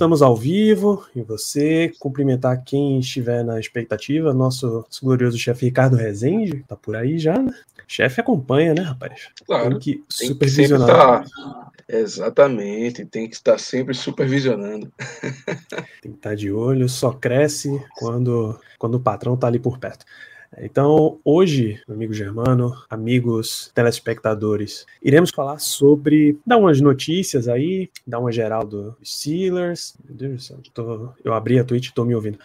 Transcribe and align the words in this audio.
Estamos 0.00 0.22
ao 0.22 0.34
vivo 0.34 1.06
e 1.14 1.20
você 1.20 1.92
cumprimentar 1.98 2.64
quem 2.64 2.98
estiver 3.00 3.44
na 3.44 3.60
expectativa, 3.60 4.32
nosso 4.32 4.82
glorioso 5.02 5.36
chefe 5.36 5.66
Ricardo 5.66 5.94
Rezende, 5.94 6.64
tá 6.66 6.74
por 6.74 6.96
aí 6.96 7.18
já, 7.18 7.36
né? 7.36 7.52
Chefe 7.86 8.18
acompanha, 8.18 8.72
né, 8.72 8.80
rapaz? 8.80 9.28
Claro. 9.44 9.72
Tem 9.72 9.78
que 9.78 9.92
Tem 9.96 10.04
que 10.08 10.26
supervisionar. 10.28 11.22
estar. 11.22 11.70
Exatamente, 11.86 13.04
tem 13.04 13.28
que 13.28 13.34
estar 13.34 13.58
sempre 13.58 13.92
supervisionando. 13.92 14.90
Tem 16.00 16.12
que 16.12 16.16
estar 16.16 16.34
de 16.34 16.50
olho, 16.50 16.88
só 16.88 17.12
cresce 17.12 17.68
quando, 17.98 18.58
quando 18.78 18.94
o 18.94 19.00
patrão 19.00 19.36
tá 19.36 19.48
ali 19.48 19.58
por 19.58 19.76
perto. 19.76 20.06
Então, 20.58 21.18
hoje, 21.24 21.80
amigo 21.88 22.12
Germano, 22.12 22.74
amigos 22.90 23.70
telespectadores, 23.72 24.84
iremos 25.00 25.30
falar 25.30 25.58
sobre, 25.60 26.38
dar 26.44 26.56
umas 26.58 26.80
notícias 26.80 27.46
aí, 27.46 27.88
dar 28.06 28.18
uma 28.18 28.32
geral 28.32 28.66
do 28.66 28.96
Steelers. 29.02 29.94
Meu 30.04 30.14
Deus 30.16 30.34
do 30.34 30.42
céu, 30.42 30.58
tô- 30.74 31.08
eu 31.24 31.32
abri 31.32 31.58
a 31.58 31.64
Twitch 31.64 31.90
tô 31.92 32.04
me 32.04 32.14
ouvindo. 32.14 32.38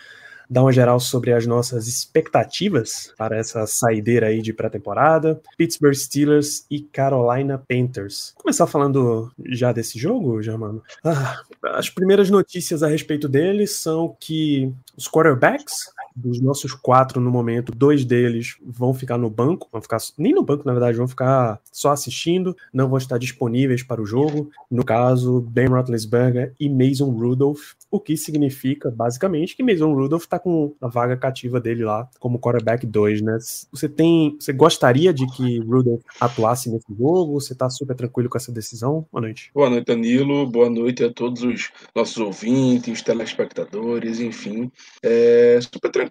Dar 0.47 0.61
uma 0.61 0.71
geral 0.71 0.99
sobre 0.99 1.33
as 1.33 1.47
nossas 1.47 1.87
expectativas 1.87 3.11
para 3.17 3.35
essa 3.35 3.65
saideira 3.65 4.27
aí 4.27 4.43
de 4.43 4.53
pré-temporada. 4.53 5.41
Pittsburgh 5.57 5.95
Steelers 5.95 6.67
e 6.69 6.81
Carolina 6.81 7.57
Panthers. 7.67 8.31
Começar 8.35 8.67
falando 8.67 9.31
já 9.43 9.71
desse 9.71 9.97
jogo, 9.97 10.43
Germano? 10.43 10.83
Ah, 11.03 11.41
as 11.63 11.89
primeiras 11.89 12.29
notícias 12.29 12.83
a 12.83 12.87
respeito 12.87 13.27
deles 13.27 13.71
são 13.71 14.15
que 14.19 14.71
os 14.95 15.07
quarterbacks 15.07 15.89
dos 16.15 16.39
nossos 16.39 16.73
quatro 16.73 17.19
no 17.19 17.29
momento, 17.29 17.71
dois 17.71 18.05
deles 18.05 18.55
vão 18.65 18.93
ficar 18.93 19.17
no 19.17 19.29
banco, 19.29 19.67
vão 19.71 19.81
ficar 19.81 19.97
nem 20.17 20.33
no 20.33 20.43
banco, 20.43 20.65
na 20.65 20.71
verdade, 20.71 20.97
vão 20.97 21.07
ficar 21.07 21.59
só 21.71 21.91
assistindo, 21.91 22.55
não 22.73 22.87
vão 22.87 22.97
estar 22.97 23.17
disponíveis 23.17 23.83
para 23.83 24.01
o 24.01 24.05
jogo. 24.05 24.49
No 24.71 24.85
caso, 24.85 25.41
Ben 25.41 25.67
Roethlisberger 25.67 26.53
e 26.59 26.69
Mason 26.69 27.09
Rudolph, 27.09 27.73
o 27.91 27.99
que 27.99 28.15
significa 28.15 28.89
basicamente 28.89 29.55
que 29.55 29.63
Mason 29.63 29.93
Rudolph 29.93 30.23
está 30.23 30.39
com 30.39 30.73
a 30.79 30.87
vaga 30.87 31.17
cativa 31.17 31.59
dele 31.59 31.83
lá 31.83 32.09
como 32.19 32.39
quarterback 32.39 32.85
2, 32.85 33.21
né? 33.21 33.37
Você 33.71 33.89
tem, 33.89 34.37
você 34.39 34.53
gostaria 34.53 35.13
de 35.13 35.27
que 35.27 35.59
Rudolph 35.59 36.01
atuasse 36.19 36.69
nesse 36.69 36.85
jogo? 36.97 37.39
Você 37.39 37.53
está 37.53 37.69
super 37.69 37.95
tranquilo 37.95 38.29
com 38.29 38.37
essa 38.37 38.51
decisão? 38.51 39.05
Boa 39.11 39.21
noite. 39.21 39.51
Boa 39.53 39.69
noite, 39.69 39.85
Danilo. 39.85 40.47
Boa 40.47 40.69
noite 40.69 41.03
a 41.03 41.11
todos 41.11 41.43
os 41.43 41.71
nossos 41.93 42.17
ouvintes, 42.17 43.01
telespectadores, 43.01 44.19
enfim. 44.19 44.71
É 45.03 45.59
super 45.61 45.91
tranquilo 45.91 46.04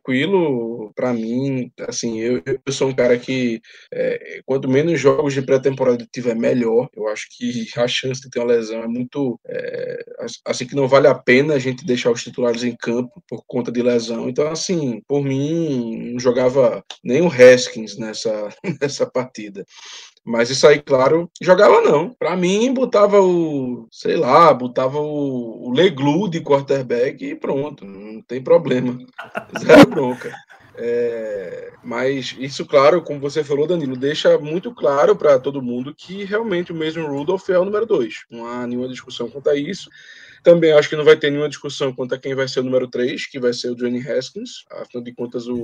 para 0.95 1.12
mim. 1.12 1.70
Assim, 1.89 2.20
eu, 2.20 2.42
eu 2.45 2.73
sou 2.73 2.89
um 2.89 2.95
cara 2.95 3.19
que 3.19 3.61
é, 3.92 4.41
quanto 4.45 4.69
menos 4.69 5.00
jogos 5.00 5.34
de 5.34 5.42
pré-temporada 5.42 6.06
tiver, 6.12 6.34
melhor. 6.34 6.89
Eu 6.97 7.09
acho 7.09 7.27
que 7.31 7.67
a 7.77 7.87
chance 7.89 8.20
de 8.20 8.31
ter 8.31 8.39
uma 8.41 8.53
lesão 8.53 8.83
é 8.83 8.89
muito. 8.89 9.39
é, 9.47 10.05
assim 10.45 10.67
que 10.67 10.75
não 10.75 10.89
vale 10.89 11.06
a 11.06 11.15
pena 11.15 11.55
a 11.55 11.59
gente 11.59 11.84
deixar 11.84 12.11
os 12.11 12.22
titulares 12.22 12.65
em 12.65 12.77
campo 12.77 13.22
por 13.28 13.45
conta 13.47 13.70
de 13.70 13.83
lesão. 13.83 14.28
Então, 14.28 14.48
assim, 14.48 15.00
por 15.06 15.22
mim, 15.22 16.12
não 16.12 16.20
jogava 16.20 16.84
nem 17.03 17.22
o 17.22 17.28
Haskins 17.28 17.97
nessa, 17.97 18.48
nessa 18.81 19.06
partida. 19.06 19.65
Mas 20.25 20.48
isso 20.48 20.67
aí, 20.67 20.80
claro, 20.80 21.30
jogava 21.41 21.82
não. 21.82 22.10
Pra 22.10 22.34
mim, 22.34 22.72
botava 22.72 23.21
o, 23.21 23.87
sei 23.91 24.16
lá, 24.16 24.53
botava 24.54 24.99
o, 24.99 25.69
o 25.69 25.71
Leglu 25.71 26.28
de 26.31 26.41
quarterback 26.41 27.22
e 27.22 27.34
pronto, 27.34 27.84
não 27.84 28.22
tem 28.22 28.43
problema. 28.43 28.97
Zero 29.60 29.87
bronca. 29.87 30.32
É, 30.76 31.72
mas 31.84 32.34
isso, 32.38 32.66
claro, 32.66 33.03
como 33.03 33.21
você 33.21 33.44
falou, 33.44 33.66
Danilo, 33.66 33.97
deixa 33.97 34.38
muito 34.38 34.75
claro 34.75 35.15
para 35.15 35.38
todo 35.38 35.62
mundo 35.62 35.94
que 35.94 36.25
realmente 36.25 36.72
o 36.72 36.75
Mason 36.75 37.06
Rudolph 37.06 37.49
é 37.50 37.59
o 37.59 37.65
número 37.65 37.87
2. 37.87 38.25
Não 38.31 38.47
há 38.47 38.66
nenhuma 38.66 38.88
discussão 38.88 39.28
quanto 39.28 39.50
a 39.50 39.56
isso. 39.56 39.88
Também 40.44 40.72
acho 40.72 40.91
que 40.91 40.97
não 40.97 41.05
vai 41.05 41.16
ter 41.16 41.31
nenhuma 41.31 41.49
discussão 41.49 41.93
quanto 41.93 42.15
a 42.15 42.19
quem 42.19 42.34
vai 42.34 42.47
ser 42.47 42.60
o 42.60 42.65
número 42.65 42.87
3, 42.87 43.27
que 43.27 43.41
vai 43.41 43.55
ser 43.55 43.71
o 43.71 43.75
Johnny 43.75 43.99
Haskins. 43.99 44.65
Afinal 44.71 45.03
de 45.03 45.15
contas, 45.15 45.47
o, 45.49 45.59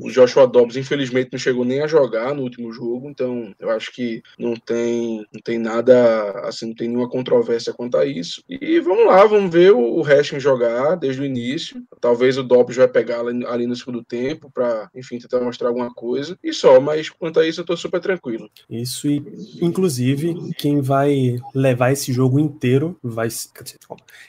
o 0.00 0.10
Joshua 0.10 0.46
Dobbs, 0.46 0.76
infelizmente, 0.76 1.28
não 1.30 1.38
chegou 1.38 1.64
nem 1.64 1.82
a 1.82 1.86
jogar 1.86 2.34
no 2.34 2.42
último 2.42 2.72
jogo, 2.72 3.10
então 3.10 3.54
eu 3.60 3.68
acho 3.68 3.92
que 3.92 4.22
não 4.38 4.56
tem, 4.56 5.26
não 5.32 5.40
tem 5.42 5.58
nada, 5.58 6.30
assim, 6.40 6.68
não 6.68 6.74
tem 6.74 6.88
nenhuma 6.88 7.08
controvérsia 7.08 7.74
quanto 7.74 7.98
a 7.98 8.06
isso. 8.06 8.42
E 8.48 8.80
vamos 8.80 9.06
lá, 9.06 9.26
vamos 9.26 9.52
ver 9.52 9.72
o, 9.72 10.00
o 10.00 10.02
Haskins 10.02 10.42
jogar 10.42 10.96
desde 10.96 11.20
o 11.20 11.24
início. 11.24 11.82
Talvez 12.00 12.38
o 12.38 12.42
Dobbs 12.42 12.76
vai 12.76 12.88
pegar 12.88 13.20
ali, 13.20 13.44
ali 13.44 13.66
no 13.66 13.76
segundo 13.76 14.02
tempo 14.02 14.50
para, 14.50 14.88
enfim, 14.94 15.18
tentar 15.18 15.40
mostrar 15.40 15.68
alguma 15.68 15.92
coisa. 15.92 16.38
E 16.42 16.50
só, 16.50 16.80
mas 16.80 17.10
quanto 17.10 17.40
a 17.40 17.46
isso 17.46 17.60
eu 17.60 17.64
tô 17.64 17.76
super 17.76 18.00
tranquilo. 18.00 18.48
Isso, 18.70 19.06
e 19.06 19.22
inclusive, 19.60 20.34
quem 20.56 20.80
vai 20.80 21.36
levar 21.54 21.92
esse 21.92 22.12
jogo 22.12 22.38
inteiro 22.40 22.98
vai. 23.02 23.28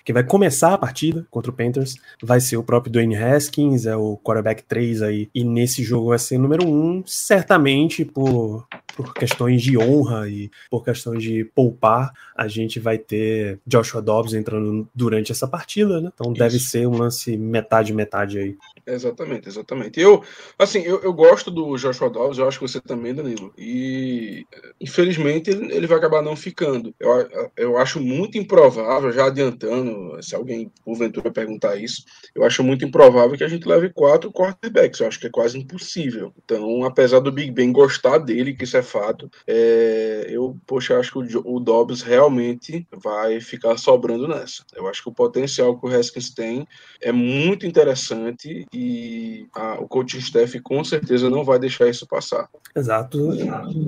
Quem 0.03 0.13
vai 0.13 0.23
começar 0.23 0.73
a 0.73 0.78
partida 0.78 1.25
contra 1.29 1.51
o 1.51 1.53
Panthers 1.53 1.96
vai 2.22 2.40
ser 2.40 2.57
o 2.57 2.63
próprio 2.63 2.91
Dwayne 2.91 3.16
Haskins, 3.16 3.85
é 3.85 3.96
o 3.96 4.18
quarterback 4.18 4.63
3 4.63 5.01
aí. 5.01 5.29
E 5.34 5.44
nesse 5.44 5.84
jogo 5.84 6.09
vai 6.09 6.19
ser 6.19 6.38
número 6.38 6.68
1, 6.68 7.03
certamente 7.06 8.06
por, 8.06 8.68
por 8.95 9.13
questões 9.13 9.62
de 9.62 9.78
honra 9.78 10.28
e 10.29 10.50
por 10.69 10.84
questões 10.84 11.22
de 11.22 11.44
poupar, 11.44 12.13
a 12.35 12.47
gente 12.47 12.79
vai 12.79 12.97
ter 12.97 13.59
Joshua 13.66 14.01
Dobbs 14.01 14.34
entrando 14.34 14.88
durante 14.94 15.31
essa 15.31 15.47
partida, 15.47 16.00
né? 16.00 16.12
Então 16.13 16.31
deve 16.34 16.57
Isso. 16.57 16.69
ser 16.69 16.88
um 16.88 16.97
lance 16.97 17.38
metade-metade 17.38 18.40
aí. 18.40 18.57
Exatamente, 18.85 19.50
exatamente. 19.50 20.00
Eu, 20.00 20.24
assim, 20.59 20.79
eu, 20.79 21.01
eu 21.01 21.13
gosto 21.13 21.50
do 21.50 21.75
Joshua 21.75 22.09
Dobbs, 22.09 22.38
eu 22.38 22.47
acho 22.47 22.59
que 22.59 22.68
você 22.68 22.79
também, 22.79 23.13
Danilo. 23.13 23.53
E 23.57 24.45
infelizmente 24.79 25.50
ele, 25.50 25.74
ele 25.74 25.88
vai 25.88 25.97
acabar 25.97 26.22
não 26.22 26.35
ficando. 26.35 26.94
Eu, 27.00 27.29
eu 27.57 27.78
acho 27.78 28.00
muito 28.00 28.38
improvável, 28.38 29.12
já 29.12 29.25
adiantando, 29.25 29.75
se 30.22 30.36
alguém 30.36 30.72
porventura 30.84 31.31
perguntar 31.31 31.75
isso, 31.75 32.03
eu 32.34 32.44
acho 32.44 32.63
muito 32.63 32.86
improvável 32.86 33.38
que 33.38 33.44
a 33.44 33.47
gente 33.47 33.68
leve 33.68 33.90
quatro 33.90 34.31
quarterbacks. 34.31 35.00
Eu 35.00 35.08
acho 35.08 35.19
que 35.19 35.28
é 35.28 35.30
quase 35.30 35.58
impossível. 35.58 36.31
Então, 36.44 36.84
apesar 36.84 37.19
do 37.19 37.31
Big 37.31 37.52
Ben 37.52 37.72
gostar 37.72 38.18
dele, 38.19 38.53
que 38.53 38.63
isso 38.63 38.78
é 38.78 38.81
fato, 38.81 39.30
é, 39.47 40.28
eu, 40.30 40.56
poxa, 40.66 40.97
acho 41.00 41.12
que 41.12 41.38
o, 41.38 41.41
o 41.56 41.59
Dobbs 41.59 42.02
realmente 42.02 42.88
vai 42.96 43.40
ficar 43.41 43.78
sobrando 43.78 44.28
nessa. 44.28 44.63
Eu 44.75 44.88
acho 44.88 45.02
que 45.03 45.09
o 45.09 45.13
potencial 45.13 45.78
que 45.80 45.86
o 45.88 45.90
Haskins 45.96 46.30
tem 46.34 46.68
é 47.02 47.12
muito 47.12 47.66
interessante 47.66 48.66
e 48.74 49.46
a- 49.56 49.80
o 49.80 49.88
coaching 49.88 50.19
staff 50.19 50.59
com 50.62 50.84
certeza 50.84 51.30
não 51.30 51.44
vai 51.44 51.59
deixar 51.59 51.88
isso 51.90 52.07
passar. 52.07 52.47
Exato. 52.75 53.30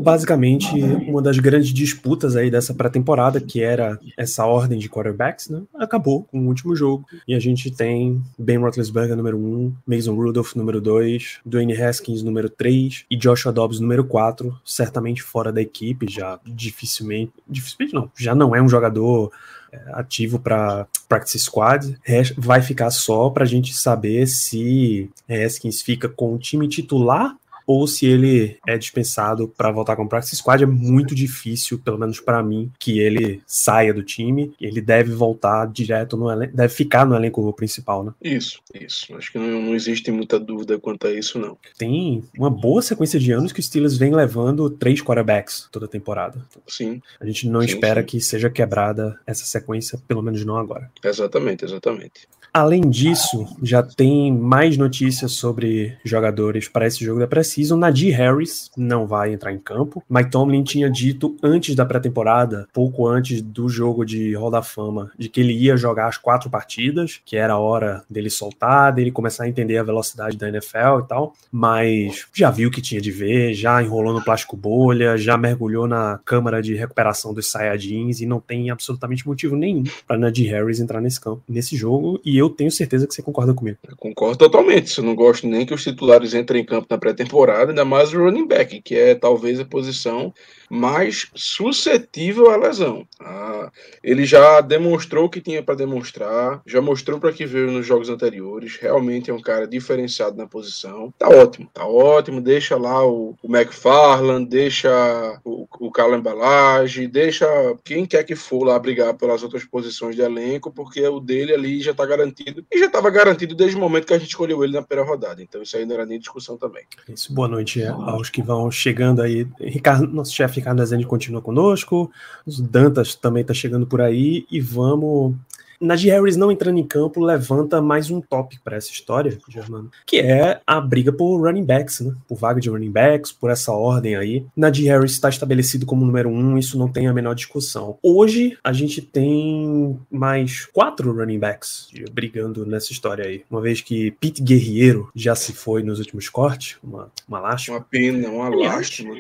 Basicamente, 0.03 0.67
uma 1.07 1.21
das 1.21 1.37
grandes 1.39 1.73
disputas 1.73 2.35
aí 2.35 2.49
dessa 2.49 2.73
pré-temporada, 2.73 3.39
que 3.41 3.61
era 3.61 3.99
essa 4.17 4.45
ordem 4.45 4.77
de 4.79 4.89
quarterbacks, 4.89 5.49
né, 5.49 5.61
acabou 5.77 6.23
com 6.23 6.39
o 6.39 6.47
último 6.47 6.75
jogo. 6.75 7.05
E 7.27 7.33
a 7.33 7.39
gente 7.39 7.71
tem 7.71 8.21
Ben 8.37 8.57
Roethlisberger 8.57 9.15
número 9.15 9.37
1, 9.37 9.75
Mason 9.85 10.15
Rudolph 10.15 10.55
número 10.55 10.81
2, 10.81 11.39
Dwayne 11.45 11.79
Haskins 11.79 12.23
número 12.23 12.49
3 12.49 13.05
e 13.09 13.15
Joshua 13.15 13.51
Dobbs 13.51 13.79
número 13.79 14.05
4, 14.05 14.59
certamente 14.65 15.21
fora 15.23 15.51
da 15.51 15.61
equipe, 15.61 16.07
já 16.09 16.39
dificilmente, 16.45 17.31
dificilmente 17.47 17.93
não, 17.93 18.11
já 18.17 18.35
não 18.35 18.55
é 18.55 18.61
um 18.61 18.69
jogador 18.69 19.31
é, 19.71 19.79
ativo 19.93 20.39
para 20.39 20.87
practice 21.07 21.39
squad, 21.39 21.97
vai 22.37 22.61
ficar 22.61 22.89
só 22.89 23.29
para 23.29 23.43
a 23.43 23.47
gente 23.47 23.73
saber 23.73 24.27
se 24.27 25.09
Haskins 25.29 25.81
fica 25.81 26.07
com 26.07 26.33
o 26.33 26.37
time 26.37 26.67
titular 26.67 27.35
ou 27.67 27.85
se 27.85 28.05
ele 28.05 28.57
é 28.65 28.77
dispensado 28.77 29.47
para 29.49 29.69
voltar 29.71 29.97
com 29.97 30.03
o 30.03 30.07
practice 30.09 30.37
squad, 30.37 30.63
é 30.63 30.67
muito 30.67 31.13
difícil, 31.13 31.77
pelo 31.77 31.99
menos 31.99 32.21
para 32.21 32.41
mim, 32.41 32.71
que 32.79 32.99
ele 32.99 33.41
saia 33.45 33.93
do 33.93 34.01
time. 34.01 34.53
Ele 34.59 34.79
deve 34.81 35.11
voltar 35.11 35.67
direto 35.67 36.15
no 36.15 36.31
elenco, 36.31 36.55
deve 36.55 36.73
ficar 36.73 37.05
no 37.05 37.13
elenco 37.15 37.51
principal, 37.53 38.03
né? 38.05 38.13
Isso, 38.23 38.61
isso. 38.73 39.13
Acho 39.15 39.31
que 39.33 39.37
não, 39.37 39.61
não 39.61 39.75
existe 39.75 40.09
muita 40.11 40.39
dúvida 40.39 40.79
quanto 40.79 41.07
a 41.07 41.11
isso, 41.11 41.37
não. 41.37 41.57
Tem 41.77 42.23
uma 42.37 42.49
boa 42.49 42.81
sequência 42.81 43.19
de 43.19 43.31
anos 43.33 43.51
que 43.51 43.59
o 43.59 43.63
Steelers 43.63 43.97
vem 43.97 44.15
levando 44.15 44.69
três 44.69 45.01
quarterbacks 45.01 45.67
toda 45.69 45.87
temporada. 45.87 46.45
Sim, 46.67 47.01
A 47.19 47.25
gente 47.25 47.49
não 47.49 47.59
Sim, 47.61 47.67
espera 47.67 47.99
sim. 48.01 48.07
que 48.07 48.21
seja 48.21 48.49
quebrada 48.49 49.19
essa 49.27 49.43
sequência, 49.43 49.99
pelo 50.07 50.21
menos 50.21 50.45
não 50.45 50.57
agora. 50.57 50.89
exatamente, 51.03 51.65
exatamente. 51.65 52.27
Além 52.57 52.89
disso, 52.89 53.45
já 53.61 53.83
tem 53.83 54.33
mais 54.33 54.77
notícias 54.77 55.33
sobre 55.33 55.95
jogadores 56.03 56.67
para 56.67 56.87
esse 56.87 57.05
jogo 57.05 57.19
da 57.19 57.27
Precision. 57.27 57.77
Nadir 57.77 58.17
Harris 58.17 58.71
não 58.75 59.05
vai 59.05 59.31
entrar 59.31 59.53
em 59.53 59.59
campo. 59.59 60.03
Mike 60.09 60.31
Tomlin 60.31 60.63
tinha 60.63 60.89
dito 60.89 61.37
antes 61.43 61.75
da 61.75 61.85
pré-temporada, 61.85 62.67
pouco 62.73 63.07
antes 63.07 63.43
do 63.43 63.69
jogo 63.69 64.03
de 64.03 64.33
Hall 64.33 64.49
da 64.49 64.63
Fama, 64.63 65.11
de 65.19 65.29
que 65.29 65.39
ele 65.39 65.53
ia 65.53 65.77
jogar 65.77 66.07
as 66.07 66.17
quatro 66.17 66.49
partidas, 66.49 67.21
que 67.23 67.37
era 67.37 67.53
a 67.53 67.59
hora 67.59 68.03
dele 68.09 68.31
soltar, 68.31 68.91
dele 68.91 69.11
começar 69.11 69.43
a 69.43 69.49
entender 69.49 69.77
a 69.77 69.83
velocidade 69.83 70.35
da 70.35 70.49
NFL 70.49 71.01
e 71.03 71.07
tal. 71.07 71.33
Mas 71.51 72.25
já 72.33 72.49
viu 72.49 72.69
o 72.69 72.71
que 72.71 72.81
tinha 72.81 72.99
de 72.99 73.11
ver, 73.11 73.53
já 73.53 73.83
enrolou 73.83 74.15
no 74.15 74.23
plástico 74.23 74.57
bolha, 74.57 75.15
já 75.15 75.37
mergulhou 75.37 75.87
na 75.87 76.19
câmara 76.25 76.59
de 76.59 76.73
recuperação 76.73 77.35
dos 77.35 77.51
Saiyajins 77.51 78.19
e 78.19 78.25
não 78.25 78.39
tem 78.39 78.71
absolutamente 78.71 79.27
motivo 79.27 79.55
nenhum 79.55 79.83
para 80.07 80.17
Nadir 80.17 80.51
Harris 80.51 80.79
entrar 80.79 80.99
nesse 80.99 81.21
campo, 81.21 81.43
nesse 81.47 81.77
jogo. 81.77 82.19
E 82.25 82.35
eu 82.35 82.46
eu 82.47 82.55
tenho 82.55 82.71
certeza 82.71 83.07
que 83.07 83.13
você 83.13 83.21
concorda 83.21 83.53
comigo. 83.53 83.77
Eu 83.87 83.95
concordo 83.97 84.37
totalmente. 84.37 84.97
Eu 84.97 85.03
não 85.03 85.15
gosto 85.15 85.47
nem 85.47 85.65
que 85.65 85.73
os 85.73 85.83
titulares 85.83 86.33
entrem 86.33 86.61
em 86.61 86.65
campo 86.65 86.87
na 86.89 86.97
pré-temporada, 86.97 87.71
ainda 87.71 87.85
mais 87.85 88.13
o 88.13 88.19
running 88.19 88.47
back, 88.47 88.81
que 88.81 88.95
é 88.95 89.15
talvez 89.15 89.59
a 89.59 89.65
posição 89.65 90.33
mais 90.69 91.29
suscetível 91.33 92.51
à 92.51 92.57
lesão. 92.57 93.07
Ah, 93.19 93.71
ele 94.03 94.25
já 94.25 94.61
demonstrou 94.61 95.25
o 95.25 95.29
que 95.29 95.41
tinha 95.41 95.63
para 95.63 95.75
demonstrar, 95.75 96.61
já 96.65 96.81
mostrou 96.81 97.19
para 97.19 97.31
que 97.31 97.45
veio 97.45 97.71
nos 97.71 97.85
jogos 97.85 98.09
anteriores. 98.09 98.77
Realmente 98.77 99.31
é 99.31 99.33
um 99.33 99.41
cara 99.41 99.67
diferenciado 99.67 100.37
na 100.37 100.45
posição. 100.45 101.13
Tá 101.17 101.29
ótimo, 101.29 101.69
tá 101.73 101.85
ótimo. 101.85 102.41
Deixa 102.41 102.75
lá 102.77 103.05
o, 103.05 103.35
o 103.41 103.55
McFarland, 103.55 104.47
deixa 104.49 105.39
o, 105.43 105.67
o 105.79 105.91
Balage, 106.21 107.07
deixa 107.07 107.47
quem 107.83 108.05
quer 108.05 108.23
que 108.23 108.35
for 108.35 108.63
lá 108.63 108.77
brigar 108.77 109.13
pelas 109.15 109.43
outras 109.43 109.63
posições 109.63 110.15
de 110.15 110.21
elenco, 110.21 110.71
porque 110.71 111.05
o 111.07 111.19
dele 111.19 111.53
ali 111.53 111.81
já 111.81 111.93
tá 111.93 112.05
garantido. 112.05 112.26
E 112.71 112.79
já 112.79 112.85
estava 112.85 113.09
garantido 113.09 113.55
desde 113.55 113.77
o 113.77 113.79
momento 113.79 114.05
que 114.05 114.13
a 114.13 114.17
gente 114.17 114.29
escolheu 114.29 114.63
ele 114.63 114.73
na 114.73 114.81
primeira 114.81 115.09
rodada. 115.09 115.41
Então 115.41 115.61
isso 115.61 115.77
aí 115.77 115.85
não 115.85 115.95
era 115.95 116.05
nem 116.05 116.19
discussão 116.19 116.57
também. 116.57 116.83
Isso, 117.09 117.33
boa 117.33 117.47
noite 117.47 117.83
aos 117.85 118.29
que 118.29 118.41
vão 118.41 118.69
chegando 118.71 119.21
aí. 119.21 119.47
Ricardo, 119.59 120.07
nosso 120.07 120.33
chefe 120.33 120.55
Ricardo 120.59 120.79
Rezende 120.79 121.05
continua 121.05 121.41
conosco, 121.41 122.11
os 122.45 122.59
Dantas 122.59 123.15
também 123.15 123.41
está 123.41 123.53
chegando 123.53 123.87
por 123.87 124.01
aí, 124.01 124.45
e 124.51 124.59
vamos 124.59 125.35
Najee 125.79 126.09
Harris 126.09 126.35
não 126.35 126.51
entrando 126.51 126.79
em 126.79 126.85
campo 126.85 127.23
levanta 127.23 127.81
mais 127.81 128.09
um 128.09 128.19
tópico 128.19 128.63
para 128.63 128.77
essa 128.77 128.91
história, 128.91 129.37
Germano, 129.47 129.91
que 130.05 130.17
é 130.17 130.59
a 130.65 130.81
briga 130.81 131.11
por 131.11 131.37
running 131.39 131.63
backs, 131.63 131.99
né? 131.99 132.15
Por 132.27 132.37
vaga 132.37 132.59
de 132.59 132.69
running 132.69 132.91
backs, 132.91 133.31
por 133.31 133.49
essa 133.49 133.71
ordem 133.71 134.15
aí. 134.15 134.45
Najee 134.55 134.87
Harris 134.87 135.11
está 135.11 135.29
estabelecido 135.29 135.85
como 135.85 136.05
número 136.05 136.29
um, 136.29 136.57
isso 136.57 136.77
não 136.77 136.87
tem 136.87 137.07
a 137.07 137.13
menor 137.13 137.35
discussão. 137.35 137.97
Hoje 138.01 138.57
a 138.63 138.73
gente 138.73 139.01
tem 139.01 139.99
mais 140.11 140.65
quatro 140.65 141.13
running 141.13 141.39
backs 141.39 141.89
brigando 142.11 142.65
nessa 142.65 142.91
história 142.91 143.25
aí. 143.25 143.43
Uma 143.49 143.61
vez 143.61 143.81
que 143.81 144.11
Pete 144.11 144.41
Guerreiro 144.41 145.09
já 145.15 145.35
se 145.35 145.53
foi 145.53 145.83
nos 145.83 145.99
últimos 145.99 146.27
cortes, 146.29 146.77
uma, 146.83 147.11
uma 147.27 147.39
lástima. 147.39 147.77
Uma 147.77 147.83
pena, 147.83 148.29
uma 148.29 148.49
lástima. 148.49 149.15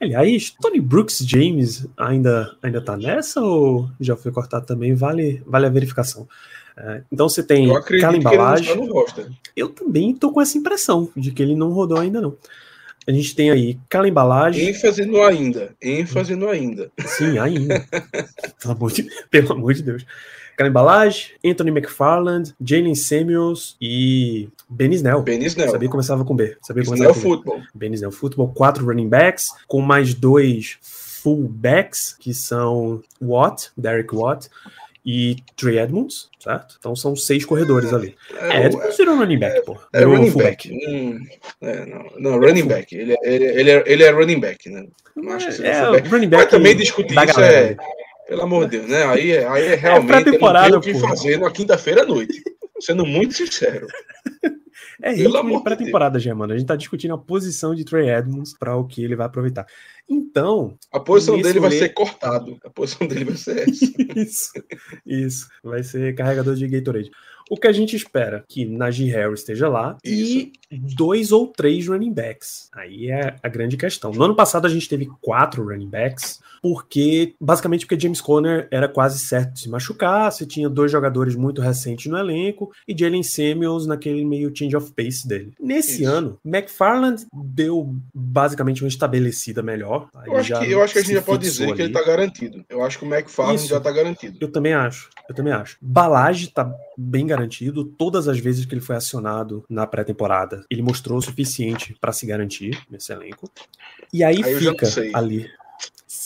Aliás, 0.00 0.54
Tony 0.60 0.80
Brooks 0.80 1.18
James 1.18 1.86
ainda, 1.96 2.54
ainda 2.62 2.80
tá 2.80 2.96
nessa 2.96 3.40
ou 3.40 3.88
já 4.00 4.16
foi 4.16 4.30
cortado 4.30 4.66
também? 4.66 4.94
Vale, 4.94 5.42
vale 5.46 5.66
a 5.66 5.70
verificação 5.70 6.01
é, 6.76 7.02
então 7.12 7.28
você 7.28 7.42
tem 7.42 7.68
eu 7.68 7.76
aquela 7.76 8.16
embalagem. 8.16 8.74
Eu 9.54 9.68
também 9.68 10.10
estou 10.12 10.32
com 10.32 10.40
essa 10.40 10.56
impressão 10.56 11.10
de 11.16 11.30
que 11.30 11.42
ele 11.42 11.54
não 11.54 11.70
rodou 11.70 11.98
ainda 11.98 12.20
não. 12.20 12.36
A 13.06 13.10
gente 13.10 13.34
tem 13.34 13.50
aí 13.50 13.78
aquela 13.86 14.08
embalagem. 14.08 14.68
ênfase 14.68 15.04
no 15.04 15.22
ainda. 15.22 15.74
ênfase 15.82 16.36
no 16.36 16.48
ainda. 16.48 16.90
Sim, 17.04 17.38
ainda. 17.38 17.84
pelo, 18.62 18.74
amor 18.74 18.92
de, 18.92 19.08
pelo 19.28 19.52
amor 19.52 19.74
de 19.74 19.82
Deus. 19.82 20.06
Aquela 20.54 20.68
embalagem, 20.68 21.32
Anthony 21.44 21.70
McFarland, 21.70 22.54
Jalen 22.60 22.94
Samuels 22.94 23.76
e 23.80 24.48
Ben 24.68 24.92
Snell. 24.92 25.22
Ben 25.22 25.42
Snell. 25.44 25.70
Sabia 25.70 25.88
que 25.88 25.92
começava 25.92 26.24
com 26.24 26.36
B. 26.36 26.56
Sabia 26.62 26.84
começava 26.84 27.10
Snell 27.10 27.14
com 27.14 27.36
Football. 27.36 27.58
B. 27.60 27.66
Ben 27.74 27.92
Snell 27.94 28.12
Football. 28.12 28.52
Quatro 28.52 28.86
running 28.86 29.08
backs, 29.08 29.48
com 29.66 29.80
mais 29.80 30.14
dois 30.14 30.78
fullbacks, 30.80 32.14
que 32.18 32.32
são 32.32 33.02
Watt, 33.20 33.70
Derek 33.76 34.14
Watt, 34.14 34.48
e 35.04 35.36
Trey 35.56 35.78
Edmonds, 35.78 36.28
certo? 36.38 36.76
Então 36.78 36.94
são 36.94 37.16
seis 37.16 37.44
corredores 37.44 37.92
ali. 37.92 38.14
É, 38.34 38.58
é 38.58 38.66
Edmonds 38.66 38.96
virou 38.96 39.16
running 39.16 39.38
back, 39.38 39.64
pô. 39.64 39.76
É, 39.92 40.04
running 40.04 40.30
back. 40.30 40.70
Hum, 40.70 41.18
é, 41.60 41.86
não, 41.86 42.04
não, 42.18 42.40
running 42.40 42.66
back. 42.66 42.96
Ele, 42.96 43.14
é, 43.14 43.82
ele 43.86 44.02
é 44.02 44.10
running 44.10 44.38
back, 44.40 44.68
né? 44.70 44.86
Não 45.16 45.32
acho 45.32 45.56
que 45.56 45.66
é, 45.66 45.70
é 45.70 45.82
running 45.82 46.28
back. 46.28 46.44
Mas 46.44 46.50
também 46.50 46.76
discutir 46.76 47.16
isso 47.28 47.40
é. 47.40 47.76
Pelo 48.28 48.42
amor 48.42 48.64
de 48.64 48.78
Deus, 48.78 48.88
né? 48.88 49.04
Aí, 49.04 49.32
é, 49.32 49.46
aí 49.46 49.66
é 49.66 49.74
realmente 49.74 50.28
é 50.28 50.32
temporada, 50.32 50.78
o 50.78 50.80
que 50.80 50.94
fazer 50.94 51.38
na 51.38 51.50
quinta-feira 51.50 52.02
à 52.02 52.06
noite. 52.06 52.42
Sendo 52.80 53.04
muito 53.04 53.34
sincero. 53.34 53.86
É 55.02 55.12
ritmo 55.12 55.58
de 55.58 55.64
pré-temporada, 55.64 56.18
Germano. 56.20 56.52
A 56.52 56.56
gente 56.56 56.66
tá 56.66 56.76
discutindo 56.76 57.12
a 57.12 57.18
posição 57.18 57.74
de 57.74 57.84
Trey 57.84 58.08
Edmonds 58.08 58.56
para 58.56 58.76
o 58.76 58.86
que 58.86 59.02
ele 59.02 59.16
vai 59.16 59.26
aproveitar. 59.26 59.66
Então. 60.08 60.78
A 60.92 61.00
posição 61.00 61.40
dele 61.40 61.58
vai 61.58 61.72
ser 61.72 61.88
cortado. 61.88 62.56
A 62.64 62.70
posição 62.70 63.06
dele 63.06 63.24
vai 63.24 63.36
ser 63.36 63.68
essa. 63.68 63.84
isso. 64.16 64.52
Isso. 65.04 65.48
Vai 65.62 65.82
ser 65.82 66.14
carregador 66.14 66.54
de 66.54 66.68
Gatorade. 66.68 67.10
O 67.52 67.56
que 67.58 67.68
a 67.68 67.72
gente 67.72 67.94
espera 67.94 68.42
que 68.48 68.64
Najee 68.64 69.10
Harris 69.10 69.40
esteja 69.40 69.68
lá 69.68 69.98
Isso. 70.02 70.38
e 70.38 70.52
dois 70.96 71.32
ou 71.32 71.46
três 71.46 71.86
running 71.86 72.10
backs. 72.10 72.70
Aí 72.72 73.10
é 73.10 73.36
a 73.42 73.48
grande 73.48 73.76
questão. 73.76 74.10
No 74.10 74.24
ano 74.24 74.34
passado 74.34 74.66
a 74.66 74.70
gente 74.70 74.88
teve 74.88 75.06
quatro 75.20 75.62
running 75.62 75.90
backs, 75.90 76.40
porque 76.62 77.34
basicamente 77.38 77.84
porque 77.84 78.00
James 78.00 78.22
Conner 78.22 78.68
era 78.70 78.88
quase 78.88 79.18
certo 79.18 79.52
de 79.52 79.60
se 79.60 79.68
machucar, 79.68 80.32
você 80.32 80.46
tinha 80.46 80.66
dois 80.66 80.90
jogadores 80.90 81.34
muito 81.34 81.60
recentes 81.60 82.10
no 82.10 82.16
elenco 82.16 82.72
e 82.88 82.96
Jalen 82.98 83.22
Samuels 83.22 83.86
naquele 83.86 84.24
meio 84.24 84.50
change 84.56 84.74
of 84.74 84.90
pace 84.92 85.28
dele. 85.28 85.52
Nesse 85.60 86.04
Isso. 86.04 86.10
ano, 86.10 86.38
McFarland 86.42 87.26
deu 87.34 87.94
basicamente 88.14 88.82
uma 88.82 88.88
estabelecida 88.88 89.62
melhor. 89.62 90.08
Eu 90.24 90.38
acho, 90.38 90.58
que, 90.58 90.70
eu 90.70 90.82
acho 90.82 90.94
que 90.94 91.00
a 91.00 91.02
gente 91.02 91.14
já 91.14 91.22
pode 91.22 91.42
dizer 91.42 91.64
ali. 91.64 91.74
que 91.74 91.82
ele 91.82 91.92
tá 91.92 92.02
garantido. 92.02 92.64
Eu 92.70 92.82
acho 92.82 92.98
que 92.98 93.04
o 93.04 93.14
McFarland 93.14 93.56
Isso. 93.56 93.68
já 93.68 93.78
tá 93.78 93.90
garantido. 93.90 94.38
Eu 94.40 94.50
também 94.50 94.72
acho. 94.72 95.10
Eu 95.28 95.34
também 95.34 95.52
acho. 95.52 95.76
Balage 95.82 96.48
tá 96.48 96.72
bem 96.96 97.26
garantido. 97.26 97.41
Todas 97.96 98.28
as 98.28 98.38
vezes 98.38 98.64
que 98.64 98.74
ele 98.74 98.80
foi 98.80 98.96
acionado 98.96 99.64
na 99.68 99.86
pré-temporada, 99.86 100.64
ele 100.70 100.82
mostrou 100.82 101.18
o 101.18 101.22
suficiente 101.22 101.96
para 102.00 102.12
se 102.12 102.26
garantir 102.26 102.78
nesse 102.90 103.12
elenco. 103.12 103.50
E 104.12 104.22
aí, 104.22 104.42
aí 104.42 104.54
fica 104.56 104.86
ali 105.14 105.46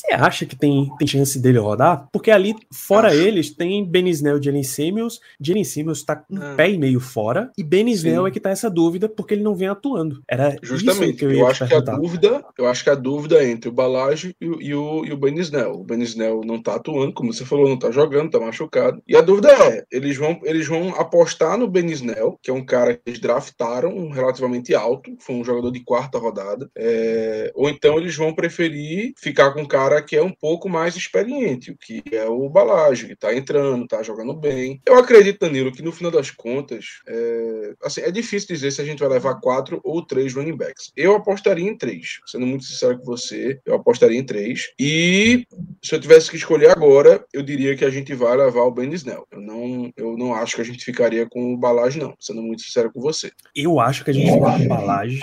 você 0.06 0.12
acha 0.12 0.46
que 0.46 0.56
tem, 0.56 0.88
tem 0.98 1.06
chance 1.06 1.38
dele 1.38 1.58
rodar? 1.58 2.08
Porque 2.12 2.30
ali, 2.30 2.54
fora 2.72 3.08
Acho. 3.08 3.16
eles, 3.16 3.50
tem 3.50 3.84
Ben 3.84 4.08
Snell 4.08 4.38
e 4.38 4.42
Jalen 4.42 4.62
Samuels. 4.62 5.20
Jalen 5.40 5.64
Samuels 5.64 6.04
tá 6.04 6.24
um 6.30 6.40
ah. 6.40 6.54
pé 6.56 6.70
e 6.70 6.78
meio 6.78 7.00
fora. 7.00 7.50
E 7.58 7.64
Ben 7.64 7.88
Snell 7.90 8.26
é 8.26 8.30
que 8.30 8.40
tá 8.40 8.50
essa 8.50 8.70
dúvida 8.70 9.08
porque 9.08 9.34
ele 9.34 9.42
não 9.42 9.54
vem 9.54 9.68
atuando. 9.68 10.22
Era 10.28 10.56
Justamente. 10.62 11.24
eu, 11.24 11.32
eu 11.32 11.46
acho 11.46 11.66
que 11.66 11.74
a 11.74 11.80
dúvida, 11.80 12.44
eu 12.56 12.66
acho 12.66 12.84
que 12.84 12.90
a 12.90 12.94
dúvida 12.94 13.42
é 13.42 13.50
entre 13.50 13.68
o 13.68 13.72
Balage 13.72 14.34
e, 14.40 14.46
e, 14.46 14.74
o, 14.74 15.04
e 15.04 15.12
o 15.12 15.16
Ben 15.16 15.36
Snell. 15.38 15.72
O 15.72 15.84
Ben 15.84 16.00
Snell 16.02 16.42
não 16.44 16.62
tá 16.62 16.76
atuando, 16.76 17.12
como 17.12 17.32
você 17.32 17.44
falou, 17.44 17.68
não 17.68 17.78
tá 17.78 17.90
jogando, 17.90 18.30
tá 18.30 18.38
machucado. 18.38 19.02
E 19.08 19.16
a 19.16 19.20
dúvida 19.20 19.50
é, 19.50 19.84
eles 19.90 20.16
vão, 20.16 20.38
eles 20.44 20.68
vão 20.68 20.90
apostar 20.90 21.58
no 21.58 21.68
Ben 21.68 21.86
Snell, 21.90 22.38
que 22.40 22.50
é 22.50 22.54
um 22.54 22.64
cara 22.64 22.94
que 22.94 23.02
eles 23.06 23.18
draftaram 23.18 24.08
relativamente 24.10 24.74
alto, 24.74 25.16
foi 25.18 25.34
um 25.34 25.44
jogador 25.44 25.70
de 25.70 25.80
quarta 25.80 26.18
rodada. 26.18 26.70
É, 26.76 27.50
ou 27.54 27.68
então 27.68 27.98
eles 27.98 28.14
vão 28.14 28.34
preferir 28.34 29.12
ficar 29.18 29.52
com 29.52 29.62
um 29.62 29.66
cara 29.66 29.95
cara 29.96 30.02
que 30.02 30.16
é 30.16 30.22
um 30.22 30.32
pouco 30.32 30.68
mais 30.68 30.96
experiente, 30.96 31.70
o 31.70 31.76
que 31.76 32.02
é 32.12 32.26
o 32.26 32.48
Balage, 32.48 33.06
que 33.06 33.12
está 33.12 33.34
entrando, 33.34 33.84
está 33.84 34.02
jogando 34.02 34.34
bem. 34.34 34.80
Eu 34.86 34.98
acredito, 34.98 35.40
Danilo, 35.40 35.72
que 35.72 35.82
no 35.82 35.92
final 35.92 36.10
das 36.10 36.30
contas, 36.30 37.00
é, 37.06 37.74
assim, 37.82 38.00
é 38.02 38.10
difícil 38.10 38.48
dizer 38.48 38.70
se 38.70 38.80
a 38.80 38.84
gente 38.84 38.98
vai 38.98 39.08
levar 39.08 39.40
quatro 39.40 39.80
ou 39.82 40.04
três 40.04 40.34
running 40.34 40.56
backs. 40.56 40.92
Eu 40.96 41.14
apostaria 41.14 41.68
em 41.68 41.76
três. 41.76 42.18
Sendo 42.26 42.46
muito 42.46 42.64
sincero 42.64 42.98
com 42.98 43.04
você, 43.04 43.58
eu 43.64 43.74
apostaria 43.74 44.18
em 44.18 44.24
três. 44.24 44.72
E 44.78 45.46
se 45.82 45.94
eu 45.94 46.00
tivesse 46.00 46.30
que 46.30 46.36
escolher 46.36 46.70
agora, 46.70 47.24
eu 47.32 47.42
diria 47.42 47.76
que 47.76 47.84
a 47.84 47.90
gente 47.90 48.14
vai 48.14 48.36
levar 48.36 48.62
o 48.62 48.70
Ben 48.70 48.92
Snell. 48.92 49.26
Eu 49.30 49.40
não, 49.40 49.92
eu 49.96 50.16
não 50.16 50.34
acho 50.34 50.56
que 50.56 50.62
a 50.62 50.64
gente 50.64 50.84
ficaria 50.84 51.26
com 51.28 51.54
o 51.54 51.56
Balage, 51.56 51.98
não. 51.98 52.14
Sendo 52.20 52.42
muito 52.42 52.62
sincero 52.62 52.92
com 52.92 53.00
você. 53.00 53.30
Eu 53.54 53.80
acho 53.80 54.04
que 54.04 54.10
a 54.10 54.14
gente 54.14 54.30
fica 54.30 54.38
com 54.38 54.64
o 54.64 54.68
Balage 54.68 55.20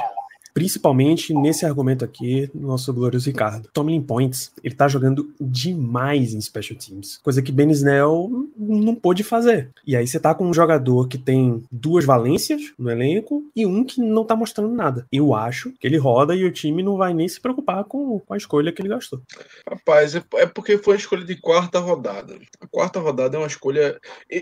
principalmente 0.53 1.33
nesse 1.33 1.65
argumento 1.65 2.05
aqui 2.05 2.49
do 2.53 2.67
nosso 2.67 2.93
glorioso 2.93 3.29
Ricardo. 3.29 3.69
Tomlin 3.73 4.01
Points, 4.01 4.51
ele 4.63 4.75
tá 4.75 4.87
jogando 4.87 5.33
demais 5.39 6.33
em 6.33 6.41
special 6.41 6.77
teams, 6.77 7.17
coisa 7.23 7.41
que 7.41 7.51
Ben 7.51 7.71
Snell 7.71 8.29
não 8.57 8.95
pôde 8.95 9.23
fazer. 9.23 9.69
E 9.85 9.95
aí 9.95 10.05
você 10.05 10.19
tá 10.19 10.35
com 10.35 10.45
um 10.45 10.53
jogador 10.53 11.07
que 11.07 11.17
tem 11.17 11.63
duas 11.71 12.05
valências 12.05 12.73
no 12.77 12.89
elenco 12.89 13.43
e 13.55 13.65
um 13.65 13.83
que 13.83 13.99
não 14.01 14.23
tá 14.23 14.35
mostrando 14.35 14.73
nada. 14.73 15.07
Eu 15.11 15.33
acho 15.33 15.71
que 15.79 15.87
ele 15.87 15.97
roda 15.97 16.35
e 16.35 16.45
o 16.45 16.51
time 16.51 16.83
não 16.83 16.97
vai 16.97 17.13
nem 17.13 17.27
se 17.27 17.41
preocupar 17.41 17.83
com, 17.85 18.19
com 18.19 18.33
a 18.33 18.37
escolha 18.37 18.71
que 18.71 18.81
ele 18.81 18.89
gastou. 18.89 19.21
Rapaz, 19.67 20.15
é, 20.15 20.23
é 20.35 20.45
porque 20.45 20.77
foi 20.77 20.95
a 20.95 20.97
escolha 20.97 21.25
de 21.25 21.35
quarta 21.35 21.79
rodada. 21.79 22.37
A 22.59 22.67
quarta 22.67 22.99
rodada 22.99 23.37
é 23.37 23.39
uma 23.39 23.47
escolha. 23.47 23.99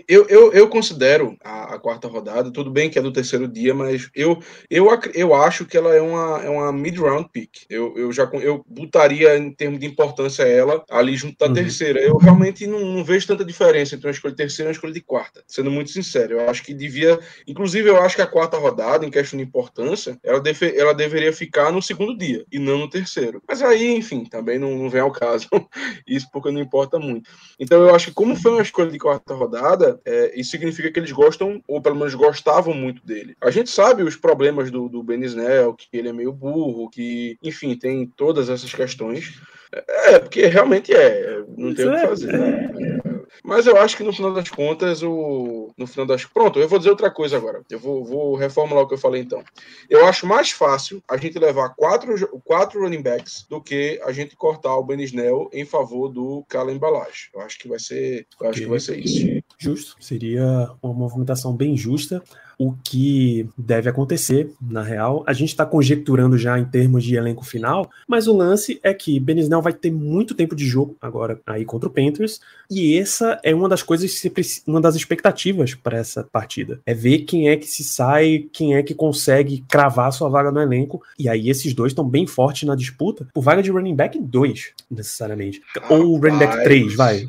Eu, 0.08 0.26
eu, 0.28 0.52
eu 0.52 0.68
considero 0.68 1.36
a, 1.42 1.74
a 1.74 1.78
quarta 1.78 2.08
rodada, 2.08 2.50
tudo 2.50 2.70
bem 2.70 2.90
que 2.90 2.98
é 2.98 3.02
do 3.02 3.12
terceiro 3.12 3.48
dia, 3.48 3.74
mas 3.74 4.10
eu, 4.14 4.38
eu, 4.70 4.86
eu 5.14 5.34
acho 5.34 5.64
que 5.64 5.76
ela 5.76 5.94
é 5.94 6.01
uma, 6.02 6.42
é 6.42 6.48
uma 6.48 6.72
mid-round 6.72 7.28
pick. 7.32 7.64
Eu, 7.68 7.96
eu 7.96 8.12
já 8.12 8.24
eu 8.34 8.64
botaria 8.68 9.36
em 9.36 9.52
termos 9.52 9.80
de 9.80 9.86
importância 9.86 10.42
ela 10.42 10.84
ali 10.90 11.16
junto 11.16 11.38
da 11.38 11.46
uhum. 11.46 11.54
terceira. 11.54 12.00
Eu 12.00 12.16
realmente 12.16 12.66
não, 12.66 12.80
não, 12.80 13.04
vejo 13.04 13.26
tanta 13.26 13.44
diferença 13.44 13.94
entre 13.94 14.06
uma 14.06 14.12
escolha 14.12 14.32
de 14.32 14.36
terceira 14.36 14.68
e 14.68 14.70
uma 14.70 14.74
escolha 14.74 14.92
de 14.92 15.00
quarta, 15.00 15.42
sendo 15.46 15.70
muito 15.70 15.90
sincero. 15.90 16.34
Eu 16.34 16.50
acho 16.50 16.62
que 16.62 16.74
devia, 16.74 17.18
inclusive 17.46 17.88
eu 17.88 18.00
acho 18.02 18.16
que 18.16 18.22
a 18.22 18.26
quarta 18.26 18.58
rodada, 18.58 19.06
em 19.06 19.10
questão 19.10 19.38
de 19.38 19.44
importância, 19.44 20.18
ela, 20.22 20.40
deve, 20.40 20.76
ela 20.76 20.94
deveria 20.94 21.32
ficar 21.32 21.72
no 21.72 21.80
segundo 21.80 22.16
dia 22.16 22.44
e 22.50 22.58
não 22.58 22.78
no 22.78 22.90
terceiro. 22.90 23.42
Mas 23.46 23.62
aí, 23.62 23.94
enfim, 23.94 24.24
também 24.24 24.58
não, 24.58 24.76
não 24.76 24.90
vem 24.90 25.00
ao 25.00 25.12
caso. 25.12 25.48
Isso 26.06 26.28
porque 26.32 26.50
não 26.50 26.60
importa 26.60 26.98
muito. 26.98 27.30
Então 27.58 27.82
eu 27.82 27.94
acho 27.94 28.08
que 28.08 28.14
como 28.14 28.36
foi 28.36 28.52
uma 28.52 28.62
escolha 28.62 28.90
de 28.90 28.98
quarta 28.98 29.34
rodada, 29.34 30.00
é, 30.04 30.38
isso 30.38 30.50
significa 30.50 30.90
que 30.90 30.98
eles 30.98 31.12
gostam, 31.12 31.62
ou 31.66 31.80
pelo 31.80 31.96
menos 31.96 32.14
gostavam 32.14 32.74
muito 32.74 33.04
dele. 33.04 33.36
A 33.40 33.50
gente 33.50 33.70
sabe 33.70 34.02
os 34.02 34.16
problemas 34.16 34.70
do, 34.70 34.88
do 34.88 35.02
Ben 35.02 35.22
Snell, 35.24 35.74
que 35.92 35.98
ele 35.98 36.08
é 36.08 36.12
meio 36.12 36.32
burro, 36.32 36.88
que, 36.88 37.36
enfim, 37.42 37.76
tem 37.76 38.06
todas 38.06 38.48
essas 38.48 38.72
questões. 38.72 39.38
É, 39.70 40.18
porque 40.18 40.46
realmente 40.46 40.92
é, 40.92 41.44
não 41.56 41.74
tem 41.74 41.86
o 41.86 41.90
que 41.90 41.96
é. 41.96 42.08
fazer. 42.08 42.32
Né? 42.32 43.00
Mas 43.44 43.66
eu 43.66 43.76
acho 43.76 43.96
que 43.96 44.02
no 44.02 44.12
final 44.12 44.32
das 44.32 44.48
contas, 44.48 45.02
o. 45.02 45.72
No 45.76 45.86
final 45.86 46.06
das. 46.06 46.24
Pronto, 46.24 46.58
eu 46.58 46.68
vou 46.68 46.78
dizer 46.78 46.90
outra 46.90 47.10
coisa 47.10 47.36
agora. 47.36 47.62
Eu 47.70 47.78
vou, 47.78 48.04
vou 48.04 48.36
reformular 48.36 48.84
o 48.84 48.88
que 48.88 48.94
eu 48.94 48.98
falei 48.98 49.22
então. 49.22 49.42
Eu 49.88 50.06
acho 50.06 50.26
mais 50.26 50.50
fácil 50.50 51.02
a 51.08 51.16
gente 51.16 51.38
levar 51.38 51.70
quatro, 51.70 52.14
quatro 52.44 52.80
running 52.80 53.02
backs 53.02 53.46
do 53.48 53.60
que 53.60 54.00
a 54.04 54.12
gente 54.12 54.36
cortar 54.36 54.76
o 54.76 54.84
Ben 54.84 55.00
Snell 55.02 55.48
em 55.52 55.64
favor 55.64 56.08
do 56.08 56.44
Calen 56.48 56.78
Balage. 56.78 57.30
Eu 57.34 57.40
acho 57.40 57.58
que 57.58 57.68
vai 57.68 57.78
ser. 57.78 58.26
Eu 58.40 58.50
acho 58.50 58.60
que 58.60 58.66
vai 58.66 58.80
ser 58.80 58.98
isso. 58.98 59.42
Justo. 59.58 59.96
Seria 60.00 60.70
uma 60.82 60.92
movimentação 60.92 61.56
bem 61.56 61.76
justa 61.76 62.22
o 62.62 62.74
que 62.84 63.48
deve 63.58 63.90
acontecer, 63.90 64.52
na 64.60 64.82
real. 64.82 65.24
A 65.26 65.32
gente 65.32 65.48
está 65.48 65.66
conjecturando 65.66 66.38
já 66.38 66.58
em 66.58 66.64
termos 66.64 67.02
de 67.02 67.16
elenco 67.16 67.44
final, 67.44 67.90
mas 68.06 68.28
o 68.28 68.36
lance 68.36 68.78
é 68.82 68.94
que 68.94 69.18
Benisnel 69.18 69.60
vai 69.60 69.72
ter 69.72 69.90
muito 69.90 70.34
tempo 70.34 70.54
de 70.54 70.64
jogo 70.64 70.96
agora 71.00 71.40
aí 71.46 71.64
contra 71.64 71.88
o 71.88 71.92
Panthers, 71.92 72.40
e 72.70 72.96
essa 72.96 73.40
é 73.42 73.54
uma 73.54 73.68
das 73.68 73.82
coisas, 73.82 74.22
uma 74.66 74.80
das 74.80 74.94
expectativas 74.94 75.74
para 75.74 75.98
essa 75.98 76.24
partida. 76.24 76.80
É 76.86 76.94
ver 76.94 77.20
quem 77.20 77.48
é 77.48 77.56
que 77.56 77.66
se 77.66 77.82
sai, 77.82 78.46
quem 78.52 78.76
é 78.76 78.82
que 78.82 78.94
consegue 78.94 79.64
cravar 79.68 80.12
sua 80.12 80.28
vaga 80.28 80.50
no 80.52 80.60
elenco, 80.60 81.02
e 81.18 81.28
aí 81.28 81.50
esses 81.50 81.74
dois 81.74 81.92
estão 81.92 82.08
bem 82.08 82.26
fortes 82.26 82.66
na 82.66 82.76
disputa 82.76 83.26
por 83.34 83.42
vaga 83.42 83.62
de 83.62 83.70
running 83.70 83.96
back 83.96 84.18
2, 84.18 84.72
necessariamente. 84.90 85.60
Ou 85.90 86.16
running 86.16 86.38
back 86.38 86.62
3, 86.62 86.94
vai. 86.94 87.26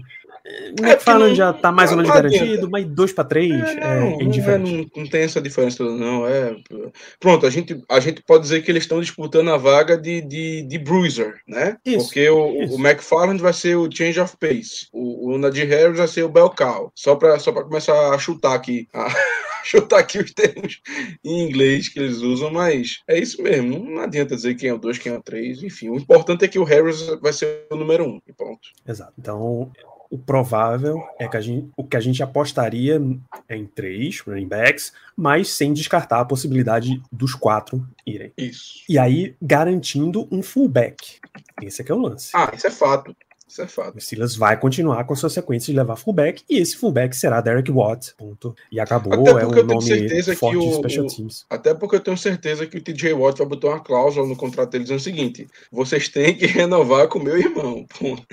O 0.79 0.85
é 0.85 0.91
McFarland 0.91 1.35
já 1.35 1.53
tá 1.53 1.71
mais 1.71 1.91
ou 1.91 1.97
menos 1.97 2.11
garantido, 2.11 2.69
mas 2.69 2.85
dois 2.85 3.13
para 3.13 3.23
três 3.23 3.51
é, 3.51 4.23
indiferente. 4.23 4.89
Não, 4.95 5.03
não, 5.03 5.09
tem 5.09 5.21
essa 5.21 5.41
diferença 5.41 5.77
toda, 5.77 5.95
não. 5.95 6.27
É... 6.27 6.55
Pronto, 7.19 7.45
a 7.45 7.49
gente, 7.49 7.81
a 7.89 7.99
gente 7.99 8.23
pode 8.23 8.43
dizer 8.43 8.61
que 8.63 8.71
eles 8.71 8.83
estão 8.83 8.99
disputando 8.99 9.49
a 9.49 9.57
vaga 9.57 9.97
de, 9.97 10.21
de, 10.21 10.63
de 10.63 10.77
bruiser, 10.77 11.41
né? 11.47 11.77
Isso, 11.85 12.05
Porque 12.05 12.27
o, 12.29 12.63
isso. 12.63 12.75
o 12.75 12.79
McFarland 12.79 13.41
vai 13.41 13.53
ser 13.53 13.75
o 13.75 13.89
change 13.91 14.19
of 14.19 14.35
pace, 14.37 14.87
o, 14.91 15.33
o 15.33 15.37
Nadir 15.37 15.67
Harris 15.67 15.97
vai 15.97 16.07
ser 16.07 16.23
o 16.23 16.29
bel 16.29 16.49
cow. 16.49 16.91
Só 16.95 17.15
para 17.15 17.37
só 17.39 17.51
começar 17.51 18.13
a 18.13 18.17
chutar 18.17 18.53
aqui. 18.53 18.87
A... 18.93 19.09
chutar 19.63 19.99
aqui 19.99 20.19
os 20.19 20.33
termos 20.33 20.81
em 21.23 21.47
inglês 21.47 21.87
que 21.87 21.99
eles 21.99 22.17
usam, 22.17 22.51
mas 22.51 23.01
é 23.07 23.17
isso 23.17 23.41
mesmo. 23.41 23.79
Não 23.79 24.01
adianta 24.01 24.35
dizer 24.35 24.55
quem 24.55 24.69
é 24.69 24.73
o 24.73 24.77
2, 24.77 24.97
quem 24.97 25.13
é 25.13 25.17
o 25.17 25.23
3, 25.23 25.63
enfim. 25.63 25.89
O 25.89 25.97
importante 25.97 26.45
é 26.45 26.47
que 26.47 26.59
o 26.59 26.63
Harris 26.63 27.05
vai 27.21 27.31
ser 27.31 27.65
o 27.71 27.75
número 27.75 28.03
1 28.03 28.07
um, 28.07 28.21
e 28.27 28.33
pronto. 28.33 28.69
Exato. 28.85 29.13
Então, 29.17 29.71
o 30.13 30.17
provável 30.19 31.03
é 31.17 31.27
que 31.27 31.35
a 31.35 31.41
gente, 31.41 31.71
o 31.75 31.83
que 31.83 31.97
a 31.97 31.99
gente 31.99 32.21
apostaria 32.21 33.01
é 33.49 33.55
em 33.55 33.65
três 33.65 34.19
running 34.19 34.47
backs, 34.47 34.93
mas 35.17 35.49
sem 35.49 35.73
descartar 35.73 36.19
a 36.19 36.25
possibilidade 36.25 37.01
dos 37.11 37.33
quatro 37.33 37.83
irem. 38.05 38.31
Isso. 38.37 38.83
E 38.87 38.99
aí 38.99 39.35
garantindo 39.41 40.27
um 40.31 40.43
fullback. 40.43 41.19
Esse 41.63 41.81
é 41.81 41.85
que 41.85 41.91
é 41.91 41.95
o 41.95 41.97
lance. 41.97 42.29
Ah, 42.35 42.51
isso 42.55 42.67
é 42.67 42.69
fato. 42.69 43.15
Isso 43.47 43.61
é 43.63 43.67
fato. 43.67 43.97
O 43.97 44.01
Silas 44.01 44.35
vai 44.35 44.55
continuar 44.59 45.03
com 45.05 45.15
sua 45.15 45.31
sequência 45.31 45.73
de 45.73 45.79
levar 45.79 45.95
fullback 45.95 46.43
e 46.47 46.59
esse 46.59 46.77
fullback 46.77 47.15
será 47.15 47.41
Derek 47.41 47.71
Watt. 47.71 48.13
Ponto. 48.15 48.55
E 48.71 48.79
acabou. 48.79 49.13
é 49.39 49.47
um 49.47 49.63
nome 49.63 50.35
forte 50.35 50.57
o, 50.57 50.69
de 50.69 50.75
special 50.75 51.07
teams. 51.07 51.45
Até 51.49 51.73
porque 51.73 51.95
eu 51.95 52.01
tenho 52.01 52.17
certeza 52.17 52.67
que 52.67 52.77
o 52.77 52.83
TJ 52.83 53.13
Watt 53.13 53.39
vai 53.39 53.47
botar 53.47 53.69
uma 53.69 53.79
cláusula 53.79 54.27
no 54.27 54.35
contrato 54.35 54.69
dele 54.69 54.83
dizendo 54.83 54.99
o 54.99 55.03
seguinte: 55.03 55.47
vocês 55.71 56.07
têm 56.07 56.35
que 56.35 56.45
renovar 56.47 57.07
com 57.07 57.17
meu 57.17 57.35
irmão. 57.35 57.83
Ponto. 57.99 58.23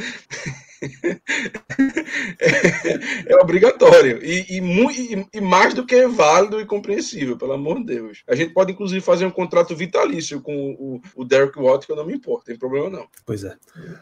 É, 3.26 3.36
obrigatório 3.42 4.18
e, 4.22 4.58
e, 4.58 5.26
e, 5.34 5.40
mais 5.40 5.74
do 5.74 5.84
que 5.84 6.06
válido 6.06 6.60
e 6.60 6.66
compreensível, 6.66 7.36
pelo 7.36 7.52
amor 7.52 7.78
de 7.78 7.84
Deus. 7.84 8.22
A 8.28 8.34
gente 8.34 8.52
pode, 8.54 8.72
inclusive, 8.72 9.00
fazer 9.00 9.26
um 9.26 9.30
contrato 9.30 9.76
vitalício 9.76 10.40
com 10.40 10.76
o, 10.78 11.00
o 11.14 11.24
Derek 11.24 11.58
Watt, 11.58 11.86
que 11.86 11.92
eu 11.92 11.96
não 11.96 12.06
me 12.06 12.14
importo, 12.14 12.46
tem 12.46 12.56
problema 12.56 12.88
não. 12.88 13.06
Pois 13.26 13.44
é. 13.44 13.56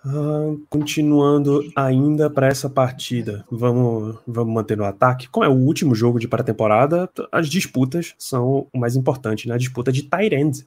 Uh, 0.05 0.65
continuando 0.69 1.69
ainda 1.75 2.31
para 2.31 2.47
essa 2.47 2.71
partida, 2.71 3.45
vamos, 3.51 4.19
vamos 4.27 4.55
manter 4.55 4.77
no 4.77 4.85
ataque. 4.85 5.29
Como 5.29 5.45
é 5.45 5.49
o 5.49 5.53
último 5.53 5.95
jogo 5.95 6.19
de 6.19 6.29
pré-temporada, 6.29 7.11
as 7.33 7.49
disputas 7.49 8.15
são 8.19 8.69
o 8.73 8.79
mais 8.79 8.97
importante, 8.97 9.49
né? 9.49 9.55
A 9.55 9.59
disputa 9.59 9.91
de 9.91 10.03
tight 10.03 10.35
end. 10.35 10.65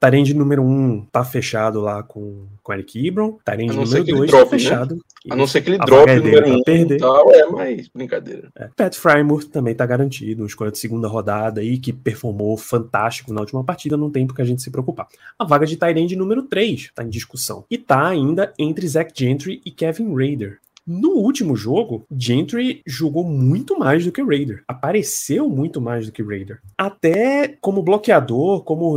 Tyrande 0.00 0.32
número 0.32 0.62
1 0.62 0.66
um 0.66 1.04
tá 1.04 1.22
fechado 1.22 1.78
lá 1.78 2.02
com, 2.02 2.46
com 2.62 2.72
Eric 2.72 2.98
Ibron. 2.98 3.36
Tyrande 3.44 3.76
número 3.76 4.02
2 4.02 4.30
tá 4.30 4.46
fechado. 4.46 4.94
Né? 4.94 5.00
A 5.30 5.36
não 5.36 5.46
ser 5.46 5.60
que 5.60 5.68
ele 5.68 5.76
drope 5.76 6.10
o 6.10 6.24
número 6.24 6.48
1 6.48 6.54
um, 6.54 6.62
perder. 6.62 6.98
Tal, 6.98 7.30
é, 7.30 7.46
mas 7.46 7.88
brincadeira. 7.88 8.48
É. 8.56 8.68
Pat 8.74 8.96
Frymouth 8.96 9.50
também 9.52 9.74
tá 9.74 9.84
garantido, 9.84 10.46
escolha 10.46 10.70
de 10.70 10.78
segunda 10.78 11.06
rodada 11.06 11.60
aí, 11.60 11.76
que 11.76 11.92
performou 11.92 12.56
fantástico 12.56 13.30
na 13.30 13.42
última 13.42 13.62
partida, 13.62 13.94
não 13.94 14.10
tem 14.10 14.26
porque 14.26 14.40
a 14.40 14.44
gente 14.46 14.62
se 14.62 14.70
preocupar. 14.70 15.06
A 15.38 15.44
vaga 15.44 15.66
de 15.66 15.76
Tyrande 15.76 16.16
número 16.16 16.44
3 16.44 16.92
tá 16.94 17.04
em 17.04 17.10
discussão. 17.10 17.66
E 17.70 17.76
tá 17.76 18.08
ainda 18.08 18.54
entre 18.58 18.88
Zach 18.88 19.12
Gentry 19.14 19.60
e 19.66 19.70
Kevin 19.70 20.14
Raider. 20.14 20.60
No 20.92 21.10
último 21.10 21.54
jogo, 21.54 22.04
Gentry 22.10 22.82
jogou 22.84 23.22
muito 23.22 23.78
mais 23.78 24.04
do 24.04 24.10
que 24.10 24.20
Raider. 24.20 24.64
Apareceu 24.66 25.48
muito 25.48 25.80
mais 25.80 26.06
do 26.06 26.10
que 26.10 26.20
Raider. 26.20 26.58
Até 26.76 27.56
como 27.60 27.80
bloqueador, 27.80 28.64
como 28.64 28.96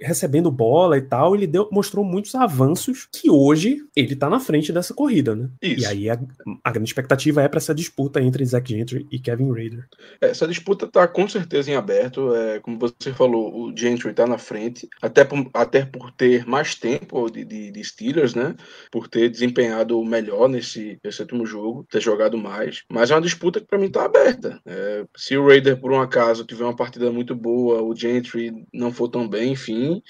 recebendo 0.00 0.50
bola 0.50 0.96
e 0.96 1.02
tal, 1.02 1.34
ele 1.34 1.46
deu, 1.46 1.68
mostrou 1.70 2.02
muitos 2.02 2.34
avanços 2.34 3.06
que 3.12 3.30
hoje 3.30 3.84
ele 3.94 4.16
tá 4.16 4.30
na 4.30 4.40
frente 4.40 4.72
dessa 4.72 4.94
corrida, 4.94 5.34
né? 5.34 5.50
Isso. 5.60 5.82
E 5.82 5.86
aí 5.86 6.08
a, 6.08 6.18
a 6.64 6.70
grande 6.70 6.88
expectativa 6.88 7.42
é 7.42 7.48
para 7.48 7.58
essa 7.58 7.74
disputa 7.74 8.22
entre 8.22 8.42
Zach 8.46 8.66
Gentry 8.66 9.06
e 9.12 9.18
Kevin 9.18 9.52
Raider. 9.52 9.86
É, 10.22 10.30
essa 10.30 10.48
disputa 10.48 10.86
tá 10.86 11.06
com 11.06 11.28
certeza 11.28 11.70
em 11.70 11.74
aberto. 11.74 12.34
É, 12.34 12.58
como 12.60 12.78
você 12.78 13.12
falou, 13.12 13.54
o 13.54 13.76
Gentry 13.76 14.14
tá 14.14 14.26
na 14.26 14.38
frente, 14.38 14.88
até 15.02 15.24
por, 15.24 15.46
até 15.52 15.84
por 15.84 16.10
ter 16.10 16.46
mais 16.46 16.74
tempo 16.74 17.28
de, 17.28 17.44
de, 17.44 17.70
de 17.70 17.84
Steelers, 17.84 18.34
né? 18.34 18.54
Por 18.90 19.08
ter 19.08 19.28
desempenhado 19.28 20.02
melhor 20.02 20.48
nesse, 20.48 20.98
nesse 21.04 21.22
último 21.34 21.46
jogo, 21.46 21.86
ter 21.90 22.00
jogado 22.00 22.38
mais. 22.38 22.84
Mas 22.88 23.10
é 23.10 23.14
uma 23.14 23.20
disputa 23.20 23.60
que 23.60 23.66
para 23.66 23.78
mim 23.78 23.90
tá 23.90 24.04
aberta. 24.04 24.60
É, 24.64 25.04
se 25.16 25.36
o 25.36 25.46
Raider, 25.46 25.78
por 25.78 25.92
um 25.92 26.00
acaso, 26.00 26.44
tiver 26.44 26.64
uma 26.64 26.76
partida 26.76 27.10
muito 27.10 27.34
boa, 27.34 27.82
o 27.82 27.94
Gentry 27.94 28.52
não 28.72 28.92
for 28.92 29.08
tão 29.08 29.28
bem, 29.28 29.52
enfim, 29.52 30.02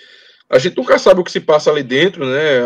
a 0.49 0.59
gente 0.59 0.77
nunca 0.77 0.99
sabe 0.99 1.21
o 1.21 1.25
que 1.25 1.33
se 1.33 1.41
passa 1.41 1.71
ali 1.71 1.83
dentro, 1.83 2.25
né? 2.27 2.61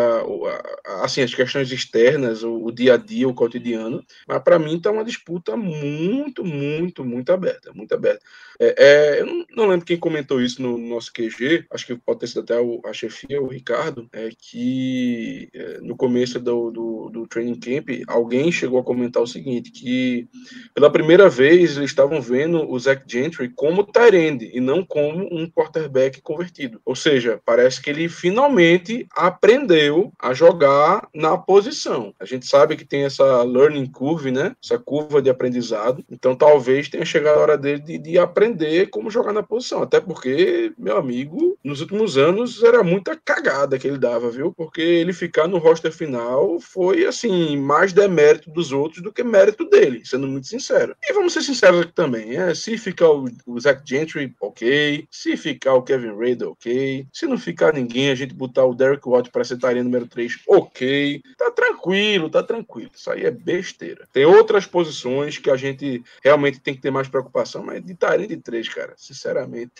Assim, 1.02 1.22
as 1.22 1.34
questões 1.34 1.70
externas, 1.70 2.42
o, 2.42 2.70
dia 2.72 2.94
a 2.94 2.96
dia, 2.96 3.28
o 3.28 3.34
cotidiano. 3.34 4.04
Mas 4.26 4.42
para 4.42 4.58
mim 4.58 4.80
tá 4.80 4.90
uma 4.90 5.04
disputa 5.04 5.56
muito, 5.56 6.44
muito, 6.44 7.04
muito 7.04 7.32
aberta, 7.32 7.72
muito 7.72 7.94
aberta. 7.94 8.20
É, 8.58 8.74
é, 8.76 9.20
eu 9.20 9.46
não, 9.56 9.66
lembro 9.66 9.86
quem 9.86 9.96
comentou 9.96 10.40
isso 10.40 10.60
no, 10.60 10.76
nosso 10.76 11.12
QG, 11.12 11.66
acho 11.70 11.86
que 11.86 11.94
pode 11.94 12.20
ter 12.20 12.26
sido 12.26 12.40
até 12.40 12.60
o, 12.60 12.80
a 12.84 12.92
chefia, 12.92 13.40
o 13.40 13.46
Ricardo, 13.46 14.08
é 14.12 14.30
que 14.36 15.48
é, 15.54 15.80
no 15.80 15.96
começo 15.96 16.40
do, 16.40 16.70
do, 16.70 16.87
training 17.28 17.58
camp, 17.58 17.88
alguém 18.06 18.50
chegou 18.50 18.80
a 18.80 18.84
comentar 18.84 19.22
o 19.22 19.26
seguinte, 19.26 19.70
que 19.70 20.28
pela 20.74 20.90
primeira 20.90 21.28
vez 21.28 21.76
eles 21.76 21.90
estavam 21.90 22.20
vendo 22.20 22.68
o 22.68 22.78
Zach 22.78 23.02
Gentry 23.06 23.48
como 23.48 23.84
Tyrande 23.84 24.50
e 24.52 24.60
não 24.60 24.84
como 24.84 25.28
um 25.32 25.48
quarterback 25.50 26.20
convertido. 26.20 26.80
Ou 26.84 26.94
seja, 26.94 27.40
parece 27.44 27.80
que 27.82 27.90
ele 27.90 28.08
finalmente 28.08 29.06
aprendeu 29.14 30.12
a 30.18 30.32
jogar 30.32 31.08
na 31.14 31.36
posição. 31.36 32.14
A 32.18 32.24
gente 32.24 32.46
sabe 32.46 32.76
que 32.76 32.84
tem 32.84 33.04
essa 33.04 33.42
learning 33.42 33.86
curve, 33.86 34.30
né? 34.30 34.54
Essa 34.62 34.78
curva 34.78 35.20
de 35.20 35.30
aprendizado. 35.30 36.04
Então 36.10 36.34
talvez 36.34 36.88
tenha 36.88 37.04
chegado 37.04 37.38
a 37.38 37.42
hora 37.42 37.58
dele 37.58 37.80
de, 37.80 37.98
de 37.98 38.18
aprender 38.18 38.88
como 38.90 39.10
jogar 39.10 39.32
na 39.32 39.42
posição. 39.42 39.82
Até 39.82 40.00
porque, 40.00 40.72
meu 40.78 40.96
amigo, 40.96 41.58
nos 41.62 41.80
últimos 41.80 42.16
anos 42.16 42.62
era 42.62 42.82
muita 42.82 43.16
cagada 43.16 43.78
que 43.78 43.86
ele 43.86 43.98
dava, 43.98 44.30
viu? 44.30 44.52
Porque 44.52 44.80
ele 44.80 45.12
ficar 45.12 45.48
no 45.48 45.58
roster 45.58 45.92
final 45.92 46.58
foi, 46.60 47.04
assim, 47.04 47.17
mais 47.26 47.92
demérito 47.92 48.50
dos 48.50 48.72
outros 48.72 49.02
do 49.02 49.12
que 49.12 49.22
mérito 49.22 49.68
dele, 49.68 50.02
sendo 50.04 50.26
muito 50.26 50.46
sincero. 50.46 50.96
E 51.02 51.12
vamos 51.12 51.32
ser 51.32 51.42
sinceros 51.42 51.80
aqui 51.80 51.92
também, 51.92 52.36
é, 52.36 52.54
se 52.54 52.76
ficar 52.78 53.10
o, 53.10 53.28
o 53.46 53.60
Zach 53.60 53.82
Gentry, 53.84 54.34
ok. 54.40 55.06
Se 55.10 55.36
ficar 55.36 55.74
o 55.74 55.82
Kevin 55.82 56.16
Raider, 56.16 56.48
ok. 56.48 57.06
Se 57.12 57.26
não 57.26 57.38
ficar 57.38 57.72
ninguém, 57.72 58.10
a 58.10 58.14
gente 58.14 58.34
botar 58.34 58.64
o 58.64 58.74
Derek 58.74 59.08
Watt 59.08 59.30
para 59.30 59.44
ser 59.44 59.58
tarefa 59.58 59.84
número 59.84 60.06
3, 60.06 60.40
ok. 60.46 61.22
Tá 61.36 61.50
tranquilo, 61.50 62.30
tá 62.30 62.42
tranquilo. 62.42 62.90
Isso 62.94 63.10
aí 63.10 63.24
é 63.24 63.30
besteira. 63.30 64.06
Tem 64.12 64.24
outras 64.24 64.66
posições 64.66 65.38
que 65.38 65.50
a 65.50 65.56
gente 65.56 66.02
realmente 66.22 66.60
tem 66.60 66.74
que 66.74 66.80
ter 66.80 66.90
mais 66.90 67.08
preocupação, 67.08 67.64
mas 67.64 67.84
de 67.84 67.94
tarefa 67.94 68.28
de 68.28 68.36
três, 68.36 68.68
cara. 68.68 68.94
Sinceramente. 68.96 69.72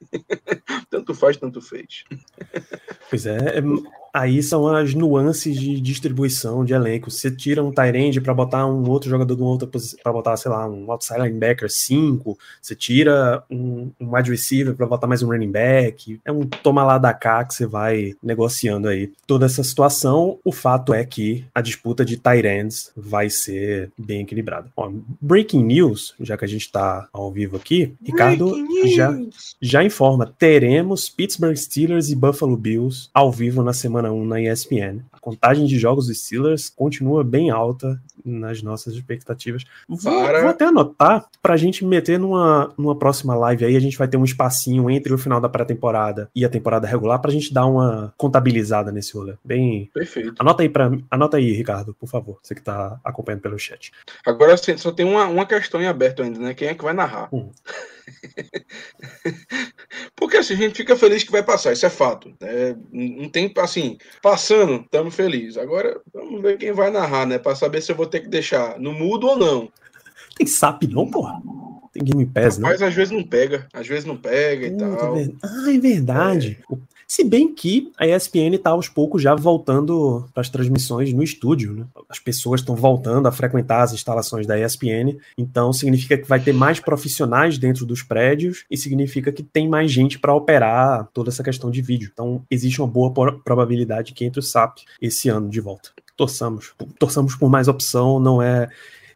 tanto 0.90 1.14
faz, 1.14 1.36
tanto 1.36 1.60
fez. 1.60 2.04
Pois 3.10 3.26
é, 3.26 3.58
é 3.58 3.60
aí 4.12 4.42
são 4.42 4.66
as 4.68 4.94
nuances 4.94 5.56
de 5.56 5.80
distribuição 5.80 6.64
de 6.64 6.72
elenco. 6.72 7.10
Você 7.10 7.30
tira 7.30 7.62
um 7.62 7.72
Tyrande 7.72 8.20
para 8.20 8.34
botar 8.34 8.66
um 8.66 8.88
outro 8.88 9.08
jogador 9.08 9.34
de 9.34 9.42
uma 9.42 9.50
outra 9.50 9.68
posição, 9.68 9.98
para 10.02 10.12
botar, 10.12 10.36
sei 10.36 10.50
lá, 10.50 10.68
um 10.68 10.90
outside 10.90 11.20
linebacker 11.20 11.70
5, 11.70 12.38
você 12.60 12.74
tira 12.74 13.42
um, 13.50 13.90
um 14.00 14.14
wide 14.14 14.30
receiver 14.30 14.74
para 14.74 14.86
botar 14.86 15.06
mais 15.06 15.22
um 15.22 15.28
running 15.28 15.50
back, 15.50 16.20
é 16.24 16.32
um 16.32 16.46
toma 16.46 16.84
lá 16.84 16.98
da 16.98 17.12
cá 17.12 17.44
que 17.44 17.54
você 17.54 17.66
vai 17.66 18.14
negociando 18.22 18.88
aí. 18.88 19.12
Toda 19.26 19.46
essa 19.46 19.62
situação, 19.62 20.38
o 20.44 20.52
fato 20.52 20.92
é 20.92 21.04
que 21.04 21.44
a 21.54 21.60
disputa 21.60 22.04
de 22.04 22.16
Tyrands 22.16 22.90
vai 22.96 23.30
ser 23.30 23.90
bem 23.96 24.22
equilibrada. 24.22 24.68
Ó, 24.76 24.90
breaking 25.20 25.64
news, 25.64 26.14
já 26.20 26.36
que 26.36 26.44
a 26.44 26.48
gente 26.48 26.62
está 26.62 27.08
ao 27.12 27.30
vivo 27.30 27.56
aqui, 27.56 27.94
Ricardo 28.02 28.54
já, 28.86 29.18
já 29.60 29.84
informa, 29.84 30.32
teremos 30.38 31.08
Pittsburgh 31.08 31.56
Steelers 31.56 32.10
e 32.10 32.16
Buffalo 32.16 32.56
Bills 32.56 33.08
ao 33.12 33.30
vivo 33.30 33.62
na 33.62 33.72
semana 33.72 33.97
semana 33.98 34.12
1 34.12 34.24
na 34.24 34.40
ESPN. 34.40 35.00
A 35.12 35.18
contagem 35.18 35.66
de 35.66 35.78
jogos 35.78 36.06
dos 36.06 36.18
Steelers 36.18 36.70
continua 36.70 37.24
bem 37.24 37.50
alta 37.50 38.00
nas 38.24 38.62
nossas 38.62 38.94
expectativas. 38.94 39.64
Vou, 39.88 40.22
Para... 40.22 40.40
vou 40.40 40.50
até 40.50 40.66
anotar 40.66 41.26
para 41.42 41.54
a 41.54 41.56
gente 41.56 41.84
meter 41.84 42.18
numa, 42.18 42.72
numa 42.78 42.96
próxima 42.96 43.34
live 43.34 43.64
aí. 43.64 43.76
A 43.76 43.80
gente 43.80 43.98
vai 43.98 44.06
ter 44.06 44.16
um 44.16 44.24
espacinho 44.24 44.88
entre 44.90 45.12
o 45.12 45.18
final 45.18 45.40
da 45.40 45.48
pré-temporada 45.48 46.30
e 46.34 46.44
a 46.44 46.48
temporada 46.48 46.86
regular 46.86 47.20
para 47.20 47.30
a 47.30 47.34
gente 47.34 47.52
dar 47.52 47.66
uma 47.66 48.12
contabilizada 48.16 48.92
nesse 48.92 49.14
rolê. 49.14 49.34
Bem. 49.44 49.90
Perfeito. 49.92 50.34
Anota 50.38 50.62
aí, 50.62 50.68
pra, 50.68 50.90
anota 51.10 51.36
aí, 51.36 51.52
Ricardo, 51.52 51.94
por 51.94 52.08
favor. 52.08 52.38
Você 52.42 52.54
que 52.54 52.60
está 52.60 52.98
acompanhando 53.04 53.42
pelo 53.42 53.58
chat. 53.58 53.92
Agora 54.24 54.56
sim, 54.56 54.76
só 54.76 54.92
tem 54.92 55.06
uma, 55.06 55.26
uma 55.26 55.46
questão 55.46 55.80
em 55.80 55.86
aberto 55.86 56.22
ainda, 56.22 56.38
né? 56.38 56.54
Quem 56.54 56.68
é 56.68 56.74
que 56.74 56.84
vai 56.84 56.94
narrar? 56.94 57.28
Hum. 57.32 57.50
Porque 60.16 60.36
assim, 60.36 60.54
a 60.54 60.56
gente 60.56 60.76
fica 60.76 60.96
feliz 60.96 61.22
que 61.22 61.32
vai 61.32 61.42
passar, 61.42 61.72
isso 61.72 61.86
é 61.86 61.90
fato. 61.90 62.34
É, 62.40 62.74
não 62.92 63.28
tem, 63.28 63.52
assim, 63.58 63.98
passando, 64.22 64.82
estamos 64.82 65.14
felizes. 65.14 65.56
Agora, 65.56 66.00
vamos 66.12 66.42
ver 66.42 66.58
quem 66.58 66.72
vai 66.72 66.90
narrar, 66.90 67.26
né? 67.26 67.38
Para 67.38 67.56
saber 67.56 67.80
se 67.80 67.92
eu 67.92 67.96
vou 67.96 68.06
ter 68.06 68.20
que 68.20 68.28
deixar 68.28 68.78
no 68.78 68.92
mudo 68.92 69.28
ou 69.28 69.36
não. 69.36 69.72
Tem 70.36 70.46
SAP 70.46 70.84
não, 70.84 71.10
porra? 71.10 71.40
Tem 71.92 72.04
Game 72.04 72.26
Pass, 72.26 72.58
né? 72.58 72.68
Mas 72.68 72.82
às 72.82 72.94
vezes 72.94 73.12
não 73.12 73.24
pega, 73.24 73.66
às 73.72 73.86
vezes 73.86 74.04
não 74.04 74.16
pega 74.16 74.66
e 74.66 74.76
tal. 74.76 75.16
Ah, 75.42 75.74
é 75.74 75.78
verdade. 75.78 76.58
É. 76.70 76.76
Se 77.10 77.24
bem 77.24 77.54
que 77.54 77.90
a 77.96 78.06
ESPN 78.06 78.54
está 78.54 78.68
aos 78.68 78.86
poucos 78.86 79.22
já 79.22 79.34
voltando 79.34 80.28
para 80.34 80.42
as 80.42 80.50
transmissões 80.50 81.10
no 81.10 81.22
estúdio, 81.22 81.72
né? 81.72 81.86
As 82.06 82.18
pessoas 82.18 82.60
estão 82.60 82.76
voltando 82.76 83.26
a 83.26 83.32
frequentar 83.32 83.82
as 83.82 83.94
instalações 83.94 84.46
da 84.46 84.60
ESPN, 84.60 85.16
então 85.36 85.72
significa 85.72 86.18
que 86.18 86.28
vai 86.28 86.38
ter 86.38 86.52
mais 86.52 86.80
profissionais 86.80 87.56
dentro 87.56 87.86
dos 87.86 88.02
prédios 88.02 88.66
e 88.70 88.76
significa 88.76 89.32
que 89.32 89.42
tem 89.42 89.66
mais 89.66 89.90
gente 89.90 90.18
para 90.18 90.34
operar 90.34 91.08
toda 91.14 91.30
essa 91.30 91.42
questão 91.42 91.70
de 91.70 91.80
vídeo. 91.80 92.10
Então 92.12 92.42
existe 92.50 92.78
uma 92.78 92.88
boa 92.88 93.10
probabilidade 93.42 94.12
que 94.12 94.26
entre 94.26 94.40
o 94.40 94.42
SAP 94.42 94.80
esse 95.00 95.30
ano 95.30 95.48
de 95.48 95.60
volta. 95.60 95.90
Torçamos, 96.14 96.74
torçamos 96.98 97.34
por 97.34 97.48
mais 97.48 97.68
opção, 97.68 98.20
não 98.20 98.42
é 98.42 98.68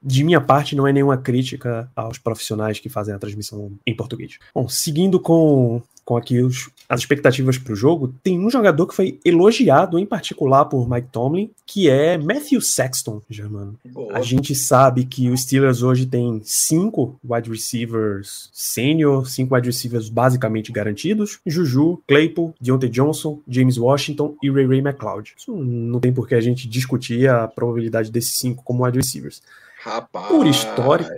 de 0.02 0.24
minha 0.24 0.40
parte, 0.40 0.74
não 0.74 0.88
é 0.88 0.92
nenhuma 0.92 1.16
crítica 1.16 1.90
aos 1.94 2.18
profissionais 2.18 2.80
que 2.80 2.88
fazem 2.88 3.14
a 3.14 3.18
transmissão 3.18 3.70
em 3.86 3.94
português. 3.94 4.38
Bom, 4.54 4.68
seguindo 4.68 5.20
com 5.20 5.80
com 6.04 6.16
aqui 6.16 6.40
os, 6.40 6.68
as 6.88 7.00
expectativas 7.00 7.58
para 7.58 7.72
o 7.72 7.76
jogo, 7.76 8.14
tem 8.22 8.38
um 8.38 8.50
jogador 8.50 8.86
que 8.86 8.94
foi 8.94 9.18
elogiado 9.24 9.98
em 9.98 10.06
particular 10.06 10.64
por 10.66 10.88
Mike 10.88 11.08
Tomlin, 11.10 11.50
que 11.66 11.88
é 11.88 12.18
Matthew 12.18 12.60
Sexton, 12.60 13.22
Germano. 13.28 13.78
Boa. 13.84 14.16
A 14.16 14.22
gente 14.22 14.54
sabe 14.54 15.04
que 15.04 15.30
os 15.30 15.42
Steelers 15.42 15.82
hoje 15.82 16.06
tem 16.06 16.40
cinco 16.44 17.18
wide 17.24 17.48
receivers 17.48 18.50
sênior, 18.52 19.28
cinco 19.28 19.54
wide 19.54 19.66
receivers 19.66 20.08
basicamente 20.08 20.72
garantidos: 20.72 21.38
Juju, 21.46 22.02
Claypool, 22.06 22.54
Deontay 22.60 22.90
Johnson, 22.90 23.40
James 23.48 23.78
Washington 23.78 24.34
e 24.42 24.50
Ray 24.50 24.66
Ray 24.66 24.78
McLeod. 24.78 25.34
Isso 25.36 25.54
não 25.54 26.00
tem 26.00 26.12
por 26.12 26.28
que 26.28 26.34
a 26.34 26.40
gente 26.40 26.68
discutir 26.68 27.28
a 27.28 27.46
probabilidade 27.48 28.10
desses 28.10 28.38
cinco 28.38 28.62
como 28.62 28.84
wide 28.84 28.98
receivers. 28.98 29.42
Rapaz, 29.84 30.28
por 30.28 30.46
histórico. 30.46 31.10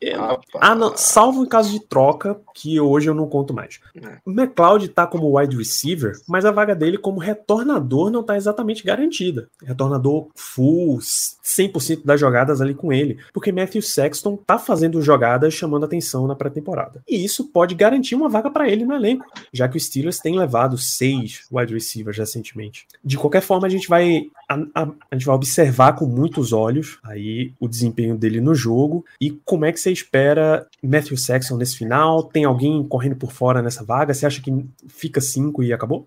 É, 0.00 0.14
ah, 0.60 0.74
não, 0.76 0.96
salvo 0.96 1.42
em 1.42 1.48
caso 1.48 1.72
de 1.72 1.80
troca, 1.80 2.40
que 2.54 2.78
hoje 2.78 3.10
eu 3.10 3.14
não 3.14 3.28
conto 3.28 3.52
mais. 3.52 3.80
É. 3.96 4.18
O 4.24 4.30
McLeod 4.30 4.86
tá 4.88 5.04
como 5.04 5.36
wide 5.36 5.56
receiver, 5.56 6.12
mas 6.28 6.44
a 6.44 6.52
vaga 6.52 6.76
dele 6.76 6.96
como 6.96 7.18
retornador 7.18 8.10
não 8.10 8.22
tá 8.22 8.36
exatamente 8.36 8.84
garantida. 8.84 9.48
Retornador 9.64 10.28
full, 10.36 10.98
100% 10.98 12.04
das 12.04 12.20
jogadas 12.20 12.60
ali 12.60 12.72
com 12.72 12.92
ele, 12.92 13.18
porque 13.32 13.50
Matthew 13.50 13.82
Sexton 13.82 14.36
tá 14.36 14.58
fazendo 14.58 15.02
jogadas 15.02 15.52
chamando 15.52 15.84
atenção 15.84 16.28
na 16.28 16.36
pré-temporada. 16.36 17.02
E 17.08 17.24
isso 17.24 17.48
pode 17.48 17.74
garantir 17.74 18.14
uma 18.14 18.28
vaga 18.28 18.48
para 18.48 18.68
ele 18.68 18.84
no 18.84 18.94
elenco, 18.94 19.26
já 19.52 19.68
que 19.68 19.76
o 19.76 19.80
Steelers 19.80 20.20
tem 20.20 20.38
levado 20.38 20.78
seis 20.78 21.46
wide 21.50 21.74
receivers 21.74 22.16
recentemente. 22.16 22.86
De 23.04 23.18
qualquer 23.18 23.42
forma, 23.42 23.66
a 23.66 23.70
gente 23.70 23.88
vai 23.88 24.28
a, 24.48 24.54
a, 24.74 24.82
a 25.10 25.14
gente 25.16 25.26
vai 25.26 25.34
observar 25.34 25.94
com 25.94 26.06
muitos 26.06 26.52
olhos 26.52 26.98
aí 27.02 27.52
o 27.58 27.66
desempenho 27.66 28.03
desempenho 28.04 28.16
dele 28.16 28.40
no 28.40 28.54
jogo 28.54 29.04
e 29.20 29.30
como 29.30 29.64
é 29.64 29.72
que 29.72 29.80
você 29.80 29.90
espera 29.90 30.66
Matthew 30.82 31.16
Sexton 31.16 31.56
nesse 31.56 31.76
final? 31.76 32.24
Tem 32.24 32.44
alguém 32.44 32.86
correndo 32.86 33.16
por 33.16 33.32
fora 33.32 33.62
nessa 33.62 33.84
vaga? 33.84 34.12
Você 34.12 34.26
acha 34.26 34.40
que 34.42 34.50
fica 34.88 35.20
cinco 35.20 35.62
e 35.62 35.72
acabou? 35.72 36.06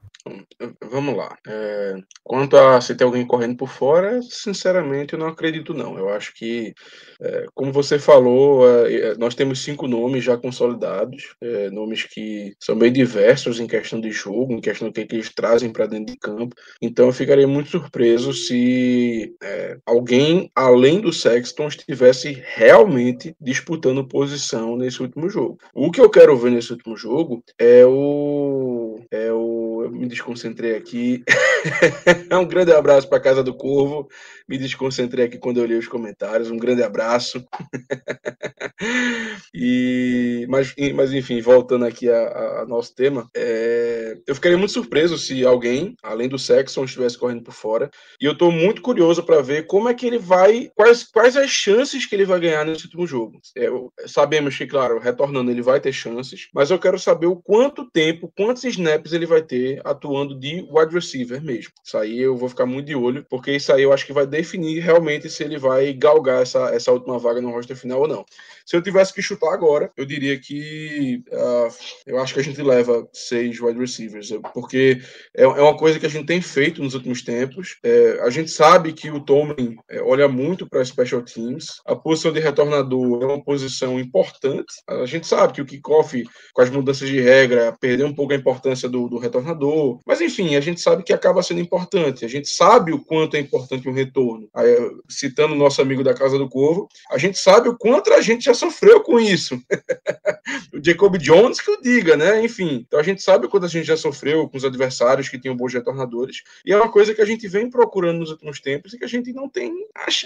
Vamos 0.90 1.16
lá. 1.16 1.38
É, 1.48 1.96
quanto 2.24 2.58
a 2.58 2.80
se 2.82 2.96
ter 2.96 3.04
alguém 3.04 3.26
correndo 3.26 3.58
por 3.58 3.70
fora, 3.70 4.20
sinceramente 4.22 5.14
eu 5.14 5.20
não 5.20 5.28
acredito 5.28 5.74
não. 5.74 5.98
Eu 5.98 6.10
acho 6.10 6.34
que, 6.34 6.74
é, 7.22 7.46
como 7.54 7.72
você 7.72 8.00
falou, 8.00 8.68
é, 8.88 9.16
nós 9.18 9.36
temos 9.36 9.64
cinco 9.64 9.88
nomes 9.88 10.24
já 10.24 10.38
consolidados, 10.38 11.36
é, 11.42 11.70
nomes 11.70 12.04
que 12.04 12.54
são 12.60 12.78
bem 12.78 12.92
diversos 12.92 13.60
em 13.60 13.68
questão 13.68 14.00
de 14.00 14.12
jogo, 14.12 14.54
em 14.54 14.62
questão 14.62 14.88
do 14.88 14.94
que, 14.94 15.06
que 15.06 15.16
eles 15.16 15.34
trazem 15.34 15.72
para 15.72 15.88
dentro 15.88 16.14
de 16.14 16.20
campo. 16.20 16.56
Então 16.82 17.08
eu 17.08 17.14
ficaria 17.14 17.48
muito 17.48 17.70
surpreso 17.70 18.34
se 18.34 19.36
é, 19.44 19.78
alguém 19.86 20.50
além 20.56 21.02
do 21.02 21.14
Sexton 21.14 21.68
estivesse 21.68 22.42
realmente 22.56 23.36
disputando 23.40 24.08
posição 24.08 24.78
nesse 24.78 25.02
último 25.02 25.30
jogo. 25.30 25.58
O 25.74 25.92
que 25.92 26.02
eu 26.02 26.10
quero 26.10 26.38
ver 26.38 26.52
nesse 26.52 26.72
último 26.72 26.96
jogo 26.98 27.44
é 27.60 27.86
o 27.86 28.98
é 29.12 29.32
o 29.32 29.77
eu 29.84 29.92
me 29.92 30.08
desconcentrei 30.08 30.76
aqui. 30.76 31.24
um 32.32 32.46
grande 32.46 32.72
abraço 32.72 33.10
para 33.10 33.20
casa 33.20 33.44
do 33.44 33.56
Corvo. 33.56 34.08
Me 34.48 34.58
desconcentrei 34.58 35.26
aqui 35.26 35.38
quando 35.38 35.58
eu 35.58 35.66
li 35.66 35.76
os 35.76 35.88
comentários. 35.88 36.50
Um 36.50 36.58
grande 36.58 36.84
abraço. 36.84 37.46
e 39.54 40.46
mas, 40.50 40.74
mas 40.96 41.14
enfim, 41.14 41.42
voltando 41.42 41.86
aqui 41.86 42.10
a, 42.10 42.62
a 42.62 42.66
nosso 42.66 42.96
tema, 42.96 43.30
é, 43.36 44.18
eu 44.26 44.36
ficaria 44.36 44.58
muito 44.58 44.72
surpreso 44.72 45.18
se 45.18 45.46
alguém, 45.46 45.96
além 46.02 46.30
do 46.30 46.40
Sexton, 46.40 46.86
estivesse 46.86 47.18
correndo 47.18 47.44
por 47.44 47.54
fora. 47.54 47.90
E 48.22 48.26
eu 48.26 48.34
estou 48.34 48.52
muito 48.52 48.82
curioso 48.82 49.24
para 49.24 49.42
ver 49.42 49.68
como 49.68 49.90
é 49.90 49.94
que 49.94 50.06
ele 50.06 50.18
vai, 50.18 50.72
quais, 50.76 51.04
quais 51.04 51.36
as 51.36 51.50
chances 51.50 52.06
que 52.06 52.16
ele 52.16 52.26
vai 52.26 52.40
ganhar 52.40 52.66
nesse 52.66 52.86
último 52.86 53.06
jogo. 53.06 53.40
É, 53.56 53.68
sabemos 54.06 54.58
que, 54.58 54.66
claro, 54.66 55.00
retornando 55.00 55.52
ele 55.52 55.62
vai 55.62 55.80
ter 55.80 55.92
chances, 55.92 56.48
mas 56.54 56.72
eu 56.72 56.80
quero 56.80 56.98
saber 56.98 57.28
o 57.28 57.36
quanto 57.36 57.90
tempo, 57.90 58.32
quantos 58.36 58.64
snaps 58.64 59.14
ele 59.14 59.26
vai 59.26 59.42
ter 59.42 59.67
atuando 59.84 60.38
de 60.38 60.68
wide 60.70 60.94
receiver 60.94 61.42
mesmo. 61.42 61.72
Isso 61.84 61.98
aí 61.98 62.20
eu 62.20 62.36
vou 62.36 62.50
ficar 62.50 62.66
muito 62.66 62.88
de 62.88 62.96
olho, 62.96 63.26
porque 63.30 63.52
isso 63.52 63.72
aí 63.72 63.84
eu 63.84 63.94
acho 63.94 64.06
que 64.06 64.14
vai 64.14 64.26
definir 64.26 64.80
realmente 64.80 65.30
se 65.30 65.44
ele 65.44 65.58
vai 65.58 65.94
galgar 65.94 66.42
essa, 66.42 66.70
essa 66.74 66.92
última 66.92 67.18
vaga 67.18 67.42
no 67.42 67.52
roster 67.52 67.76
final 67.76 68.02
ou 68.02 68.08
não. 68.08 68.26
Se 68.68 68.76
eu 68.76 68.82
tivesse 68.82 69.14
que 69.14 69.22
chutar 69.22 69.54
agora, 69.54 69.90
eu 69.96 70.06
diria 70.06 70.38
que 70.38 71.24
uh, 71.32 71.74
eu 72.06 72.20
acho 72.20 72.34
que 72.34 72.42
a 72.42 72.44
gente 72.44 72.62
leva 72.62 73.08
seis 73.14 73.62
wide 73.62 73.80
receivers, 73.80 74.30
porque 74.54 75.00
é, 75.34 75.44
é 75.44 75.48
uma 75.48 75.78
coisa 75.78 75.98
que 75.98 76.06
a 76.06 76.10
gente 76.10 76.26
tem 76.26 76.42
feito 76.42 76.84
nos 76.84 76.94
últimos 76.94 77.22
tempos. 77.22 77.78
É, 77.82 78.20
a 78.22 78.30
gente 78.30 78.52
sabe 78.52 78.92
que 78.92 79.10
o 79.10 79.22
Tomlin 79.22 79.78
é, 79.90 80.02
olha 80.02 80.28
muito 80.28 80.68
para 80.68 80.84
special 80.84 81.22
teams. 81.22 81.82
A 81.86 81.96
posição 81.96 82.34
de 82.34 82.42
retornador 82.42 83.24
é 83.24 83.26
uma 83.26 83.42
posição 83.42 83.98
importante. 83.98 84.74
A 84.86 85.06
gente 85.06 85.26
sabe 85.26 85.54
que 85.54 85.62
o 85.62 85.66
kickoff, 85.66 86.22
com 86.54 86.62
as 86.62 86.70
mudanças 86.70 87.08
de 87.08 87.22
regra, 87.22 87.74
perdeu 87.80 88.06
um 88.06 88.14
pouco 88.14 88.34
a 88.34 88.36
importância 88.36 88.90
do, 88.90 89.08
do 89.08 89.18
retornador. 89.18 89.57
Mas 90.06 90.22
enfim, 90.22 90.56
a 90.56 90.62
gente 90.62 90.82
sabe 90.82 91.04
que 91.04 91.14
acaba 91.14 91.44
sendo 91.44 91.60
importante. 91.60 92.26
A 92.26 92.28
gente 92.28 92.48
sabe 92.48 92.92
o 92.94 93.04
quanto 93.04 93.36
é 93.36 93.40
importante 93.40 93.88
um 93.88 93.94
retorno. 93.94 94.50
Aí, 94.54 94.76
citando 95.10 95.54
o 95.54 95.58
nosso 95.58 95.82
amigo 95.82 96.04
da 96.04 96.14
Casa 96.14 96.38
do 96.38 96.50
Corvo, 96.50 96.88
a 97.10 97.18
gente 97.18 97.38
sabe 97.38 97.70
o 97.70 97.78
quanto 97.78 98.14
a 98.14 98.22
gente 98.22 98.46
já 98.46 98.54
sofreu 98.54 99.02
com 99.02 99.20
isso. 99.20 99.62
o 100.74 100.84
Jacob 100.84 101.18
Jones 101.18 101.62
que 101.62 101.72
o 101.72 101.82
diga, 101.82 102.16
né? 102.16 102.44
Enfim, 102.44 102.86
então 102.88 103.00
a 103.00 103.04
gente 103.04 103.22
sabe 103.22 103.48
quanto 103.48 103.66
a 103.66 103.70
gente 103.70 103.86
já 103.86 103.98
sofreu 103.98 104.48
com 104.48 104.58
os 104.58 104.66
adversários 104.66 105.30
que 105.30 105.40
tinham 105.40 105.56
bons 105.56 105.74
retornadores, 105.74 106.44
e 106.66 106.72
é 106.72 106.78
uma 106.78 106.92
coisa 106.92 107.14
que 107.14 107.22
a 107.22 107.26
gente 107.26 107.48
vem 107.48 107.70
procurando 107.70 108.20
nos 108.20 108.32
últimos 108.32 108.60
tempos 108.60 108.94
e 108.94 108.98
que 108.98 109.06
a 109.06 109.08
gente 109.08 109.32
não 109.34 109.50
tem 109.50 109.74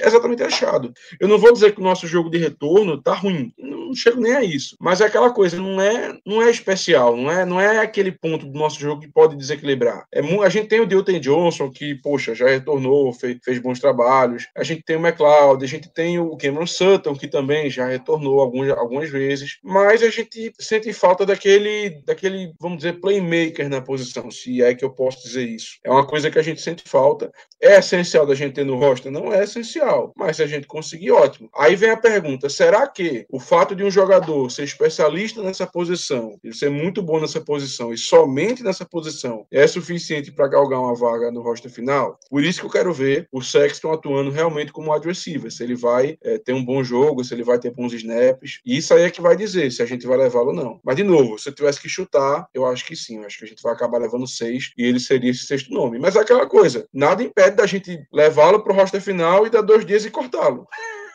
exatamente 0.03 0.43
achado. 0.43 0.93
Eu 1.19 1.27
não 1.27 1.37
vou 1.37 1.51
dizer 1.51 1.73
que 1.73 1.81
o 1.81 1.83
nosso 1.83 2.07
jogo 2.07 2.29
de 2.29 2.37
retorno 2.37 3.01
tá 3.01 3.13
ruim, 3.13 3.53
não, 3.57 3.80
não 3.91 3.95
chego 3.95 4.21
nem 4.21 4.33
a 4.33 4.43
isso. 4.43 4.75
Mas 4.79 5.01
é 5.01 5.05
aquela 5.05 5.31
coisa, 5.31 5.57
não 5.57 5.79
é, 5.79 6.17
não 6.25 6.41
é 6.41 6.49
especial, 6.49 7.15
não 7.15 7.31
é, 7.31 7.45
não 7.45 7.59
é 7.59 7.79
aquele 7.79 8.11
ponto 8.11 8.45
do 8.45 8.57
nosso 8.57 8.79
jogo 8.79 9.01
que 9.01 9.07
pode 9.07 9.35
desequilibrar. 9.35 10.05
É, 10.13 10.21
a 10.21 10.49
gente 10.49 10.67
tem 10.67 10.79
o 10.79 10.85
Deontay 10.85 11.19
Johnson, 11.19 11.69
que, 11.69 11.95
poxa, 11.95 12.33
já 12.33 12.47
retornou, 12.47 13.13
fez, 13.13 13.37
fez 13.43 13.59
bons 13.59 13.79
trabalhos. 13.79 14.47
A 14.55 14.63
gente 14.63 14.83
tem 14.83 14.95
o 14.95 15.05
McLeod, 15.05 15.63
a 15.63 15.67
gente 15.67 15.91
tem 15.93 16.19
o 16.19 16.37
Cameron 16.37 16.65
Sutton, 16.65 17.15
que 17.15 17.27
também 17.27 17.69
já 17.69 17.85
retornou 17.87 18.39
alguns, 18.39 18.69
algumas 18.71 19.09
vezes. 19.09 19.59
Mas 19.63 20.01
a 20.01 20.09
gente 20.09 20.53
sente 20.59 20.91
falta 20.93 21.25
daquele, 21.25 22.01
daquele, 22.05 22.53
vamos 22.59 22.77
dizer, 22.77 22.99
playmaker 22.99 23.69
na 23.69 23.81
posição, 23.81 24.31
se 24.31 24.61
é 24.63 24.73
que 24.73 24.85
eu 24.85 24.89
posso 24.89 25.23
dizer 25.23 25.47
isso. 25.47 25.79
É 25.83 25.91
uma 25.91 26.05
coisa 26.05 26.31
que 26.31 26.39
a 26.39 26.41
gente 26.41 26.61
sente 26.61 26.83
falta. 26.85 27.31
É 27.61 27.77
essencial 27.77 28.25
da 28.25 28.35
gente 28.35 28.53
ter 28.53 28.65
no 28.65 28.77
roster? 28.77 29.11
Não 29.11 29.31
é 29.31 29.43
essencial, 29.43 30.13
mas 30.15 30.37
se 30.37 30.43
a 30.43 30.47
gente 30.47 30.65
conseguir, 30.67 31.11
ótimo. 31.11 31.49
Aí 31.55 31.75
vem 31.75 31.91
a 31.91 31.97
pergunta: 31.97 32.49
será 32.49 32.87
que 32.87 33.25
o 33.29 33.39
fato 33.39 33.75
de 33.75 33.80
um 33.83 33.91
jogador 33.91 34.49
ser 34.49 34.63
especialista 34.63 35.41
nessa 35.41 35.65
posição, 35.67 36.37
ele 36.43 36.53
ser 36.53 36.69
muito 36.69 37.01
bom 37.01 37.19
nessa 37.19 37.41
posição 37.41 37.93
e 37.93 37.97
somente 37.97 38.63
nessa 38.63 38.85
posição 38.85 39.45
é 39.51 39.65
suficiente 39.67 40.31
para 40.31 40.47
galgar 40.47 40.79
uma 40.79 40.95
vaga 40.95 41.31
no 41.31 41.41
roster 41.41 41.71
final? 41.71 42.19
Por 42.29 42.43
isso 42.43 42.59
que 42.59 42.65
eu 42.65 42.71
quero 42.71 42.93
ver 42.93 43.27
o 43.31 43.41
Sexton 43.41 43.91
atuando 43.91 44.31
realmente 44.31 44.71
como 44.71 44.93
wide 44.93 45.07
receiver, 45.07 45.51
se 45.51 45.63
ele 45.63 45.75
vai 45.75 46.17
é, 46.23 46.37
ter 46.37 46.53
um 46.53 46.63
bom 46.63 46.83
jogo, 46.83 47.23
se 47.23 47.33
ele 47.33 47.43
vai 47.43 47.59
ter 47.59 47.71
bons 47.71 47.93
snaps. 47.93 48.59
E 48.65 48.77
isso 48.77 48.93
aí 48.93 49.03
é 49.03 49.09
que 49.09 49.21
vai 49.21 49.35
dizer 49.35 49.71
se 49.71 49.81
a 49.81 49.85
gente 49.85 50.05
vai 50.05 50.17
levá-lo 50.17 50.49
ou 50.49 50.53
não. 50.53 50.79
Mas, 50.83 50.95
de 50.95 51.03
novo, 51.03 51.37
se 51.37 51.49
eu 51.49 51.53
tivesse 51.53 51.81
que 51.81 51.89
chutar, 51.89 52.47
eu 52.53 52.65
acho 52.65 52.85
que 52.85 52.95
sim. 52.95 53.19
Eu 53.19 53.25
acho 53.25 53.39
que 53.39 53.45
a 53.45 53.47
gente 53.47 53.61
vai 53.61 53.73
acabar 53.73 53.97
levando 53.97 54.27
seis 54.27 54.71
e 54.77 54.83
ele 54.83 54.99
seria 54.99 55.31
esse 55.31 55.45
sexto 55.45 55.73
nome. 55.73 55.99
Mas 55.99 56.15
é 56.15 56.19
aquela 56.19 56.47
coisa, 56.47 56.87
nada 56.93 57.23
impede 57.23 57.55
da 57.55 57.65
gente 57.65 58.05
levá-lo 58.11 58.63
para 58.63 58.73
o 58.73 58.75
roster 58.75 59.01
final 59.01 59.45
e 59.45 59.49
dar 59.49 59.61
dois 59.61 59.85
dias 59.85 60.05
e 60.05 60.11
cortá-lo. 60.11 60.67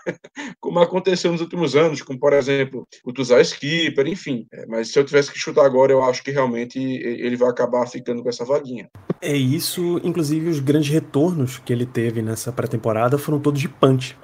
como 0.60 0.78
aconteceu 0.78 1.32
nos 1.32 1.40
últimos 1.40 1.74
anos, 1.76 2.02
como 2.02 2.18
por 2.18 2.32
exemplo 2.32 2.86
o 3.04 3.12
Tuzar 3.12 3.40
Skipper, 3.44 4.06
enfim. 4.06 4.46
É, 4.52 4.66
mas 4.66 4.88
se 4.88 4.98
eu 4.98 5.04
tivesse 5.04 5.32
que 5.32 5.38
chutar 5.38 5.64
agora, 5.64 5.92
eu 5.92 6.02
acho 6.02 6.22
que 6.22 6.30
realmente 6.30 6.78
ele 6.78 7.36
vai 7.36 7.48
acabar 7.48 7.86
ficando 7.86 8.22
com 8.22 8.28
essa 8.28 8.44
vaguinha. 8.44 8.88
É 9.20 9.34
isso, 9.34 10.00
inclusive 10.02 10.48
os 10.48 10.60
grandes 10.60 10.90
retornos 10.90 11.58
que 11.58 11.72
ele 11.72 11.86
teve 11.86 12.22
nessa 12.22 12.52
pré-temporada 12.52 13.18
foram 13.18 13.40
todos 13.40 13.60
de 13.60 13.68
punch. 13.68 14.16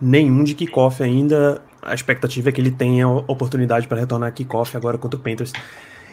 Nenhum 0.00 0.42
de 0.44 0.54
kickoff 0.54 1.02
ainda. 1.02 1.62
A 1.82 1.94
expectativa 1.94 2.48
é 2.48 2.52
que 2.52 2.60
ele 2.60 2.70
tenha 2.70 3.08
oportunidade 3.08 3.88
para 3.88 4.00
retornar 4.00 4.32
kickoff 4.32 4.76
agora 4.76 4.98
contra 4.98 5.18
o 5.18 5.22
Panthers. 5.22 5.52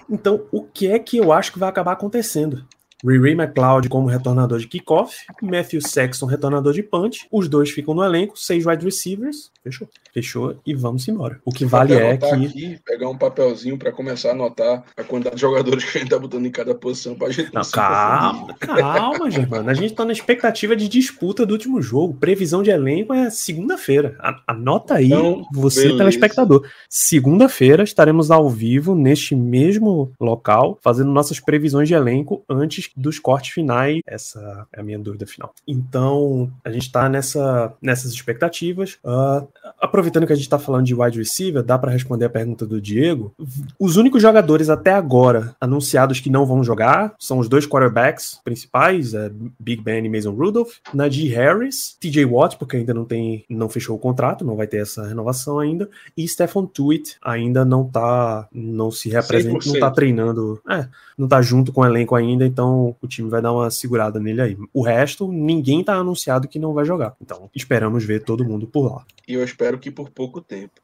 Então, 0.10 0.46
o 0.52 0.64
que 0.64 0.88
é 0.88 0.98
que 0.98 1.18
eu 1.18 1.34
acho 1.34 1.52
que 1.52 1.60
vai 1.60 1.68
acabar 1.68 1.92
acontecendo? 1.92 2.66
Riri 3.04 3.36
McLeod 3.36 3.90
como 3.90 4.10
retornador 4.10 4.60
de 4.60 4.68
kickoff, 4.68 5.16
Matthew 5.42 5.82
Sexton 5.82 6.28
retornador 6.28 6.74
de 6.74 6.82
punch, 6.82 7.28
os 7.32 7.48
dois 7.48 7.70
ficam 7.70 7.94
no 7.94 8.04
elenco, 8.04 8.38
seis 8.38 8.66
wide 8.66 8.84
receivers, 8.84 9.52
fechou. 9.68 9.90
Fechou 10.14 10.60
e 10.66 10.74
vamos 10.74 11.08
embora. 11.08 11.40
O 11.46 11.52
que 11.52 11.66
vale 11.66 11.94
é 11.94 12.18
que 12.18 12.26
aqui, 12.26 12.80
pegar 12.86 13.10
um 13.10 13.18
papelzinho 13.18 13.78
para 13.78 13.92
começar 13.92 14.30
a 14.30 14.32
anotar 14.32 14.84
a 14.96 15.04
quantidade 15.04 15.36
de 15.36 15.42
jogadores 15.42 15.84
que 15.84 15.98
a 15.98 16.02
gente 16.02 16.10
tá 16.10 16.20
botando 16.20 16.46
em 16.46 16.52
cada 16.52 16.74
posição 16.74 17.16
pra 17.16 17.30
gente 17.30 17.54
não, 17.54 17.62
calma, 17.72 18.54
calma, 18.56 19.30
Germano. 19.30 19.70
A 19.70 19.74
gente 19.74 19.94
tá 19.94 20.06
na 20.06 20.12
expectativa 20.12 20.76
de 20.76 20.88
disputa 20.88 21.46
do 21.46 21.52
último 21.52 21.82
jogo. 21.82 22.14
Previsão 22.14 22.64
de 22.64 22.70
elenco 22.70 23.14
é 23.14 23.30
segunda-feira. 23.30 24.18
Anota 24.48 24.96
aí, 24.96 25.08
então, 25.08 25.46
você 25.54 25.82
beleza. 25.82 25.98
telespectador. 25.98 26.68
Segunda-feira 26.90 27.84
estaremos 27.84 28.32
ao 28.32 28.50
vivo 28.50 28.96
neste 28.96 29.36
mesmo 29.36 30.12
local, 30.20 30.78
fazendo 30.82 31.12
nossas 31.12 31.40
previsões 31.40 31.88
de 31.88 31.94
elenco 31.94 32.44
antes 32.50 32.90
dos 32.96 33.20
cortes 33.20 33.52
finais. 33.52 34.00
Essa 34.06 34.68
é 34.74 34.80
a 34.80 34.84
minha 34.84 35.00
dúvida 35.00 35.26
final. 35.26 35.54
Então, 35.68 36.52
a 36.64 36.72
gente 36.72 36.84
está 36.84 37.10
nessa, 37.10 37.74
nessas 37.82 38.12
expectativas. 38.12 38.98
Uh, 39.04 39.48
aproveitando 39.80 40.28
que 40.28 40.34
a 40.34 40.36
gente 40.36 40.46
está 40.46 40.60
falando 40.60 40.86
de 40.86 40.94
wide 40.94 41.18
receiver, 41.18 41.64
dá 41.64 41.78
para 41.78 41.92
responder 41.92 42.26
a 42.26 42.30
pergunta 42.30 42.66
do 42.66 42.80
Diego. 42.80 43.34
Os 43.80 43.98
únicos 43.98 44.22
jogadores 44.22 44.70
até 44.70 44.92
agora 44.92 45.56
anunciados 45.60 46.20
que 46.20 46.30
não 46.30 46.46
vão 46.46 46.64
jogar 46.64 47.16
são 47.20 47.40
os 47.40 47.50
dois 47.50 47.66
quarterbacks 47.66 48.40
principais, 48.44 49.14
é 49.14 49.32
Big 49.60 49.82
Ben 49.82 50.06
e 50.06 50.10
Mason 50.10 50.32
Rudolph, 50.32 50.76
Najee 50.94 51.30
Harris, 51.30 51.98
TJ 52.00 52.26
Watt, 52.26 52.58
porque 52.58 52.78
ainda 52.78 52.94
não 52.94 53.06
tem, 53.06 53.44
não 53.50 53.70
fechou 53.70 53.96
o 53.96 54.00
contrato, 54.00 54.46
não 54.46 54.56
vai 54.56 54.68
ter 54.68 54.82
essa 54.82 55.08
renovação 55.08 55.60
ainda, 55.60 55.90
e 56.16 56.28
Stephen 56.28 56.68
Tuitt 56.68 57.18
ainda 57.22 57.66
não 57.66 57.86
tá, 57.86 58.48
não 58.52 58.92
se 58.92 59.10
representa, 59.10 59.60
100%. 59.60 59.74
não 59.74 59.80
tá 59.80 59.92
treinando, 59.92 60.62
é, 60.70 60.88
não 61.18 61.28
tá 61.28 61.42
junto 61.42 61.74
com 61.74 61.82
o 61.82 61.86
elenco 61.86 62.16
ainda, 62.16 62.46
então 62.46 62.68
então 62.68 62.96
o 63.02 63.08
time 63.08 63.30
vai 63.30 63.42
dar 63.42 63.54
uma 63.54 63.70
segurada 63.70 64.20
nele 64.20 64.42
aí. 64.42 64.58
O 64.74 64.82
resto, 64.82 65.32
ninguém 65.32 65.84
tá 65.84 65.96
anunciado 65.96 66.48
que 66.48 66.60
não 66.60 66.74
vai 66.74 66.86
jogar. 66.86 67.16
Então 67.22 67.50
esperamos 67.56 68.04
ver 68.04 68.24
todo 68.24 68.44
mundo 68.44 68.68
por 68.68 68.92
lá. 68.92 69.06
E 69.28 69.34
eu 69.34 69.44
espero 69.58 69.80
que 69.80 69.90
por 69.90 70.12
pouco 70.12 70.40
tempo. 70.40 70.80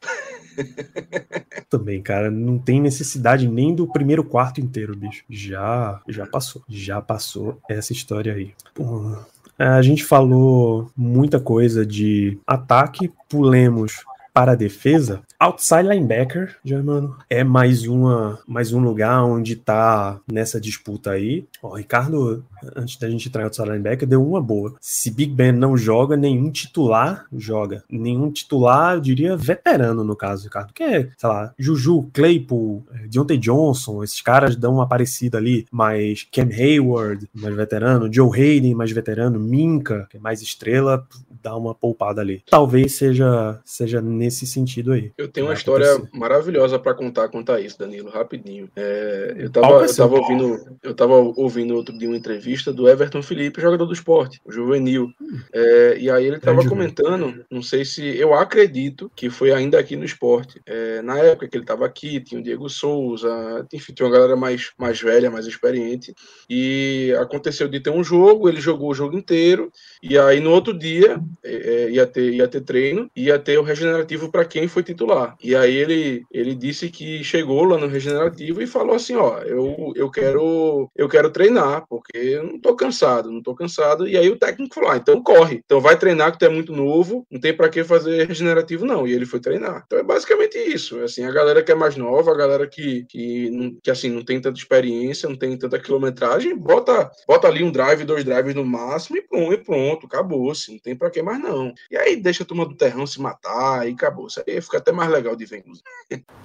Também, 1.69 2.01
cara, 2.01 2.31
não 2.31 2.57
tem 2.57 2.81
necessidade 2.81 3.47
nem 3.47 3.75
do 3.75 3.87
primeiro 3.87 4.23
quarto 4.23 4.59
inteiro, 4.59 4.95
bicho. 4.95 5.23
Já, 5.29 6.01
já 6.09 6.25
passou. 6.25 6.63
Já 6.67 6.99
passou 6.99 7.59
essa 7.69 7.93
história 7.93 8.33
aí. 8.33 8.51
Pô, 8.73 9.15
a 9.59 9.81
gente 9.83 10.03
falou 10.03 10.91
muita 10.97 11.39
coisa 11.39 11.85
de 11.85 12.39
ataque, 12.47 13.11
pulemos 13.29 14.03
para 14.33 14.53
a 14.53 14.55
defesa, 14.55 15.21
outside 15.39 15.83
linebacker, 15.83 16.57
Germano, 16.65 17.15
é 17.29 17.43
mais 17.43 17.85
uma 17.87 18.39
mais 18.47 18.73
um 18.73 18.79
lugar 18.79 19.23
onde 19.23 19.55
tá 19.55 20.19
nessa 20.27 20.59
disputa 20.59 21.11
aí. 21.11 21.45
Ó, 21.61 21.75
Ricardo, 21.75 22.43
antes 22.75 22.97
da 22.97 23.09
gente 23.09 23.27
entrar 23.27 23.41
em 23.41 23.45
outside 23.45 23.69
linebacker, 23.69 24.07
deu 24.07 24.25
uma 24.25 24.41
boa. 24.41 24.73
Se 24.79 25.11
Big 25.11 25.33
Ben 25.33 25.51
não 25.51 25.77
joga, 25.77 26.15
nenhum 26.15 26.51
titular 26.51 27.25
joga. 27.35 27.83
Nenhum 27.89 28.31
titular, 28.31 28.95
eu 28.95 29.01
diria, 29.01 29.35
veterano 29.35 30.03
no 30.03 30.15
caso, 30.15 30.45
Ricardo. 30.45 30.73
Que 30.73 30.83
é, 30.83 31.09
sei 31.17 31.29
lá, 31.29 31.53
Juju, 31.57 32.09
Claypool, 32.13 32.83
eh, 32.93 33.07
Deontay 33.07 33.37
Johnson, 33.37 34.03
esses 34.03 34.21
caras 34.21 34.55
dão 34.55 34.75
uma 34.75 34.87
parecida 34.87 35.37
ali, 35.37 35.65
mas 35.71 36.27
Cam 36.31 36.49
Hayward, 36.49 37.27
mais 37.33 37.55
veterano, 37.55 38.11
Joe 38.11 38.29
Hayden, 38.29 38.75
mais 38.75 38.91
veterano, 38.91 39.39
Minka, 39.39 40.07
que 40.09 40.17
é 40.17 40.19
mais 40.19 40.41
estrela, 40.41 41.05
dá 41.41 41.55
uma 41.55 41.75
poupada 41.75 42.21
ali. 42.21 42.43
Talvez 42.49 42.95
seja 42.95 43.59
seja 43.65 44.01
nesse 44.01 44.45
sentido 44.45 44.93
aí. 44.93 45.11
Eu 45.17 45.27
tenho 45.27 45.47
uma 45.47 45.53
história 45.53 45.87
maravilhosa 46.13 46.79
para 46.79 46.93
contar 46.93 47.27
quanto 47.29 47.51
a 47.51 47.59
isso, 47.59 47.77
Danilo, 47.77 48.09
rapidinho. 48.09 48.69
É, 48.75 49.35
eu, 49.37 49.49
tava, 49.49 49.85
eu, 49.85 49.95
tava 49.95 50.15
ouvindo, 50.15 50.77
eu 50.81 50.93
tava 50.93 51.13
ouvindo 51.15 51.75
outro 51.75 51.97
dia 51.97 52.07
uma 52.07 52.17
entrevista 52.17 52.52
do 52.61 52.87
Everton 52.87 53.21
Felipe, 53.21 53.61
jogador 53.61 53.85
do 53.85 53.93
esporte, 53.93 54.41
juvenil. 54.47 55.11
Hum. 55.21 55.39
É, 55.53 55.97
e 55.97 56.09
aí 56.09 56.25
ele 56.25 56.39
tava 56.39 56.67
comentando, 56.67 57.43
não 57.49 57.61
sei 57.61 57.83
se 57.85 58.17
eu 58.17 58.33
acredito 58.33 59.11
que 59.15 59.29
foi 59.29 59.51
ainda 59.51 59.79
aqui 59.79 59.95
no 59.95 60.05
esporte. 60.05 60.61
É, 60.65 61.01
na 61.01 61.17
época 61.19 61.47
que 61.47 61.57
ele 61.57 61.65
tava 61.65 61.85
aqui, 61.85 62.19
tinha 62.19 62.39
o 62.39 62.43
Diego 62.43 62.69
Souza, 62.69 63.65
enfim, 63.73 63.93
tinha 63.93 64.05
uma 64.05 64.13
galera 64.13 64.35
mais, 64.35 64.71
mais 64.77 65.01
velha, 65.01 65.31
mais 65.31 65.47
experiente. 65.47 66.13
E 66.49 67.13
aconteceu 67.19 67.67
de 67.67 67.79
ter 67.79 67.89
um 67.89 68.03
jogo, 68.03 68.47
ele 68.47 68.61
jogou 68.61 68.91
o 68.91 68.95
jogo 68.95 69.17
inteiro, 69.17 69.71
e 70.01 70.17
aí 70.17 70.39
no 70.39 70.51
outro 70.51 70.77
dia 70.77 71.19
é, 71.43 71.53
é 71.53 71.89
ia, 71.91 72.05
ter, 72.05 72.33
ia 72.33 72.47
ter 72.47 72.61
treino, 72.61 73.09
ia 73.15 73.39
ter 73.39 73.57
o 73.57 73.63
regenerativo 73.63 74.29
para 74.29 74.45
quem 74.45 74.67
foi 74.67 74.83
titular. 74.83 75.35
E 75.43 75.55
aí 75.55 75.75
ele, 75.75 76.23
ele 76.31 76.53
disse 76.53 76.89
que 76.89 77.23
chegou 77.23 77.63
lá 77.63 77.77
no 77.77 77.87
regenerativo 77.87 78.61
e 78.61 78.67
falou 78.67 78.95
assim, 78.95 79.15
ó, 79.15 79.39
eu, 79.39 79.93
eu 79.95 80.09
quero 80.09 80.89
eu 80.95 81.07
quero 81.07 81.29
treinar, 81.29 81.85
porque 81.87 82.41
eu 82.43 82.51
não 82.51 82.59
tô 82.59 82.75
cansado, 82.75 83.31
não 83.31 83.41
tô 83.41 83.55
cansado. 83.55 84.07
E 84.07 84.17
aí 84.17 84.29
o 84.29 84.37
técnico 84.37 84.75
falou, 84.75 84.91
ah, 84.91 84.97
então 84.97 85.21
corre. 85.23 85.61
Então 85.63 85.79
vai 85.79 85.97
treinar 85.97 86.31
que 86.31 86.39
tu 86.39 86.45
é 86.45 86.49
muito 86.49 86.73
novo, 86.73 87.25
não 87.31 87.39
tem 87.39 87.55
para 87.55 87.69
que 87.69 87.83
fazer 87.83 88.27
regenerativo 88.27 88.85
não. 88.85 89.07
E 89.07 89.13
ele 89.13 89.25
foi 89.25 89.39
treinar. 89.39 89.83
Então 89.85 89.99
é 89.99 90.03
basicamente 90.03 90.57
isso, 90.57 90.99
assim, 90.99 91.23
a 91.23 91.31
galera 91.31 91.63
que 91.63 91.71
é 91.71 91.75
mais 91.75 91.95
nova, 91.95 92.31
a 92.31 92.37
galera 92.37 92.67
que, 92.67 93.05
que, 93.05 93.77
que 93.81 93.91
assim, 93.91 94.09
não 94.09 94.23
tem 94.23 94.41
tanta 94.41 94.57
experiência, 94.57 95.29
não 95.29 95.35
tem 95.35 95.57
tanta 95.57 95.79
quilometragem, 95.79 96.55
bota, 96.55 97.09
bota 97.27 97.47
ali 97.47 97.63
um 97.63 97.71
drive, 97.71 98.03
dois 98.03 98.23
drives 98.23 98.55
no 98.55 98.65
máximo 98.65 99.17
e 99.17 99.21
pronto, 99.21 99.53
e 99.53 99.57
pronto 99.57 100.05
acabou, 100.05 100.51
assim, 100.51 100.73
não 100.73 100.79
tem 100.79 100.95
para 100.95 101.09
que 101.09 101.21
mais 101.21 101.39
não. 101.41 101.73
E 101.89 101.97
aí 101.97 102.15
deixa 102.15 102.43
a 102.43 102.45
turma 102.45 102.65
do 102.65 102.75
terrão 102.75 103.07
se 103.07 103.21
matar 103.21 103.87
e 103.87 103.93
acabou. 103.93 104.27
Isso 104.27 104.43
aí 104.45 104.59
fica 104.61 104.77
até 104.77 104.91
mais 104.91 105.09
legal 105.09 105.35
de 105.35 105.45
ver. 105.45 105.63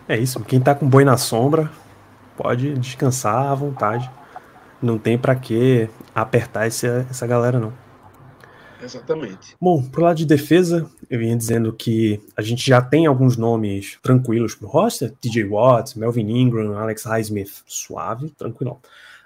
É 0.09 0.17
isso, 0.17 0.41
quem 0.45 0.61
tá 0.61 0.75
com 0.75 0.89
boi 0.89 1.05
na 1.05 1.17
sombra 1.17 1.71
pode 2.37 2.75
descansar 2.75 3.51
à 3.51 3.55
vontade. 3.55 4.09
Não 4.81 4.99
tem 4.99 5.19
para 5.19 5.35
que 5.35 5.89
apertar 6.15 6.67
essa, 6.67 7.07
essa 7.11 7.27
galera, 7.27 7.59
não. 7.59 7.73
Exatamente. 8.83 9.57
Bom, 9.61 9.83
pro 9.83 10.03
lado 10.03 10.17
de 10.17 10.27
defesa, 10.27 10.89
eu 11.11 11.19
vinha 11.19 11.37
dizendo 11.37 11.73
que 11.73 12.21
a 12.37 12.43
gente 12.43 12.65
já 12.65 12.81
tem 12.81 13.07
alguns 13.07 13.37
nomes 13.37 13.99
tranquilos 14.03 14.55
pro 14.55 14.69
roster: 14.69 15.13
TJ 15.21 15.45
Watts, 15.45 15.95
Melvin 15.95 16.31
Ingram, 16.31 16.79
Alex 16.79 17.05
Highsmith, 17.05 17.63
suave, 17.67 18.31
tranquilo. 18.31 18.81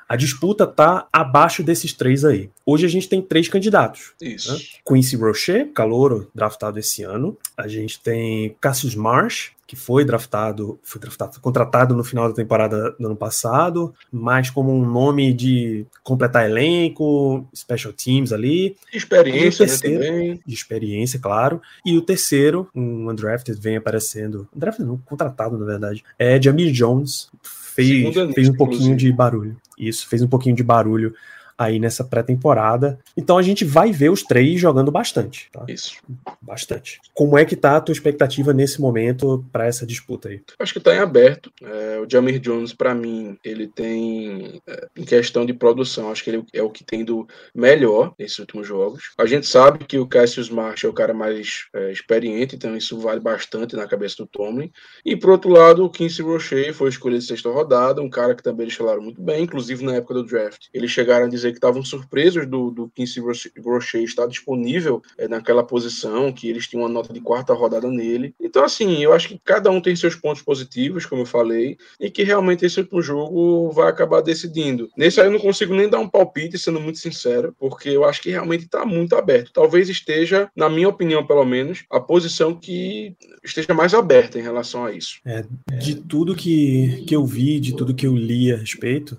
A 0.09 0.17
disputa 0.17 0.67
tá 0.67 1.07
abaixo 1.13 1.63
desses 1.63 1.93
três 1.93 2.25
aí. 2.25 2.51
Hoje 2.67 2.87
a 2.87 2.89
gente 2.89 3.09
tem 3.09 3.21
três 3.23 3.49
candidatos. 3.49 4.13
Isso. 4.21 4.53
Né? 4.53 4.59
Quincy 4.87 5.17
Rocher, 5.17 5.71
calouro, 5.73 6.31
draftado 6.35 6.79
esse 6.79 7.03
ano. 7.03 7.37
A 7.57 7.67
gente 7.67 8.01
tem 8.01 8.55
Cassius 8.61 8.95
Marsh, 8.95 9.51
que 9.67 9.75
foi 9.75 10.05
draftado, 10.05 10.79
foi 10.83 11.01
draftado, 11.01 11.41
contratado 11.41 11.97
no 11.97 12.05
final 12.05 12.29
da 12.29 12.35
temporada 12.35 12.91
do 13.01 13.07
ano 13.07 13.17
passado, 13.17 13.95
mais 14.13 14.51
como 14.51 14.71
um 14.71 14.85
nome 14.85 15.33
de 15.33 15.87
completar 16.05 16.45
elenco, 16.45 17.47
special 17.57 17.93
teams 17.93 18.33
ali. 18.35 18.77
Experiência, 18.93 19.65
o 19.65 19.69
terceiro- 19.69 19.99
né, 20.01 20.07
também. 20.11 20.41
De 20.47 20.55
experiência, 20.55 21.19
claro. 21.19 21.61
E 21.87 21.97
o 21.97 22.03
terceiro, 22.03 22.69
um 22.75 23.09
undrafted, 23.11 23.59
vem 23.59 23.77
aparecendo. 23.77 24.47
Undrafted 24.55 24.87
não, 24.87 24.99
contratado, 24.99 25.57
na 25.57 25.65
verdade. 25.65 26.05
É 26.19 26.41
Jamir 26.41 26.71
Jones. 26.71 27.31
Fez, 27.75 28.15
fez 28.35 28.49
um 28.49 28.55
pouquinho 28.55 28.93
inclusive. 28.93 28.97
de 28.97 29.13
barulho. 29.13 29.57
Isso, 29.79 30.07
fez 30.07 30.23
um 30.23 30.29
pouquinho 30.29 30.55
de 30.55 30.63
barulho 30.63 31.15
aí 31.65 31.79
nessa 31.79 32.05
pré-temporada. 32.05 32.99
Então 33.17 33.39
a 33.39 33.43
gente 33.43 33.65
vai 33.65 33.93
ver 33.93 34.11
os 34.11 34.23
três 34.23 34.61
jogando 34.61 34.91
bastante, 34.91 35.49
tá? 35.53 35.65
Isso. 35.69 35.97
Bastante. 36.41 37.01
Como 37.15 37.39
é 37.39 37.45
que 37.45 37.57
tá 37.57 37.77
a 37.77 37.81
tua 37.81 37.93
expectativa 37.93 38.53
nesse 38.53 38.81
momento 38.81 39.45
para 39.53 39.67
essa 39.67 39.87
disputa 39.87 40.29
aí? 40.29 40.43
Acho 40.59 40.73
que 40.73 40.79
está 40.79 40.95
em 40.95 40.99
aberto. 40.99 41.53
É, 41.63 42.01
o 42.01 42.09
Jamir 42.09 42.39
Jones, 42.39 42.73
para 42.73 42.95
mim, 42.95 43.39
ele 43.45 43.67
tem, 43.67 44.61
é, 44.67 44.89
em 44.97 45.05
questão 45.05 45.45
de 45.47 45.53
produção, 45.53 46.11
acho 46.11 46.25
que 46.25 46.31
ele 46.31 46.45
é 46.53 46.63
o 46.63 46.71
que 46.71 46.85
tem 46.85 47.05
do 47.05 47.27
melhor 47.55 48.15
nesses 48.19 48.39
últimos 48.39 48.67
jogos. 48.67 49.13
A 49.19 49.27
gente 49.27 49.47
sabe 49.47 49.85
que 49.85 49.99
o 49.99 50.07
Cassius 50.07 50.51
Marsh 50.51 50.85
é 50.85 50.89
o 50.89 50.93
cara 50.93 51.15
mais 51.15 51.67
é, 51.75 51.93
experiente, 51.93 52.57
então 52.57 52.77
isso 52.77 52.99
vale 52.99 53.21
bastante 53.21 53.77
na 53.77 53.87
cabeça 53.87 54.17
do 54.19 54.27
Tomlin. 54.27 54.71
E, 55.05 55.17
por 55.17 55.31
outro 55.31 55.51
lado, 55.51 55.85
o 55.85 55.91
Quincy 55.91 56.23
Rocher 56.23 56.75
foi 56.75 56.89
escolhido 56.89 57.23
sexta 57.23 57.51
rodada, 57.51 58.03
um 58.03 58.11
cara 58.11 58.35
que 58.35 58.43
também 58.43 58.65
eles 58.65 58.75
falaram 58.75 59.03
muito 59.03 59.21
bem, 59.21 59.45
inclusive 59.45 59.85
na 59.85 59.95
época 59.95 60.15
do 60.15 60.25
draft. 60.25 60.67
Eles 60.73 60.91
chegaram 60.91 61.27
a 61.27 61.29
dizer 61.29 61.52
que 61.53 61.59
estavam 61.59 61.85
surpresos 61.85 62.47
do, 62.47 62.71
do 62.71 62.89
Quincy 62.89 63.21
Roche- 63.21 63.53
Rocher 63.63 64.03
estar 64.03 64.27
disponível 64.27 65.03
é, 65.19 65.29
naquela 65.29 65.63
posição, 65.63 66.33
que 66.33 66.49
eles 66.49 66.67
tinham 66.67 66.83
uma 66.83 66.89
nota 66.89 67.13
de 67.13 67.21
quarta 67.21 67.53
rodada 67.55 67.89
nele. 67.91 68.35
Então, 68.41 68.65
assim, 68.65 69.03
eu 69.03 69.13
acho 69.13 69.29
que 69.29 69.41
cada 69.45 69.71
um 69.71 69.81
tem 69.81 69.95
seus 69.97 70.15
pontos 70.15 70.43
positivos, 70.43 71.07
como 71.07 71.23
eu 71.23 71.27
falei, 71.27 71.77
e 72.01 72.11
que 72.11 72.23
realmente 72.23 72.65
esse 72.65 72.81
último 72.81 73.03
jogo 73.03 73.71
vai 73.71 73.89
acabar 73.89 74.21
decidindo. 74.21 74.89
Nesse 74.97 75.21
aí 75.21 75.27
eu 75.27 75.33
não 75.33 75.39
consigo 75.39 75.75
nem 75.75 75.89
dar 75.89 75.99
um 75.99 76.09
palpite, 76.09 76.59
sendo 76.59 76.81
muito 76.81 76.99
sincero, 76.99 77.55
porque 77.59 77.89
eu 77.89 78.05
acho 78.05 78.21
que 78.23 78.31
realmente 78.31 78.65
está 78.65 78.85
muito 78.85 79.15
aberto. 79.17 79.53
Talvez 79.53 79.89
esteja, 79.89 80.51
na 80.57 80.69
minha 80.69 80.89
opinião, 80.89 81.27
pelo 81.27 81.45
menos, 81.45 81.85
a 81.91 82.01
posição 82.01 82.55
que 82.55 83.17
esteja 83.45 83.75
mais 83.75 83.95
aberta 83.95 84.39
em 84.39 84.43
relação 84.43 84.85
a 84.85 84.93
isso. 84.93 85.21
De 85.81 85.95
tudo 85.97 86.35
que, 86.35 87.05
que 87.07 87.15
eu 87.15 87.25
vi, 87.25 87.61
de 87.61 87.75
tudo 87.77 87.95
que 87.95 88.07
eu 88.07 88.15
li 88.17 88.53
a 88.53 88.57
respeito, 88.57 89.19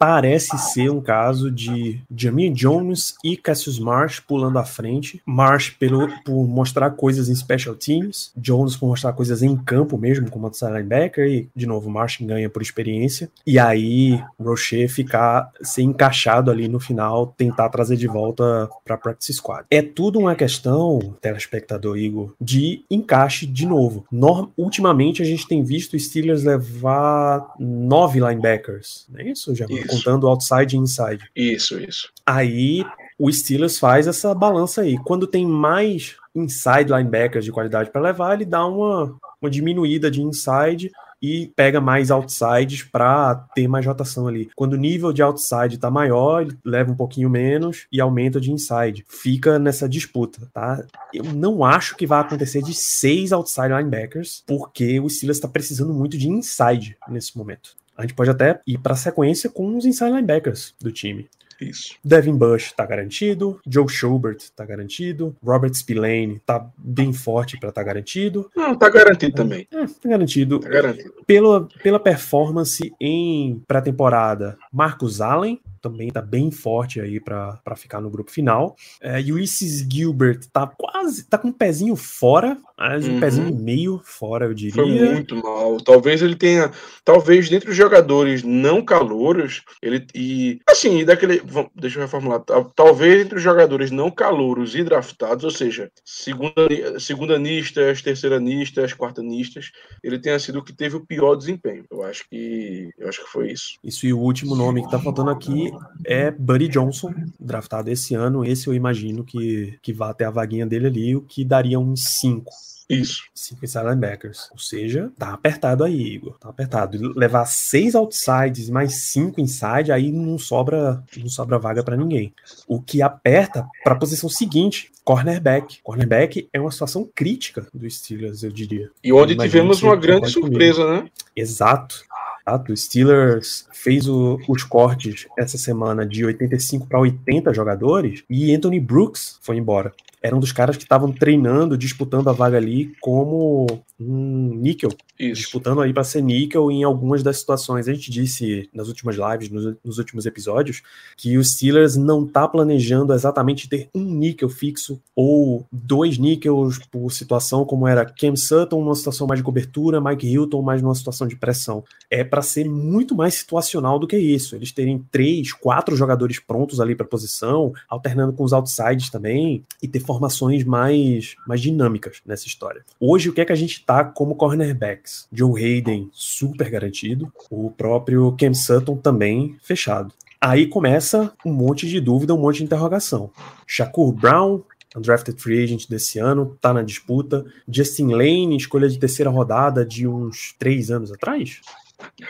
parece 0.00 0.56
ser 0.56 0.90
um 0.90 0.98
caso 0.98 1.50
de 1.50 2.00
Jamie 2.16 2.48
Jones 2.48 3.16
e 3.22 3.36
Cassius 3.36 3.78
Marsh 3.78 4.18
pulando 4.18 4.58
à 4.58 4.64
frente. 4.64 5.20
Marsh 5.26 5.68
pelo, 5.68 6.08
por 6.24 6.48
mostrar 6.48 6.90
coisas 6.92 7.28
em 7.28 7.34
special 7.34 7.74
teams, 7.74 8.32
Jones 8.34 8.76
por 8.76 8.88
mostrar 8.88 9.12
coisas 9.12 9.42
em 9.42 9.54
campo 9.54 9.98
mesmo, 9.98 10.30
como 10.30 10.46
outside 10.46 10.72
linebacker, 10.72 11.26
e 11.26 11.48
de 11.54 11.66
novo 11.66 11.90
Marsh 11.90 12.16
ganha 12.22 12.48
por 12.48 12.62
experiência. 12.62 13.30
E 13.46 13.58
aí 13.58 14.18
Rocher 14.40 14.88
ficar 14.88 15.50
ser 15.60 15.82
encaixado 15.82 16.50
ali 16.50 16.66
no 16.66 16.80
final, 16.80 17.34
tentar 17.36 17.68
trazer 17.68 17.96
de 17.98 18.06
volta 18.06 18.70
para 18.82 18.96
practice 18.96 19.34
squad. 19.34 19.66
É 19.70 19.82
tudo 19.82 20.18
uma 20.18 20.34
questão, 20.34 21.14
telespectador 21.20 21.98
Igor, 21.98 22.32
de 22.40 22.84
encaixe 22.90 23.46
de 23.46 23.66
novo. 23.66 24.06
Norm- 24.10 24.48
ultimamente 24.56 25.20
a 25.20 25.26
gente 25.26 25.46
tem 25.46 25.62
visto 25.62 25.98
Steelers 25.98 26.42
levar 26.42 27.52
nove 27.60 28.18
linebackers, 28.18 29.04
não 29.10 29.20
é 29.20 29.24
isso, 29.24 29.52
Isso. 29.52 29.89
Contando 29.90 30.28
outside 30.28 30.76
e 30.76 30.78
inside. 30.78 31.30
Isso, 31.34 31.78
isso. 31.80 32.10
Aí 32.24 32.84
o 33.18 33.30
Steelers 33.30 33.78
faz 33.78 34.06
essa 34.06 34.34
balança 34.34 34.80
aí. 34.80 34.96
Quando 35.04 35.26
tem 35.26 35.46
mais 35.46 36.16
inside 36.34 36.90
linebackers 36.90 37.44
de 37.44 37.52
qualidade 37.52 37.90
para 37.90 38.00
levar, 38.00 38.34
ele 38.34 38.44
dá 38.44 38.66
uma, 38.66 39.16
uma 39.40 39.50
diminuída 39.50 40.10
de 40.10 40.22
inside 40.22 40.90
e 41.22 41.52
pega 41.54 41.80
mais 41.80 42.10
outsides 42.10 42.82
para 42.82 43.34
ter 43.54 43.68
mais 43.68 43.84
rotação 43.84 44.26
ali. 44.26 44.48
Quando 44.56 44.72
o 44.72 44.78
nível 44.78 45.12
de 45.12 45.22
outside 45.22 45.78
tá 45.78 45.90
maior, 45.90 46.42
ele 46.42 46.56
leva 46.64 46.90
um 46.90 46.96
pouquinho 46.96 47.28
menos 47.28 47.86
e 47.92 48.00
aumenta 48.00 48.40
de 48.40 48.50
inside. 48.50 49.04
Fica 49.06 49.58
nessa 49.58 49.88
disputa, 49.88 50.48
tá? 50.52 50.82
Eu 51.12 51.24
não 51.24 51.62
acho 51.62 51.96
que 51.96 52.06
vai 52.06 52.20
acontecer 52.20 52.62
de 52.62 52.72
seis 52.72 53.32
outside 53.32 53.68
linebackers, 53.68 54.42
porque 54.46 54.98
o 54.98 55.08
Steelers 55.10 55.36
está 55.36 55.48
precisando 55.48 55.92
muito 55.92 56.16
de 56.16 56.28
inside 56.28 56.96
nesse 57.08 57.36
momento. 57.36 57.78
A 58.00 58.02
gente 58.02 58.14
pode 58.14 58.30
até 58.30 58.60
ir 58.66 58.78
para 58.78 58.94
a 58.94 58.96
sequência 58.96 59.50
com 59.50 59.76
os 59.76 59.84
inside 59.84 60.10
linebackers 60.10 60.74
do 60.80 60.90
time. 60.90 61.28
Isso. 61.60 61.96
Devin 62.02 62.34
Bush 62.34 62.72
tá 62.72 62.86
garantido, 62.86 63.60
Joe 63.68 63.86
Schubert 63.86 64.38
tá 64.56 64.64
garantido, 64.64 65.36
Robert 65.44 65.74
Spillane 65.74 66.40
tá 66.46 66.66
bem 66.78 67.12
forte 67.12 67.60
para 67.60 67.70
tá 67.70 67.82
garantido. 67.82 68.50
Não, 68.56 68.74
tá 68.74 68.88
garantido 68.88 69.34
também. 69.34 69.68
É, 69.70 69.86
tá 69.86 70.08
garantido. 70.08 70.58
Tá 70.58 70.70
garantido. 70.70 71.12
Pela, 71.26 71.68
pela 71.82 72.00
performance 72.00 72.90
em 72.98 73.62
pré-temporada, 73.68 74.56
Marcus 74.72 75.20
Allen 75.20 75.60
também 75.80 76.10
tá 76.10 76.20
bem 76.20 76.50
forte 76.50 77.00
aí 77.00 77.20
para 77.20 77.60
ficar 77.76 78.00
no 78.00 78.10
grupo 78.10 78.30
final. 78.30 78.76
É, 79.00 79.18
Ulysses 79.20 79.86
Gilbert 79.90 80.40
tá 80.52 80.66
quase, 80.66 81.24
tá 81.28 81.38
com 81.38 81.48
um 81.48 81.52
pezinho 81.52 81.96
fora, 81.96 82.58
mas 82.78 83.06
um 83.06 83.12
Uhum. 83.14 83.20
pezinho 83.20 83.48
e 83.48 83.52
meio 83.54 84.00
fora, 84.04 84.46
eu 84.46 84.54
diria. 84.54 84.74
Foi 84.74 84.86
muito 84.86 85.36
mal. 85.36 85.76
Talvez 85.78 86.22
ele 86.22 86.34
tenha. 86.36 86.70
Talvez 87.04 87.48
dentre 87.48 87.70
os 87.70 87.76
jogadores 87.76 88.42
não 88.42 88.82
calouros, 88.84 89.62
ele. 89.82 90.06
E. 90.14 90.60
Assim, 90.68 91.04
daquele. 91.04 91.42
Deixa 91.74 91.98
eu 91.98 92.02
reformular. 92.02 92.40
Tal- 92.40 92.70
Talvez 92.74 93.22
entre 93.24 93.36
os 93.36 93.42
jogadores 93.42 93.90
não 93.90 94.10
calouros 94.10 94.74
e 94.74 94.82
draftados, 94.82 95.44
ou 95.44 95.50
seja, 95.50 95.90
segunda, 96.04 96.52
segundanistas, 96.98 98.00
terceiranistas, 98.02 98.92
quartanistas, 98.94 99.70
ele 100.02 100.18
tenha 100.18 100.38
sido 100.38 100.58
o 100.58 100.64
que 100.64 100.72
teve 100.72 100.96
o 100.96 101.04
pior 101.04 101.34
desempenho. 101.36 101.84
Eu 101.90 102.02
acho 102.02 102.24
que. 102.28 102.90
Eu 102.98 103.08
acho 103.08 103.22
que 103.24 103.30
foi 103.30 103.50
isso. 103.52 103.74
Isso 103.84 104.06
e 104.06 104.12
o 104.12 104.18
último 104.18 104.54
nome 104.56 104.82
que 104.82 104.90
tá 104.90 104.98
faltando 104.98 105.30
aqui 105.30 105.69
é 106.04 106.30
Buddy 106.30 106.68
Johnson, 106.68 107.12
draftado 107.38 107.90
esse 107.90 108.14
ano. 108.14 108.44
Esse 108.44 108.68
eu 108.68 108.74
imagino 108.74 109.24
que, 109.24 109.78
que 109.82 109.92
vá 109.92 110.10
até 110.10 110.24
a 110.24 110.30
vaguinha 110.30 110.66
dele 110.66 110.86
ali, 110.86 111.16
o 111.16 111.22
que 111.22 111.44
daria 111.44 111.78
uns 111.78 112.02
5. 112.20 112.50
Isso. 112.90 113.22
5 113.32 113.64
inside 113.64 113.84
linebackers. 113.84 114.48
Ou 114.50 114.58
seja, 114.58 115.12
tá 115.16 115.32
apertado 115.32 115.84
aí, 115.84 116.00
Igor. 116.14 116.36
Tá 116.40 116.48
apertado. 116.48 117.12
Levar 117.16 117.44
seis 117.46 117.94
outsides 117.94 118.68
mais 118.68 119.04
cinco 119.12 119.40
inside, 119.40 119.92
aí 119.92 120.10
não 120.10 120.36
sobra, 120.36 121.02
não 121.16 121.28
sobra 121.28 121.58
vaga 121.58 121.84
pra 121.84 121.96
ninguém. 121.96 122.34
O 122.66 122.82
que 122.82 123.00
aperta 123.00 123.64
pra 123.84 123.94
posição 123.94 124.28
seguinte, 124.28 124.90
cornerback. 125.04 125.78
Cornerback 125.84 126.48
é 126.52 126.60
uma 126.60 126.72
situação 126.72 127.08
crítica 127.14 127.66
do 127.72 127.88
Steelers, 127.88 128.42
eu 128.42 128.50
diria. 128.50 128.90
E 129.04 129.12
onde 129.12 129.36
tivemos 129.36 129.80
uma 129.82 129.94
grande 129.94 130.28
surpresa, 130.28 130.90
né? 130.90 131.08
Exato. 131.36 132.04
Exato. 132.50 132.72
O 132.72 132.76
Steelers 132.76 133.66
fez 133.72 134.08
o- 134.08 134.38
os 134.48 134.64
cortes 134.64 135.26
essa 135.38 135.56
semana 135.56 136.04
de 136.04 136.24
85 136.24 136.86
para 136.86 136.98
80 136.98 137.54
jogadores 137.54 138.24
e 138.28 138.54
Anthony 138.54 138.80
Brooks 138.80 139.38
foi 139.40 139.56
embora. 139.56 139.92
Era 140.22 140.36
um 140.36 140.40
dos 140.40 140.52
caras 140.52 140.76
que 140.76 140.82
estavam 140.82 141.12
treinando, 141.12 141.78
disputando 141.78 142.28
a 142.28 142.32
vaga 142.32 142.56
ali 142.56 142.92
como 143.00 143.66
um 143.98 144.54
níquel, 144.54 144.90
Isso. 145.18 145.42
disputando 145.42 145.80
aí 145.80 145.92
para 145.92 146.04
ser 146.04 146.22
níquel 146.22 146.70
em 146.70 146.82
algumas 146.82 147.22
das 147.22 147.38
situações. 147.38 147.86
A 147.86 147.92
gente 147.92 148.10
disse 148.10 148.68
nas 148.72 148.88
últimas 148.88 149.16
lives, 149.16 149.50
nos, 149.50 149.76
nos 149.84 149.98
últimos 149.98 150.24
episódios, 150.24 150.82
que 151.16 151.36
o 151.36 151.44
Steelers 151.44 151.96
não 151.96 152.26
tá 152.26 152.48
planejando 152.48 153.12
exatamente 153.12 153.68
ter 153.68 153.88
um 153.94 154.04
níquel 154.04 154.48
fixo 154.48 155.00
ou 155.14 155.66
dois 155.70 156.16
níquels 156.16 156.78
por 156.90 157.10
situação, 157.12 157.64
como 157.64 157.86
era 157.86 158.04
Cam 158.04 158.36
Sutton 158.36 158.82
numa 158.82 158.94
situação 158.94 159.26
mais 159.26 159.40
de 159.40 159.44
cobertura, 159.44 160.00
Mike 160.00 160.26
Hilton 160.26 160.62
mais 160.62 160.80
numa 160.80 160.94
situação 160.94 161.26
de 161.26 161.36
pressão. 161.36 161.84
É 162.10 162.24
para 162.24 162.42
ser 162.42 162.68
muito 162.68 163.14
mais 163.14 163.34
situacional 163.34 163.98
do 163.98 164.06
que 164.06 164.16
isso. 164.16 164.56
Eles 164.56 164.72
terem 164.72 165.04
três, 165.10 165.52
quatro 165.52 165.94
jogadores 165.94 166.38
prontos 166.38 166.80
ali 166.80 166.94
para 166.94 167.06
posição, 167.06 167.72
alternando 167.88 168.32
com 168.32 168.44
os 168.44 168.52
outsides 168.52 169.10
também, 169.10 169.64
e 169.82 169.88
ter 169.88 170.00
formações 170.10 170.64
mais, 170.64 171.36
mais 171.46 171.60
dinâmicas 171.60 172.20
nessa 172.26 172.48
história. 172.48 172.84
Hoje, 172.98 173.28
o 173.28 173.32
que 173.32 173.40
é 173.40 173.44
que 173.44 173.52
a 173.52 173.56
gente 173.56 173.84
tá 173.84 174.02
como 174.02 174.34
cornerbacks? 174.34 175.28
Joe 175.32 175.62
Hayden, 175.62 176.10
super 176.12 176.68
garantido. 176.68 177.32
O 177.48 177.70
próprio 177.70 178.34
Cam 178.36 178.52
Sutton 178.52 178.96
também 178.96 179.56
fechado. 179.62 180.12
Aí 180.40 180.66
começa 180.66 181.32
um 181.46 181.52
monte 181.52 181.86
de 181.86 182.00
dúvida, 182.00 182.34
um 182.34 182.40
monte 182.40 182.56
de 182.56 182.64
interrogação. 182.64 183.30
Shakur 183.64 184.12
Brown, 184.12 184.62
undrafted 184.96 185.40
free 185.40 185.62
agent 185.62 185.86
desse 185.88 186.18
ano, 186.18 186.58
tá 186.60 186.74
na 186.74 186.82
disputa. 186.82 187.44
Justin 187.68 188.08
Lane, 188.08 188.56
escolha 188.56 188.88
de 188.88 188.98
terceira 188.98 189.30
rodada 189.30 189.86
de 189.86 190.08
uns 190.08 190.56
três 190.58 190.90
anos 190.90 191.12
atrás? 191.12 191.60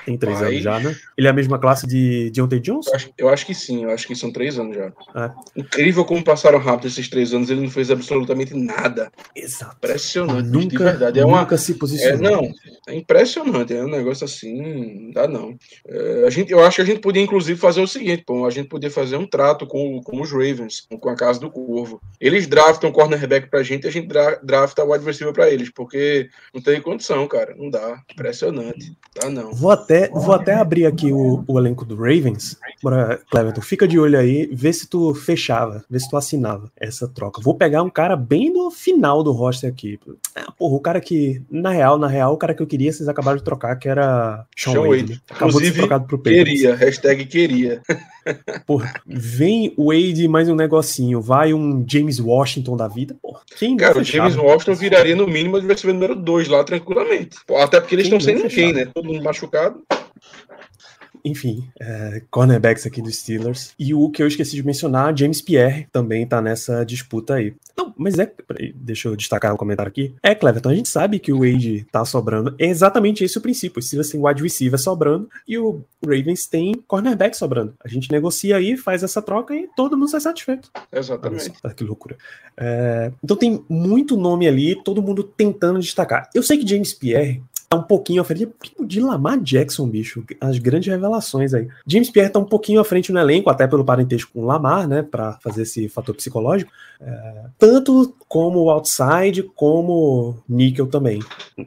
Tem 0.04 0.16
três 0.16 0.38
Vai. 0.40 0.50
anos 0.52 0.62
já, 0.62 0.78
né? 0.80 0.96
Ele 1.16 1.26
é 1.26 1.30
a 1.30 1.32
mesma 1.32 1.58
classe 1.58 1.86
de 1.86 2.30
Deontay 2.30 2.60
Johnson? 2.60 2.90
Eu 2.90 2.96
acho, 2.96 3.10
eu 3.18 3.28
acho 3.28 3.46
que 3.46 3.54
sim, 3.54 3.84
eu 3.84 3.90
acho 3.90 4.06
que 4.06 4.14
são 4.14 4.32
três 4.32 4.58
anos 4.58 4.76
já. 4.76 4.92
É. 5.14 5.30
Incrível 5.56 6.04
como 6.04 6.22
passaram 6.24 6.58
rápido 6.58 6.86
esses 6.88 7.08
três 7.08 7.32
anos, 7.34 7.50
ele 7.50 7.60
não 7.60 7.70
fez 7.70 7.90
absolutamente 7.90 8.54
nada. 8.54 9.10
Exato. 9.34 9.76
Impressionante, 9.76 10.48
bicho, 10.48 10.68
de 10.68 10.74
Nunca, 10.74 10.84
verdade. 10.84 11.20
É 11.20 11.24
uma, 11.24 11.40
nunca 11.40 11.56
se 11.58 11.72
É, 11.72 11.74
posicionou. 11.74 12.20
não, 12.42 12.52
é 12.88 12.94
impressionante, 12.94 13.74
é 13.74 13.82
um 13.82 13.90
negócio 13.90 14.24
assim, 14.24 15.00
não 15.06 15.10
dá 15.12 15.28
não. 15.28 15.56
É, 15.86 16.24
a 16.26 16.30
gente, 16.30 16.52
eu 16.52 16.64
acho 16.64 16.76
que 16.76 16.82
a 16.82 16.84
gente 16.86 17.00
podia, 17.00 17.22
inclusive, 17.22 17.58
fazer 17.58 17.80
o 17.80 17.86
seguinte, 17.86 18.22
pô, 18.26 18.46
a 18.46 18.50
gente 18.50 18.68
podia 18.68 18.90
fazer 18.90 19.16
um 19.16 19.26
trato 19.26 19.66
com, 19.66 20.00
com 20.02 20.20
os 20.20 20.30
Ravens, 20.30 20.86
com 21.00 21.08
a 21.08 21.16
Casa 21.16 21.40
do 21.40 21.50
Corvo. 21.50 22.00
Eles 22.20 22.46
draftam 22.46 22.92
cornerback 22.92 23.48
pra 23.48 23.62
gente 23.62 23.84
e 23.84 23.88
a 23.88 23.90
gente 23.92 24.06
dra, 24.08 24.38
drafta 24.42 24.84
wide 24.84 25.04
receiver 25.04 25.32
pra 25.32 25.50
eles, 25.50 25.70
porque 25.70 26.28
não 26.54 26.60
tem 26.62 26.80
condição, 26.80 27.26
cara, 27.26 27.54
não 27.56 27.70
dá. 27.70 28.00
Impressionante, 28.12 28.92
dá 29.20 29.28
não. 29.28 29.52
Vou 29.52 29.70
até, 29.82 30.08
vou 30.08 30.32
até 30.32 30.54
abrir 30.54 30.86
aqui 30.86 31.12
o, 31.12 31.44
o 31.46 31.58
elenco 31.58 31.84
do 31.84 31.96
Ravens. 31.96 32.56
Bora, 32.82 33.20
Cleverton, 33.30 33.60
fica 33.60 33.86
de 33.86 33.98
olho 33.98 34.18
aí, 34.18 34.48
vê 34.52 34.72
se 34.72 34.88
tu 34.88 35.14
fechava, 35.14 35.84
vê 35.88 35.98
se 35.98 36.08
tu 36.08 36.16
assinava 36.16 36.70
essa 36.76 37.06
troca. 37.06 37.42
Vou 37.42 37.54
pegar 37.54 37.82
um 37.82 37.90
cara 37.90 38.16
bem 38.16 38.52
no 38.52 38.70
final 38.70 39.22
do 39.22 39.32
roster 39.32 39.70
aqui. 39.70 39.98
Ah, 40.34 40.50
porra, 40.52 40.74
o 40.76 40.80
cara 40.80 41.00
que, 41.00 41.42
na 41.50 41.70
real, 41.70 41.98
na 41.98 42.08
real, 42.08 42.32
o 42.32 42.38
cara 42.38 42.54
que 42.54 42.62
eu 42.62 42.66
queria, 42.66 42.92
vocês 42.92 43.08
acabaram 43.08 43.36
de 43.36 43.44
trocar, 43.44 43.76
que 43.76 43.88
era 43.88 44.46
Sean, 44.56 44.72
Sean 44.72 44.88
Wade. 44.88 45.12
Né? 45.12 45.18
Acabou 45.30 45.48
de 45.48 45.52
ser 45.52 45.72
Inclusive, 45.72 45.78
trocado 45.78 46.04
pro 46.06 46.18
Patriots. 46.18 46.52
Queria, 46.52 46.74
hashtag 46.74 47.26
queria. 47.26 47.82
Porra, 48.66 48.94
vem 49.06 49.74
Wade 49.76 50.28
mais 50.28 50.48
um 50.48 50.54
negocinho, 50.54 51.20
vai 51.20 51.52
um 51.52 51.84
James 51.86 52.18
Washington 52.20 52.76
da 52.76 52.88
vida, 52.88 53.16
porra. 53.20 53.40
Quem 53.56 53.76
Cara, 53.76 53.98
o? 53.98 54.04
James 54.04 54.36
Washington 54.36 54.74
viraria 54.74 55.16
no 55.16 55.26
mínimo 55.26 55.56
o 55.90 55.92
número 55.94 56.14
2 56.16 56.48
lá 56.48 56.62
tranquilamente. 56.64 57.38
Até 57.56 57.80
porque 57.80 57.94
eles 57.94 58.08
Quem 58.08 58.18
estão 58.18 58.20
sem 58.20 58.34
ninguém, 58.34 58.50
fechava? 58.50 58.72
né? 58.72 58.90
Todo 58.94 59.06
mundo 59.06 59.22
machucado. 59.22 59.82
Enfim, 61.24 61.68
é, 61.78 62.22
cornerbacks 62.30 62.86
aqui 62.86 63.02
dos 63.02 63.16
Steelers. 63.16 63.72
E 63.78 63.94
o 63.94 64.10
que 64.10 64.22
eu 64.22 64.26
esqueci 64.26 64.56
de 64.56 64.64
mencionar, 64.64 65.16
James 65.16 65.40
Pierre, 65.40 65.86
também 65.92 66.26
tá 66.26 66.40
nessa 66.40 66.84
disputa 66.84 67.34
aí. 67.34 67.54
Não, 67.76 67.94
mas 67.96 68.18
é. 68.18 68.26
peraí, 68.26 68.72
deixa 68.74 69.08
eu 69.08 69.16
destacar 69.16 69.54
o 69.54 69.56
comentário 69.56 69.90
aqui. 69.90 70.14
É, 70.22 70.34
Cleverton, 70.34 70.70
a 70.70 70.74
gente 70.74 70.88
sabe 70.88 71.18
que 71.18 71.32
o 71.32 71.38
Wade 71.38 71.86
tá 71.90 72.04
sobrando. 72.04 72.54
É 72.58 72.66
exatamente 72.66 73.24
esse 73.24 73.38
o 73.38 73.40
princípio. 73.40 73.78
Os 73.78 73.86
Steelers 73.86 74.10
tem 74.10 74.24
wide 74.24 74.42
receiver 74.42 74.78
sobrando 74.78 75.28
e 75.46 75.58
o 75.58 75.82
Ravens 76.04 76.46
tem 76.46 76.74
cornerback 76.86 77.36
sobrando. 77.36 77.74
A 77.82 77.88
gente 77.88 78.10
negocia 78.10 78.56
aí, 78.56 78.76
faz 78.76 79.02
essa 79.02 79.22
troca 79.22 79.54
e 79.54 79.68
todo 79.76 79.96
mundo 79.96 80.10
sai 80.10 80.20
satisfeito. 80.20 80.70
Exatamente. 80.92 81.52
olha 81.62 81.74
que 81.74 81.84
loucura. 81.84 82.16
É, 82.56 83.12
então 83.22 83.36
tem 83.36 83.64
muito 83.68 84.16
nome 84.16 84.46
ali, 84.46 84.74
todo 84.82 85.02
mundo 85.02 85.22
tentando 85.22 85.80
destacar. 85.80 86.28
Eu 86.34 86.42
sei 86.42 86.58
que 86.58 86.66
James 86.66 86.92
Pierre 86.92 87.42
tá 87.70 87.76
um 87.76 87.82
pouquinho 87.82 88.20
à 88.20 88.24
frente 88.24 88.52
de 88.84 89.00
Lamar 89.00 89.38
Jackson, 89.40 89.88
bicho. 89.88 90.24
As 90.40 90.58
grandes 90.58 90.88
revelações 90.88 91.54
aí. 91.54 91.68
James 91.86 92.10
Pierre 92.10 92.28
tá 92.28 92.40
um 92.40 92.44
pouquinho 92.44 92.80
à 92.80 92.84
frente 92.84 93.12
no 93.12 93.20
elenco, 93.20 93.48
até 93.48 93.64
pelo 93.68 93.84
parentesco 93.84 94.32
com 94.32 94.44
Lamar, 94.44 94.88
né? 94.88 95.02
Pra 95.02 95.38
fazer 95.40 95.62
esse 95.62 95.88
fator 95.88 96.16
psicológico. 96.16 96.72
É, 97.00 97.44
tanto 97.56 98.12
como 98.26 98.64
o 98.64 98.70
outside, 98.70 99.44
como 99.54 100.36
Nickel 100.48 100.88
também. 100.88 101.20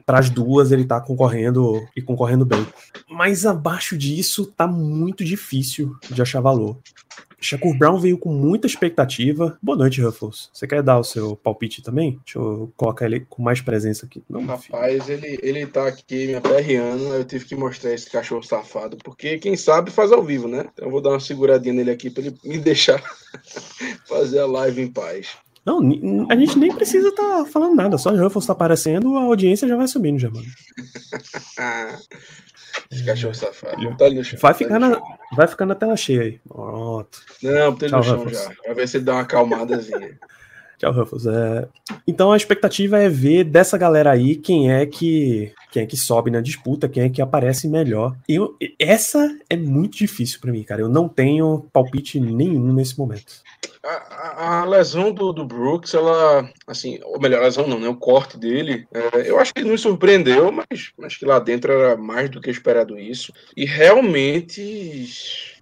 Para 0.04 0.18
as 0.18 0.28
duas 0.28 0.72
ele 0.72 0.84
tá 0.84 1.00
concorrendo 1.00 1.82
e 1.96 2.02
concorrendo 2.02 2.44
bem. 2.44 2.66
Mas 3.08 3.46
abaixo 3.46 3.96
disso 3.96 4.52
tá 4.54 4.66
muito 4.66 5.24
difícil 5.24 5.96
de 6.10 6.20
achar 6.20 6.42
valor. 6.42 6.76
Shakur 7.44 7.76
Brown 7.76 7.98
veio 7.98 8.16
com 8.16 8.32
muita 8.32 8.66
expectativa. 8.66 9.58
Boa 9.62 9.76
noite, 9.76 10.00
Ruffles. 10.00 10.48
Você 10.52 10.66
quer 10.66 10.82
dar 10.82 10.98
o 10.98 11.04
seu 11.04 11.36
palpite 11.36 11.82
também? 11.82 12.18
Deixa 12.24 12.38
eu 12.38 12.72
colocar 12.76 13.04
ele 13.04 13.20
com 13.28 13.42
mais 13.42 13.60
presença 13.60 14.06
aqui. 14.06 14.22
Não, 14.28 14.40
filho. 14.58 14.74
Rapaz, 14.74 15.08
ele, 15.08 15.38
ele 15.42 15.66
tá 15.66 15.86
aqui 15.86 16.28
me 16.28 16.34
aperreando, 16.34 17.04
eu 17.14 17.24
tive 17.24 17.44
que 17.44 17.54
mostrar 17.54 17.92
esse 17.92 18.10
cachorro 18.10 18.42
safado, 18.42 18.96
porque 18.96 19.38
quem 19.38 19.56
sabe 19.56 19.90
faz 19.90 20.10
ao 20.10 20.22
vivo, 20.22 20.48
né? 20.48 20.66
Então 20.72 20.86
eu 20.86 20.90
vou 20.90 21.02
dar 21.02 21.10
uma 21.10 21.20
seguradinha 21.20 21.74
nele 21.74 21.90
aqui 21.90 22.08
pra 22.08 22.24
ele 22.24 22.34
me 22.42 22.56
deixar 22.58 23.02
fazer 24.08 24.40
a 24.40 24.46
live 24.46 24.80
em 24.80 24.90
paz. 24.90 25.36
Não, 25.66 25.80
a 26.30 26.36
gente 26.36 26.58
nem 26.58 26.74
precisa 26.74 27.08
estar 27.08 27.46
falando 27.46 27.74
nada. 27.74 27.96
Só 27.96 28.10
o 28.10 28.16
Ruffles 28.16 28.46
tá 28.46 28.52
aparecendo, 28.52 29.16
a 29.16 29.22
audiência 29.22 29.66
já 29.66 29.76
vai 29.76 29.88
subindo 29.88 30.18
já, 30.18 30.30
mano. 30.30 30.46
Esse 32.90 33.04
cachorro 33.04 33.34
safado. 33.34 33.96
Tá 33.96 34.04
ali 34.06 34.16
no 34.16 34.24
chão. 34.24 34.38
Vai 34.40 34.52
tá 34.52 34.58
ficar 34.58 34.78
na, 34.78 35.00
vai 35.36 35.46
ficar 35.46 35.66
na 35.66 35.74
tela 35.74 35.96
cheia 35.96 36.22
aí. 36.22 36.40
Pronto. 36.48 37.18
Não, 37.42 37.74
tá 37.74 37.88
Tchau, 37.88 37.98
no 37.98 38.04
chão 38.04 38.16
Ruffles. 38.18 38.42
já. 38.44 38.50
Pra 38.62 38.74
ver 38.74 38.88
se 38.88 38.96
ele 38.96 39.04
dá 39.04 39.12
uma 39.14 39.20
acalmadazinha. 39.22 40.18
Tchau, 40.78 40.92
Ruffles. 40.92 41.26
É, 41.26 41.68
Então 42.06 42.32
a 42.32 42.36
expectativa 42.36 42.98
é 42.98 43.08
ver 43.08 43.44
dessa 43.44 43.78
galera 43.78 44.10
aí 44.10 44.34
quem 44.36 44.72
é 44.72 44.84
que 44.84 45.52
quem 45.70 45.82
é 45.82 45.86
que 45.86 45.96
sobe 45.96 46.30
na 46.30 46.40
disputa, 46.40 46.88
quem 46.88 47.02
é 47.04 47.08
que 47.08 47.22
aparece 47.22 47.68
melhor. 47.68 48.16
Eu, 48.28 48.56
essa 48.78 49.28
é 49.48 49.56
muito 49.56 49.96
difícil 49.96 50.40
pra 50.40 50.52
mim, 50.52 50.62
cara. 50.62 50.80
Eu 50.80 50.88
não 50.88 51.08
tenho 51.08 51.66
palpite 51.72 52.20
nenhum 52.20 52.72
nesse 52.72 52.98
momento. 52.98 53.32
A, 53.84 54.60
a- 54.62 54.64
lesão 54.64 55.12
do, 55.12 55.32
do 55.32 55.44
Brooks, 55.44 55.92
ela, 55.94 56.50
assim, 56.66 56.98
ou 57.04 57.20
melhor, 57.20 57.40
a 57.42 57.44
lesão 57.44 57.66
não, 57.68 57.78
né? 57.78 57.88
O 57.88 57.96
corte 57.96 58.38
dele, 58.38 58.86
é, 58.92 59.28
eu 59.28 59.38
acho 59.38 59.52
que 59.52 59.62
nos 59.62 59.82
surpreendeu, 59.82 60.50
mas 60.50 60.92
acho 61.02 61.18
que 61.18 61.26
lá 61.26 61.38
dentro 61.38 61.70
era 61.72 61.96
mais 61.96 62.30
do 62.30 62.40
que 62.40 62.50
esperado 62.50 62.98
isso. 62.98 63.32
E 63.56 63.64
realmente. 63.66 65.53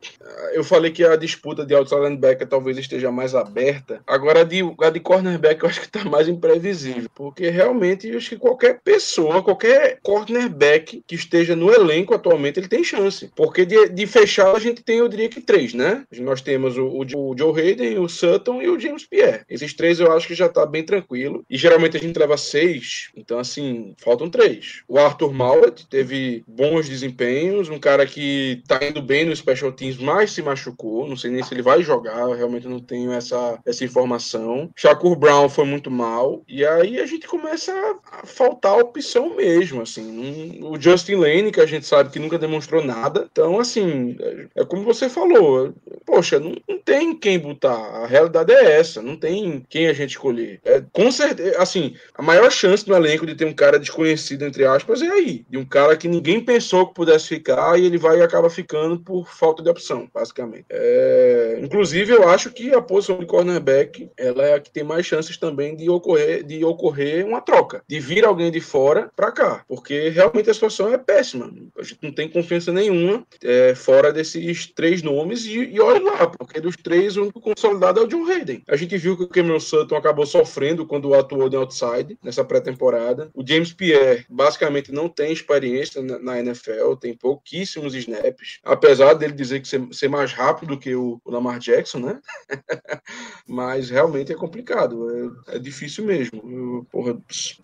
Eu 0.52 0.64
falei 0.64 0.90
que 0.90 1.04
a 1.04 1.16
disputa 1.16 1.64
de 1.64 1.74
outside 1.74 2.02
linebacker 2.02 2.46
talvez 2.46 2.76
esteja 2.78 3.10
mais 3.10 3.34
aberta. 3.34 4.00
Agora, 4.06 4.40
a 4.40 4.44
de, 4.44 4.60
a 4.80 4.90
de 4.90 5.00
cornerback 5.00 5.62
eu 5.62 5.68
acho 5.68 5.80
que 5.80 5.86
está 5.86 6.04
mais 6.04 6.28
imprevisível. 6.28 7.08
Porque 7.14 7.48
realmente 7.48 8.08
eu 8.08 8.16
acho 8.16 8.30
que 8.30 8.36
qualquer 8.36 8.80
pessoa, 8.80 9.42
qualquer 9.42 9.98
cornerback 10.02 11.02
que 11.06 11.14
esteja 11.14 11.56
no 11.56 11.72
elenco 11.72 12.14
atualmente, 12.14 12.58
ele 12.58 12.68
tem 12.68 12.84
chance. 12.84 13.30
Porque 13.34 13.64
de, 13.64 13.88
de 13.88 14.06
fechar 14.06 14.54
a 14.54 14.58
gente 14.58 14.82
tem, 14.82 14.98
eu 14.98 15.08
diria 15.08 15.28
que 15.28 15.40
três, 15.40 15.74
né? 15.74 16.04
Nós 16.18 16.40
temos 16.40 16.76
o, 16.76 16.86
o, 16.86 17.36
Joe 17.36 17.60
Hayden, 17.60 17.98
o 17.98 18.08
Sutton 18.08 18.62
e 18.62 18.68
o 18.68 18.78
James 18.78 19.06
Pierre. 19.06 19.42
Esses 19.48 19.74
três 19.74 20.00
eu 20.00 20.12
acho 20.12 20.26
que 20.26 20.34
já 20.34 20.48
tá 20.48 20.66
bem 20.66 20.84
tranquilo. 20.84 21.44
E 21.48 21.56
geralmente 21.56 21.96
a 21.96 22.00
gente 22.00 22.18
leva 22.18 22.36
seis, 22.36 23.10
então 23.16 23.38
assim, 23.38 23.94
faltam 23.98 24.28
três. 24.28 24.82
O 24.88 24.98
Arthur 24.98 25.32
Mallett 25.32 25.86
teve 25.88 26.44
bons 26.46 26.88
desempenhos, 26.88 27.68
um 27.68 27.78
cara 27.78 28.06
que 28.06 28.62
tá 28.66 28.78
indo 28.84 29.02
bem 29.02 29.24
no 29.24 29.34
Special 29.34 29.72
Teams, 29.72 29.91
mas 29.96 30.33
se 30.33 30.42
machucou. 30.42 31.07
Não 31.07 31.16
sei 31.16 31.31
nem 31.31 31.42
se 31.42 31.55
ele 31.55 31.62
vai 31.62 31.83
jogar, 31.83 32.26
realmente 32.35 32.68
não 32.68 32.81
tenho 32.81 33.12
essa, 33.12 33.59
essa 33.66 33.85
informação. 33.85 34.70
Shakur 34.76 35.16
Brown 35.16 35.48
foi 35.48 35.64
muito 35.64 35.90
mal. 35.90 36.42
E 36.48 36.64
aí 36.64 37.00
a 37.00 37.07
gente 37.07 37.26
começa 37.26 37.72
a, 38.12 38.26
faltar 38.26 38.78
opção 38.78 39.37
mesmo, 39.37 39.83
assim. 39.83 40.61
O 40.62 40.81
Justin 40.81 41.16
Lane, 41.16 41.52
que 41.52 41.61
a 41.61 41.66
gente 41.66 41.87
sabe 41.87 42.11
que 42.11 42.18
nunca 42.18 42.38
demonstrou 42.38 42.85
nada. 42.85 43.28
Então, 43.31 43.59
assim, 43.59 44.16
é, 44.20 44.62
é 44.62 44.64
como 44.64 44.85
você 44.85 45.09
falou. 45.09 45.74
Poxa, 46.05 46.38
não, 46.38 46.55
não 46.68 46.78
tem 46.78 47.16
quem 47.16 47.38
botar. 47.38 47.76
A 47.76 48.07
realidade 48.07 48.52
é 48.52 48.78
essa. 48.78 49.02
Não 49.02 49.16
tem 49.16 49.64
quem 49.68 49.87
a 49.87 49.92
gente 49.92 50.11
escolher. 50.11 50.61
É, 50.64 50.83
com 50.92 51.11
certeza, 51.11 51.61
assim, 51.61 51.94
a 52.14 52.22
maior 52.22 52.50
chance 52.50 52.88
no 52.88 52.94
elenco 52.94 53.26
de 53.26 53.35
ter 53.35 53.44
um 53.44 53.52
cara 53.52 53.78
desconhecido, 53.78 54.44
entre 54.44 54.64
aspas, 54.64 55.02
é 55.02 55.09
aí. 55.09 55.44
De 55.48 55.59
um 55.59 55.64
cara 55.64 55.96
que 55.96 56.09
ninguém 56.09 56.40
pensou 56.44 56.87
que 56.87 56.94
pudesse 56.94 57.28
ficar 57.28 57.78
e 57.78 57.85
ele 57.85 57.98
vai 57.98 58.18
e 58.18 58.22
acaba 58.22 58.50
ficando 58.50 58.98
por 58.98 59.26
falta 59.28 59.62
de 59.62 59.68
opção, 59.68 59.81
basicamente. 60.12 60.66
É, 60.70 61.58
inclusive, 61.62 62.12
eu 62.12 62.28
acho 62.28 62.50
que 62.50 62.72
a 62.74 62.80
posição 62.80 63.18
de 63.18 63.26
cornerback 63.26 64.10
ela 64.16 64.44
é 64.44 64.54
a 64.54 64.60
que 64.60 64.70
tem 64.70 64.84
mais 64.84 65.06
chances 65.06 65.36
também 65.36 65.76
de 65.76 65.88
ocorrer, 65.88 66.44
de 66.44 66.64
ocorrer 66.64 67.26
uma 67.26 67.40
troca. 67.40 67.82
De 67.88 68.00
vir 68.00 68.24
alguém 68.24 68.50
de 68.50 68.60
fora 68.60 69.10
para 69.14 69.32
cá. 69.32 69.64
Porque 69.68 70.08
realmente 70.08 70.50
a 70.50 70.54
situação 70.54 70.92
é 70.92 70.98
péssima. 70.98 71.52
A 71.78 71.82
gente 71.82 71.98
não 72.02 72.12
tem 72.12 72.28
confiança 72.28 72.72
nenhuma 72.72 73.26
é, 73.42 73.74
fora 73.74 74.12
desses 74.12 74.66
três 74.66 75.02
nomes 75.02 75.44
e, 75.44 75.58
e 75.58 75.80
olha 75.80 76.02
lá, 76.02 76.26
porque 76.26 76.60
dos 76.60 76.76
três 76.76 77.16
o 77.16 77.22
único 77.22 77.40
consolidado 77.40 78.00
é 78.00 78.02
o 78.02 78.06
John 78.06 78.26
Hayden. 78.26 78.62
A 78.68 78.76
gente 78.76 78.96
viu 78.96 79.16
que 79.16 79.24
o 79.24 79.28
Cameron 79.28 79.60
Sutton 79.60 79.96
acabou 79.96 80.26
sofrendo 80.26 80.86
quando 80.86 81.14
atuou 81.14 81.48
de 81.48 81.56
outside 81.56 82.18
nessa 82.22 82.44
pré-temporada. 82.44 83.30
O 83.34 83.46
James 83.46 83.72
Pierre 83.72 84.24
basicamente 84.28 84.92
não 84.92 85.08
tem 85.08 85.32
experiência 85.32 86.02
na, 86.02 86.18
na 86.18 86.40
NFL, 86.40 86.94
tem 87.00 87.14
pouquíssimos 87.14 87.94
snaps, 87.94 88.60
apesar 88.64 89.14
dele 89.14 89.32
dizer 89.32 89.60
que 89.60 89.68
ser, 89.72 89.88
ser 89.92 90.08
mais 90.08 90.32
rápido 90.32 90.78
que 90.78 90.94
o, 90.94 91.20
o 91.24 91.30
Lamar 91.30 91.58
Jackson, 91.58 91.98
né? 91.98 92.20
Mas 93.48 93.90
realmente 93.90 94.32
é 94.32 94.37
complicado, 94.37 95.35
é, 95.48 95.56
é 95.56 95.58
difícil 95.58 96.04
mesmo. 96.04 96.42
Eu, 96.44 96.87
porra, 96.90 97.18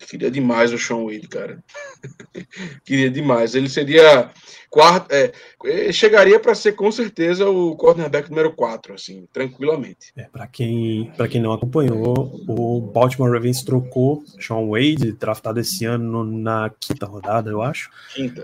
queria 0.07 0.31
demais 0.31 0.73
o 0.73 0.77
Sean 0.77 1.05
Wade, 1.05 1.27
cara. 1.27 1.63
queria 2.83 3.09
demais. 3.09 3.55
Ele 3.55 3.69
seria 3.69 4.31
quarto, 4.69 5.11
é, 5.11 5.31
ele 5.63 5.91
chegaria 5.93 6.39
para 6.39 6.53
ser 6.53 6.73
com 6.73 6.91
certeza 6.91 7.49
o 7.49 7.75
cornerback 7.75 8.29
número 8.29 8.53
4, 8.53 8.93
assim, 8.93 9.27
tranquilamente. 9.33 10.11
É, 10.15 10.23
para 10.23 10.47
quem, 10.47 11.11
pra 11.17 11.27
quem 11.27 11.41
não 11.41 11.51
acompanhou, 11.51 12.43
o 12.47 12.81
Baltimore 12.81 13.31
Ravens 13.31 13.63
trocou 13.63 14.23
Sean 14.39 14.67
Wade, 14.67 15.13
draftado 15.13 15.59
esse 15.59 15.85
ano 15.85 16.23
na 16.23 16.71
quinta 16.79 17.05
rodada, 17.05 17.49
eu 17.49 17.61
acho, 17.61 17.89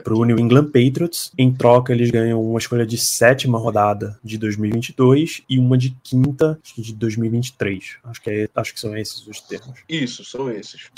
para 0.04 0.14
o 0.14 0.26
New 0.26 0.40
England 0.40 0.66
Patriots. 0.66 1.32
Em 1.38 1.54
troca, 1.54 1.94
eles 1.94 2.10
ganham 2.10 2.42
uma 2.42 2.60
escolha 2.60 2.86
de 2.86 2.98
sétima 2.98 3.58
rodada 3.58 4.20
de 4.24 4.38
2022 4.38 5.44
e 5.50 5.60
uma 5.60 5.78
de 5.78 5.96
quinta 6.04 6.60
de 6.78 6.94
2023. 6.94 7.98
Acho 8.04 8.22
que, 8.22 8.30
é, 8.30 8.50
acho 8.56 8.74
que 8.74 8.80
são 8.80 8.98
esses 8.98 9.26
os 9.28 9.42
termos. 9.42 9.80
Isso, 9.88 10.24
são 10.26 10.50
esses. 10.50 10.90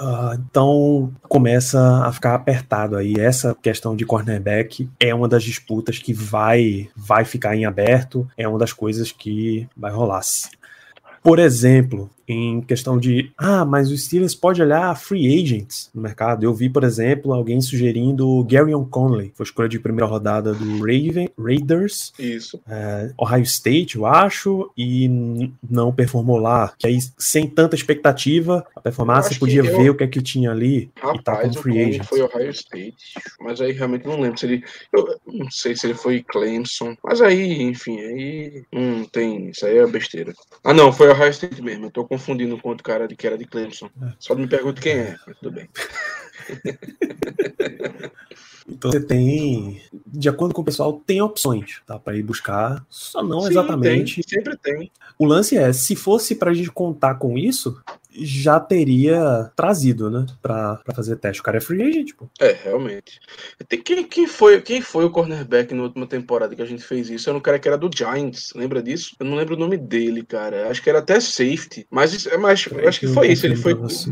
Uh, 0.00 0.32
então 0.34 1.12
começa 1.28 1.78
a 2.06 2.12
ficar 2.12 2.34
apertado 2.34 2.96
aí. 2.96 3.14
Essa 3.18 3.54
questão 3.54 3.94
de 3.94 4.06
cornerback 4.06 4.88
é 4.98 5.14
uma 5.14 5.28
das 5.28 5.42
disputas 5.42 5.98
que 5.98 6.14
vai, 6.14 6.88
vai 6.96 7.24
ficar 7.26 7.54
em 7.54 7.66
aberto, 7.66 8.26
é 8.36 8.48
uma 8.48 8.58
das 8.58 8.72
coisas 8.72 9.12
que 9.12 9.68
vai 9.76 9.92
rolar. 9.92 10.22
Por 11.22 11.38
exemplo, 11.38 12.10
em 12.32 12.60
questão 12.60 12.98
de, 12.98 13.32
ah, 13.36 13.64
mas 13.64 13.90
o 13.90 13.96
Steelers 13.96 14.34
pode 14.34 14.62
olhar 14.62 14.96
free 14.96 15.40
agents 15.40 15.90
no 15.94 16.02
mercado. 16.02 16.44
Eu 16.44 16.54
vi, 16.54 16.68
por 16.68 16.84
exemplo, 16.84 17.32
alguém 17.32 17.60
sugerindo 17.60 18.28
o 18.28 18.44
Garyon 18.44 18.84
Conley, 18.84 19.32
foi 19.34 19.44
escolha 19.44 19.68
de 19.68 19.78
primeira 19.78 20.06
rodada 20.06 20.54
do 20.54 20.78
Raven, 20.78 21.28
Raiders. 21.38 22.12
Isso. 22.18 22.60
É, 22.68 23.10
Ohio 23.18 23.42
State, 23.42 23.96
eu 23.96 24.06
acho, 24.06 24.70
e 24.76 25.50
não 25.68 25.92
performou 25.92 26.38
lá. 26.38 26.72
Que 26.78 26.86
aí, 26.86 26.98
sem 27.18 27.48
tanta 27.48 27.74
expectativa, 27.74 28.64
a 28.76 28.80
performance 28.80 29.38
podia 29.38 29.62
ver 29.62 29.86
eu... 29.86 29.92
o 29.92 29.96
que 29.96 30.04
é 30.04 30.06
que 30.06 30.22
tinha 30.22 30.50
ali 30.50 30.90
Rapaz, 30.96 31.18
e 31.18 31.22
tá 31.22 31.36
com 31.36 31.52
free 31.54 31.82
agent. 31.82 32.04
foi 32.04 32.22
Ohio 32.22 32.50
State, 32.50 33.14
mas 33.40 33.60
aí 33.60 33.72
realmente 33.72 34.06
não 34.06 34.20
lembro 34.20 34.38
se 34.38 34.46
ele. 34.46 34.64
Eu 34.92 35.18
não 35.26 35.50
sei 35.50 35.74
se 35.76 35.86
ele 35.86 35.94
foi 35.94 36.22
Clemson, 36.22 36.96
mas 37.02 37.20
aí, 37.20 37.62
enfim, 37.62 37.98
aí 37.98 38.64
não 38.72 39.04
tem. 39.04 39.50
Isso 39.50 39.66
aí 39.66 39.78
é 39.78 39.86
besteira. 39.86 40.32
Ah, 40.62 40.74
não, 40.74 40.92
foi 40.92 41.08
Ohio 41.08 41.30
State 41.30 41.60
mesmo. 41.62 41.86
Eu 41.86 41.90
tô 41.90 42.04
com 42.04 42.18
confundindo 42.20 42.58
com 42.58 42.68
outro 42.68 42.84
cara 42.84 43.08
de 43.08 43.16
que 43.16 43.26
era 43.26 43.38
de 43.38 43.46
Clemson. 43.46 43.88
É. 44.02 44.12
Só 44.18 44.34
me 44.34 44.46
pergunto 44.46 44.80
quem 44.80 44.92
é, 44.92 45.16
mas 45.26 45.36
tudo 45.38 45.52
bem. 45.52 45.68
Então 48.68 48.92
você 48.92 49.00
tem, 49.00 49.82
de 50.06 50.28
acordo 50.28 50.54
com 50.54 50.62
o 50.62 50.64
pessoal, 50.64 50.92
tem 51.04 51.20
opções, 51.20 51.82
tá? 51.84 51.98
Para 51.98 52.16
ir 52.16 52.22
buscar, 52.22 52.86
só 52.88 53.20
não 53.20 53.40
Sim, 53.40 53.48
exatamente. 53.48 54.22
Tem, 54.22 54.38
sempre 54.38 54.56
tem. 54.56 54.92
O 55.18 55.24
lance 55.24 55.56
é, 55.56 55.72
se 55.72 55.96
fosse 55.96 56.36
para 56.36 56.52
a 56.52 56.54
gente 56.54 56.70
contar 56.70 57.16
com 57.16 57.36
isso, 57.36 57.82
já 58.12 58.58
teria 58.58 59.50
trazido, 59.54 60.10
né? 60.10 60.26
Pra, 60.42 60.76
pra 60.76 60.94
fazer 60.94 61.16
teste. 61.16 61.40
O 61.40 61.44
cara 61.44 61.58
é 61.58 61.60
free 61.60 61.82
agent, 61.82 62.14
pô. 62.14 62.28
É, 62.40 62.52
realmente. 62.64 63.20
Quem, 63.84 64.04
quem, 64.04 64.26
foi, 64.26 64.60
quem 64.60 64.80
foi 64.80 65.04
o 65.04 65.10
cornerback 65.10 65.74
na 65.74 65.84
última 65.84 66.06
temporada 66.06 66.54
que 66.54 66.62
a 66.62 66.66
gente 66.66 66.82
fez 66.82 67.08
isso? 67.10 67.28
Era 67.28 67.38
um 67.38 67.42
cara 67.42 67.58
que 67.58 67.68
era 67.68 67.78
do 67.78 67.90
Giants, 67.94 68.52
lembra 68.54 68.82
disso? 68.82 69.14
Eu 69.18 69.26
não 69.26 69.36
lembro 69.36 69.54
o 69.54 69.58
nome 69.58 69.76
dele, 69.76 70.24
cara. 70.24 70.68
Acho 70.68 70.82
que 70.82 70.90
era 70.90 70.98
até 70.98 71.20
safety. 71.20 71.86
Mas, 71.90 72.26
mas 72.38 72.68
acho 72.86 73.00
que 73.00 73.08
foi 73.08 73.28
isso. 73.28 73.46
Ele 73.46 73.56
foi. 73.56 73.74
Você. 73.74 74.10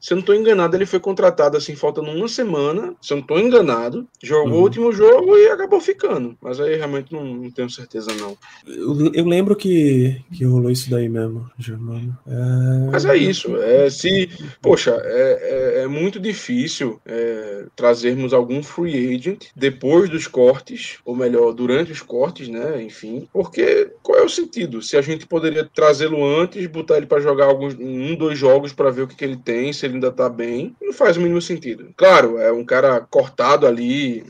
Se 0.00 0.12
eu 0.12 0.16
não 0.16 0.20
estou 0.20 0.34
enganado, 0.34 0.76
ele 0.76 0.86
foi 0.86 1.00
contratado 1.00 1.56
assim, 1.56 1.74
faltando 1.74 2.10
uma 2.10 2.28
semana. 2.28 2.94
Se 3.02 3.12
eu 3.12 3.16
não 3.16 3.22
estou 3.22 3.38
enganado, 3.38 4.06
jogou 4.22 4.52
uhum. 4.52 4.58
o 4.58 4.62
último 4.62 4.92
jogo 4.92 5.36
e 5.36 5.48
acabou 5.48 5.80
ficando. 5.80 6.36
Mas 6.40 6.60
aí 6.60 6.76
realmente 6.76 7.12
não, 7.12 7.24
não 7.24 7.50
tenho 7.50 7.68
certeza, 7.68 8.10
não. 8.14 8.36
Eu, 8.66 9.12
eu, 9.12 9.24
lembro 9.26 9.56
que, 9.56 10.22
que 10.32 10.44
rolou 10.44 10.70
isso 10.70 10.88
daí 10.88 11.08
mesmo, 11.08 11.50
Germano. 11.58 12.16
É... 12.26 12.90
Mas 12.92 13.04
é 13.04 13.16
isso. 13.18 13.56
É, 13.56 13.90
se, 13.90 14.28
poxa, 14.60 15.00
é, 15.04 15.78
é, 15.78 15.82
é 15.82 15.86
muito 15.86 16.18
difícil 16.18 17.00
é, 17.06 17.64
trazermos 17.74 18.32
algum 18.32 18.62
free 18.62 19.14
agent 19.14 19.46
depois 19.54 20.08
dos 20.08 20.26
cortes, 20.26 20.98
ou 21.04 21.14
melhor, 21.14 21.52
durante 21.52 21.92
os 21.92 22.02
cortes, 22.02 22.48
né? 22.48 22.82
Enfim, 22.82 23.28
porque 23.32 23.90
qual 24.02 24.18
é 24.18 24.24
o 24.24 24.28
sentido? 24.28 24.82
Se 24.82 24.96
a 24.96 25.02
gente 25.02 25.26
poderia 25.26 25.64
trazê-lo 25.64 26.24
antes, 26.24 26.66
botar 26.66 26.96
ele 26.96 27.06
para 27.06 27.20
jogar 27.20 27.46
alguns, 27.46 27.74
um, 27.74 28.14
dois 28.14 28.38
jogos 28.38 28.72
para 28.72 28.90
ver 28.90 29.02
o 29.02 29.08
que, 29.08 29.16
que 29.16 29.24
ele 29.24 29.36
tem, 29.36 29.72
se 29.72 29.86
ele 29.86 29.94
ainda 29.94 30.10
tá 30.10 30.28
bem, 30.28 30.74
não 30.80 30.92
faz 30.92 31.16
o 31.16 31.20
mínimo 31.20 31.40
sentido. 31.40 31.90
Claro, 31.96 32.38
é 32.38 32.52
um 32.52 32.64
cara 32.64 33.00
cortado 33.00 33.66
ali 33.66 34.24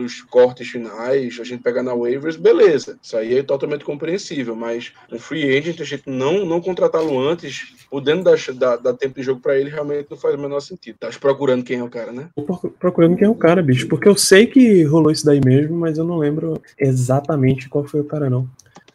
nos 0.00 0.22
cortes 0.22 0.68
finais, 0.68 1.38
a 1.40 1.44
gente 1.44 1.62
pega 1.62 1.82
na 1.82 1.94
waivers, 1.94 2.36
beleza. 2.36 2.98
Isso 3.02 3.16
aí 3.16 3.38
é 3.38 3.42
totalmente 3.42 3.84
compreensível, 3.84 4.54
mas 4.56 4.92
um 5.10 5.18
free 5.18 5.56
agent, 5.56 5.80
a 5.80 5.84
gente 5.84 6.04
não, 6.06 6.44
não 6.44 6.60
contratá-lo 6.60 7.18
antes, 7.18 7.74
podendo 7.90 8.24
dar, 8.24 8.36
dar, 8.54 8.76
dar 8.76 8.94
tempo 8.94 9.16
de 9.16 9.22
jogo 9.22 9.40
para 9.40 9.58
ele, 9.58 9.70
realmente 9.70 10.08
não 10.10 10.16
faz 10.16 10.34
o 10.34 10.38
menor 10.38 10.60
sentido. 10.60 10.96
Tá 10.98 11.10
procurando 11.20 11.64
quem 11.64 11.78
é 11.78 11.84
o 11.84 11.90
cara, 11.90 12.12
né? 12.12 12.28
Tô 12.34 12.42
procurando 12.78 13.16
quem 13.16 13.26
é 13.26 13.30
o 13.30 13.34
cara, 13.34 13.62
bicho, 13.62 13.88
porque 13.88 14.08
eu 14.08 14.16
sei 14.16 14.46
que 14.46 14.82
rolou 14.84 15.10
isso 15.10 15.24
daí 15.24 15.40
mesmo, 15.44 15.76
mas 15.76 15.98
eu 15.98 16.04
não 16.04 16.18
lembro 16.18 16.60
exatamente 16.78 17.68
qual 17.68 17.84
foi 17.84 18.00
o 18.00 18.04
cara, 18.04 18.30
não. 18.30 18.48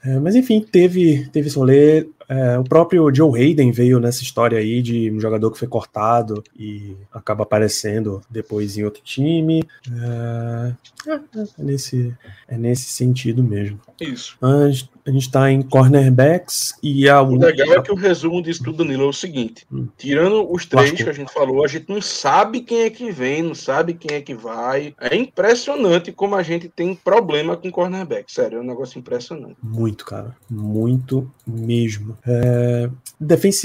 É, 0.05 0.19
mas 0.19 0.35
enfim, 0.35 0.61
teve, 0.61 1.27
teve 1.29 1.47
esse 1.47 1.57
rolê. 1.57 2.07
É, 2.27 2.57
o 2.57 2.63
próprio 2.63 3.13
Joe 3.13 3.39
Hayden 3.39 3.71
veio 3.71 3.99
nessa 3.99 4.23
história 4.23 4.57
aí 4.57 4.81
de 4.81 5.11
um 5.11 5.19
jogador 5.19 5.51
que 5.51 5.59
foi 5.59 5.67
cortado 5.67 6.43
e 6.57 6.95
acaba 7.11 7.43
aparecendo 7.43 8.21
depois 8.29 8.77
em 8.77 8.83
outro 8.83 9.01
time. 9.03 9.63
É, 9.91 10.73
é, 11.11 11.13
é 11.13 11.63
nesse, 11.63 12.15
é 12.47 12.57
nesse 12.57 12.85
sentido 12.85 13.43
mesmo. 13.43 13.79
Isso. 13.99 14.37
Gente, 14.71 14.89
a 15.05 15.11
gente 15.11 15.29
tá 15.29 15.51
em 15.51 15.61
cornerbacks 15.61 16.73
e 16.81 17.07
a 17.07 17.21
O 17.21 17.35
legal 17.35 17.73
é 17.73 17.81
que 17.81 17.91
o 17.91 17.95
resumo 17.95 18.41
disso 18.41 18.63
tudo, 18.63 18.79
Danilo, 18.79 19.03
é 19.03 19.07
o 19.07 19.13
seguinte: 19.13 19.65
hum. 19.71 19.87
tirando 19.97 20.51
os 20.51 20.65
três 20.65 20.89
Lascou. 20.89 21.05
que 21.05 21.09
a 21.09 21.13
gente 21.13 21.31
falou, 21.31 21.63
a 21.63 21.67
gente 21.67 21.87
não 21.87 22.01
sabe 22.01 22.61
quem 22.61 22.81
é 22.81 22.89
que 22.89 23.11
vem, 23.11 23.43
não 23.43 23.53
sabe 23.53 23.93
quem 23.93 24.17
é 24.17 24.21
que 24.21 24.33
vai. 24.33 24.95
É 24.99 25.15
impressionante 25.15 26.11
como 26.11 26.35
a 26.35 26.41
gente 26.41 26.67
tem 26.67 26.95
problema 26.95 27.55
com 27.55 27.71
cornerback. 27.71 28.31
Sério, 28.31 28.57
é 28.57 28.61
um 28.61 28.65
negócio 28.65 28.97
impressionante. 28.97 29.57
Muito, 29.61 30.05
cara. 30.05 30.35
Muito 30.49 31.29
mesmo. 31.45 32.17
É, 32.25 32.89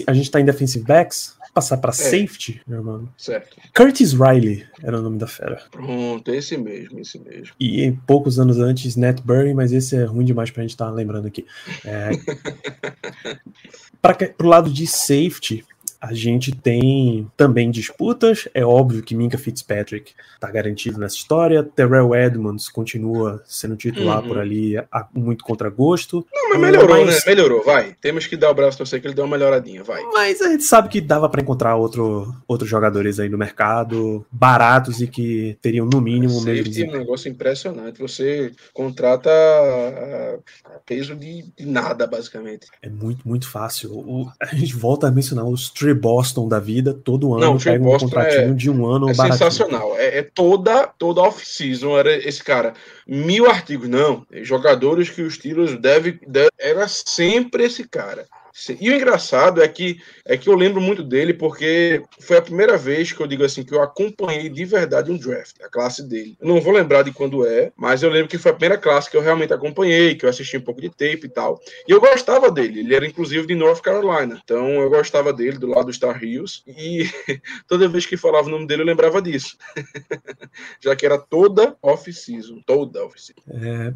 a 0.07 0.13
gente 0.13 0.31
tá 0.31 0.41
em 0.41 0.45
defensive 0.45 0.85
backs. 0.85 1.40
Passar 1.53 1.79
para 1.79 1.91
é. 1.91 1.95
safety, 1.95 2.63
meu 2.67 2.79
irmão. 2.79 3.09
Certo. 3.17 3.57
Curtis 3.75 4.13
Riley 4.13 4.65
era 4.83 4.99
o 4.99 5.03
nome 5.03 5.19
da 5.19 5.27
fera. 5.27 5.63
Pronto, 5.71 6.31
esse 6.31 6.57
mesmo, 6.57 7.01
esse 7.01 7.19
mesmo. 7.19 7.55
E 7.59 7.93
poucos 8.07 8.39
anos 8.39 8.59
antes, 8.59 8.95
Nat 8.97 9.21
Burry, 9.21 9.53
mas 9.53 9.73
esse 9.73 9.97
é 9.97 10.05
ruim 10.05 10.25
demais 10.25 10.51
pra 10.51 10.63
gente 10.63 10.71
estar 10.71 10.87
tá 10.87 10.93
lembrando 10.93 11.27
aqui. 11.27 11.45
É... 11.85 12.11
para 14.01 14.15
pro 14.15 14.49
lado 14.49 14.71
de 14.71 14.87
safety, 14.87 15.65
a 16.01 16.15
gente 16.15 16.53
tem 16.53 17.31
também 17.37 17.71
disputas. 17.71 18.49
É 18.55 18.65
óbvio 18.65 19.03
que 19.03 19.15
Minka 19.15 19.37
Fitzpatrick 19.37 20.13
está 20.35 20.51
garantido 20.51 20.99
nessa 20.99 21.17
história. 21.17 21.63
Terrell 21.63 22.15
Edmonds 22.15 22.69
continua 22.69 23.43
sendo 23.47 23.77
titular 23.77 24.23
uhum. 24.23 24.29
por 24.29 24.39
ali, 24.39 24.79
a, 24.79 25.07
muito 25.13 25.45
contra 25.45 25.69
gosto. 25.69 26.27
Não, 26.33 26.51
mas 26.51 26.61
melhorou, 26.61 27.05
mas... 27.05 27.17
né? 27.17 27.21
Melhorou, 27.27 27.63
vai. 27.63 27.95
Temos 28.01 28.27
que 28.27 28.37
dar 28.37 28.51
o 28.51 28.55
braço 28.55 28.79
pra 28.79 28.87
você 28.87 28.99
que 28.99 29.07
ele 29.07 29.15
deu 29.15 29.25
uma 29.25 29.37
melhoradinha, 29.37 29.85
vai. 29.85 30.03
Mas 30.05 30.41
a 30.41 30.51
gente 30.51 30.65
sabe 30.65 30.89
que 30.89 31.01
dava 31.01 31.29
para 31.29 31.43
encontrar 31.43 31.77
outro, 31.77 32.35
outros 32.49 32.69
jogadores 32.69 33.21
aí 33.21 33.29
no 33.29 33.37
mercado, 33.37 34.25
baratos 34.31 35.01
e 35.01 35.07
que 35.07 35.59
teriam 35.61 35.87
no 35.87 36.01
mínimo 36.01 36.39
o 36.39 36.43
mesmo. 36.43 36.85
É 36.85 36.89
um 36.89 36.99
negócio 36.99 37.31
impressionante. 37.31 38.01
Você 38.01 38.53
contrata 38.73 39.31
a 40.65 40.79
peso 40.87 41.15
de, 41.15 41.45
de, 41.57 41.67
nada, 41.67 42.07
basicamente. 42.07 42.67
É 42.83 42.89
muito, 42.89 43.27
muito 43.29 43.49
fácil. 43.49 43.93
O, 43.93 44.31
a 44.41 44.55
gente 44.55 44.75
volta 44.75 45.09
a 45.09 45.11
mencionar 45.11 45.45
os 45.47 45.71
Tree 45.91 45.95
Boston 45.95 46.49
da 46.49 46.59
vida, 46.59 46.95
todo 46.95 47.35
ano 47.35 47.41
Não, 47.41 47.59
pega 47.59 47.83
um 47.83 47.99
contratinho 47.99 48.51
é, 48.51 48.55
de 48.55 48.71
um 48.71 48.87
ano. 48.87 49.11
É 49.11 49.15
baratinho. 49.15 49.39
sensacional. 49.39 49.97
É, 49.97 50.19
é, 50.19 50.23
toda, 50.23 50.87
toda 50.87 51.21
off-season 51.23 51.99
era 51.99 52.15
esse 52.17 52.43
cara. 52.43 52.75
Mil 53.07 53.47
artigos, 53.47 53.89
não. 53.89 54.25
Jogadores 54.43 55.11
que 55.11 55.23
os 55.23 55.37
tiros 55.37 55.77
devem. 55.77 56.19
Deve, 56.27 56.51
era 56.59 56.87
sempre 56.89 57.65
esse 57.65 57.87
cara. 57.87 58.27
E 58.81 58.91
o 58.91 58.95
engraçado 58.95 59.63
é 59.63 59.69
que 59.69 60.01
é 60.25 60.37
que 60.37 60.49
eu 60.49 60.55
lembro 60.55 60.81
muito 60.81 61.03
dele 61.03 61.33
porque 61.33 62.03
foi 62.21 62.37
a 62.37 62.43
primeira 62.43 62.77
vez 62.77 63.13
que 63.13 63.21
eu 63.21 63.27
digo 63.27 63.45
assim 63.45 63.65
que 63.65 63.75
eu 63.75 63.83
acompanhei 63.83 64.49
de 64.49 64.65
verdade 64.65 65.11
um 65.11 65.17
draft, 65.17 65.57
a 65.63 65.69
classe 65.69 66.07
dele. 66.07 66.37
Eu 66.41 66.49
não 66.49 66.61
vou 66.61 66.73
lembrar 66.73 67.03
de 67.03 67.13
quando 67.13 67.47
é, 67.47 67.73
mas 67.77 68.03
eu 68.03 68.11
lembro 68.11 68.29
que 68.29 68.39
foi 68.39 68.51
a 68.51 68.55
primeira 68.55 68.79
classe 68.79 69.11
que 69.11 69.17
eu 69.17 69.23
realmente 69.23 69.53
acompanhei, 69.53 70.15
que 70.15 70.25
eu 70.25 70.31
assisti 70.31 70.57
um 70.57 70.61
pouco 70.61 70.81
de 70.81 70.91
tape 70.91 71.23
e 71.25 71.29
tal. 71.29 71.61
E 71.89 71.91
eu 71.91 72.01
gostava 72.01 72.51
dele. 72.51 72.81
Ele 72.81 72.95
era 72.95 73.07
inclusive 73.07 73.47
de 73.47 73.55
North 73.55 73.81
Carolina, 73.81 74.41
então 74.43 74.69
eu 74.81 74.91
gostava 74.91 75.33
dele 75.33 75.59
do 75.59 75.67
lado 75.67 75.87
do 75.87 75.93
Star 75.93 76.23
Hills 76.23 76.63
e 76.67 77.09
toda 77.67 77.89
vez 77.89 78.07
que 78.07 78.17
falava 78.17 78.49
o 78.49 78.51
nome 78.51 78.67
dele 78.67 78.83
eu 78.83 78.87
lembrava 78.87 79.23
disso, 79.23 79.57
já 80.81 80.95
que 80.95 81.07
era 81.07 81.19
toda 81.19 81.77
off-season, 81.83 82.61
toda 82.67 83.05
off-season. 83.05 83.43
É, 83.49 83.93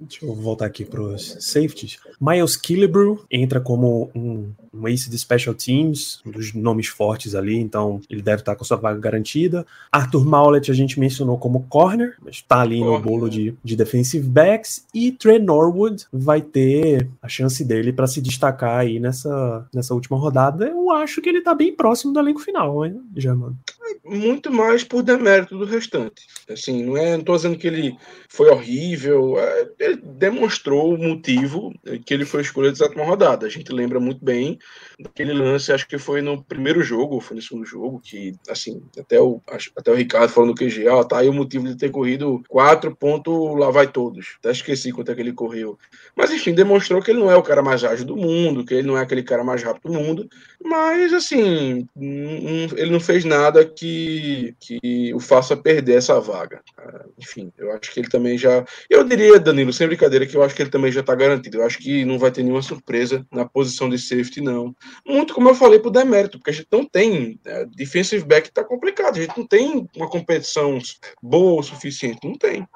deixa 0.00 0.24
eu 0.24 0.34
voltar 0.34 0.66
aqui 0.66 0.84
para 0.84 1.02
os 1.02 1.36
safeties. 1.40 1.98
Miles 2.20 2.56
Killebrew 2.56 3.24
entra 3.30 3.60
como 3.60 3.91
um, 4.14 4.50
um 4.72 4.88
ace 4.88 5.10
de 5.10 5.18
special 5.18 5.54
teams, 5.54 6.20
um 6.24 6.30
dos 6.30 6.52
nomes 6.54 6.88
fortes 6.88 7.34
ali, 7.34 7.56
então 7.56 8.00
ele 8.08 8.22
deve 8.22 8.42
estar 8.42 8.56
com 8.56 8.64
sua 8.64 8.76
vaga 8.76 8.98
garantida. 8.98 9.66
Arthur 9.90 10.24
Maulet 10.24 10.70
a 10.70 10.74
gente 10.74 10.98
mencionou 10.98 11.38
como 11.38 11.66
corner, 11.68 12.16
mas 12.22 12.36
está 12.36 12.60
ali 12.60 12.80
no 12.80 12.98
bolo 13.00 13.28
de, 13.28 13.54
de 13.62 13.76
defensive 13.76 14.26
backs. 14.26 14.86
E 14.94 15.12
Trey 15.12 15.38
Norwood 15.38 16.06
vai 16.12 16.40
ter 16.40 17.08
a 17.20 17.28
chance 17.28 17.64
dele 17.64 17.92
para 17.92 18.06
se 18.06 18.20
destacar 18.20 18.78
aí 18.78 18.98
nessa, 18.98 19.66
nessa 19.72 19.94
última 19.94 20.18
rodada. 20.18 20.66
Eu 20.66 20.90
acho 20.90 21.20
que 21.20 21.28
ele 21.28 21.38
está 21.38 21.54
bem 21.54 21.74
próximo 21.74 22.12
do 22.12 22.20
elenco 22.20 22.40
final, 22.40 22.84
hein, 22.84 23.00
já, 23.16 23.34
mano 23.34 23.56
muito 24.04 24.52
mais 24.52 24.84
por 24.84 25.02
demérito 25.02 25.56
do 25.56 25.64
restante. 25.64 26.26
Assim, 26.48 26.84
não 26.84 26.96
é, 26.96 27.16
não 27.16 27.24
tô 27.24 27.36
dizendo 27.36 27.56
que 27.56 27.66
ele 27.66 27.96
foi 28.28 28.48
horrível, 28.50 29.38
é, 29.38 29.68
ele 29.78 29.96
demonstrou 29.96 30.94
o 30.94 30.98
motivo 30.98 31.72
que 32.04 32.12
ele 32.12 32.24
foi 32.24 32.42
escolhido 32.42 32.72
de 32.72 32.78
sétima 32.78 33.04
rodada. 33.04 33.46
A 33.46 33.50
gente 33.50 33.71
lembra 33.72 33.98
muito 33.98 34.24
bem 34.24 34.58
daquele 34.98 35.32
lance, 35.32 35.72
acho 35.72 35.86
que 35.88 35.98
foi 35.98 36.20
no 36.22 36.42
primeiro 36.42 36.82
jogo, 36.82 37.20
foi 37.20 37.36
no 37.36 37.42
segundo 37.42 37.64
jogo, 37.64 38.00
que, 38.00 38.34
assim, 38.48 38.82
até 38.98 39.20
o, 39.20 39.40
até 39.76 39.90
o 39.90 39.94
Ricardo 39.94 40.30
falou 40.30 40.50
no 40.50 40.54
QG, 40.54 40.86
ó, 40.88 41.02
tá 41.04 41.18
aí 41.18 41.28
o 41.28 41.32
motivo 41.32 41.66
de 41.66 41.76
ter 41.76 41.90
corrido 41.90 42.42
quatro 42.48 42.94
pontos, 42.94 43.58
lá 43.58 43.70
vai 43.70 43.86
todos. 43.90 44.36
Até 44.38 44.50
esqueci 44.50 44.92
quanto 44.92 45.10
é 45.10 45.14
que 45.14 45.20
ele 45.20 45.32
correu. 45.32 45.78
Mas, 46.16 46.30
enfim, 46.30 46.54
demonstrou 46.54 47.02
que 47.02 47.10
ele 47.10 47.20
não 47.20 47.30
é 47.30 47.36
o 47.36 47.42
cara 47.42 47.62
mais 47.62 47.82
ágil 47.84 48.06
do 48.06 48.16
mundo, 48.16 48.64
que 48.64 48.74
ele 48.74 48.86
não 48.86 48.96
é 48.96 49.02
aquele 49.02 49.22
cara 49.22 49.42
mais 49.42 49.62
rápido 49.62 49.92
do 49.92 49.98
mundo, 49.98 50.28
mas, 50.62 51.12
assim, 51.12 51.88
ele 51.96 52.90
não 52.90 53.00
fez 53.00 53.24
nada 53.24 53.64
que, 53.64 54.54
que 54.60 55.12
o 55.14 55.20
faça 55.20 55.56
perder 55.56 55.96
essa 55.96 56.20
vaga. 56.20 56.60
Ah, 56.78 57.04
enfim, 57.18 57.52
eu 57.58 57.72
acho 57.72 57.92
que 57.92 58.00
ele 58.00 58.08
também 58.08 58.36
já. 58.36 58.64
Eu 58.88 59.04
diria, 59.04 59.38
Danilo, 59.38 59.72
sem 59.72 59.86
brincadeira, 59.86 60.26
que 60.26 60.36
eu 60.36 60.42
acho 60.42 60.54
que 60.54 60.62
ele 60.62 60.70
também 60.70 60.92
já 60.92 61.00
está 61.00 61.14
garantido. 61.14 61.58
Eu 61.58 61.66
acho 61.66 61.78
que 61.78 62.04
não 62.04 62.18
vai 62.18 62.30
ter 62.30 62.42
nenhuma 62.42 62.62
surpresa 62.62 63.26
na 63.32 63.44
posição 63.44 63.61
de 63.64 63.98
safety, 63.98 64.40
não. 64.40 64.74
Muito 65.06 65.34
como 65.34 65.48
eu 65.48 65.54
falei 65.54 65.78
pro 65.78 65.90
demérito, 65.90 66.38
porque 66.38 66.50
a 66.50 66.54
gente 66.54 66.68
não 66.70 66.84
tem. 66.84 67.38
Né, 67.44 67.66
defensive 67.74 68.24
back 68.24 68.48
está 68.48 68.64
complicado, 68.64 69.16
a 69.16 69.20
gente 69.20 69.36
não 69.36 69.46
tem 69.46 69.88
uma 69.96 70.08
competição 70.08 70.78
boa 71.22 71.60
o 71.60 71.62
suficiente. 71.62 72.20
Não 72.24 72.34
tem. 72.34 72.66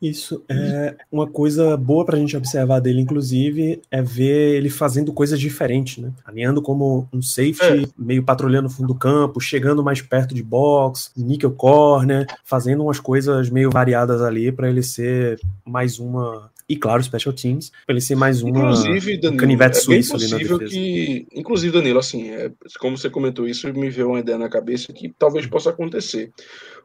Isso 0.00 0.44
é 0.50 0.96
uma 1.10 1.26
coisa 1.26 1.76
boa 1.76 2.04
para 2.04 2.16
a 2.16 2.18
gente 2.18 2.36
observar 2.36 2.80
dele, 2.80 3.00
inclusive, 3.00 3.80
é 3.90 4.02
ver 4.02 4.56
ele 4.56 4.68
fazendo 4.68 5.12
coisas 5.12 5.40
diferentes, 5.40 5.98
né? 5.98 6.12
Alinhando 6.24 6.60
como 6.60 7.08
um 7.12 7.22
safety, 7.22 7.84
é. 7.84 7.88
meio 7.96 8.22
patrulhando 8.22 8.68
o 8.68 8.70
fundo 8.70 8.88
do 8.88 8.94
campo, 8.94 9.40
chegando 9.40 9.82
mais 9.82 10.02
perto 10.02 10.34
de 10.34 10.42
box, 10.42 11.10
nickel 11.16 11.52
corner, 11.52 12.26
fazendo 12.44 12.82
umas 12.82 13.00
coisas 13.00 13.48
meio 13.48 13.70
variadas 13.70 14.20
ali 14.20 14.52
para 14.52 14.68
ele 14.68 14.82
ser 14.82 15.40
mais 15.64 15.98
uma 15.98 16.50
e 16.66 16.76
claro, 16.76 17.02
Special 17.02 17.34
Teams, 17.34 17.70
para 17.84 17.94
ele 17.94 18.00
ser 18.00 18.14
mais 18.14 18.42
uma 18.42 18.58
inclusive, 18.58 19.18
Danilo, 19.18 19.40
canivete 19.40 19.76
é 19.76 19.80
suíço 19.80 20.16
ali 20.16 20.28
na 20.28 20.38
defesa. 20.38 20.64
Que, 20.64 21.26
inclusive, 21.34 21.72
Danilo, 21.72 21.98
assim, 21.98 22.30
é, 22.30 22.50
como 22.78 22.96
você 22.96 23.10
comentou 23.10 23.46
isso, 23.46 23.70
me 23.72 23.90
veio 23.90 24.08
uma 24.08 24.20
ideia 24.20 24.38
na 24.38 24.48
cabeça 24.48 24.92
que 24.92 25.12
talvez 25.18 25.46
possa 25.46 25.70
acontecer. 25.70 26.32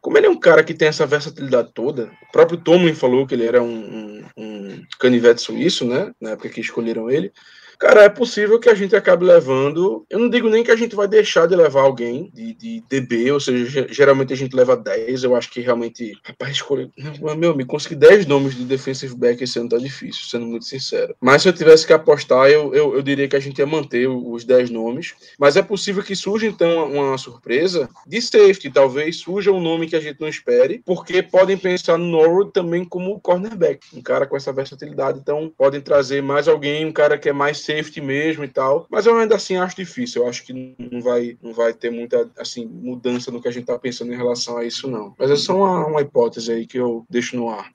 Como 0.02 0.18
ele 0.18 0.28
é 0.28 0.30
um 0.30 0.40
cara 0.40 0.64
que 0.64 0.74
tem 0.74 0.90
essa 0.90 1.06
versatilidade 1.06 1.72
toda, 1.74 2.12
o 2.28 2.32
próprio 2.32 2.58
Tomlin 2.58 2.94
falou 2.94 3.26
que 3.26 3.34
ele 3.34 3.46
era 3.46 3.62
um, 3.62 3.68
um, 3.68 4.24
um 4.38 4.82
canivete 5.00 5.42
suíço, 5.42 5.86
né? 5.86 6.12
Na 6.20 6.32
época 6.32 6.50
que 6.50 6.62
escolheram 6.62 7.10
ele. 7.10 7.32
Cara, 7.80 8.04
é 8.04 8.10
possível 8.10 8.60
que 8.60 8.70
a 8.70 8.76
gente 8.76 8.94
acabe 8.94 9.24
levando. 9.24 10.06
Eu 10.10 10.20
não 10.20 10.30
digo 10.30 10.50
nem 10.50 10.66
que 10.66 10.70
a 10.70 10.76
gente 10.76 10.98
vai 10.98 11.08
deixar 11.08 11.48
de 11.48 11.56
levar 11.56 11.80
alguém 11.80 12.30
de, 12.34 12.54
de 12.54 12.84
DB, 12.90 13.32
ou 13.32 13.40
seja, 13.40 13.88
geralmente 13.90 14.34
a 14.34 14.36
gente 14.36 14.54
leva 14.54 14.76
10. 14.76 15.24
Eu 15.24 15.34
acho 15.34 15.50
que 15.50 15.62
realmente. 15.62 16.12
Rapaz, 16.22 16.52
escolher. 16.52 16.92
Meu 17.38 17.52
amigo, 17.52 17.70
conseguir 17.70 17.96
10 17.96 18.26
nomes 18.26 18.54
de 18.54 18.66
defensive 18.66 19.16
back 19.16 19.42
esse 19.42 19.58
ano 19.58 19.70
tá 19.70 19.78
difícil, 19.78 20.26
sendo 20.26 20.46
muito 20.46 20.66
sincero. 20.66 21.16
Mas 21.22 21.42
se 21.42 21.48
eu 21.48 21.54
tivesse 21.54 21.88
que 21.88 21.94
apostar, 21.94 22.50
eu, 22.50 22.76
eu, 22.76 22.96
eu 22.96 23.02
diria 23.02 23.30
que 23.30 23.38
a 23.38 23.40
gente 23.40 23.60
ia 23.60 23.66
manter 23.66 24.08
os 24.08 24.44
10 24.44 24.72
nomes. 24.72 25.14
Mas 25.40 25.56
é 25.56 25.62
possível 25.62 26.04
que 26.04 26.18
surja 26.18 26.48
então 26.48 26.70
uma, 26.92 27.08
uma 27.08 27.18
surpresa 27.18 27.90
de 28.06 28.22
safety. 28.22 28.70
Talvez 28.70 29.22
surja 29.22 29.54
um 29.54 29.62
nome 29.62 29.88
que 29.88 29.96
a 29.96 30.02
gente 30.02 30.20
não 30.20 30.28
espere, 30.28 30.82
porque 30.86 31.24
podem 31.24 31.58
pensar 31.58 31.98
no 31.98 32.08
Norwood 32.08 32.52
também 32.52 32.84
como 32.84 33.22
cornerback, 33.22 33.88
um 33.94 34.02
cara 34.02 34.28
com 34.28 34.36
essa 34.36 34.52
versatilidade. 34.52 35.20
Então 35.20 35.50
podem 35.58 35.80
trazer 35.80 36.22
mais 36.22 36.46
alguém, 36.50 36.86
um 36.86 36.92
cara 36.92 37.18
que 37.18 37.30
é 37.30 37.34
mais 37.34 37.69
safety 37.70 38.02
mesmo 38.02 38.44
e 38.44 38.48
tal. 38.48 38.88
Mas 38.90 39.06
eu 39.06 39.16
ainda 39.16 39.36
assim 39.36 39.58
acho 39.58 39.76
difícil. 39.76 40.24
Eu 40.24 40.30
acho 40.30 40.44
que 40.44 40.76
não 40.92 41.02
vai, 41.02 41.38
não 41.42 41.54
vai 41.54 41.74
ter 41.74 41.92
muita 41.92 42.30
assim, 42.38 42.66
mudança 42.66 43.30
no 43.30 43.42
que 43.42 43.48
a 43.48 43.52
gente 43.52 43.66
tá 43.66 43.78
pensando 43.78 44.12
em 44.12 44.18
relação 44.18 44.58
a 44.58 44.66
isso, 44.66 44.90
não. 44.90 45.14
Mas 45.18 45.30
é 45.30 45.36
só 45.36 45.56
uma, 45.56 45.86
uma 45.86 46.02
hipótese 46.02 46.52
aí 46.52 46.66
que 46.66 46.78
eu 46.78 47.06
deixo 47.10 47.36
no 47.36 47.50
ar. 47.50 47.72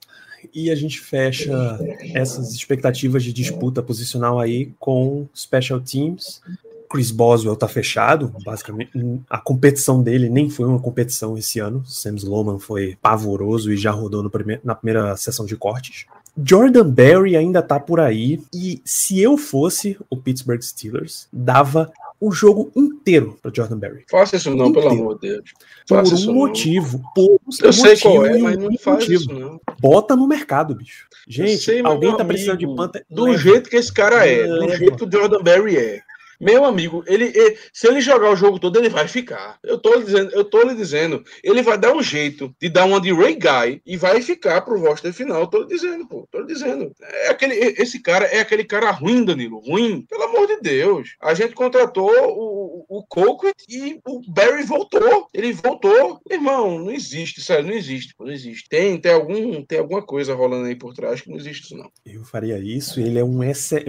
E 0.52 0.70
a 0.70 0.74
gente 0.74 1.00
fecha 1.00 1.78
essas 2.14 2.52
expectativas 2.52 3.22
de 3.24 3.32
disputa 3.32 3.82
posicional 3.82 4.38
aí 4.38 4.72
com 4.78 5.26
Special 5.34 5.80
Teams. 5.80 6.42
Chris 6.90 7.10
Boswell 7.10 7.56
tá 7.56 7.66
fechado, 7.66 8.32
basicamente. 8.44 8.92
A 9.28 9.38
competição 9.38 10.02
dele 10.02 10.28
nem 10.28 10.50
foi 10.50 10.66
uma 10.66 10.78
competição 10.78 11.36
esse 11.36 11.58
ano. 11.58 11.84
Sam 11.86 12.16
Sloman 12.16 12.58
foi 12.58 12.96
pavoroso 13.00 13.72
e 13.72 13.76
já 13.76 13.90
rodou 13.90 14.28
prime 14.28 14.60
na 14.62 14.74
primeira 14.74 15.16
sessão 15.16 15.46
de 15.46 15.56
cortes. 15.56 16.06
Jordan 16.36 16.88
Berry 16.88 17.36
ainda 17.36 17.62
tá 17.62 17.78
por 17.78 18.00
aí. 18.00 18.40
E 18.52 18.80
se 18.84 19.20
eu 19.20 19.36
fosse 19.36 19.96
o 20.10 20.16
Pittsburgh 20.16 20.60
Steelers, 20.60 21.28
dava 21.32 21.92
o 22.20 22.32
jogo 22.32 22.70
inteiro 22.74 23.38
para 23.42 23.52
Jordan 23.54 23.78
Berry. 23.78 24.04
Faça 24.10 24.36
isso 24.36 24.50
não, 24.50 24.68
inteiro. 24.68 24.88
pelo 24.88 25.00
amor 25.00 25.14
de 25.18 25.28
Deus. 25.28 25.52
Faça 25.88 26.16
por 26.16 26.30
um 26.30 26.34
motivo. 26.34 26.98
Não. 26.98 27.12
Por 27.12 27.40
um 27.46 27.66
eu 27.66 27.72
sei 27.72 27.96
qual 27.98 28.26
é, 28.26 28.38
mas 28.38 28.56
não 28.56 28.78
faz 28.78 29.00
motivo. 29.00 29.22
isso 29.22 29.32
não. 29.32 29.60
Bota 29.80 30.16
no 30.16 30.26
mercado, 30.26 30.74
bicho. 30.74 31.06
Gente, 31.28 31.58
sei, 31.58 31.80
alguém 31.84 32.16
tá 32.16 32.24
precisando 32.24 32.58
de 32.58 32.66
panta. 32.74 33.04
Do 33.10 33.36
jeito 33.36 33.68
que 33.68 33.76
esse 33.76 33.92
cara 33.92 34.26
é, 34.26 34.46
do 34.46 34.76
jeito 34.76 34.96
que 34.96 35.04
o 35.04 35.10
Jordan 35.10 35.42
Berry 35.42 35.76
é. 35.76 36.02
Meu 36.40 36.64
amigo, 36.64 37.04
ele, 37.06 37.26
ele, 37.34 37.58
se 37.72 37.86
ele 37.86 38.00
jogar 38.00 38.30
o 38.30 38.36
jogo 38.36 38.58
todo, 38.58 38.78
ele 38.78 38.88
vai 38.88 39.08
ficar. 39.08 39.58
Eu 39.62 39.78
tô 39.78 40.00
dizendo, 40.00 40.30
eu 40.32 40.44
tô 40.44 40.62
lhe 40.62 40.74
dizendo, 40.74 41.22
ele 41.42 41.62
vai 41.62 41.78
dar 41.78 41.94
um 41.94 42.02
jeito 42.02 42.54
de 42.60 42.68
dar 42.68 42.84
uma 42.84 43.00
de 43.00 43.12
Ray 43.12 43.36
Guy 43.36 43.82
e 43.86 43.96
vai 43.96 44.20
ficar 44.22 44.62
pro 44.62 44.80
roster 44.80 45.12
final. 45.12 45.46
Tô 45.46 45.60
lhe 45.60 45.66
dizendo, 45.66 46.06
pô, 46.06 46.28
tô 46.30 46.40
lhe 46.40 46.46
dizendo. 46.46 46.92
É 47.00 47.28
aquele, 47.28 47.54
esse 47.54 48.00
cara 48.00 48.26
é 48.26 48.40
aquele 48.40 48.64
cara 48.64 48.90
ruim, 48.90 49.24
Danilo, 49.24 49.60
ruim. 49.60 50.02
Pelo 50.08 50.24
amor 50.24 50.46
de 50.46 50.60
Deus. 50.60 51.16
A 51.20 51.34
gente 51.34 51.54
contratou 51.54 52.10
o, 52.10 52.63
o 52.88 53.04
Coco 53.06 53.46
e 53.68 54.00
o 54.06 54.20
Barry 54.28 54.64
voltou. 54.64 55.28
Ele 55.32 55.52
voltou. 55.52 56.20
Irmão, 56.30 56.78
não 56.78 56.90
existe, 56.90 57.40
sério, 57.40 57.66
não 57.66 57.74
existe, 57.74 58.14
não 58.18 58.30
existe. 58.30 58.68
Tem, 58.68 58.98
tem 58.98 59.12
algum, 59.12 59.62
tem 59.62 59.78
alguma 59.78 60.02
coisa 60.02 60.34
rolando 60.34 60.66
aí 60.66 60.74
por 60.74 60.94
trás 60.94 61.20
que 61.20 61.30
não 61.30 61.36
existe 61.36 61.64
isso 61.64 61.76
não. 61.76 61.90
Eu 62.04 62.24
faria 62.24 62.58
isso. 62.58 63.00
Ele 63.00 63.18
é 63.18 63.24
um 63.24 63.40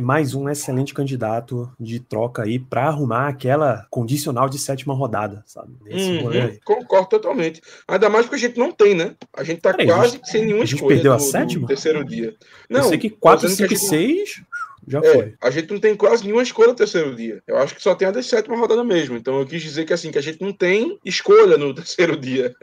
mais 0.01 0.33
um 0.33 0.49
excelente 0.49 0.93
candidato 0.93 1.71
de 1.79 1.99
troca 1.99 2.43
aí 2.43 2.59
para 2.59 2.87
arrumar 2.87 3.27
aquela 3.27 3.85
condicional 3.89 4.49
de 4.49 4.59
sétima 4.59 4.93
rodada, 4.93 5.43
sabe? 5.45 5.73
Uhum, 5.89 6.57
concordo 6.63 7.09
totalmente. 7.09 7.61
Ainda 7.87 8.09
mais 8.09 8.25
porque 8.25 8.35
a 8.35 8.47
gente 8.47 8.57
não 8.57 8.71
tem, 8.71 8.93
né? 8.95 9.15
A 9.35 9.43
gente 9.43 9.61
tá 9.61 9.71
Peraí, 9.71 9.87
quase 9.87 10.13
gente, 10.13 10.29
sem 10.29 10.45
nenhuma 10.45 10.63
a 10.63 10.65
gente 10.65 10.75
escolha. 10.75 10.95
Perdeu 10.95 11.13
a 11.13 11.19
sétima? 11.19 11.67
terceiro 11.67 12.03
dia. 12.03 12.35
Não, 12.69 12.81
Eu 12.81 12.89
sei 12.89 12.97
que 12.97 13.09
4, 13.09 13.49
5 13.49 13.73
e 13.73 13.77
6 13.77 14.41
já 14.87 14.99
é, 14.99 15.13
foi. 15.13 15.33
A 15.41 15.49
gente 15.49 15.71
não 15.71 15.79
tem 15.79 15.95
quase 15.95 16.23
nenhuma 16.23 16.43
escolha 16.43 16.69
no 16.69 16.75
terceiro 16.75 17.15
dia. 17.15 17.41
Eu 17.47 17.57
acho 17.57 17.75
que 17.75 17.81
só 17.81 17.95
tem 17.95 18.07
a 18.07 18.11
da 18.11 18.21
sétima 18.21 18.57
rodada 18.57 18.83
mesmo. 18.83 19.17
Então 19.17 19.39
eu 19.39 19.45
quis 19.45 19.61
dizer 19.61 19.85
que 19.85 19.93
assim, 19.93 20.11
que 20.11 20.17
a 20.17 20.21
gente 20.21 20.41
não 20.41 20.53
tem 20.53 20.99
escolha 21.03 21.57
no 21.57 21.73
terceiro 21.75 22.15
dia. 22.17 22.53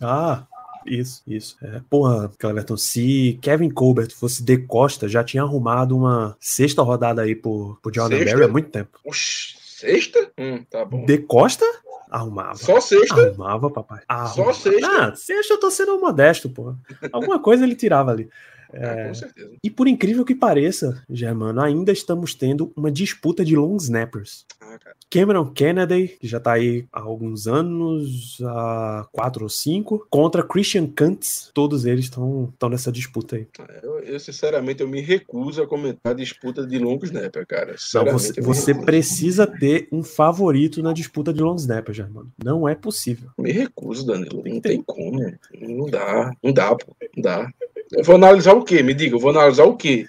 ah, 0.00 0.46
isso, 0.86 1.22
isso. 1.26 1.56
É, 1.62 1.80
porra, 1.88 2.30
Cleverton, 2.38 2.76
se 2.76 3.38
Kevin 3.40 3.70
Colbert 3.70 4.12
fosse 4.12 4.42
de 4.42 4.58
Costa, 4.58 5.08
já 5.08 5.24
tinha 5.24 5.42
arrumado 5.42 5.96
uma 5.96 6.36
sexta 6.38 6.82
rodada 6.82 7.22
aí 7.22 7.34
por, 7.34 7.78
por 7.82 7.94
Jordan 7.94 8.18
sexta? 8.18 8.32
Berry 8.32 8.48
há 8.48 8.52
muito 8.52 8.70
tempo. 8.70 8.98
Oxi, 9.04 9.54
sexta? 9.60 10.30
Hum, 10.38 10.62
tá 10.70 10.84
bom. 10.84 11.04
De 11.04 11.18
Costa? 11.18 11.64
Arrumava. 12.10 12.54
Só 12.56 12.80
sexta? 12.80 13.28
Arrumava, 13.28 13.70
papai. 13.70 14.02
Arrumava. 14.06 14.52
Só 14.52 14.70
sexta? 14.70 14.86
Ah, 14.86 15.16
sexta 15.16 15.54
eu 15.54 15.60
tô 15.60 15.70
sendo 15.70 15.98
modesto, 15.98 16.48
porra. 16.48 16.78
Alguma 17.10 17.40
coisa 17.40 17.64
ele 17.64 17.74
tirava 17.74 18.10
ali. 18.10 18.28
É, 18.74 19.08
com 19.08 19.14
certeza. 19.14 19.50
E 19.62 19.70
por 19.70 19.86
incrível 19.86 20.24
que 20.24 20.34
pareça, 20.34 21.02
Germano, 21.08 21.60
ainda 21.60 21.92
estamos 21.92 22.34
tendo 22.34 22.72
uma 22.76 22.90
disputa 22.90 23.44
de 23.44 23.54
long 23.54 23.76
snappers. 23.76 24.44
Ah, 24.60 24.78
Cameron 25.10 25.46
Kennedy, 25.46 26.16
que 26.20 26.26
já 26.26 26.40
tá 26.40 26.54
aí 26.54 26.86
há 26.92 27.00
alguns 27.00 27.46
anos, 27.46 28.38
há 28.42 29.06
quatro 29.12 29.44
ou 29.44 29.48
cinco, 29.48 30.04
contra 30.10 30.42
Christian 30.42 30.86
Kuntz. 30.86 31.50
Todos 31.54 31.84
eles 31.84 32.06
estão 32.06 32.52
nessa 32.68 32.90
disputa 32.90 33.36
aí. 33.36 33.46
Ah, 33.60 33.80
eu, 33.82 34.00
eu, 34.00 34.18
sinceramente, 34.18 34.82
eu 34.82 34.88
me 34.88 35.00
recuso 35.00 35.62
a 35.62 35.66
comentar 35.66 36.12
a 36.12 36.16
disputa 36.16 36.66
de 36.66 36.78
long 36.78 36.98
snapper, 37.02 37.46
cara. 37.46 37.76
Não, 37.94 38.04
você, 38.06 38.40
você 38.40 38.74
precisa 38.74 39.46
ter 39.46 39.88
um 39.92 40.02
favorito 40.02 40.82
na 40.82 40.92
disputa 40.92 41.32
de 41.32 41.40
long 41.40 41.56
snapper, 41.56 41.94
Germano. 41.94 42.32
Não 42.42 42.68
é 42.68 42.74
possível. 42.74 43.30
Me 43.38 43.52
recuso, 43.52 44.04
Danilo. 44.06 44.42
Não 44.44 44.60
tem 44.60 44.82
como. 44.82 45.20
Não 45.60 45.86
dá. 45.86 46.32
Não 46.42 46.52
dá, 46.52 46.74
pô. 46.74 46.96
Não 47.16 47.22
dá. 47.22 47.52
Eu 47.96 48.04
vou 48.04 48.16
analisar 48.16 48.54
o 48.54 48.62
quê? 48.64 48.82
Me 48.82 48.94
diga, 48.94 49.16
eu 49.16 49.20
vou 49.20 49.30
analisar 49.30 49.64
o 49.64 49.76
quê? 49.76 50.06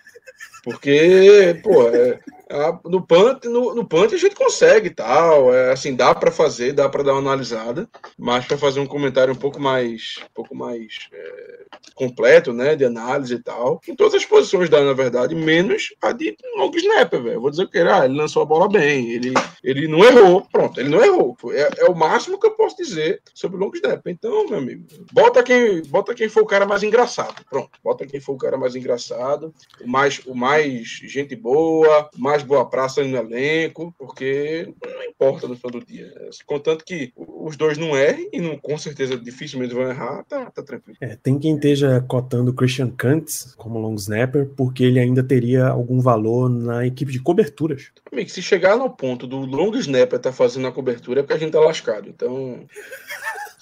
Porque, 0.63 1.59
pô, 1.61 1.87
é, 1.89 2.19
no 2.83 3.01
punt, 3.01 3.45
no, 3.45 3.73
no 3.73 3.85
punt 3.85 4.13
a 4.13 4.17
gente 4.17 4.35
consegue 4.35 4.89
tal, 4.89 5.53
é, 5.53 5.71
assim, 5.71 5.95
dá 5.95 6.13
para 6.13 6.31
fazer, 6.31 6.73
dá 6.73 6.87
para 6.87 7.03
dar 7.03 7.13
uma 7.13 7.19
analisada, 7.19 7.89
mas 8.17 8.45
para 8.45 8.57
fazer 8.57 8.79
um 8.79 8.85
comentário 8.85 9.33
um 9.33 9.37
pouco 9.37 9.59
mais, 9.59 10.19
um 10.23 10.33
pouco 10.33 10.55
mais 10.55 11.09
é, 11.11 11.65
completo, 11.95 12.53
né, 12.53 12.75
de 12.75 12.85
análise 12.85 13.33
e 13.33 13.39
tal, 13.39 13.81
em 13.87 13.95
todas 13.95 14.13
as 14.13 14.25
posições 14.25 14.69
dá, 14.69 14.83
na 14.83 14.93
verdade, 14.93 15.33
menos 15.33 15.93
a 16.01 16.11
de 16.11 16.37
long 16.57 16.71
snapper, 16.75 17.23
velho. 17.23 17.41
Vou 17.41 17.49
dizer 17.49 17.67
que 17.67 17.79
ah, 17.79 18.05
ele 18.05 18.17
lançou 18.17 18.41
a 18.41 18.45
bola 18.45 18.69
bem, 18.69 19.11
ele, 19.11 19.33
ele 19.63 19.87
não 19.87 20.03
errou, 20.03 20.45
pronto, 20.51 20.79
ele 20.79 20.89
não 20.89 21.03
errou. 21.03 21.35
É, 21.51 21.85
é 21.85 21.85
o 21.85 21.95
máximo 21.95 22.39
que 22.39 22.47
eu 22.47 22.51
posso 22.51 22.77
dizer 22.77 23.21
sobre 23.33 23.57
o 23.57 23.59
long 23.59 23.71
snapper. 23.73 24.13
Então, 24.13 24.47
meu 24.47 24.59
amigo, 24.59 24.85
bota 25.11 25.41
quem, 25.41 25.81
bota 25.83 26.13
quem 26.13 26.29
for 26.29 26.43
o 26.43 26.47
cara 26.47 26.65
mais 26.65 26.83
engraçado, 26.83 27.43
pronto, 27.49 27.71
bota 27.83 28.05
quem 28.05 28.19
for 28.19 28.33
o 28.33 28.37
cara 28.37 28.57
mais 28.57 28.75
engraçado, 28.75 29.53
o 29.81 29.87
mais, 29.87 30.21
o 30.25 30.35
mais 30.35 30.87
gente 31.03 31.35
boa, 31.35 32.09
o 32.15 32.21
mais 32.21 32.34
mais 32.35 32.43
boa 32.43 32.69
praça 32.69 33.01
no 33.03 33.15
elenco, 33.15 33.95
porque 33.97 34.73
não 34.83 35.03
importa 35.03 35.47
no 35.47 35.55
final 35.55 35.79
do 35.79 35.85
dia. 35.85 36.11
Contanto 36.45 36.83
que 36.83 37.13
os 37.15 37.55
dois 37.55 37.77
não 37.77 37.97
errem, 37.97 38.29
e 38.33 38.41
não, 38.41 38.57
com 38.57 38.77
certeza 38.77 39.17
dificilmente 39.17 39.73
vão 39.73 39.89
errar, 39.89 40.23
tá, 40.25 40.51
tá 40.51 40.61
tranquilo. 40.61 40.97
É, 40.99 41.15
tem 41.15 41.39
quem 41.39 41.55
esteja 41.55 42.03
cotando 42.07 42.53
Christian 42.53 42.89
Kantz 42.89 43.55
como 43.57 43.79
long 43.79 43.95
snapper, 43.95 44.49
porque 44.57 44.83
ele 44.83 44.99
ainda 44.99 45.23
teria 45.23 45.67
algum 45.67 46.01
valor 46.01 46.49
na 46.49 46.85
equipe 46.85 47.11
de 47.11 47.21
coberturas. 47.21 47.91
Amigo, 48.11 48.29
se 48.29 48.41
chegar 48.41 48.77
no 48.77 48.89
ponto 48.89 49.25
do 49.25 49.37
long 49.37 49.73
snapper 49.75 50.19
tá 50.19 50.33
fazendo 50.33 50.67
a 50.67 50.71
cobertura, 50.71 51.21
é 51.21 51.23
porque 51.23 51.35
a 51.35 51.39
gente 51.39 51.53
tá 51.53 51.59
lascado. 51.59 52.09
Então. 52.09 52.65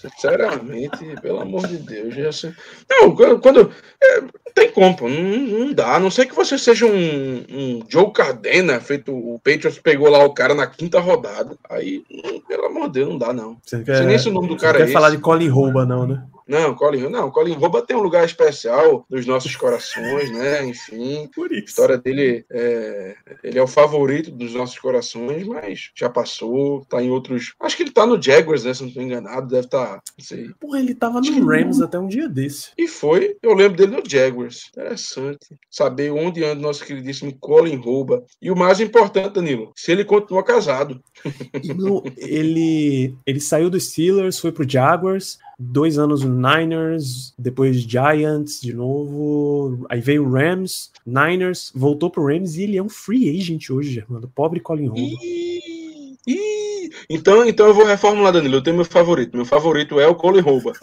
Sinceramente, 0.10 1.16
pelo 1.22 1.40
amor 1.40 1.68
de 1.68 1.78
Deus. 1.78 2.14
Já 2.14 2.32
sei. 2.32 2.54
Não, 2.90 3.16
quando. 3.40 3.72
É, 4.02 4.22
tem 4.54 4.72
como, 4.72 4.96
não, 5.10 5.60
não 5.60 5.74
dá. 5.74 5.96
A 5.96 6.00
não 6.00 6.12
ser 6.12 6.26
que 6.26 6.36
você 6.36 6.58
seja 6.58 6.86
um, 6.86 7.46
um 7.50 7.84
Joe 7.88 8.12
Cardena, 8.12 8.80
feito. 8.80 9.12
O 9.12 9.40
Patriots 9.40 9.80
pegou 9.80 10.10
lá 10.10 10.24
o 10.24 10.34
cara 10.34 10.54
na 10.54 10.68
quinta 10.68 11.00
rodada. 11.00 11.58
Aí, 11.70 12.04
pelo 12.48 12.66
amor 12.66 12.88
de 12.88 12.94
Deus, 12.94 13.10
não 13.10 13.18
dá, 13.18 13.34
não. 13.34 13.58
Você 13.64 13.84
quer, 13.84 14.06
nem 14.06 14.20
se 14.20 14.30
o 14.30 14.34
nome 14.34 14.48
do 14.48 14.58
cara 14.58 14.78
não 14.78 14.84
é 14.84 14.88
quer 14.88 14.94
falar 14.94 15.08
esse. 15.08 15.18
de 15.18 15.24
Colin 15.24 15.50
Rouba, 15.50 15.86
não, 15.86 16.06
né? 16.06 16.24
Não, 16.48 16.74
Colin, 16.76 17.10
não, 17.10 17.32
Colin 17.32 17.54
Rouba 17.54 17.82
tem 17.82 17.96
um 17.96 18.02
lugar 18.02 18.26
especial 18.26 19.06
nos 19.10 19.26
nossos 19.26 19.56
corações, 19.56 20.32
né? 20.32 20.66
Enfim, 20.66 21.30
Por 21.34 21.52
a 21.52 21.56
história 21.58 21.98
dele 21.98 22.46
é, 22.52 23.16
ele 23.44 23.60
é 23.60 23.64
o 23.64 23.68
favorito 23.68 24.32
dos 24.32 24.54
nossos 24.54 24.78
corações, 24.80 25.46
mas 25.48 25.92
já 25.96 26.10
passou, 26.10 26.86
tá 26.86 27.02
em 27.02 27.10
outros. 27.10 27.54
Acho 27.60 27.78
que 27.78 27.84
ele 27.84 27.92
tá 27.92 28.06
no 28.06 28.22
Jaguars, 28.22 28.64
né? 28.64 28.74
Se 28.74 28.84
não 28.84 28.92
tô 28.92 29.02
enganado, 29.02 29.48
deve 29.48 29.66
estar. 29.66 29.98
Tá, 29.98 30.02
não 30.18 30.26
sei. 30.26 30.50
Porra, 30.60 30.80
ele 30.80 30.94
tava 30.96 31.20
no 31.22 31.46
Rams 31.48 31.82
até 31.82 31.98
um 32.00 32.08
dia 32.08 32.28
desse. 32.28 32.72
E 32.78 32.88
foi, 32.88 33.38
eu 33.42 33.54
lembro 33.54 33.78
dele 33.78 33.96
no 33.98 34.04
Jaguars. 34.08 34.70
Interessante. 34.70 35.58
Saber 35.70 36.12
onde 36.12 36.44
anda 36.44 36.62
nosso 36.62 36.86
queridíssimo 36.86 37.36
Colin 37.40 37.76
Rouba. 37.76 38.24
E 38.42 38.52
o 38.52 38.56
mais 38.56 38.80
importante, 38.80 39.34
Danilo, 39.34 39.72
se 39.76 39.92
ele 39.92 40.06
continua 40.06 40.44
casado. 40.44 41.02
No- 41.76 42.04
ele, 42.18 43.16
ele 43.26 43.40
saiu 43.40 43.70
dos 43.70 43.90
Steelers, 43.90 44.38
foi 44.40 44.52
pro 44.52 44.68
Jaguars, 44.70 45.38
dois 45.58 45.98
anos 45.98 46.24
no 46.24 46.34
Niners, 46.36 47.34
depois 47.38 47.78
Giants 47.78 48.60
de 48.62 48.74
novo, 48.74 49.86
aí 49.90 50.02
veio 50.02 50.30
Rams, 50.30 50.92
Niners, 51.06 51.72
voltou 51.76 52.10
pro 52.10 52.26
Rams 52.26 52.56
e 52.56 52.64
ele 52.64 52.78
é 52.78 52.84
um 52.84 52.90
free 52.90 53.30
agent 53.30 53.70
hoje, 53.70 53.92
Germano. 53.92 54.32
Pobre 54.34 54.60
Colin 54.60 54.92
ih. 54.96 56.90
Então, 57.10 57.46
então 57.46 57.68
eu 57.68 57.74
vou 57.74 57.86
reformular, 57.86 58.32
Danilo. 58.32 58.56
Eu 58.56 58.64
tenho 58.64 58.76
meu 58.76 58.86
favorito. 58.86 59.36
Meu 59.36 59.46
favorito 59.46 60.00
é 60.00 60.08
o 60.08 60.16
Colin 60.16 60.42
Rouba. 60.42 60.74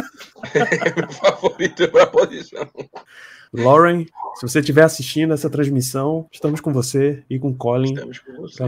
meu 0.96 1.10
favorito 1.10 1.82
é 1.82 1.86
pra 1.86 2.06
posição. 2.06 2.68
Lauren, 3.52 4.04
se 4.36 4.42
você 4.42 4.60
estiver 4.60 4.84
assistindo 4.84 5.34
essa 5.34 5.50
transmissão, 5.50 6.26
estamos 6.32 6.60
com 6.60 6.72
você 6.72 7.22
e 7.28 7.38
com 7.38 7.52
Colin 7.52 7.92
estamos 7.94 8.20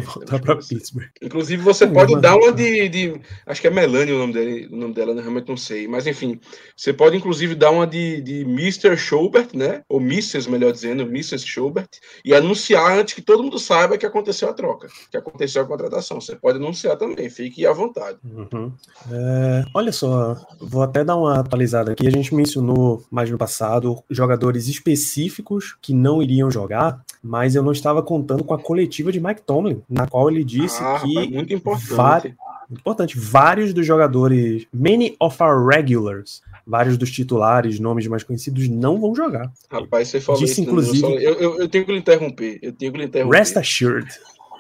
voltar 0.09 0.55
você. 0.57 0.75
Pittsburgh. 0.75 1.09
Inclusive, 1.23 1.63
você 1.63 1.87
pode 1.87 2.21
dar 2.21 2.37
uma 2.37 2.53
de, 2.53 2.89
de- 2.89 3.21
Acho 3.47 3.61
que 3.61 3.69
é 3.69 3.71
Melanie 3.71 4.13
o 4.13 4.19
nome, 4.19 4.33
dele, 4.33 4.69
o 4.73 4.77
nome 4.77 4.93
dela, 4.93 5.15
né? 5.15 5.23
realmente 5.23 5.49
não 5.49 5.57
sei. 5.57 5.87
Mas 5.87 6.07
enfim, 6.07 6.41
você 6.77 6.93
pode 6.93 7.17
inclusive 7.17 7.55
dar 7.55 7.71
uma 7.71 7.87
de, 7.87 8.21
de 8.23 8.41
Mr. 8.43 8.97
Schubert, 8.97 9.49
né? 9.55 9.83
Ou 9.89 10.01
Mrs., 10.01 10.51
melhor 10.51 10.73
dizendo, 10.73 11.03
Mrs. 11.05 11.47
Schubert, 11.47 11.89
e 12.25 12.35
anunciar 12.35 12.99
antes 12.99 13.15
que 13.15 13.23
todo 13.23 13.43
mundo 13.43 13.59
saiba 13.59 13.97
que 13.97 14.05
aconteceu 14.05 14.49
a 14.49 14.53
troca, 14.53 14.89
que 15.11 15.17
aconteceu 15.17 15.63
a 15.63 15.67
contratação. 15.67 16.21
Você 16.21 16.35
pode 16.35 16.59
anunciar 16.59 16.97
também, 16.97 17.31
fique 17.31 17.65
à 17.67 17.73
vontade. 17.73 18.19
Uhum. 18.25 18.73
É, 19.11 19.65
olha 19.75 19.93
só, 19.93 20.37
vou 20.61 20.83
até 20.83 21.05
dar 21.05 21.17
uma 21.17 21.39
atualizada 21.39 21.93
aqui. 21.93 22.07
A 22.07 22.11
gente 22.11 22.35
mencionou 22.35 23.05
mais 23.11 23.31
no 23.31 23.39
passado 23.39 24.03
jogadores 24.11 24.72
específicos 24.73 25.77
que 25.81 25.93
não 25.95 26.23
iriam 26.23 26.51
jogar, 26.51 27.03
mas 27.23 27.55
eu 27.55 27.63
não 27.63 27.73
estava 27.73 28.03
contando 28.03 28.45
com 28.45 28.55
a 28.55 28.59
coletiva 28.59 29.13
de 29.13 29.21
Mike 29.21 29.43
Tomlin, 29.43 29.83
na 29.89 30.07
qual 30.07 30.31
ele 30.31 30.45
disse 30.45 30.83
ah, 30.83 31.01
que 31.01 31.29
muito 31.31 31.53
importante. 31.53 32.35
importante, 32.71 33.19
vários 33.19 33.73
dos 33.73 33.87
jogadores, 33.87 34.67
many 34.73 35.15
of 35.21 35.41
our 35.43 35.67
regulars, 35.67 36.43
vários 36.67 36.97
dos 36.97 37.11
titulares, 37.11 37.79
nomes 37.79 38.07
mais 38.07 38.23
conhecidos, 38.23 38.69
não 38.69 39.01
vão 39.01 39.15
jogar. 39.15 39.53
Rapaz, 39.71 40.09
você 40.09 40.21
falou 40.21 40.41
Disse, 40.41 40.53
isso. 40.53 40.61
Eu 40.63 40.65
inclusive- 40.65 41.07
Eu, 41.07 41.35
eu, 41.35 41.59
eu 41.61 41.69
tenho 41.69 41.85
que 41.85 41.93
lhe 41.93 41.99
interromper. 41.99 42.59
Eu 42.63 42.73
tenho 42.73 42.93
que 42.93 42.99
lhe 42.99 43.05
interromper. 43.05 43.37
Rest 43.39 43.57
assured. 43.57 44.09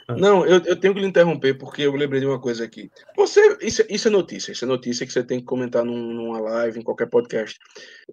Não, 0.09 0.44
eu, 0.44 0.61
eu 0.64 0.76
tenho 0.76 0.92
que 0.94 1.00
lhe 1.00 1.07
interromper 1.07 1.55
porque 1.55 1.82
eu 1.82 1.94
lembrei 1.94 2.20
de 2.20 2.26
uma 2.26 2.40
coisa 2.40 2.64
aqui. 2.64 2.90
Você, 3.16 3.57
isso, 3.61 3.82
isso 3.88 4.09
é 4.09 4.11
notícia, 4.11 4.53
isso 4.53 4.64
é 4.64 4.68
notícia 4.68 5.07
que 5.07 5.12
você 5.12 5.22
tem 5.22 5.38
que 5.40 5.46
comentar 5.46 5.84
num- 5.84 6.12
numa 6.12 6.40
live, 6.40 6.80
em 6.80 6.82
qualquer 6.82 7.07
podcast. 7.09 7.59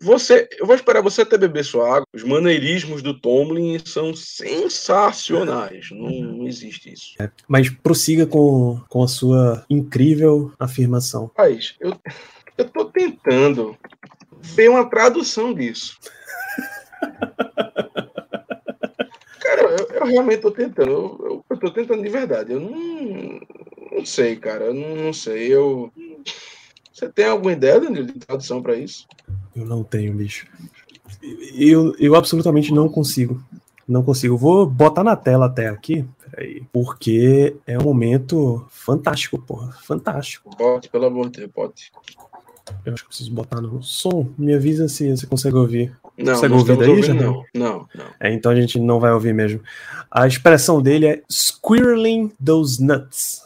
Você, 0.01 0.47
eu 0.59 0.65
vou 0.65 0.75
esperar 0.75 1.01
você 1.01 1.21
até 1.23 1.37
beber 1.37 1.65
sua 1.65 1.87
água. 1.87 2.05
Os 2.13 2.23
maneirismos 2.23 3.01
do 3.01 3.19
Tomlin 3.19 3.79
são 3.83 4.13
sensacionais. 4.15 5.89
Não, 5.91 6.09
não 6.09 6.47
existe 6.47 6.93
isso. 6.93 7.15
Mas 7.47 7.69
prossiga 7.69 8.25
com, 8.25 8.79
com 8.87 9.03
a 9.03 9.07
sua 9.07 9.65
incrível 9.69 10.51
afirmação. 10.59 11.23
Rapaz, 11.25 11.75
eu, 11.79 11.95
eu 12.57 12.65
tô 12.69 12.85
tentando 12.85 13.77
ver 14.41 14.69
uma 14.69 14.89
tradução 14.89 15.53
disso. 15.53 15.97
Eu, 19.99 20.05
realmente 20.07 20.41
tô 20.41 20.51
tentando. 20.51 21.43
Eu, 21.49 21.57
tô 21.57 21.71
tentando 21.71 22.01
de 22.01 22.09
verdade. 22.09 22.53
Eu 22.53 22.59
não, 22.59 23.39
não 23.91 24.05
sei, 24.05 24.35
cara. 24.35 24.65
Eu 24.65 24.73
não, 24.73 24.95
não 24.95 25.13
sei. 25.13 25.53
Eu. 25.53 25.91
Você 26.91 27.09
tem 27.09 27.25
alguma 27.25 27.53
ideia, 27.53 27.79
Danilo, 27.79 28.05
de 28.05 28.19
tradução 28.19 28.61
pra 28.61 28.75
isso? 28.75 29.07
Eu 29.55 29.65
não 29.65 29.83
tenho, 29.83 30.13
bicho. 30.13 30.47
Eu, 31.55 31.95
eu 31.97 32.15
absolutamente 32.15 32.73
não 32.73 32.89
consigo. 32.89 33.41
Não 33.87 34.03
consigo. 34.03 34.37
Vou 34.37 34.65
botar 34.65 35.03
na 35.03 35.15
tela 35.15 35.47
até 35.47 35.67
aqui, 35.67 36.05
peraí, 36.29 36.63
porque 36.71 37.55
é 37.65 37.77
um 37.77 37.83
momento 37.83 38.65
fantástico, 38.69 39.39
porra. 39.39 39.71
Fantástico. 39.83 40.49
Bote, 40.57 40.89
pelo 40.89 41.05
amor 41.05 41.29
de 41.29 41.39
Deus, 41.39 41.51
bote. 41.51 41.91
Eu 42.85 42.93
acho 42.93 43.03
que 43.03 43.09
preciso 43.09 43.33
botar 43.33 43.59
no 43.61 43.81
som. 43.81 44.29
Me 44.37 44.53
avisa 44.53 44.87
se 44.87 45.09
você 45.09 45.25
consegue 45.25 45.55
ouvir. 45.55 45.97
Não, 46.19 46.33
Consegue 46.33 46.51
não 46.51 46.59
ouvir 46.59 46.77
daí, 46.77 46.89
ouvindo, 46.89 47.05
Jamil? 47.05 47.43
não. 47.53 47.55
Não, 47.69 47.87
não. 47.95 48.05
É, 48.19 48.33
então 48.33 48.51
a 48.51 48.55
gente 48.55 48.79
não 48.79 48.99
vai 48.99 49.11
ouvir 49.11 49.33
mesmo. 49.33 49.61
A 50.11 50.27
expressão 50.27 50.81
dele 50.81 51.07
é 51.07 51.21
squirreling 51.29 52.31
those 52.43 52.83
nuts. 52.83 53.41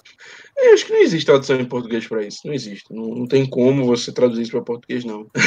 Eu 0.58 0.74
acho 0.74 0.86
que 0.86 0.94
não 0.94 1.02
existe 1.02 1.26
tradução 1.26 1.60
em 1.60 1.66
português 1.66 2.08
pra 2.08 2.24
isso. 2.24 2.40
Não 2.46 2.54
existe. 2.54 2.86
Não, 2.94 3.06
não 3.08 3.28
tem 3.28 3.46
como 3.46 3.86
você 3.86 4.12
traduzir 4.12 4.44
isso 4.44 4.52
pra 4.52 4.62
português, 4.62 5.04
não. 5.04 5.28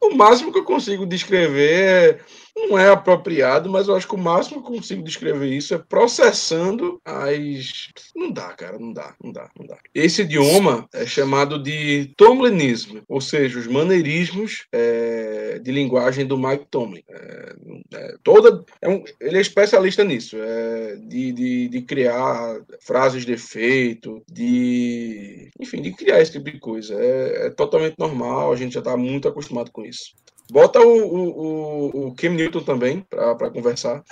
O 0.00 0.14
máximo 0.14 0.52
que 0.52 0.58
eu 0.58 0.64
consigo 0.64 1.06
descrever 1.06 1.72
é, 1.72 2.18
não 2.68 2.78
é 2.78 2.88
apropriado, 2.90 3.68
mas 3.70 3.88
eu 3.88 3.96
acho 3.96 4.06
que 4.08 4.14
o 4.14 4.18
máximo 4.18 4.62
que 4.62 4.68
eu 4.70 4.76
consigo 4.76 5.02
descrever 5.02 5.48
isso 5.52 5.74
é 5.74 5.78
processando 5.78 7.00
as. 7.04 7.88
Não 8.14 8.30
dá, 8.30 8.52
cara, 8.54 8.78
não 8.78 8.92
dá, 8.92 9.14
não 9.22 9.32
dá, 9.32 9.50
não 9.58 9.66
dá. 9.66 9.78
Esse 9.94 10.22
idioma 10.22 10.88
é 10.92 11.06
chamado 11.06 11.62
de 11.62 12.12
Tomlinismo, 12.16 13.02
ou 13.08 13.20
seja, 13.20 13.58
os 13.58 13.66
maneirismos 13.66 14.66
é, 14.72 15.58
de 15.58 15.70
linguagem 15.72 16.26
do 16.26 16.38
Mike 16.38 16.66
Tomlin. 16.70 17.02
É, 17.08 17.54
é, 17.94 18.14
toda, 18.22 18.64
é 18.80 18.88
um- 18.88 19.04
ele 19.20 19.38
é 19.38 19.40
especialista 19.40 20.04
nisso, 20.04 20.36
é, 20.40 20.96
de, 20.96 21.32
de, 21.32 21.68
de 21.68 21.82
criar 21.82 22.60
frases 22.80 23.24
de 23.24 23.32
efeito, 23.32 24.22
de. 24.30 25.50
Enfim, 25.60 25.82
de 25.82 25.92
criar 25.92 26.20
esse 26.20 26.32
tipo 26.32 26.50
de 26.50 26.58
coisa. 26.58 26.94
É, 26.94 27.46
é 27.46 27.50
totalmente 27.50 27.96
normal, 27.98 28.52
a 28.52 28.56
gente 28.56 28.72
já 28.74 28.80
está 28.80 28.96
muito 28.96 29.28
acostumado 29.28 29.70
com 29.70 29.84
isso. 29.84 30.12
Bota 30.50 30.80
o, 30.80 30.98
o, 30.98 31.28
o, 31.28 32.06
o 32.08 32.14
Cam 32.14 32.30
Newton 32.30 32.62
também 32.62 33.06
para 33.10 33.50
conversar. 33.50 34.02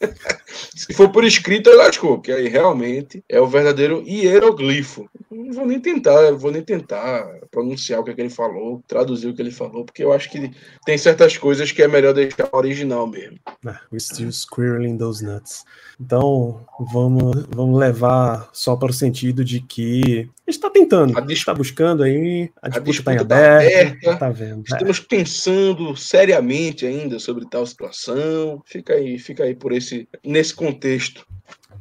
Se 0.74 0.92
for 0.92 1.10
por 1.10 1.24
escrito, 1.24 1.68
ele 1.70 1.78
lascou, 1.78 2.20
que 2.20 2.32
aí 2.32 2.48
realmente 2.48 3.22
é 3.28 3.40
o 3.40 3.46
verdadeiro 3.46 4.02
hieroglifo. 4.06 5.08
Não 5.30 5.52
vou 5.52 5.66
nem 5.66 5.80
tentar, 5.80 6.22
eu 6.22 6.38
vou 6.38 6.50
nem 6.50 6.62
tentar 6.62 7.26
pronunciar 7.50 8.00
o 8.00 8.04
que, 8.04 8.10
é 8.10 8.14
que 8.14 8.20
ele 8.20 8.30
falou, 8.30 8.82
traduzir 8.86 9.28
o 9.28 9.34
que 9.34 9.42
ele 9.42 9.50
falou, 9.50 9.84
porque 9.84 10.02
eu 10.02 10.12
acho 10.12 10.30
que 10.30 10.50
tem 10.84 10.98
certas 10.98 11.36
coisas 11.36 11.70
que 11.72 11.82
é 11.82 11.88
melhor 11.88 12.14
deixar 12.14 12.48
original 12.52 13.06
mesmo. 13.06 13.38
Ah, 13.66 13.80
we're 13.92 14.00
still 14.00 14.32
squirreling 14.32 14.98
those 14.98 15.24
nuts. 15.24 15.64
Então, 16.00 16.64
vamos, 16.78 17.46
vamos 17.54 17.78
levar 17.78 18.48
só 18.52 18.76
para 18.76 18.90
o 18.90 18.94
sentido 18.94 19.44
de 19.44 19.60
que 19.60 20.28
a 20.46 20.50
gente 20.50 20.56
está 20.56 20.70
tentando, 20.70 21.14
A 21.14 21.18
a 21.18 21.20
gente 21.22 21.32
está 21.32 21.52
buscando 21.52 22.02
aí, 22.02 22.50
a 22.62 22.68
disputa 22.68 22.90
está 22.90 23.12
em 23.12 23.16
tá 23.16 23.22
aberta. 23.22 24.16
tá 24.16 24.30
vendo. 24.30 24.60
É. 24.60 24.72
Estamos 24.72 25.00
pensando 25.00 25.94
seriamente 25.96 26.86
ainda 26.86 27.18
sobre 27.18 27.44
tal 27.46 27.66
situação. 27.66 28.62
Fica 28.64 28.94
aí, 28.94 29.18
fica 29.18 29.44
aí 29.44 29.54
por 29.54 29.72
esse 29.72 30.08
nesse 30.24 30.47
contexto. 30.54 31.26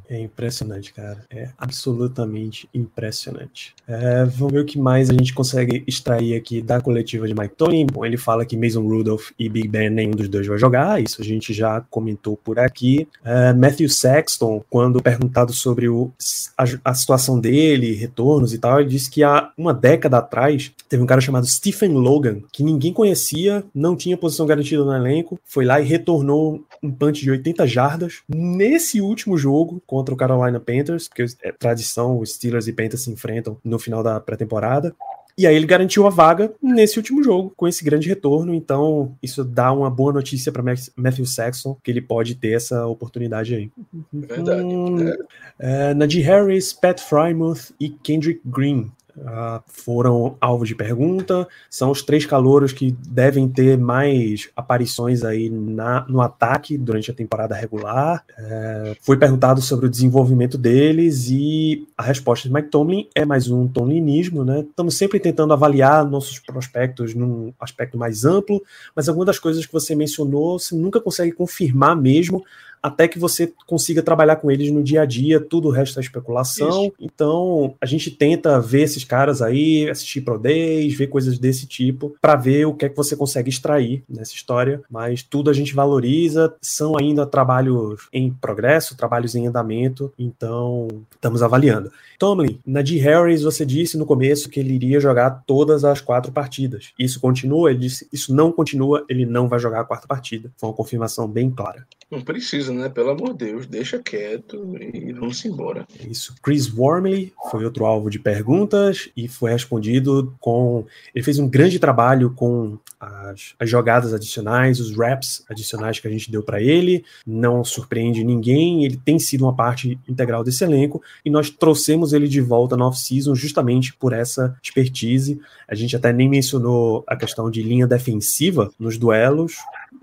É 0.10 0.20
impressionante, 0.20 0.94
cara. 0.94 1.26
É 1.30 1.50
absolutamente 1.58 2.70
impressionante. 2.74 3.76
É, 3.88 4.24
vamos 4.26 4.54
ver 4.54 4.60
o 4.62 4.66
que 4.66 4.80
mais 4.80 5.10
a 5.10 5.14
gente 5.14 5.34
consegue 5.34 5.84
extrair 5.86 6.36
aqui 6.36 6.62
da 6.62 6.80
coletiva 6.80 7.28
de 7.28 7.34
Mike 7.34 7.56
Tony. 7.56 7.86
Bom, 7.86 8.06
ele 8.06 8.18
fala 8.18 8.46
que 8.46 8.56
Mason 8.56 8.82
Rudolph 8.82 9.32
e 9.38 9.50
Big 9.50 9.68
Ben, 9.68 9.90
nenhum 9.90 10.12
dos 10.12 10.30
dois 10.30 10.48
vai 10.48 10.58
jogar. 10.58 11.02
Isso 11.02 11.22
a 11.22 11.26
gente 11.26 11.54
já 11.54 11.82
comentou 11.90 12.38
por 12.38 12.58
aqui. 12.58 13.08
É, 13.24 13.54
Matthew 13.54 13.90
Sexton, 13.90 14.64
quando 14.70 15.02
perguntado 15.02 15.52
sobre 15.52 15.90
o, 15.90 16.12
a, 16.58 16.64
a 16.86 16.94
situação 16.94 17.40
dele, 17.40 17.94
retornos 17.94 18.54
e 18.54 18.58
tal, 18.58 18.80
ele 18.80 18.90
disse 18.90 19.10
que 19.10 19.24
há 19.24 19.52
uma 19.58 19.74
década 19.74 20.20
atrás 20.20 20.72
teve 20.88 21.04
um 21.04 21.08
cara 21.08 21.20
chamado 21.20 21.46
Stephen 21.46 21.94
Logan, 21.94 22.42
que 22.52 22.64
ninguém 22.64 22.94
conhecia, 22.94 23.64
não 23.76 23.96
tinha 23.96 24.18
posição 24.18 24.46
garantida 24.46 24.84
no 24.86 24.96
elenco, 24.96 25.40
foi 25.44 25.66
lá 25.66 25.82
e 25.82 25.86
retornou 25.86 26.64
um 26.82 26.92
punch 26.92 27.22
de 27.22 27.32
80 27.32 27.68
jardas 27.68 28.22
nesse 28.30 29.02
último 29.02 29.38
jogo 29.38 29.77
contra 29.86 30.14
o 30.14 30.18
Carolina 30.18 30.60
Panthers, 30.60 31.08
porque 31.08 31.26
é 31.44 31.52
tradição, 31.52 32.20
os 32.20 32.34
Steelers 32.34 32.68
e 32.68 32.74
Panthers 32.74 33.04
se 33.04 33.12
enfrentam 33.12 33.58
no 33.64 33.78
final 33.78 34.02
da 34.02 34.20
pré-temporada. 34.20 34.96
E 35.38 35.46
aí 35.46 35.56
ele 35.56 35.68
garantiu 35.68 36.08
a 36.08 36.10
vaga 36.10 36.52
nesse 36.60 36.98
último 36.98 37.24
jogo, 37.24 37.54
com 37.56 37.68
esse 37.68 37.84
grande 37.84 38.10
retorno. 38.10 38.56
Então, 38.56 39.16
isso 39.22 39.44
dá 39.44 39.72
uma 39.72 39.88
boa 39.88 40.12
notícia 40.12 40.52
para 40.52 40.64
Matthew 40.96 41.28
Saxon, 41.28 41.78
que 41.84 41.92
ele 41.92 42.02
pode 42.02 42.34
ter 42.34 42.54
essa 42.54 42.88
oportunidade 42.88 43.54
aí. 43.54 43.72
Verdade. 44.12 44.64
Hum, 44.64 45.14
é, 45.60 45.94
Najee 45.94 46.22
Harris, 46.22 46.74
Pat 46.74 47.00
Frymouth 47.00 47.72
e 47.80 47.88
Kendrick 47.88 48.42
Green 48.44 48.92
uh, 49.18 49.62
foram 49.68 50.38
alvo 50.40 50.66
de 50.66 50.76
pergunta. 50.76 51.48
São 51.70 51.92
os 51.92 52.02
três 52.02 52.26
calouros 52.26 52.72
que 52.72 52.96
devem 53.08 53.48
ter 53.48 53.78
mais 53.78 54.50
aparições 54.56 55.24
aí 55.24 55.50
na, 55.50 56.06
no 56.08 56.22
ataque 56.22 56.78
durante 56.78 57.12
a 57.12 57.14
temporada 57.14 57.56
regular. 57.56 58.24
Uh, 58.38 58.96
foi 59.02 59.18
perguntado 59.18 59.62
sobre 59.62 59.88
o 59.88 59.90
desenvolvimento 59.90 60.58
deles 60.58 61.30
e 61.30 61.88
a 61.98 62.04
resposta 62.04 62.48
de 62.48 62.54
Mike 62.54 62.70
Tomlin 62.70 63.08
é 63.16 63.26
mais 63.26 63.50
um 63.50 63.68
tomlinismo, 63.68 64.44
né? 64.44 64.62
Estamos 64.62 64.98
sempre 64.98 65.20
tentando 65.20 65.54
avaliar 65.54 66.06
nossos 66.06 66.40
prospectos 66.40 67.14
num 67.14 67.54
aspecto 67.60 67.98
mais 67.98 68.26
amplo, 68.26 68.62
mas 68.96 69.08
algumas 69.08 69.28
das 69.28 69.40
coisas 69.40 69.66
que 69.66 69.74
você 69.74 69.96
mencionou, 69.96 70.60
você 70.60 70.76
nunca 70.76 71.00
consegue 71.00 71.32
confirmar 71.32 71.96
mesmo 71.96 72.44
até 72.82 73.08
que 73.08 73.20
você 73.20 73.52
consiga 73.66 74.02
trabalhar 74.02 74.38
com 74.38 74.52
eles 74.52 74.72
no 74.72 74.84
dia 74.84 75.02
a 75.02 75.06
dia, 75.06 75.40
tudo 75.40 75.68
o 75.68 75.72
resto 75.72 76.00
é 76.00 76.02
especulação. 76.02 76.86
Isso. 76.86 76.94
Então, 77.00 77.76
a 77.82 77.86
gente 77.86 78.12
tenta 78.12 78.60
ver 78.60 78.82
esses 78.82 79.04
caras 79.04 79.42
aí, 79.42 79.90
assistir 79.90 80.22
Pro 80.22 80.40
Days, 80.40 80.94
ver 80.96 81.08
coisas 81.08 81.38
desse 81.38 81.66
tipo, 81.66 82.16
para 82.22 82.36
ver 82.36 82.66
o 82.66 82.74
que 82.74 82.86
é 82.86 82.90
que 82.90 82.96
você 82.96 83.16
consegue 83.16 83.50
extrair 83.50 84.04
nessa 84.10 84.34
história, 84.34 84.82
mas 84.90 85.24
tudo 85.24 85.50
a 85.50 85.54
gente 85.54 85.74
valoriza, 85.74 86.54
são 86.62 86.98
ainda 86.98 87.26
trabalhos 87.26 88.08
em 88.12 88.32
progresso, 88.32 88.98
trabalhos 88.98 89.36
em 89.36 89.48
andamento, 89.48 90.12
então 90.18 90.88
estamos 91.14 91.44
avaliando. 91.44 91.92
Tomlin, 92.18 92.60
Nadir 92.66 93.04
Harris, 93.04 93.44
você 93.44 93.66
disse 93.66 93.98
no 93.98 94.06
começo 94.06 94.50
que 94.50 94.60
ele 94.60 94.74
iria 94.74 95.00
jogar 95.00 95.44
todas 95.46 95.84
as 95.84 96.02
quatro 96.02 96.32
partidas. 96.32 96.92
Isso 96.98 97.20
continua? 97.20 97.70
Ele 97.70 97.80
disse, 97.80 98.08
isso 98.12 98.34
não 98.34 98.52
continua, 98.52 99.06
ele 99.08 99.26
não 99.26 99.48
vai 99.48 99.60
jogar 99.60 99.82
a 99.82 99.86
quarta 99.86 100.08
partida. 100.08 100.52
Foi 100.58 100.70
uma 100.70 100.76
confirmação 100.76 101.28
bem 101.28 101.52
clara. 101.52 101.86
Não 102.10 102.22
precisa, 102.22 102.72
né? 102.72 102.88
Pelo 102.88 103.10
amor 103.10 103.34
de 103.34 103.46
Deus, 103.46 103.68
deixa 103.68 104.00
quieto 104.00 104.78
e 104.80 105.12
vamos 105.12 105.44
embora. 105.44 105.86
Isso. 106.10 106.34
Chris 106.42 106.74
Wormley 106.74 107.34
foi 107.52 107.66
outro 107.66 107.86
alvo 107.86 108.10
de 108.10 108.18
perguntas 108.18 109.10
e 109.16 109.28
foi 109.28 109.52
respondido 109.52 110.34
com. 110.40 110.86
Ele 111.14 111.24
fez 111.24 111.38
um 111.38 111.50
grande 111.50 111.80
trabalho 111.80 112.32
com 112.32 112.80
as, 112.98 113.54
as 113.60 113.70
jogadas 113.70 114.14
adicionais, 114.14 114.80
os 114.80 114.96
raps 114.96 115.44
adicionais 115.50 116.00
que 116.00 116.08
a 116.08 116.12
gente 116.12 116.32
deu 116.32 116.42
para 116.42 116.62
ele. 116.62 117.04
Não 117.26 117.62
surpreende 117.66 118.24
ninguém, 118.24 118.86
ele 118.86 118.96
tem 118.96 119.20
sido 119.20 119.44
uma 119.44 119.54
parte 119.54 120.00
integral 120.08 120.46
desse 120.46 120.64
elenco 120.64 121.02
e 121.26 121.30
nós 121.30 121.50
trouxemos 121.50 122.14
ele 122.14 122.30
de 122.30 122.40
volta 122.40 122.78
no 122.78 122.86
off-season 122.86 123.36
justamente 123.36 123.94
por 123.94 124.14
essa 124.14 124.58
expertise. 124.64 125.42
A 125.68 125.76
gente 125.76 125.94
até 125.94 126.14
nem 126.14 126.30
mencionou 126.30 127.04
a 127.06 127.18
questão 127.18 127.52
de 127.52 127.62
linha 127.62 127.86
defensiva 127.86 128.72
nos 128.80 128.98
duelos, 128.98 129.58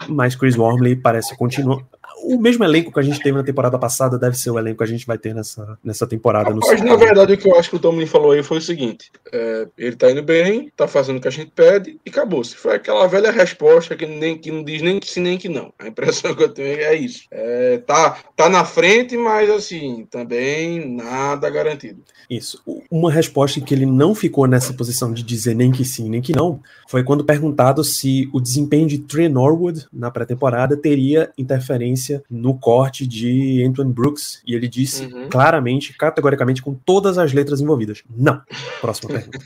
mas 0.07 0.35
Chris 0.35 0.57
Wormley 0.57 0.97
parece 0.97 1.35
continuar 1.37 1.83
o 2.23 2.39
mesmo 2.39 2.65
elenco 2.65 2.93
que 2.93 3.01
a 3.01 3.03
gente 3.03 3.21
teve 3.21 3.37
na 3.37 3.45
temporada 3.45 3.79
passada 3.79 4.19
deve 4.19 4.37
ser 4.37 4.51
o 4.51 4.59
elenco 4.59 4.79
que 4.79 4.85
a 4.85 4.89
gente 4.89 5.07
vai 5.07 5.19
ter 5.19 5.35
nessa, 5.35 5.79
nessa 5.83 6.07
temporada. 6.07 6.55
Mas, 6.55 6.81
na 6.81 6.97
verdade, 6.97 7.35
o 7.35 7.39
que 7.39 7.49
eu 7.49 7.59
acho 7.59 7.71
que 7.71 7.77
o 7.77 7.79
Tomlin 7.79 8.07
falou 8.07 8.33
aí 8.33 8.43
foi 8.43 8.59
o 8.59 8.62
seguinte: 8.62 9.11
é, 9.33 9.67
ele 9.77 9.97
tá 9.97 10.11
indo 10.11 10.23
bem, 10.23 10.73
tá 10.77 10.87
fazendo 10.87 11.19
o 11.19 11.21
que 11.21 11.29
a 11.29 11.33
gente 11.33 11.51
pede 11.51 11.99
e 12.05 12.11
acabou. 12.11 12.43
Se 12.45 12.57
foi 12.57 12.77
aquela 12.77 13.07
velha 13.07 13.31
resposta 13.31 13.97
que, 13.97 14.07
nem, 14.07 14.39
que 14.39 14.51
não 14.51 14.62
diz 14.62 14.83
nem 14.83 15.01
que 15.01 15.11
sim 15.11 15.21
nem 15.21 15.39
que 15.39 15.49
não. 15.49 15.73
A 15.79 15.89
impressão 15.89 16.35
que 16.35 16.43
eu 16.43 16.49
tenho 16.49 16.81
é 16.81 16.95
isso. 16.95 17.25
É, 17.31 17.79
tá, 17.79 18.19
tá 18.37 18.49
na 18.49 18.65
frente, 18.65 19.17
mas 19.17 19.51
assim, 19.51 20.07
também 20.11 20.95
nada 20.97 21.49
garantido. 21.51 22.03
Isso. 22.29 22.62
Uma 22.91 23.11
resposta 23.11 23.61
que 23.61 23.75
ele 23.75 23.87
não 23.87 24.15
ficou 24.15 24.47
nessa 24.47 24.73
posição 24.73 25.12
de 25.12 25.23
dizer 25.23 25.55
nem 25.55 25.71
que 25.71 25.85
sim, 25.85 26.09
nem 26.09 26.23
que 26.23 26.35
não, 26.35 26.61
foi 26.89 27.05
quando 27.05 27.25
perguntado 27.25 27.85
se 27.85 28.29
o 28.33 28.41
desempenho 28.41 28.87
de 28.87 28.99
Trey 28.99 29.29
Norwood 29.29 29.87
na 29.93 30.11
pré-temporada 30.11 30.77
teria 30.77 31.31
interferência 31.37 32.04
no 32.31 32.59
corte 32.59 33.07
de 33.07 33.65
Antoine 33.65 33.93
Brooks. 33.93 34.43
E 34.47 34.55
ele 34.55 34.69
disse 34.69 35.07
uhum. 35.07 35.29
claramente, 35.29 35.93
categoricamente, 35.93 36.63
com 36.63 36.75
todas 36.75 37.19
as 37.19 37.33
letras 37.33 37.61
envolvidas: 37.61 38.03
não. 38.15 38.41
Próxima 38.81 39.15
pergunta. 39.21 39.39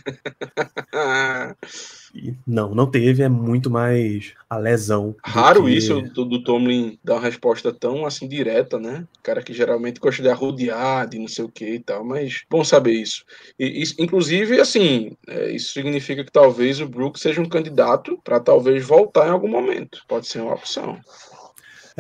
Não, 2.47 2.75
não 2.75 2.91
teve, 2.91 3.23
é 3.23 3.29
muito 3.29 3.71
mais 3.71 4.33
a 4.49 4.57
lesão. 4.57 5.15
Raro 5.23 5.65
que... 5.65 5.77
isso 5.77 6.01
do, 6.01 6.25
do, 6.25 6.43
Tomlin 6.43 6.99
dar 7.05 7.15
uma 7.15 7.23
resposta 7.23 7.73
tão 7.73 8.07
assim 8.07 8.27
direta, 8.27 8.79
né? 8.79 9.07
Cara 9.23 9.43
que 9.43 9.53
geralmente 9.53 10.01
gosta 10.01 10.23
de 10.23 10.29
arrodear, 10.29 11.09
de 11.09 11.19
não 11.19 11.29
sei 11.29 11.45
o 11.45 11.49
que 11.49 11.75
e 11.75 11.79
tal, 11.79 12.05
mas 12.05 12.45
bom 12.49 12.65
saber 12.65 12.93
isso. 12.93 13.25
E, 13.59 13.83
isso 13.83 13.95
inclusive, 13.99 14.61
assim, 14.61 15.13
é, 15.27 15.51
isso 15.51 15.73
significa 15.73 16.25
que 16.25 16.33
talvez 16.33 16.81
o 16.81 16.89
Brook 16.89 17.21
seja 17.21 17.41
um 17.41 17.49
candidato 17.49 18.19
para 18.25 18.41
talvez 18.41 18.85
voltar 18.85 19.29
em 19.29 19.33
algum 19.33 19.49
momento. 19.49 20.03
Pode 20.09 20.27
ser 20.27 20.41
uma 20.41 20.55
opção. 20.55 20.99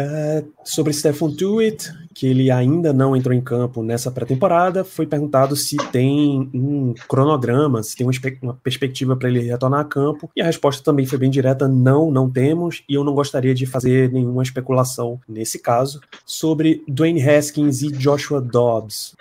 É, 0.00 0.44
sobre 0.62 0.92
Stephen 0.92 1.34
Tuitt, 1.34 1.92
que 2.14 2.24
ele 2.28 2.52
ainda 2.52 2.92
não 2.92 3.16
entrou 3.16 3.34
em 3.34 3.40
campo 3.40 3.82
nessa 3.82 4.12
pré-temporada, 4.12 4.84
foi 4.84 5.08
perguntado 5.08 5.56
se 5.56 5.76
tem 5.90 6.48
um 6.54 6.94
cronograma, 7.08 7.82
se 7.82 7.96
tem 7.96 8.06
uma, 8.06 8.12
uma 8.40 8.54
perspectiva 8.54 9.16
para 9.16 9.28
ele 9.28 9.40
retornar 9.40 9.80
a 9.80 9.84
campo, 9.84 10.30
e 10.36 10.40
a 10.40 10.44
resposta 10.44 10.84
também 10.84 11.04
foi 11.04 11.18
bem 11.18 11.28
direta: 11.28 11.66
não, 11.66 12.12
não 12.12 12.30
temos, 12.30 12.84
e 12.88 12.94
eu 12.94 13.02
não 13.02 13.12
gostaria 13.12 13.52
de 13.52 13.66
fazer 13.66 14.12
nenhuma 14.12 14.44
especulação 14.44 15.20
nesse 15.28 15.58
caso. 15.58 16.00
Sobre 16.24 16.84
Dwayne 16.86 17.20
Haskins 17.28 17.82
e 17.82 17.90
Joshua 17.90 18.40
Dobbs. 18.40 19.16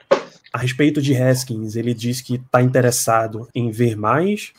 A 0.54 0.60
respeito 0.60 1.02
de 1.02 1.16
Haskins, 1.16 1.76
ele 1.76 1.94
diz 1.94 2.22
que 2.22 2.36
está 2.36 2.62
interessado 2.62 3.48
em 3.54 3.70
ver 3.72 3.96
mais, 3.98 4.54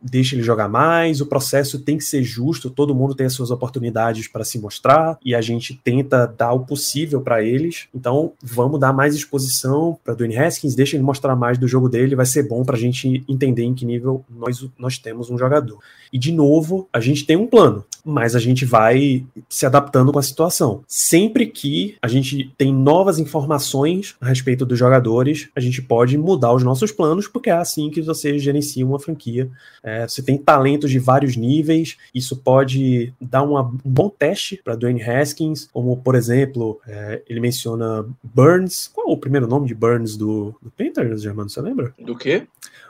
deixa 0.00 0.34
ele 0.34 0.42
jogar 0.42 0.68
mais, 0.68 1.20
o 1.20 1.26
processo 1.26 1.78
tem 1.78 1.96
que 1.96 2.04
ser 2.04 2.22
justo, 2.22 2.70
todo 2.70 2.94
mundo 2.94 3.14
tem 3.14 3.26
as 3.26 3.32
suas 3.32 3.50
oportunidades 3.50 4.28
para 4.28 4.44
se 4.44 4.58
mostrar 4.58 5.18
e 5.24 5.34
a 5.34 5.40
gente 5.40 5.80
tenta 5.82 6.26
dar 6.26 6.52
o 6.52 6.60
possível 6.60 7.20
para 7.20 7.42
eles. 7.42 7.88
Então, 7.94 8.32
vamos 8.42 8.80
dar 8.80 8.92
mais 8.92 9.14
exposição 9.14 9.98
para 10.04 10.14
Dwayne 10.14 10.36
Haskins, 10.36 10.74
deixa 10.74 10.96
ele 10.96 11.04
mostrar 11.04 11.36
mais 11.36 11.58
do 11.58 11.68
jogo 11.68 11.88
dele, 11.88 12.16
vai 12.16 12.26
ser 12.26 12.48
bom 12.48 12.64
para 12.64 12.76
a 12.76 12.78
gente 12.78 13.24
entender 13.28 13.64
em 13.64 13.74
que 13.74 13.84
nível 13.84 14.24
nós, 14.30 14.66
nós 14.78 14.98
temos 14.98 15.30
um 15.30 15.38
jogador. 15.38 15.78
E 16.14 16.18
de 16.18 16.30
novo, 16.30 16.88
a 16.92 17.00
gente 17.00 17.26
tem 17.26 17.36
um 17.36 17.44
plano, 17.44 17.84
mas 18.04 18.36
a 18.36 18.38
gente 18.38 18.64
vai 18.64 19.26
se 19.48 19.66
adaptando 19.66 20.12
com 20.12 20.18
a 20.20 20.22
situação. 20.22 20.84
Sempre 20.86 21.46
que 21.46 21.96
a 22.00 22.06
gente 22.06 22.54
tem 22.56 22.72
novas 22.72 23.18
informações 23.18 24.14
a 24.20 24.28
respeito 24.28 24.64
dos 24.64 24.78
jogadores, 24.78 25.48
a 25.56 25.58
gente 25.58 25.82
pode 25.82 26.16
mudar 26.16 26.52
os 26.52 26.62
nossos 26.62 26.92
planos, 26.92 27.26
porque 27.26 27.50
é 27.50 27.54
assim 27.54 27.90
que 27.90 28.00
você 28.00 28.38
gerencia 28.38 28.86
uma 28.86 29.00
franquia 29.00 29.50
é, 29.84 30.08
você 30.08 30.22
tem 30.22 30.38
talentos 30.38 30.90
de 30.90 30.98
vários 30.98 31.36
níveis, 31.36 31.98
isso 32.14 32.36
pode 32.36 33.12
dar 33.20 33.42
uma, 33.42 33.62
um 33.62 33.78
bom 33.84 34.08
teste 34.08 34.60
para 34.64 34.74
Dwayne 34.74 35.02
Haskins, 35.02 35.68
como 35.72 35.96
por 35.98 36.14
exemplo, 36.14 36.80
é, 36.86 37.22
ele 37.28 37.38
menciona 37.38 38.06
Burns. 38.22 38.88
Qual 38.92 39.10
é 39.10 39.12
o 39.12 39.16
primeiro 39.16 39.46
nome 39.46 39.66
de 39.66 39.74
Burns 39.74 40.16
do, 40.16 40.54
do 40.62 40.70
Panthers, 40.70 41.22
Germano? 41.22 41.50
Você 41.50 41.60
lembra? 41.60 41.92
Do 41.98 42.16
quê? 42.16 42.46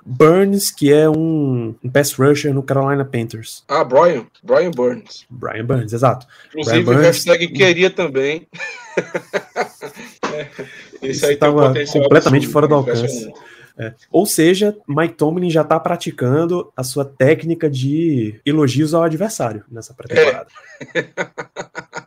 Burns, 0.07 0.71
que 0.71 0.93
é 0.93 1.09
um, 1.09 1.75
um 1.83 1.91
pass 1.91 2.13
rusher 2.13 2.55
no 2.55 2.63
Carolina 2.63 3.05
Panthers. 3.15 3.63
Ah, 3.69 3.85
Brian. 3.85 4.27
Brian 4.43 4.73
Burns. 4.73 5.25
Brian 5.31 5.65
Burns, 5.65 5.93
exato. 5.93 6.27
Inclusive, 6.49 6.83
Brian 6.83 6.99
o 6.99 7.03
hashtag 7.03 7.47
queria 7.47 7.89
também. 7.89 8.49
Esse 11.01 11.27
aí 11.27 11.35
estava 11.35 11.73
completamente 11.93 12.49
fora 12.49 12.67
do 12.67 12.75
alcance. 12.75 13.33
É. 13.77 13.93
Ou 14.11 14.25
seja, 14.25 14.77
Mike 14.87 15.15
Tomlin 15.15 15.51
já 15.51 15.63
está 15.63 15.79
praticando 15.81 16.73
a 16.77 16.85
sua 16.85 17.05
técnica 17.05 17.69
de 17.69 18.41
elogios 18.47 18.95
ao 18.95 19.03
adversário 19.03 19.65
nessa 19.71 19.93
pré-temporada. 19.93 20.47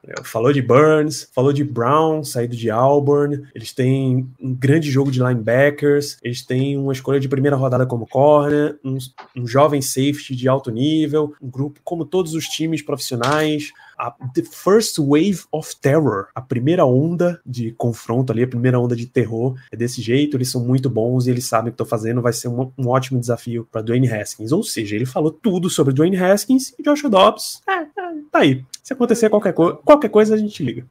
É. 0.07 0.23
falou 0.23 0.53
de 0.53 0.61
Burns, 0.61 1.29
falou 1.33 1.51
de 1.51 1.63
Brown, 1.63 2.23
saído 2.23 2.55
de 2.55 2.69
Auburn. 2.69 3.43
Eles 3.53 3.73
têm 3.73 4.29
um 4.39 4.53
grande 4.53 4.89
jogo 4.89 5.11
de 5.11 5.19
linebackers. 5.19 6.17
Eles 6.23 6.45
têm 6.45 6.77
uma 6.77 6.93
escolha 6.93 7.19
de 7.19 7.27
primeira 7.27 7.57
rodada 7.57 7.85
como 7.85 8.07
corner, 8.07 8.77
um, 8.83 8.97
um 9.35 9.45
jovem 9.45 9.81
safety 9.81 10.35
de 10.35 10.47
alto 10.47 10.71
nível, 10.71 11.33
um 11.41 11.49
grupo 11.49 11.81
como 11.83 12.05
todos 12.05 12.33
os 12.33 12.45
times 12.45 12.81
profissionais 12.81 13.73
a 13.97 14.11
The 14.33 14.43
First 14.43 14.99
Wave 14.99 15.43
of 15.51 15.75
Terror, 15.77 16.27
a 16.35 16.41
primeira 16.41 16.85
onda 16.85 17.41
de 17.45 17.71
confronto 17.71 18.31
ali, 18.31 18.43
a 18.43 18.47
primeira 18.47 18.79
onda 18.79 18.95
de 18.95 19.07
terror 19.07 19.57
é 19.71 19.75
desse 19.75 20.01
jeito, 20.01 20.37
eles 20.37 20.51
são 20.51 20.63
muito 20.63 20.89
bons 20.89 21.25
e 21.25 21.31
eles 21.31 21.45
sabem 21.45 21.69
o 21.69 21.71
que 21.71 21.75
estão 21.75 21.85
fazendo, 21.85 22.21
vai 22.21 22.33
ser 22.33 22.47
um, 22.47 22.71
um 22.77 22.87
ótimo 22.87 23.19
desafio 23.19 23.67
para 23.71 23.81
Dwayne 23.81 24.11
Haskins. 24.11 24.51
Ou 24.51 24.63
seja, 24.63 24.95
ele 24.95 25.05
falou 25.05 25.31
tudo 25.31 25.69
sobre 25.69 25.93
Dwayne 25.93 26.17
Haskins 26.17 26.73
e 26.77 26.83
Joshua 26.83 27.09
Dobbs. 27.09 27.61
É, 27.67 27.81
é, 27.81 27.87
tá 28.31 28.39
aí. 28.39 28.63
Se 28.87 28.93
acontecer 28.93 29.29
qualquer, 29.29 29.51
co 29.51 29.75
qualquer 29.83 30.07
coisa, 30.07 30.33
a 30.33 30.37
gente 30.37 30.63
liga. 30.63 30.85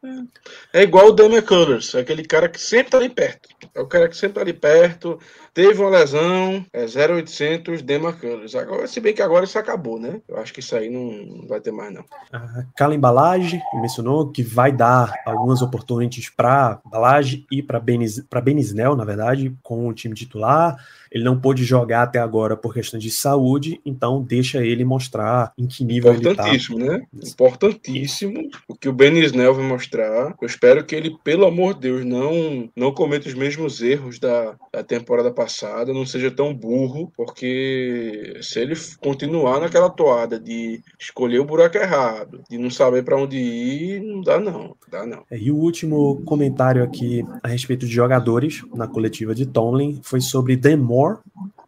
É 0.70 0.82
igual 0.82 1.06
o 1.06 1.12
Damian 1.12 1.40
Cullers, 1.40 1.94
aquele 1.94 2.26
cara 2.26 2.46
que 2.46 2.60
sempre 2.60 2.90
tá 2.90 2.98
ali 2.98 3.08
perto. 3.08 3.48
É 3.74 3.80
o 3.80 3.86
cara 3.86 4.06
que 4.06 4.14
sempre 4.14 4.34
tá 4.34 4.42
ali 4.42 4.52
perto, 4.52 5.18
teve 5.54 5.80
uma 5.80 5.88
lesão, 5.88 6.62
é 6.74 6.84
0800 6.84 7.80
Damian 7.80 8.12
Cullers. 8.12 8.54
Agora, 8.54 8.86
se 8.86 9.00
bem 9.00 9.14
que 9.14 9.22
agora 9.22 9.46
isso 9.46 9.58
acabou, 9.58 9.98
né? 9.98 10.20
Eu 10.28 10.36
acho 10.36 10.52
que 10.52 10.60
isso 10.60 10.76
aí 10.76 10.90
não 10.90 11.46
vai 11.48 11.58
ter 11.58 11.72
mais, 11.72 11.90
não. 11.90 12.04
A 12.30 12.66
Cala 12.76 12.94
Embalagem 12.94 13.62
mencionou 13.72 14.30
que 14.30 14.42
vai 14.42 14.72
dar 14.72 15.14
algumas 15.24 15.62
oportunidades 15.62 16.28
para 16.28 16.78
Balage 16.84 17.46
e 17.50 17.62
para 17.62 17.80
Benis, 17.80 18.22
Benisnel, 18.44 18.94
na 18.94 19.06
verdade, 19.06 19.56
com 19.62 19.88
o 19.88 19.94
time 19.94 20.14
titular. 20.14 20.76
Ele 21.16 21.24
não 21.24 21.40
pôde 21.40 21.64
jogar 21.64 22.02
até 22.02 22.18
agora 22.18 22.54
por 22.58 22.74
questão 22.74 23.00
de 23.00 23.10
saúde, 23.10 23.80
então 23.86 24.22
deixa 24.22 24.62
ele 24.62 24.84
mostrar 24.84 25.50
em 25.56 25.66
que 25.66 25.82
nível 25.82 26.12
ele 26.12 26.20
tá. 26.20 26.30
Importantíssimo, 26.30 26.78
né? 26.78 27.02
Importantíssimo 27.24 28.50
o 28.68 28.74
que 28.74 28.86
o 28.86 28.92
Benisnel 28.92 29.54
vai 29.54 29.64
mostrar. 29.64 30.34
Eu 30.38 30.46
espero 30.46 30.84
que 30.84 30.94
ele, 30.94 31.16
pelo 31.24 31.46
amor 31.46 31.72
de 31.72 31.80
Deus, 31.80 32.04
não, 32.04 32.68
não 32.76 32.92
cometa 32.92 33.28
os 33.28 33.34
mesmos 33.34 33.80
erros 33.80 34.18
da, 34.18 34.56
da 34.70 34.84
temporada 34.84 35.30
passada, 35.30 35.90
não 35.90 36.04
seja 36.04 36.30
tão 36.30 36.52
burro, 36.52 37.10
porque 37.16 38.38
se 38.42 38.60
ele 38.60 38.74
continuar 39.00 39.58
naquela 39.60 39.88
toada 39.88 40.38
de 40.38 40.82
escolher 41.00 41.38
o 41.38 41.46
buraco 41.46 41.78
errado, 41.78 42.42
de 42.50 42.58
não 42.58 42.68
saber 42.68 43.02
para 43.04 43.16
onde 43.16 43.38
ir, 43.38 44.02
não 44.02 44.20
dá 44.20 44.38
não, 44.38 44.76
dá 44.90 45.06
não. 45.06 45.24
É, 45.30 45.38
e 45.38 45.50
o 45.50 45.56
último 45.56 46.20
comentário 46.26 46.84
aqui 46.84 47.24
a 47.42 47.48
respeito 47.48 47.86
de 47.86 47.92
jogadores 47.92 48.62
na 48.74 48.86
coletiva 48.86 49.34
de 49.34 49.46
Tomlin 49.46 49.98
foi 50.02 50.20
sobre 50.20 50.56
Demore, 50.56 51.05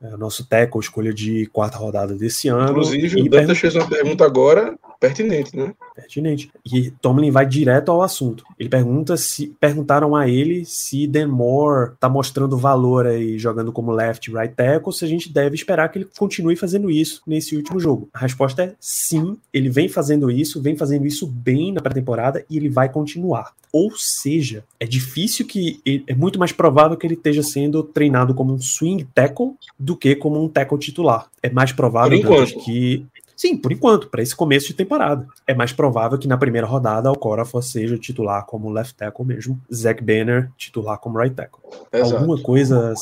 é, 0.00 0.16
nosso 0.16 0.46
tackle, 0.46 0.80
escolha 0.80 1.12
de 1.12 1.46
quarta 1.46 1.76
rodada 1.76 2.14
desse 2.14 2.48
ano. 2.48 2.70
Inclusive, 2.70 3.22
o 3.22 3.30
Dantas 3.30 3.58
fez 3.58 3.74
uma 3.74 3.88
pergunta 3.88 4.24
agora 4.24 4.78
pertinente, 4.98 5.56
né? 5.56 5.74
Pertinente. 5.94 6.50
E 6.64 6.90
Tomlin 6.90 7.30
vai 7.30 7.46
direto 7.46 7.90
ao 7.90 8.02
assunto. 8.02 8.44
Ele 8.58 8.68
pergunta 8.68 9.16
se 9.16 9.48
perguntaram 9.60 10.14
a 10.14 10.28
ele 10.28 10.64
se 10.64 11.06
Demore 11.06 11.92
tá 11.98 12.08
mostrando 12.08 12.56
valor 12.56 13.06
aí 13.06 13.38
jogando 13.38 13.72
como 13.72 13.92
left 13.92 14.30
right 14.32 14.54
tackle, 14.54 14.92
se 14.92 15.04
a 15.04 15.08
gente 15.08 15.32
deve 15.32 15.54
esperar 15.54 15.88
que 15.88 15.98
ele 15.98 16.08
continue 16.18 16.56
fazendo 16.56 16.90
isso 16.90 17.22
nesse 17.26 17.56
último 17.56 17.78
jogo. 17.78 18.08
A 18.12 18.18
resposta 18.18 18.62
é 18.62 18.74
sim, 18.80 19.36
ele 19.52 19.68
vem 19.68 19.88
fazendo 19.88 20.30
isso, 20.30 20.60
vem 20.60 20.76
fazendo 20.76 21.06
isso 21.06 21.26
bem 21.26 21.72
na 21.72 21.80
pré-temporada 21.80 22.44
e 22.48 22.56
ele 22.56 22.68
vai 22.68 22.88
continuar. 22.88 23.52
Ou 23.72 23.92
seja, 23.96 24.64
é 24.80 24.86
difícil 24.86 25.46
que 25.46 25.80
é 26.06 26.14
muito 26.14 26.38
mais 26.38 26.52
provável 26.52 26.96
que 26.96 27.06
ele 27.06 27.14
esteja 27.14 27.42
sendo 27.42 27.82
treinado 27.82 28.34
como 28.34 28.54
um 28.54 28.60
swing 28.60 29.04
tackle 29.14 29.52
do 29.78 29.96
que 29.96 30.16
como 30.16 30.42
um 30.42 30.48
tackle 30.48 30.78
titular. 30.78 31.28
É 31.42 31.50
mais 31.50 31.70
provável 31.72 32.18
que 32.64 33.06
Sim, 33.38 33.56
por 33.56 33.70
enquanto, 33.70 34.08
para 34.08 34.20
esse 34.20 34.34
começo 34.34 34.66
de 34.66 34.74
temporada. 34.74 35.24
É 35.46 35.54
mais 35.54 35.72
provável 35.72 36.18
que 36.18 36.26
na 36.26 36.36
primeira 36.36 36.66
rodada 36.66 37.08
o 37.08 37.16
Corafor 37.16 37.62
seja 37.62 37.96
titular 37.96 38.44
como 38.44 38.68
left 38.68 38.96
tackle 38.96 39.24
mesmo, 39.24 39.60
Zach 39.72 40.02
Banner 40.02 40.50
titular 40.56 40.98
como 40.98 41.16
right 41.16 41.36
tackle. 41.36 41.60
Exato. 41.92 42.16
Alguma 42.16 42.42
coisa, 42.42 42.94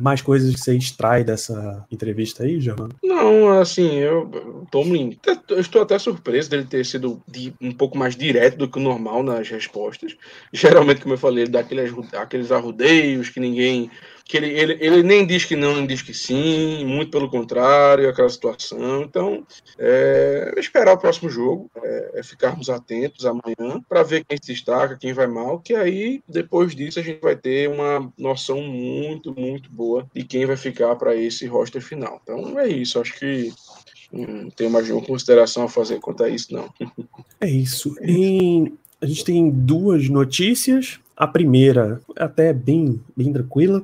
mais 0.00 0.20
coisas 0.20 0.52
que 0.52 0.60
você 0.60 0.76
extrai 0.76 1.22
dessa 1.22 1.86
entrevista 1.88 2.42
aí, 2.42 2.60
Germano? 2.60 2.96
Não, 3.00 3.60
assim, 3.60 3.94
eu, 3.94 4.28
Tomlin, 4.72 5.16
eu 5.50 5.60
estou 5.60 5.82
até 5.82 5.96
surpreso 6.00 6.50
dele 6.50 6.64
ter 6.64 6.84
sido 6.84 7.22
um 7.60 7.70
pouco 7.70 7.96
mais 7.96 8.16
direto 8.16 8.58
do 8.58 8.68
que 8.68 8.80
o 8.80 8.82
normal 8.82 9.22
nas 9.22 9.48
respostas. 9.48 10.16
Geralmente, 10.52 11.00
como 11.00 11.14
eu 11.14 11.18
falei, 11.18 11.44
ele 11.44 11.52
dá 11.52 11.60
aqueles, 11.60 11.92
aqueles 12.12 12.50
arrudeios 12.50 13.28
que 13.28 13.38
ninguém 13.38 13.88
que 14.26 14.36
ele, 14.36 14.48
ele, 14.48 14.76
ele 14.80 15.02
nem 15.04 15.24
diz 15.24 15.44
que 15.44 15.54
não, 15.54 15.76
nem 15.76 15.86
diz 15.86 16.02
que 16.02 16.12
sim, 16.12 16.84
muito 16.84 17.12
pelo 17.12 17.30
contrário, 17.30 18.08
aquela 18.08 18.28
situação. 18.28 19.02
Então, 19.02 19.46
é, 19.78 20.52
esperar 20.58 20.94
o 20.94 20.98
próximo 20.98 21.30
jogo, 21.30 21.70
é, 21.76 22.10
é 22.16 22.22
ficarmos 22.24 22.68
atentos 22.68 23.24
amanhã 23.24 23.80
para 23.88 24.02
ver 24.02 24.24
quem 24.24 24.36
se 24.36 24.52
destaca, 24.52 24.98
quem 24.98 25.12
vai 25.12 25.28
mal, 25.28 25.60
que 25.60 25.74
aí, 25.74 26.20
depois 26.28 26.74
disso, 26.74 26.98
a 26.98 27.02
gente 27.02 27.20
vai 27.20 27.36
ter 27.36 27.70
uma 27.70 28.12
noção 28.18 28.60
muito, 28.60 29.32
muito 29.32 29.70
boa 29.70 30.04
de 30.12 30.24
quem 30.24 30.44
vai 30.44 30.56
ficar 30.56 30.96
para 30.96 31.14
esse 31.14 31.46
roster 31.46 31.80
final. 31.80 32.20
Então, 32.22 32.58
é 32.58 32.66
isso. 32.66 33.00
Acho 33.00 33.16
que 33.16 33.52
não 34.12 34.50
tem 34.50 34.68
mais 34.68 34.86
nenhuma 34.86 35.06
consideração 35.06 35.64
a 35.64 35.68
fazer 35.68 36.00
quanto 36.00 36.24
a 36.24 36.28
isso, 36.28 36.52
não. 36.52 36.68
É 37.40 37.48
isso. 37.48 37.94
E 38.02 38.72
a 39.00 39.06
gente 39.06 39.24
tem 39.24 39.50
duas 39.50 40.08
notícias. 40.08 40.98
A 41.16 41.26
primeira, 41.26 42.00
até 42.16 42.52
bem, 42.52 43.00
bem 43.16 43.32
tranquila. 43.32 43.82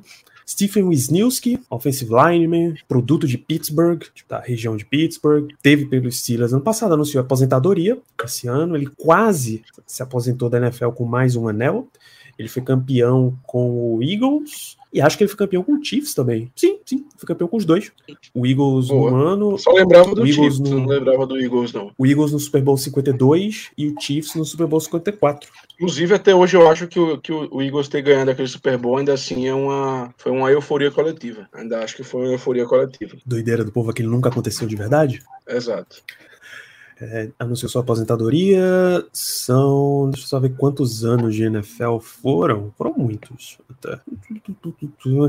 Stephen 0.52 0.84
Wisniewski, 0.84 1.58
offensive 1.70 2.12
lineman, 2.12 2.74
produto 2.86 3.26
de 3.26 3.38
Pittsburgh, 3.38 4.02
da 4.28 4.38
região 4.38 4.76
de 4.76 4.84
Pittsburgh, 4.84 5.48
teve 5.62 5.86
pelos 5.86 6.20
Steelers 6.20 6.52
ano 6.52 6.60
passado, 6.60 6.92
anunciou 6.92 7.22
aposentadoria. 7.22 7.98
Esse 8.22 8.48
ano 8.48 8.76
ele 8.76 8.86
quase 8.86 9.62
se 9.86 10.02
aposentou 10.02 10.50
da 10.50 10.58
NFL 10.58 10.90
com 10.90 11.06
mais 11.06 11.36
um 11.36 11.48
anel. 11.48 11.88
Ele 12.38 12.48
foi 12.48 12.62
campeão 12.62 13.34
com 13.44 13.96
o 13.96 14.02
Eagles, 14.02 14.76
e 14.92 15.00
acho 15.00 15.16
que 15.16 15.24
ele 15.24 15.28
foi 15.28 15.38
campeão 15.38 15.62
com 15.62 15.72
o 15.72 15.84
Chiefs 15.84 16.12
também. 16.12 16.52
Sim, 16.54 16.78
sim, 16.84 17.06
foi 17.16 17.26
campeão 17.26 17.48
com 17.48 17.56
os 17.56 17.64
dois. 17.64 17.90
O 18.34 18.46
Eagles 18.46 18.88
Boa. 18.88 19.10
no 19.10 19.16
ano. 19.16 19.58
Só 19.58 19.72
lembrava 19.72 20.14
do 20.14 20.26
Chiefs, 20.26 20.60
no... 20.60 20.80
não 20.80 20.86
lembrava 20.86 21.26
do 21.26 21.40
Eagles, 21.40 21.72
não. 21.72 21.90
O 21.96 22.06
Eagles 22.06 22.32
no 22.32 22.38
Super 22.38 22.62
Bowl 22.62 22.76
52 22.76 23.70
e 23.76 23.88
o 23.88 23.94
Chiefs 23.98 24.34
no 24.34 24.44
Super 24.44 24.66
Bowl 24.66 24.80
54. 24.80 25.50
Inclusive, 25.74 26.14
até 26.14 26.34
hoje 26.34 26.56
eu 26.56 26.68
acho 26.68 26.86
que 26.86 27.00
o, 27.00 27.18
que 27.18 27.32
o 27.32 27.62
Eagles 27.62 27.88
ter 27.88 28.02
ganhado 28.02 28.30
aquele 28.30 28.48
Super 28.48 28.76
Bowl 28.76 28.98
ainda 28.98 29.14
assim 29.14 29.46
é 29.46 29.54
uma, 29.54 30.14
foi 30.18 30.30
uma 30.30 30.50
euforia 30.50 30.90
coletiva. 30.90 31.48
Ainda 31.52 31.82
acho 31.82 31.96
que 31.96 32.02
foi 32.02 32.26
uma 32.26 32.32
euforia 32.32 32.66
coletiva. 32.66 33.16
Doideira 33.24 33.64
do 33.64 33.72
povo, 33.72 33.90
aquele 33.90 34.08
nunca 34.08 34.28
aconteceu 34.28 34.66
de 34.66 34.76
verdade? 34.76 35.22
Exato 35.48 36.02
é, 37.02 37.28
anunciou 37.38 37.68
sua 37.68 37.82
aposentadoria. 37.82 39.04
São. 39.12 40.08
Deixa 40.10 40.24
eu 40.24 40.28
só 40.28 40.40
ver 40.40 40.54
quantos 40.56 41.04
anos 41.04 41.34
de 41.34 41.42
NFL 41.42 41.98
foram. 41.98 42.72
Foram 42.78 42.94
muitos. 42.96 43.58
Até. 43.68 43.98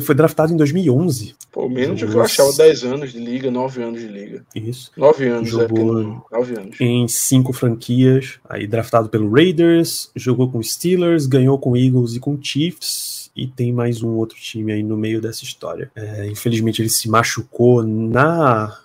Foi 0.02 0.14
draftado 0.14 0.54
em 0.54 0.58
2011. 0.58 1.36
Pô, 1.52 1.68
menos 1.68 2.00
do 2.00 2.08
que 2.08 2.16
eu 2.16 2.22
achava 2.22 2.52
10 2.54 2.84
anos 2.84 3.12
de 3.12 3.20
liga, 3.20 3.50
9 3.50 3.84
anos 3.84 4.00
de 4.00 4.08
liga. 4.08 4.46
Isso. 4.56 4.92
9 4.96 5.28
anos, 5.28 5.50
jogou 5.50 6.02
é, 6.02 6.38
9 6.38 6.60
anos. 6.60 6.82
Em 6.82 7.08
cinco 7.08 7.52
franquias. 7.54 8.40
Aí 8.48 8.68
draftado 8.68 9.10
pelo 9.10 9.32
Raiders, 9.32 10.12
jogou 10.16 10.52
com 10.52 10.62
Steelers, 10.62 11.26
ganhou 11.26 11.58
com 11.58 11.76
Eagles 11.76 12.16
e 12.16 12.20
com 12.20 12.38
Chiefs 12.42 13.32
e 13.36 13.48
tem 13.48 13.74
mais 13.74 14.04
um 14.04 14.10
outro 14.10 14.38
time 14.38 14.72
aí 14.72 14.84
no 14.84 14.96
meio 14.96 15.20
dessa 15.20 15.44
história. 15.44 15.92
É, 15.96 16.28
infelizmente 16.28 16.82
ele 16.82 16.90
se 16.90 17.10
machucou 17.10 17.84
na 17.84 18.78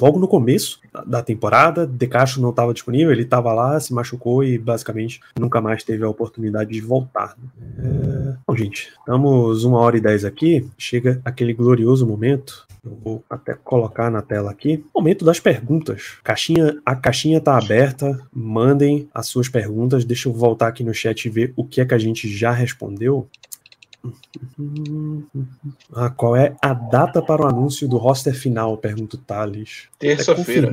logo 0.00 0.18
no 0.18 0.28
começo 0.28 0.80
da 1.06 1.22
temporada, 1.22 1.86
Decacho 1.86 2.40
não 2.40 2.50
estava 2.50 2.72
disponível, 2.72 3.12
ele 3.12 3.22
estava 3.22 3.52
lá, 3.52 3.78
se 3.78 3.92
machucou 3.92 4.44
e 4.44 4.58
basicamente 4.58 5.20
nunca 5.38 5.60
mais 5.60 5.82
teve 5.82 6.04
a 6.04 6.08
oportunidade 6.08 6.70
de 6.70 6.80
voltar. 6.80 7.36
É... 7.78 8.34
Bom, 8.46 8.56
gente, 8.56 8.92
estamos 8.98 9.64
uma 9.64 9.78
hora 9.78 9.96
e 9.96 10.00
dez 10.00 10.24
aqui, 10.24 10.68
chega 10.76 11.20
aquele 11.24 11.52
glorioso 11.52 12.06
momento. 12.06 12.66
Eu 12.84 12.98
vou 13.02 13.24
até 13.30 13.54
colocar 13.54 14.10
na 14.10 14.20
tela 14.20 14.50
aqui. 14.50 14.84
Momento 14.94 15.24
das 15.24 15.40
perguntas. 15.40 16.18
Caixinha, 16.22 16.78
a 16.84 16.94
caixinha 16.94 17.38
está 17.38 17.56
aberta. 17.56 18.20
Mandem 18.30 19.08
as 19.14 19.26
suas 19.26 19.48
perguntas. 19.48 20.04
Deixa 20.04 20.28
eu 20.28 20.34
voltar 20.34 20.68
aqui 20.68 20.84
no 20.84 20.92
chat 20.92 21.24
e 21.24 21.30
ver 21.30 21.54
o 21.56 21.64
que 21.64 21.80
é 21.80 21.86
que 21.86 21.94
a 21.94 21.98
gente 21.98 22.28
já 22.28 22.52
respondeu. 22.52 23.26
Ah, 25.94 26.10
qual 26.10 26.36
é 26.36 26.56
a 26.60 26.74
data 26.74 27.22
para 27.22 27.42
o 27.42 27.46
anúncio 27.46 27.88
do 27.88 27.96
roster 27.96 28.34
final? 28.34 28.76
Pergunta 28.76 29.16
o 29.16 29.18
Thales. 29.18 29.88
Terça-feira. 29.98 30.68
É 30.68 30.72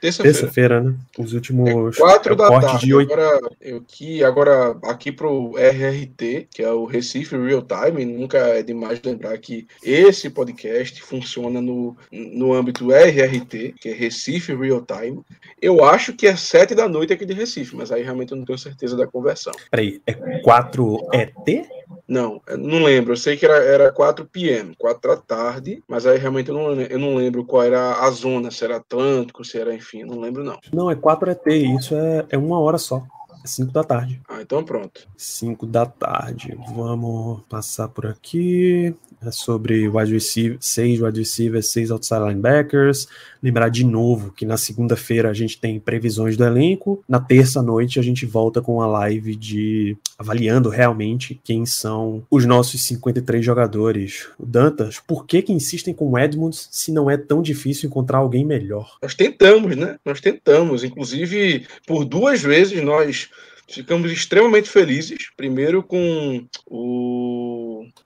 Terça-feira, 0.00 0.80
né? 0.80 0.94
Os 1.18 1.34
últimos. 1.34 1.96
É 1.96 2.00
4 2.00 2.32
é 2.32 2.36
da 2.36 2.60
tarde. 2.60 2.86
De 2.86 2.94
8... 2.94 3.12
Agora, 3.12 3.40
eu 3.60 3.82
que, 3.86 4.24
agora, 4.24 4.78
aqui 4.84 5.12
pro 5.12 5.52
RRT, 5.58 6.48
que 6.50 6.62
é 6.62 6.72
o 6.72 6.86
Recife 6.86 7.36
Real 7.36 7.62
Time, 7.62 8.06
nunca 8.06 8.38
é 8.38 8.62
demais 8.62 9.00
lembrar 9.04 9.36
que 9.36 9.66
esse 9.82 10.30
podcast 10.30 11.02
funciona 11.02 11.60
no, 11.60 11.94
no 12.10 12.54
âmbito 12.54 12.90
RRT, 12.90 13.74
que 13.78 13.90
é 13.90 13.92
Recife 13.92 14.54
Real 14.54 14.82
Time. 14.82 15.20
Eu 15.60 15.84
acho 15.84 16.14
que 16.14 16.26
é 16.26 16.34
7 16.34 16.74
da 16.74 16.88
noite 16.88 17.12
aqui 17.12 17.26
de 17.26 17.34
Recife, 17.34 17.76
mas 17.76 17.92
aí 17.92 18.02
realmente 18.02 18.32
eu 18.32 18.38
não 18.38 18.44
tenho 18.46 18.58
certeza 18.58 18.96
da 18.96 19.06
conversão. 19.06 19.52
Peraí, 19.70 20.00
é 20.06 20.14
4 20.40 21.08
ET? 21.12 21.66
Não, 22.10 22.42
não 22.58 22.82
lembro. 22.82 23.12
Eu 23.12 23.16
sei 23.16 23.36
que 23.36 23.46
era, 23.46 23.58
era 23.58 23.92
4 23.92 24.24
p.m., 24.26 24.74
4 24.76 25.10
da 25.10 25.16
tarde, 25.16 25.80
mas 25.86 26.04
aí 26.04 26.18
realmente 26.18 26.48
eu 26.48 26.56
não, 26.56 26.72
eu 26.72 26.98
não 26.98 27.14
lembro 27.14 27.44
qual 27.44 27.62
era 27.62 28.04
a 28.04 28.10
zona, 28.10 28.50
se 28.50 28.64
era 28.64 28.78
Atlântico, 28.78 29.44
se 29.44 29.56
era, 29.56 29.72
enfim, 29.72 30.02
não 30.02 30.18
lembro 30.18 30.42
não. 30.42 30.58
Não, 30.72 30.90
é 30.90 30.96
4 30.96 31.30
ET, 31.30 31.46
isso 31.46 31.94
é, 31.94 32.26
é 32.30 32.36
uma 32.36 32.58
hora 32.58 32.78
só. 32.78 33.00
É 33.44 33.48
5 33.48 33.72
da 33.72 33.84
tarde. 33.84 34.20
Ah, 34.28 34.42
então 34.42 34.64
pronto. 34.64 35.08
5 35.16 35.66
da 35.66 35.86
tarde. 35.86 36.56
Vamos 36.74 37.42
passar 37.48 37.88
por 37.88 38.06
aqui. 38.06 38.94
É 39.22 39.30
sobre 39.30 39.86
wide 39.86 40.14
receiver, 40.14 40.56
seis 40.60 41.00
wide 41.00 41.18
receivers, 41.18 41.70
seis 41.70 41.90
outside 41.90 42.20
linebackers. 42.20 43.06
Lembrar 43.42 43.68
de 43.68 43.84
novo 43.84 44.32
que 44.32 44.46
na 44.46 44.56
segunda-feira 44.56 45.28
a 45.28 45.34
gente 45.34 45.60
tem 45.60 45.78
previsões 45.78 46.38
do 46.38 46.44
elenco. 46.44 47.04
Na 47.06 47.20
terça-noite 47.20 47.98
a 47.98 48.02
gente 48.02 48.24
volta 48.24 48.62
com 48.62 48.80
a 48.80 48.86
live 48.86 49.36
de 49.36 49.96
avaliando 50.18 50.70
realmente 50.70 51.38
quem 51.44 51.66
são 51.66 52.22
os 52.30 52.46
nossos 52.46 52.82
53 52.84 53.44
jogadores. 53.44 54.28
O 54.38 54.46
Dantas, 54.46 54.98
por 54.98 55.26
que 55.26 55.42
que 55.42 55.52
insistem 55.52 55.92
com 55.92 56.10
o 56.10 56.18
Edmonds 56.18 56.68
se 56.70 56.90
não 56.90 57.10
é 57.10 57.16
tão 57.16 57.42
difícil 57.42 57.88
encontrar 57.88 58.18
alguém 58.18 58.44
melhor? 58.44 58.96
Nós 59.02 59.14
tentamos, 59.14 59.76
né? 59.76 59.96
Nós 60.04 60.20
tentamos. 60.20 60.82
Inclusive, 60.82 61.66
por 61.86 62.06
duas 62.06 62.40
vezes 62.42 62.82
nós 62.82 63.29
ficamos 63.70 64.10
extremamente 64.10 64.68
felizes. 64.68 65.30
Primeiro 65.36 65.82
com 65.82 66.46
o 66.66 67.49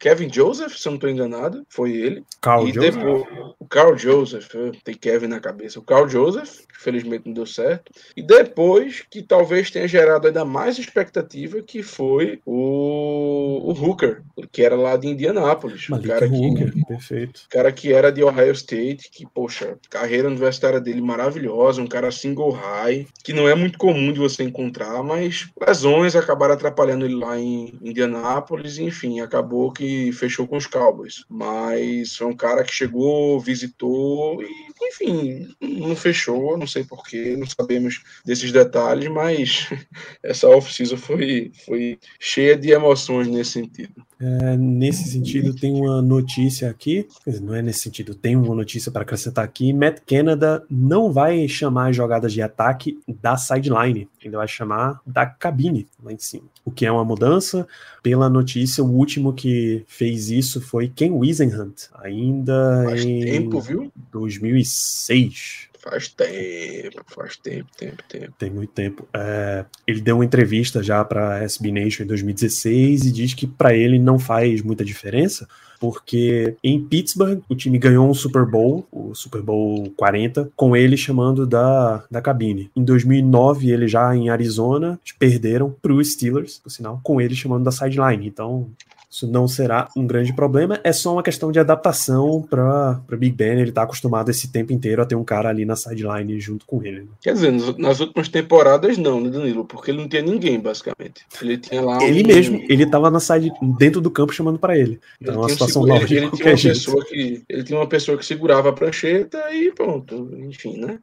Kevin 0.05 0.31
Joseph, 0.31 0.77
se 0.77 0.87
eu 0.87 0.91
não 0.91 0.97
estou 0.97 1.09
enganado, 1.09 1.65
foi 1.67 1.93
ele. 1.93 2.23
Carl 2.39 2.69
e 2.69 2.75
Joseph? 2.75 2.95
depois 2.95 3.55
o 3.65 3.67
Carl 3.67 3.97
Joseph, 3.97 4.51
tem 4.85 4.95
Kevin 4.95 5.29
na 5.29 5.41
cabeça. 5.41 5.79
O 5.79 5.83
Carl 5.83 6.07
Joseph, 6.07 6.67
que 6.69 6.79
felizmente 6.79 7.27
não 7.27 7.33
deu 7.33 7.47
certo. 7.47 7.91
E 8.15 8.23
depois, 8.23 9.03
que 9.11 9.23
talvez 9.23 9.71
tenha 9.71 9.89
gerado 9.89 10.27
ainda 10.27 10.45
mais 10.45 10.79
expectativa, 10.79 11.63
que 11.63 11.83
foi 11.83 12.39
o, 12.45 13.63
o 13.65 13.73
Hooker, 13.73 14.23
que 14.53 14.63
era 14.63 14.77
lá 14.77 14.99
de 14.99 15.09
Indianápolis. 15.09 15.89
O 15.89 16.03
cara 16.03 16.29
que, 16.29 16.35
Hooker, 16.35 16.73
perfeito. 16.87 17.47
cara 17.49 17.73
que 17.73 17.91
era 17.91 18.13
de 18.13 18.23
Ohio 18.23 18.53
State, 18.53 19.11
que, 19.11 19.27
poxa, 19.27 19.79
carreira 19.89 20.29
universitária 20.29 20.79
dele 20.79 21.01
maravilhosa, 21.01 21.81
um 21.81 21.87
cara 21.87 22.13
single 22.13 22.51
high, 22.51 23.07
que 23.23 23.33
não 23.33 23.49
é 23.49 23.55
muito 23.55 23.79
comum 23.79 24.13
de 24.13 24.21
você 24.21 24.43
encontrar, 24.43 25.03
mas 25.03 25.49
lesões 25.59 26.15
acabaram 26.15 26.53
atrapalhando 26.53 27.07
ele 27.07 27.15
lá 27.15 27.41
em 27.41 27.79
Indianápolis, 27.83 28.79
enfim, 28.79 29.21
acabou 29.21 29.73
que 29.73 29.94
fechou 30.13 30.47
com 30.47 30.57
os 30.57 30.67
Cowboys. 30.67 31.25
Mas 31.29 32.17
foi 32.17 32.27
um 32.27 32.37
cara 32.37 32.65
que 32.65 32.73
chegou, 32.73 33.41
visitou 33.41 34.43
e, 34.43 34.49
enfim, 34.83 35.55
não 35.61 35.95
fechou, 35.97 36.57
não 36.57 36.67
sei 36.67 36.85
porquê, 36.85 37.37
não 37.37 37.47
sabemos 37.47 38.03
desses 38.25 38.53
detalhes, 38.53 39.09
mas 39.09 39.69
essa 40.23 40.49
off-season 40.49 40.97
foi, 40.97 41.53
foi 41.65 41.99
cheia 42.19 42.57
de 42.57 42.71
emoções 42.71 43.29
nesse 43.29 43.53
sentido. 43.53 44.05
É, 44.21 44.57
nesse 44.57 45.09
sentido, 45.09 45.55
tem 45.55 45.73
uma 45.73 46.01
notícia 46.01 46.71
aqui. 46.71 47.07
Não 47.41 47.55
é 47.55 47.63
nesse 47.63 47.81
sentido, 47.81 48.15
tem 48.15 48.37
uma 48.37 48.55
notícia 48.55 48.91
para 48.91 49.03
acrescentar 49.03 49.45
aqui. 49.45 49.73
Matt 49.73 50.01
Canada 50.07 50.65
não 50.71 51.13
vai 51.13 51.47
chamar 51.49 51.91
as 51.91 51.97
jogadas 51.97 52.33
de 52.33 52.41
ataque 52.43 52.99
da 53.21 53.37
sideline, 53.37 54.09
ele 54.23 54.37
vai 54.37 54.49
chamar 54.49 55.01
da 55.07 55.27
cabine 55.27 55.87
lá 56.03 56.13
em 56.13 56.19
cima. 56.19 56.45
O 56.65 56.71
que 56.71 56.87
é 56.87 56.93
uma 56.93 57.05
mudança. 57.05 57.67
Pela 58.03 58.29
notícia, 58.29 58.85
o 58.85 58.91
último 58.91 59.33
que 59.33 59.85
fez 59.87 60.31
isso 60.31 60.61
foi 60.61 60.89
Ken 60.89 61.11
Wisenhunt, 61.11 61.89
ainda 61.95 62.85
Faz 62.85 63.05
em 63.05 63.21
tempo, 63.21 63.61
viu? 63.61 63.93
2006. 64.13 65.69
Faz 65.85 66.09
tempo, 66.09 67.05
faz 67.09 67.37
tempo, 67.37 67.69
tempo, 67.77 68.03
tempo. 68.09 68.33
Tem 68.39 68.51
muito 68.51 68.71
tempo. 68.71 69.07
É, 69.13 69.67
ele 69.87 70.01
deu 70.01 70.17
uma 70.17 70.25
entrevista 70.25 70.83
já 70.83 71.05
para 71.05 71.43
SB 71.43 71.71
Nation 71.71 72.05
em 72.05 72.07
2016 72.07 73.05
e 73.05 73.13
diz 73.13 73.35
que 73.35 73.47
para 73.47 73.75
ele 73.75 73.99
não 73.99 74.19
faz 74.19 74.63
muita 74.63 74.83
diferença, 74.83 75.47
porque 75.79 76.57
em 76.65 76.83
Pittsburgh 76.83 77.43
o 77.51 77.55
time 77.55 77.79
ganhou 77.79 78.09
um 78.09 78.15
Super 78.15 78.47
Bowl, 78.47 78.87
o 78.91 79.15
Super 79.15 79.43
Bowl 79.43 79.93
40, 79.95 80.51
com 80.57 80.75
ele 80.75 80.97
chamando 80.97 81.47
da, 81.47 82.03
da 82.11 82.23
cabine. 82.23 82.71
Em 82.75 82.83
2009, 82.83 83.71
ele 83.71 83.87
já 83.87 84.17
em 84.17 84.31
Arizona, 84.31 84.99
perderam 85.19 85.71
para 85.83 85.93
os 85.93 86.13
Steelers, 86.13 86.59
por 86.59 86.71
sinal, 86.71 86.99
com 87.03 87.21
ele 87.21 87.35
chamando 87.35 87.65
da 87.65 87.71
sideline. 87.71 88.27
Então, 88.27 88.71
isso 89.15 89.29
não 89.29 89.47
será 89.47 89.89
um 89.97 90.05
grande 90.05 90.33
problema, 90.35 90.81
é 90.83 90.93
só 90.93 91.13
uma 91.13 91.23
questão 91.23 91.53
de 91.53 91.61
adaptação 91.61 92.43
para 92.43 93.01
Big 93.17 93.37
Ben. 93.37 93.61
Ele 93.61 93.71
tá 93.71 93.85
acostumado 93.85 94.29
esse 94.29 94.51
tempo 94.51 94.73
inteiro 94.73 95.01
a 95.01 95.07
ter 95.07 95.15
um 95.15 95.23
cara 95.23 95.49
ali 95.49 95.65
na 95.65 95.77
sideline 95.77 96.41
junto 96.41 96.67
com 96.67 96.83
ele. 96.83 97.03
né? 97.03 97.07
Quer 97.23 97.35
dizer, 97.35 97.53
nas- 97.79 98.01
últimas 98.01 98.29
temporadas 98.29 98.99
não, 98.99 99.21
né, 99.21 99.31
Danilo? 99.31 99.65
Porque 99.65 99.93
ele 99.93 99.99
não 99.99 100.09
tinha 100.09 100.21
ninguém, 100.23 100.59
basicamente. 100.59 101.25
Ele 101.41 101.57
tinha 101.59 101.81
lá 101.81 102.03
Ele 102.03 102.25
um- 102.25 102.27
mesmo, 102.27 102.65
ele 102.69 102.87
tava 102.87 103.09
na 103.09 103.21
side, 103.21 103.53
dentro 103.79 104.01
do 104.01 104.11
campo 104.11 104.33
chamando 104.33 104.59
pra 104.59 104.77
ele. 104.77 104.99
Então 105.21 105.35
é 105.35 105.37
uma 105.39 105.47
um 105.47 105.49
situação 105.49 105.85
segu- 105.85 105.97
ele- 105.97 106.17
ele 106.17 106.31
tinha 106.35 106.49
uma 106.49 106.57
jeito. 106.57 106.75
pessoa 106.75 107.05
que 107.05 107.45
ele 107.49 107.63
tinha 107.63 107.79
uma 107.79 107.87
pessoa 107.89 108.19
que 108.19 108.27
segurava 108.27 108.71
a 108.71 108.73
prancheta 108.73 109.39
e 109.53 109.71
pronto, 109.73 110.29
enfim, 110.39 110.79
né? 110.79 110.99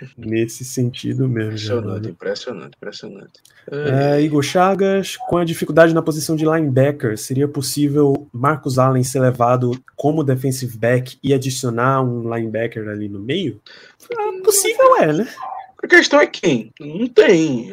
Nesse 0.16 0.64
sentido 0.64 1.28
mesmo. 1.28 1.50
Impressionante, 1.52 1.84
Germano. 1.84 2.08
impressionante, 2.08 2.76
impressionante. 2.76 3.32
É, 3.70 4.20
Igor 4.22 4.42
Chagas, 4.42 5.16
com 5.28 5.36
a 5.36 5.44
dificuldade 5.44 5.94
na 5.94 6.02
posição 6.02 6.34
de 6.34 6.44
linebacker, 6.44 7.16
seria 7.18 7.46
possível 7.46 8.26
Marcus 8.32 8.78
Allen 8.78 9.04
ser 9.04 9.20
levado 9.20 9.72
como 9.96 10.24
defensive 10.24 10.76
back 10.76 11.18
e 11.22 11.32
adicionar 11.34 12.02
um 12.02 12.34
linebacker 12.34 12.88
ali 12.88 13.08
no 13.08 13.20
meio? 13.20 13.60
Ah, 14.12 14.42
possível 14.44 14.96
é, 14.96 15.12
né? 15.12 15.28
A 15.82 15.86
questão 15.86 16.20
é 16.20 16.26
quem? 16.26 16.72
Não 16.80 17.06
tem. 17.08 17.70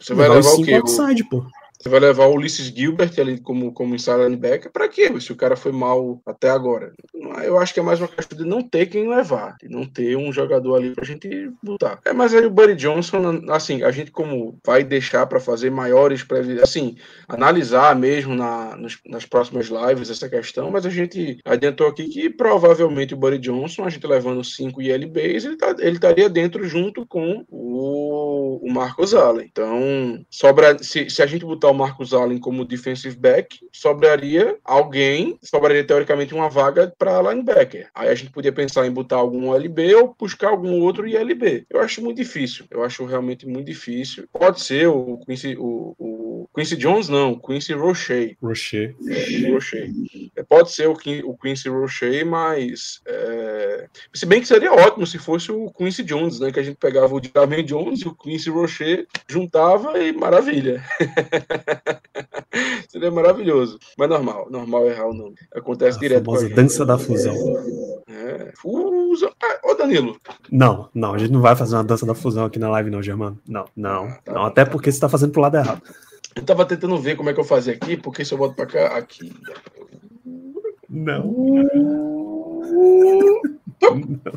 Você 0.00 0.14
vai 0.14 0.28
Levar 0.28 0.40
os 0.40 0.46
levar 0.46 0.62
o 0.62 0.64
quê? 0.64 0.72
O- 0.72 0.76
outside, 0.76 1.24
pô. 1.28 1.44
Você 1.80 1.88
vai 1.88 2.00
levar 2.00 2.26
o 2.26 2.34
Ulysses 2.34 2.66
Gilbert 2.66 3.12
ali 3.18 3.40
como, 3.40 3.72
como 3.72 3.94
inside 3.94 4.18
linebacker 4.24 4.70
pra 4.72 4.88
quê? 4.88 5.08
Se 5.20 5.32
o 5.32 5.36
cara 5.36 5.56
foi 5.56 5.70
mal 5.72 6.20
até 6.26 6.50
agora. 6.50 6.92
Não, 7.14 7.32
Eu 7.40 7.58
acho 7.58 7.72
que 7.72 7.80
é 7.80 7.82
mais 7.82 8.00
uma 8.00 8.08
questão 8.08 8.36
de 8.36 8.44
não 8.44 8.62
ter 8.62 8.86
quem 8.86 9.08
levar, 9.08 9.56
de 9.60 9.68
não 9.68 9.84
ter 9.86 10.16
um 10.16 10.32
jogador 10.32 10.74
ali 10.76 10.92
pra 10.94 11.04
gente 11.04 11.28
botar. 11.62 12.00
É, 12.04 12.12
mas 12.12 12.34
aí 12.34 12.44
o 12.44 12.50
Buddy 12.50 12.74
Johnson, 12.74 13.42
assim, 13.50 13.82
a 13.82 13.90
gente 13.92 14.10
como 14.10 14.58
vai 14.66 14.82
deixar 14.82 15.26
pra 15.26 15.38
fazer 15.38 15.70
maiores 15.70 16.22
previsões, 16.24 16.62
assim, 16.62 16.96
analisar 17.28 17.94
mesmo 17.94 18.34
na, 18.34 18.76
nos- 18.76 18.98
nas 19.06 19.24
próximas 19.24 19.66
lives 19.68 20.10
essa 20.10 20.28
questão, 20.28 20.70
mas 20.70 20.84
a 20.86 20.90
gente 20.90 21.38
adiantou 21.44 21.86
aqui 21.86 22.08
que 22.08 22.30
provavelmente 22.30 23.14
o 23.14 23.16
Buddy 23.16 23.38
Johnson, 23.38 23.84
a 23.84 23.90
gente 23.90 24.06
levando 24.06 24.42
5 24.42 24.82
ILBs, 24.82 25.44
ele, 25.44 25.56
tá, 25.56 25.74
ele 25.78 25.96
estaria 25.96 26.28
dentro 26.28 26.64
junto 26.66 27.06
com 27.06 27.44
o, 27.48 28.58
o 28.66 28.72
Marcos 28.72 29.14
Allen. 29.14 29.46
Então, 29.50 30.24
sobra, 30.30 30.78
se, 30.82 31.08
se 31.10 31.22
a 31.22 31.26
gente 31.26 31.44
botar 31.44 31.67
o 31.70 31.74
Marcos 31.74 32.12
Allen 32.12 32.38
como 32.38 32.64
defensive 32.64 33.16
back, 33.16 33.60
sobraria 33.72 34.56
alguém, 34.64 35.38
sobraria 35.42 35.84
teoricamente 35.84 36.34
uma 36.34 36.48
vaga 36.48 36.92
para 36.98 37.22
linebacker. 37.22 37.88
Aí 37.94 38.08
a 38.08 38.14
gente 38.14 38.30
podia 38.30 38.52
pensar 38.52 38.86
em 38.86 38.90
botar 38.90 39.16
algum 39.16 39.54
LB 39.54 39.94
ou 39.94 40.16
buscar 40.18 40.48
algum 40.48 40.80
outro 40.80 41.06
ILB. 41.06 41.66
Eu 41.70 41.80
acho 41.80 42.02
muito 42.02 42.16
difícil. 42.16 42.66
Eu 42.70 42.82
acho 42.82 43.04
realmente 43.04 43.46
muito 43.46 43.66
difícil. 43.66 44.28
Pode 44.32 44.60
ser 44.60 44.88
o 44.88 45.18
Quincy, 45.18 45.56
o, 45.58 45.94
o 45.98 46.48
Quincy 46.54 46.76
Jones, 46.76 47.08
não, 47.08 47.32
o 47.32 47.40
Quincy 47.40 47.72
Roche. 47.72 48.36
Rocher. 48.42 48.94
É, 49.08 49.50
Roche. 49.50 49.92
É, 50.36 50.42
Pode 50.42 50.72
ser 50.72 50.88
o, 50.88 50.92
o 51.24 51.36
Quincy 51.36 51.68
Roche, 51.68 52.24
mas. 52.24 53.00
é, 53.06 53.86
Se 54.12 54.26
bem 54.26 54.40
que 54.40 54.46
seria 54.48 54.72
ótimo 54.72 55.06
se 55.06 55.18
fosse 55.18 55.52
o 55.52 55.70
Quincy 55.70 56.02
Jones, 56.02 56.40
né? 56.40 56.50
Que 56.50 56.60
a 56.60 56.62
gente 56.62 56.76
pegava 56.76 57.14
o 57.14 57.20
Jermaine 57.22 57.62
Jones 57.62 58.00
e 58.00 58.08
o 58.08 58.14
Quincy 58.14 58.50
Roche, 58.50 59.06
juntava 59.28 59.98
e 59.98 60.12
maravilha. 60.12 60.82
seria 62.88 63.10
maravilhoso. 63.10 63.78
Mas 63.96 64.08
normal, 64.08 64.48
normal 64.50 64.86
errar 64.86 65.08
o 65.08 65.14
nome. 65.14 65.36
Acontece 65.54 65.98
A 65.98 66.00
direto 66.00 66.24
famosa 66.24 66.48
dança 66.48 66.86
da 66.86 66.98
fusão. 66.98 67.34
É, 68.08 68.52
fusa. 68.56 69.30
Ah, 69.42 69.60
ô 69.64 69.74
Danilo, 69.74 70.18
Não, 70.50 70.88
não, 70.94 71.14
a 71.14 71.18
gente 71.18 71.32
não 71.32 71.40
vai 71.40 71.54
fazer 71.54 71.76
uma 71.76 71.84
dança 71.84 72.06
da 72.06 72.14
fusão 72.14 72.44
aqui 72.46 72.58
na 72.58 72.68
live, 72.70 72.90
não, 72.90 73.02
Germano. 73.02 73.40
Não, 73.46 73.64
não. 73.76 74.08
tá 74.24 74.32
não 74.32 74.44
até 74.44 74.64
tá 74.64 74.70
porque 74.70 74.90
você 74.90 75.00
tá 75.00 75.08
fazendo 75.08 75.32
pro 75.32 75.42
lado 75.42 75.56
errado. 75.56 75.82
eu 76.34 76.42
tava 76.42 76.64
tentando 76.64 76.98
ver 76.98 77.16
como 77.16 77.30
é 77.30 77.34
que 77.34 77.40
eu 77.40 77.44
fazia 77.44 77.74
aqui, 77.74 77.96
porque 77.96 78.24
se 78.24 78.32
eu 78.32 78.38
boto 78.38 78.54
pra 78.54 78.66
cá, 78.66 78.96
aqui. 78.96 79.32
Não. 80.88 81.22
Não, 83.80 83.94
não, 84.24 84.32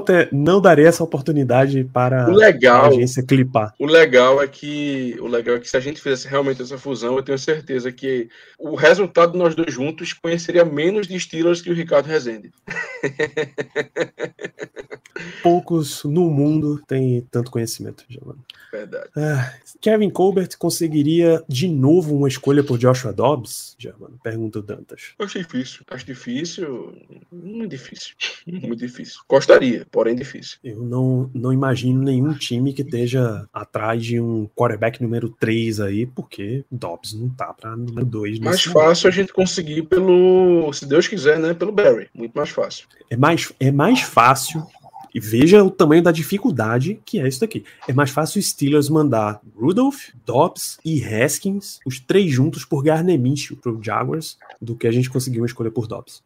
te, 0.00 0.28
não 0.32 0.60
darei 0.60 0.86
essa 0.86 1.04
oportunidade 1.04 1.84
para 1.92 2.28
O 2.28 2.32
a 2.32 2.36
legal. 2.36 2.86
agência 2.86 3.22
clipar. 3.22 3.74
O 3.78 3.86
legal 3.86 4.42
é 4.42 4.48
que 4.48 5.16
o 5.20 5.26
legal 5.26 5.56
é 5.56 5.60
que 5.60 5.68
se 5.68 5.76
a 5.76 5.80
gente 5.80 6.00
fizesse 6.00 6.28
realmente 6.28 6.62
essa 6.62 6.78
fusão, 6.78 7.16
eu 7.16 7.22
tenho 7.22 7.38
certeza 7.38 7.92
que 7.92 8.28
o 8.58 8.74
resultado 8.74 9.32
de 9.32 9.38
nós 9.38 9.54
dois 9.54 9.72
juntos 9.72 10.12
conheceria 10.12 10.64
menos 10.64 11.06
de 11.06 11.18
Steelers 11.18 11.62
que 11.62 11.70
o 11.70 11.74
Ricardo 11.74 12.06
Rezende. 12.06 12.50
Poucos 15.42 16.02
no 16.04 16.30
mundo 16.30 16.80
têm 16.86 17.26
tanto 17.30 17.50
conhecimento, 17.50 18.04
Germano. 18.08 18.44
Verdade. 18.72 19.08
Ah, 19.16 19.52
Kevin 19.80 20.10
Colbert 20.10 20.56
conseguiria 20.58 21.42
de 21.48 21.68
novo 21.68 22.16
uma 22.16 22.26
escolha 22.26 22.64
por 22.64 22.76
Joshua 22.76 23.12
Dobbs? 23.12 23.76
Germano, 23.78 24.18
pergunta 24.22 24.58
o 24.58 24.62
Dantas. 24.62 25.12
Acho 25.18 25.38
difícil. 25.38 25.82
Acho 25.88 26.06
difícil. 26.06 26.96
Muito 27.30 27.70
difícil. 27.70 28.16
Muito 28.46 28.76
difícil. 28.76 29.03
Gostaria, 29.28 29.86
porém 29.90 30.14
difícil. 30.14 30.58
Eu 30.62 30.82
não, 30.82 31.30
não 31.34 31.52
imagino 31.52 32.02
nenhum 32.02 32.34
time 32.34 32.72
que 32.72 32.82
esteja 32.82 33.48
atrás 33.52 34.04
de 34.04 34.20
um 34.20 34.48
quarterback 34.54 35.02
número 35.02 35.28
3 35.28 35.80
aí, 35.80 36.06
porque 36.06 36.64
Dobbs 36.70 37.14
não 37.14 37.28
tá 37.28 37.52
para 37.52 37.76
número 37.76 38.06
2. 38.06 38.38
Mais 38.40 38.62
fácil 38.64 39.08
a 39.08 39.10
gente 39.10 39.32
conseguir 39.32 39.82
pelo, 39.82 40.72
se 40.72 40.86
Deus 40.86 41.06
quiser, 41.06 41.38
né? 41.38 41.54
Pelo 41.54 41.72
Barry. 41.72 42.08
Muito 42.14 42.34
mais 42.34 42.50
fácil. 42.50 42.86
É 43.10 43.16
mais, 43.16 43.52
é 43.60 43.70
mais 43.70 44.00
fácil 44.00 44.66
E 45.14 45.20
veja 45.20 45.62
o 45.62 45.70
tamanho 45.70 46.02
da 46.02 46.10
dificuldade 46.10 47.00
que 47.04 47.20
é 47.20 47.28
isso 47.28 47.40
daqui. 47.40 47.64
É 47.86 47.92
mais 47.92 48.10
fácil 48.10 48.40
o 48.40 48.42
Steelers 48.42 48.88
mandar 48.88 49.40
Rudolph, 49.56 50.08
Dobbs 50.26 50.78
e 50.84 51.04
Haskins, 51.04 51.78
os 51.86 52.00
três 52.00 52.32
juntos 52.32 52.64
por 52.64 52.82
Garner 52.82 53.18
Minshew 53.18 53.56
pro 53.56 53.80
Jaguars, 53.80 54.36
do 54.60 54.74
que 54.74 54.88
a 54.88 54.90
gente 54.90 55.08
conseguiu 55.08 55.44
escolher 55.44 55.70
por 55.70 55.86
Dobbs. 55.86 56.20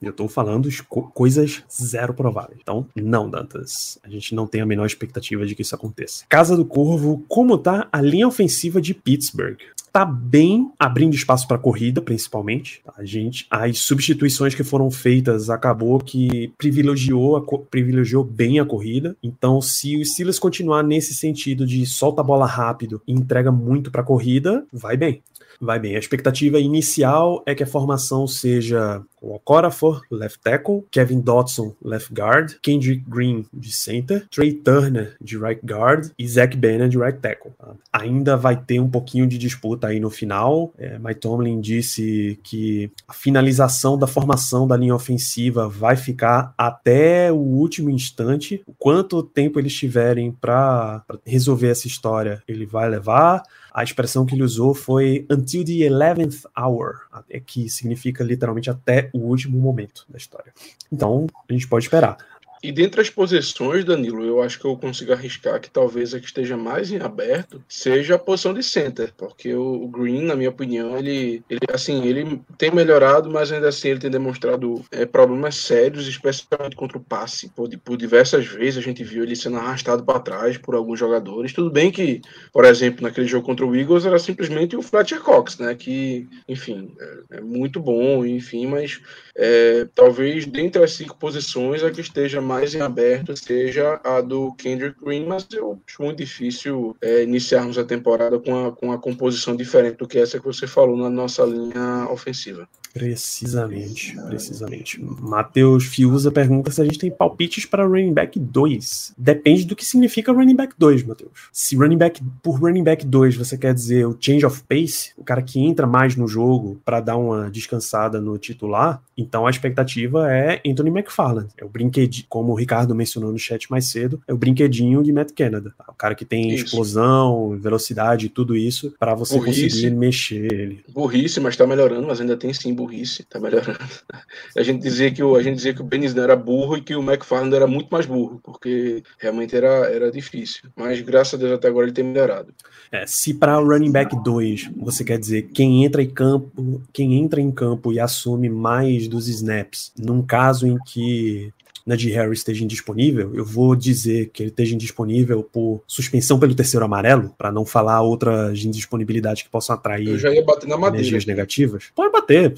Eu 0.00 0.12
tô 0.12 0.28
falando 0.28 0.68
co 0.88 1.02
coisas 1.02 1.62
zero 1.70 2.14
prováveis. 2.14 2.58
Então, 2.60 2.86
não, 2.94 3.28
Dantas. 3.28 3.98
A 4.02 4.08
gente 4.08 4.34
não 4.34 4.46
tem 4.46 4.60
a 4.60 4.66
menor 4.66 4.86
expectativa 4.86 5.46
de 5.46 5.54
que 5.54 5.62
isso 5.62 5.74
aconteça. 5.74 6.24
Casa 6.28 6.56
do 6.56 6.64
Corvo, 6.64 7.24
como 7.28 7.56
tá 7.58 7.88
a 7.92 8.00
linha 8.00 8.28
ofensiva 8.28 8.80
de 8.80 8.94
Pittsburgh? 8.94 9.58
tá 9.92 10.06
bem 10.06 10.72
abrindo 10.78 11.14
espaço 11.14 11.46
para 11.46 11.58
corrida, 11.58 12.00
principalmente. 12.00 12.82
A 12.96 13.04
gente, 13.04 13.46
as 13.50 13.78
substituições 13.80 14.54
que 14.54 14.64
foram 14.64 14.90
feitas 14.90 15.50
acabou 15.50 15.98
que 15.98 16.50
privilegiou, 16.56 17.36
a, 17.36 17.42
privilegiou 17.58 18.24
bem 18.24 18.58
a 18.58 18.64
corrida. 18.64 19.14
Então, 19.22 19.60
se 19.60 19.96
o 19.96 20.04
Steelers 20.04 20.38
continuar 20.38 20.82
nesse 20.82 21.14
sentido 21.14 21.66
de 21.66 21.84
solta 21.84 22.22
a 22.22 22.24
bola 22.24 22.46
rápido 22.46 23.02
e 23.06 23.12
entrega 23.12 23.52
muito 23.52 23.90
para 23.90 24.02
corrida, 24.02 24.64
vai 24.72 24.96
bem 24.96 25.22
vai 25.62 25.78
bem. 25.78 25.94
A 25.94 25.98
expectativa 25.98 26.58
inicial 26.58 27.42
é 27.46 27.54
que 27.54 27.62
a 27.62 27.66
formação 27.66 28.26
seja 28.26 29.00
o 29.20 29.36
Okorafor, 29.36 30.02
left 30.10 30.40
tackle, 30.42 30.84
Kevin 30.90 31.20
Dotson, 31.20 31.76
left 31.80 32.12
guard, 32.12 32.56
Kendrick 32.60 33.04
Green 33.08 33.46
de 33.54 33.70
center, 33.70 34.26
Trey 34.28 34.52
Turner 34.52 35.16
de 35.20 35.38
right 35.38 35.64
guard 35.64 36.10
e 36.18 36.26
Zach 36.26 36.56
Banner 36.56 36.88
de 36.88 36.98
right 36.98 37.20
tackle. 37.20 37.52
Ainda 37.92 38.36
vai 38.36 38.56
ter 38.56 38.80
um 38.80 38.90
pouquinho 38.90 39.26
de 39.28 39.38
disputa 39.38 39.86
aí 39.86 40.00
no 40.00 40.10
final. 40.10 40.72
É, 40.76 40.98
Mike 40.98 41.20
Tomlin 41.20 41.60
disse 41.60 42.40
que 42.42 42.90
a 43.06 43.12
finalização 43.12 43.96
da 43.96 44.08
formação 44.08 44.66
da 44.66 44.76
linha 44.76 44.94
ofensiva 44.94 45.68
vai 45.68 45.94
ficar 45.94 46.52
até 46.58 47.30
o 47.30 47.36
último 47.36 47.88
instante. 47.88 48.60
O 48.66 48.74
quanto 48.76 49.22
tempo 49.22 49.60
eles 49.60 49.74
tiverem 49.74 50.32
para 50.32 51.04
resolver 51.24 51.68
essa 51.68 51.86
história, 51.86 52.42
ele 52.48 52.66
vai 52.66 52.88
levar. 52.88 53.44
A 53.74 53.82
expressão 53.82 54.26
que 54.26 54.34
ele 54.34 54.42
usou 54.42 54.74
foi 54.74 55.26
until 55.30 55.64
the 55.64 55.88
11th 55.88 56.44
hour, 56.56 57.06
que 57.46 57.68
significa 57.70 58.22
literalmente 58.22 58.68
até 58.68 59.08
o 59.14 59.18
último 59.20 59.58
momento 59.58 60.04
da 60.08 60.18
história. 60.18 60.52
Então, 60.92 61.26
a 61.48 61.52
gente 61.52 61.66
pode 61.66 61.86
esperar. 61.86 62.18
E 62.62 62.70
dentre 62.70 63.00
as 63.00 63.10
posições, 63.10 63.84
Danilo, 63.84 64.24
eu 64.24 64.40
acho 64.40 64.58
que 64.58 64.64
eu 64.64 64.76
consigo 64.76 65.12
arriscar 65.12 65.60
que 65.60 65.68
talvez 65.68 66.14
a 66.14 66.20
que 66.20 66.26
esteja 66.26 66.56
mais 66.56 66.92
em 66.92 67.00
aberto 67.00 67.62
seja 67.68 68.14
a 68.14 68.18
posição 68.18 68.54
de 68.54 68.62
center, 68.62 69.12
porque 69.16 69.52
o 69.52 69.88
Green, 69.88 70.22
na 70.22 70.36
minha 70.36 70.50
opinião, 70.50 70.96
ele, 70.96 71.42
ele 71.50 71.60
assim, 71.72 72.06
ele 72.06 72.40
tem 72.56 72.70
melhorado, 72.70 73.28
mas 73.28 73.50
ainda 73.50 73.68
assim 73.68 73.88
ele 73.88 73.98
tem 73.98 74.10
demonstrado 74.10 74.84
é, 74.92 75.04
problemas 75.04 75.56
sérios, 75.56 76.06
especialmente 76.06 76.76
contra 76.76 76.98
o 76.98 77.02
passe. 77.02 77.48
Por, 77.48 77.68
por 77.78 77.96
diversas 77.96 78.46
vezes 78.46 78.78
a 78.78 78.82
gente 78.82 79.02
viu 79.02 79.24
ele 79.24 79.34
sendo 79.34 79.56
arrastado 79.56 80.04
para 80.04 80.20
trás 80.20 80.56
por 80.56 80.76
alguns 80.76 81.00
jogadores. 81.00 81.52
Tudo 81.52 81.70
bem 81.70 81.90
que, 81.90 82.20
por 82.52 82.64
exemplo, 82.64 83.02
naquele 83.02 83.26
jogo 83.26 83.44
contra 83.44 83.66
o 83.66 83.74
Eagles 83.74 84.06
era 84.06 84.20
simplesmente 84.20 84.76
o 84.76 84.82
Fletcher 84.82 85.20
Cox, 85.20 85.58
né? 85.58 85.74
Que, 85.74 86.28
enfim, 86.48 86.94
é, 87.00 87.38
é 87.38 87.40
muito 87.40 87.80
bom, 87.80 88.24
enfim, 88.24 88.66
mas 88.66 89.00
é, 89.34 89.88
talvez 89.94 90.46
dentre 90.46 90.82
as 90.82 90.92
cinco 90.92 91.16
posições 91.16 91.82
a 91.82 91.90
que 91.90 92.00
esteja 92.00 92.40
mais 92.40 92.51
em 92.60 92.80
aberto 92.80 93.36
seja 93.36 94.00
a 94.04 94.20
do 94.20 94.52
Kendrick 94.54 95.02
Green, 95.02 95.26
mas 95.26 95.46
eu 95.52 95.80
acho 95.86 96.02
muito 96.02 96.18
difícil 96.18 96.96
é, 97.00 97.22
iniciarmos 97.22 97.78
a 97.78 97.84
temporada 97.84 98.38
com 98.38 98.66
a, 98.66 98.72
com 98.72 98.92
a 98.92 98.98
composição 98.98 99.56
diferente 99.56 99.96
do 99.96 100.08
que 100.08 100.18
essa 100.18 100.38
que 100.38 100.44
você 100.44 100.66
falou 100.66 100.96
na 100.96 101.10
nossa 101.10 101.44
linha 101.44 102.08
ofensiva. 102.10 102.68
Precisamente, 102.92 104.14
precisamente. 104.26 105.02
Matheus 105.02 105.86
Fiuza 105.86 106.30
pergunta 106.30 106.70
se 106.70 106.80
a 106.80 106.84
gente 106.84 106.98
tem 106.98 107.10
palpites 107.10 107.64
para 107.64 107.86
running 107.86 108.12
back 108.12 108.38
2. 108.38 109.14
Depende 109.16 109.64
do 109.64 109.74
que 109.74 109.84
significa 109.84 110.30
running 110.30 110.54
back 110.54 110.74
2, 110.76 111.02
Matheus. 111.04 111.48
Se 111.50 111.74
running 111.74 111.96
back 111.96 112.22
por 112.42 112.60
running 112.60 112.84
back 112.84 113.06
2 113.06 113.36
você 113.36 113.56
quer 113.56 113.72
dizer 113.72 114.06
o 114.06 114.16
change 114.20 114.44
of 114.44 114.62
pace, 114.64 115.12
o 115.16 115.24
cara 115.24 115.40
que 115.40 115.58
entra 115.58 115.86
mais 115.86 116.16
no 116.16 116.28
jogo 116.28 116.80
para 116.84 117.00
dar 117.00 117.16
uma 117.16 117.50
descansada 117.50 118.20
no 118.20 118.36
titular, 118.36 119.02
então 119.16 119.46
a 119.46 119.50
expectativa 119.50 120.30
é 120.30 120.60
Anthony 120.66 120.90
McFarland. 120.90 121.48
É 121.56 121.64
o 121.64 121.68
brinquedinho, 121.68 122.26
como 122.42 122.54
o 122.54 122.56
Ricardo 122.56 122.92
mencionou 122.92 123.30
no 123.30 123.38
chat 123.38 123.70
mais 123.70 123.86
cedo, 123.86 124.20
é 124.26 124.34
o 124.34 124.36
brinquedinho 124.36 125.00
de 125.00 125.12
Matt 125.12 125.30
Canada. 125.30 125.72
O 125.88 125.94
cara 125.94 126.12
que 126.12 126.24
tem 126.24 126.52
isso. 126.52 126.64
explosão, 126.64 127.56
velocidade, 127.56 128.28
tudo 128.28 128.56
isso 128.56 128.92
para 128.98 129.14
você 129.14 129.38
Burrice. 129.38 129.62
conseguir 129.62 129.90
mexer 129.92 130.52
ele. 130.52 130.84
Burrice, 130.88 131.38
mas 131.38 131.56
tá 131.56 131.64
melhorando, 131.64 132.04
mas 132.08 132.20
ainda 132.20 132.36
tem 132.36 132.52
sim 132.52 132.74
burrice, 132.74 133.22
tá 133.22 133.38
melhorando. 133.38 133.78
A 134.58 134.62
gente 134.64 134.82
dizia 134.82 135.12
que 135.12 135.22
o, 135.22 135.36
a 135.36 135.42
gente 135.42 135.54
dizia 135.54 135.72
que 135.72 135.80
o 135.80 135.88
era 136.20 136.34
burro 136.34 136.76
e 136.76 136.82
que 136.82 136.96
o 136.96 137.02
McFarland 137.02 137.54
era 137.54 137.66
muito 137.66 137.88
mais 137.90 138.06
burro, 138.06 138.40
porque 138.42 139.04
realmente 139.18 139.54
era, 139.54 139.88
era 139.88 140.10
difícil. 140.10 140.68
Mas 140.74 141.00
graças 141.00 141.34
a 141.34 141.36
Deus 141.36 141.52
até 141.52 141.68
agora 141.68 141.86
ele 141.86 141.94
tem 141.94 142.04
melhorado. 142.04 142.52
É, 142.90 143.06
se 143.06 143.34
para 143.34 143.58
o 143.60 143.64
running 143.64 143.92
back 143.92 144.14
2 144.22 144.70
você 144.76 145.04
quer 145.04 145.18
dizer 145.18 145.48
quem 145.54 145.84
entra 145.84 146.02
em 146.02 146.10
campo, 146.10 146.82
quem 146.92 147.14
entra 147.14 147.40
em 147.40 147.50
campo 147.52 147.92
e 147.92 148.00
assume 148.00 148.48
mais 148.48 149.06
dos 149.06 149.28
snaps, 149.28 149.92
num 149.96 150.22
caso 150.22 150.66
em 150.66 150.76
que 150.84 151.52
Najee 151.86 152.12
Harris 152.12 152.40
esteja 152.40 152.64
indisponível, 152.64 153.34
eu 153.34 153.44
vou 153.44 153.74
dizer 153.74 154.30
que 154.32 154.42
ele 154.42 154.50
esteja 154.50 154.74
indisponível 154.74 155.42
por 155.42 155.82
suspensão 155.86 156.38
pelo 156.38 156.54
terceiro 156.54 156.84
amarelo, 156.84 157.34
para 157.36 157.50
não 157.50 157.64
falar 157.64 158.00
outras 158.02 158.64
indisponibilidades 158.64 159.42
que 159.42 159.48
possam 159.48 159.74
atrair 159.74 160.08
eu 160.08 160.18
já 160.18 160.32
ia 160.32 160.44
bater 160.44 160.68
na 160.68 160.76
madeira. 160.76 160.98
energias 160.98 161.26
negativas. 161.26 161.90
Pode 161.94 162.12
bater, 162.12 162.54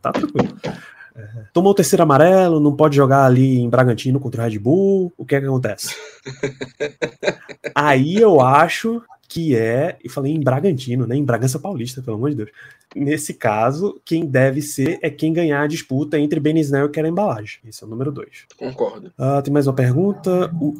tá 0.00 0.12
tranquilo. 0.12 0.48
É, 1.14 1.26
tomou 1.52 1.72
o 1.72 1.74
terceiro 1.74 2.02
amarelo, 2.02 2.60
não 2.60 2.76
pode 2.76 2.96
jogar 2.96 3.24
ali 3.24 3.58
em 3.58 3.68
Bragantino 3.68 4.20
contra 4.20 4.42
o 4.42 4.44
Red 4.44 4.58
Bull. 4.58 5.12
O 5.16 5.24
que 5.24 5.34
é 5.34 5.40
que 5.40 5.46
acontece? 5.46 5.94
Aí 7.74 8.16
eu 8.16 8.40
acho 8.40 9.02
que 9.28 9.54
é, 9.54 9.98
e 10.02 10.08
falei 10.08 10.32
em 10.32 10.40
Bragantino, 10.40 11.06
né? 11.06 11.14
Em 11.14 11.24
Bragança 11.24 11.58
Paulista, 11.58 12.00
pelo 12.00 12.16
amor 12.16 12.30
de 12.30 12.36
Deus. 12.36 12.50
Nesse 12.94 13.34
caso, 13.34 14.00
quem 14.04 14.24
deve 14.24 14.62
ser 14.62 14.98
é 15.02 15.10
quem 15.10 15.32
ganhar 15.32 15.62
a 15.62 15.66
disputa 15.66 16.18
entre 16.18 16.40
Ben 16.40 16.58
Snell 16.58 16.86
e 16.86 16.88
Keren 16.90 17.10
Embalagem. 17.10 17.60
Esse 17.66 17.84
é 17.84 17.86
o 17.86 17.90
número 17.90 18.10
2. 18.10 18.46
Concordo. 18.56 19.12
Uh, 19.18 19.42
tem 19.42 19.52
mais 19.52 19.66
uma 19.66 19.74
pergunta. 19.74 20.50
O 20.60 20.74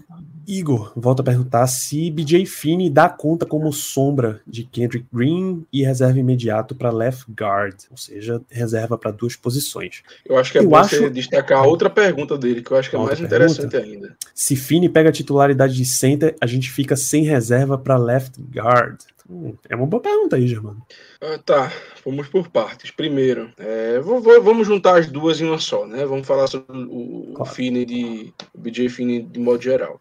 Igor 0.47 0.93
volta 0.97 1.21
a 1.21 1.25
perguntar 1.25 1.67
se 1.67 2.11
BJ 2.11 2.47
Finney 2.47 2.89
dá 2.89 3.07
conta 3.11 3.45
como 3.45 3.71
sombra 3.71 4.41
de 4.47 4.65
Kendrick 4.65 5.07
Green 5.13 5.67
e 5.71 5.85
reserva 5.85 6.19
imediato 6.19 6.75
para 6.75 6.91
left 6.91 7.31
guard, 7.31 7.75
ou 7.91 7.99
seja, 7.99 8.41
reserva 8.51 8.97
para 8.97 9.11
duas 9.11 9.37
posições. 9.37 10.03
Eu 10.25 10.39
acho 10.39 10.51
que 10.51 10.59
é 10.59 10.63
eu 10.63 10.71
bom 10.71 10.77
acho... 10.77 10.97
você 10.97 11.11
destacar 11.11 11.67
outra 11.67 11.91
pergunta 11.91 12.39
dele, 12.39 12.63
que 12.63 12.71
eu 12.71 12.79
acho 12.79 12.89
que 12.89 12.97
é 12.97 12.99
mais 12.99 13.21
pergunta? 13.21 13.35
interessante 13.35 13.77
ainda. 13.77 14.17
Se 14.35 14.57
Finney 14.57 14.89
pega 14.89 15.11
a 15.11 15.13
titularidade 15.13 15.75
de 15.75 15.85
center, 15.85 16.35
a 16.41 16.47
gente 16.47 16.71
fica 16.71 16.97
sem 16.97 17.25
reserva 17.25 17.77
para 17.77 17.99
left 17.99 18.41
guard. 18.51 19.03
É 19.69 19.77
uma 19.77 19.87
boa 19.87 20.03
pergunta 20.03 20.37
aí, 20.37 20.49
Germano. 20.49 20.83
Ah, 21.21 21.39
tá, 21.39 21.71
vamos 22.03 22.29
por 22.29 22.49
partes. 22.49 22.91
Primeiro, 22.91 23.53
é, 23.59 24.01
vou, 24.01 24.23
vou, 24.23 24.43
vamos 24.43 24.67
juntar 24.67 24.99
as 24.99 25.07
duas 25.07 25.39
em 25.41 25.45
uma 25.45 25.59
só, 25.59 25.87
né? 25.87 26.07
Vamos 26.07 26.27
falar 26.27 26.47
sobre 26.47 26.79
o, 26.79 27.33
claro. 27.35 27.43
o 27.43 27.45
Finney 27.45 27.85
de 27.85 28.33
o 28.55 28.59
BJ 28.59 28.89
Finney 28.89 29.23
de 29.23 29.39
modo 29.39 29.63
geral. 29.63 29.99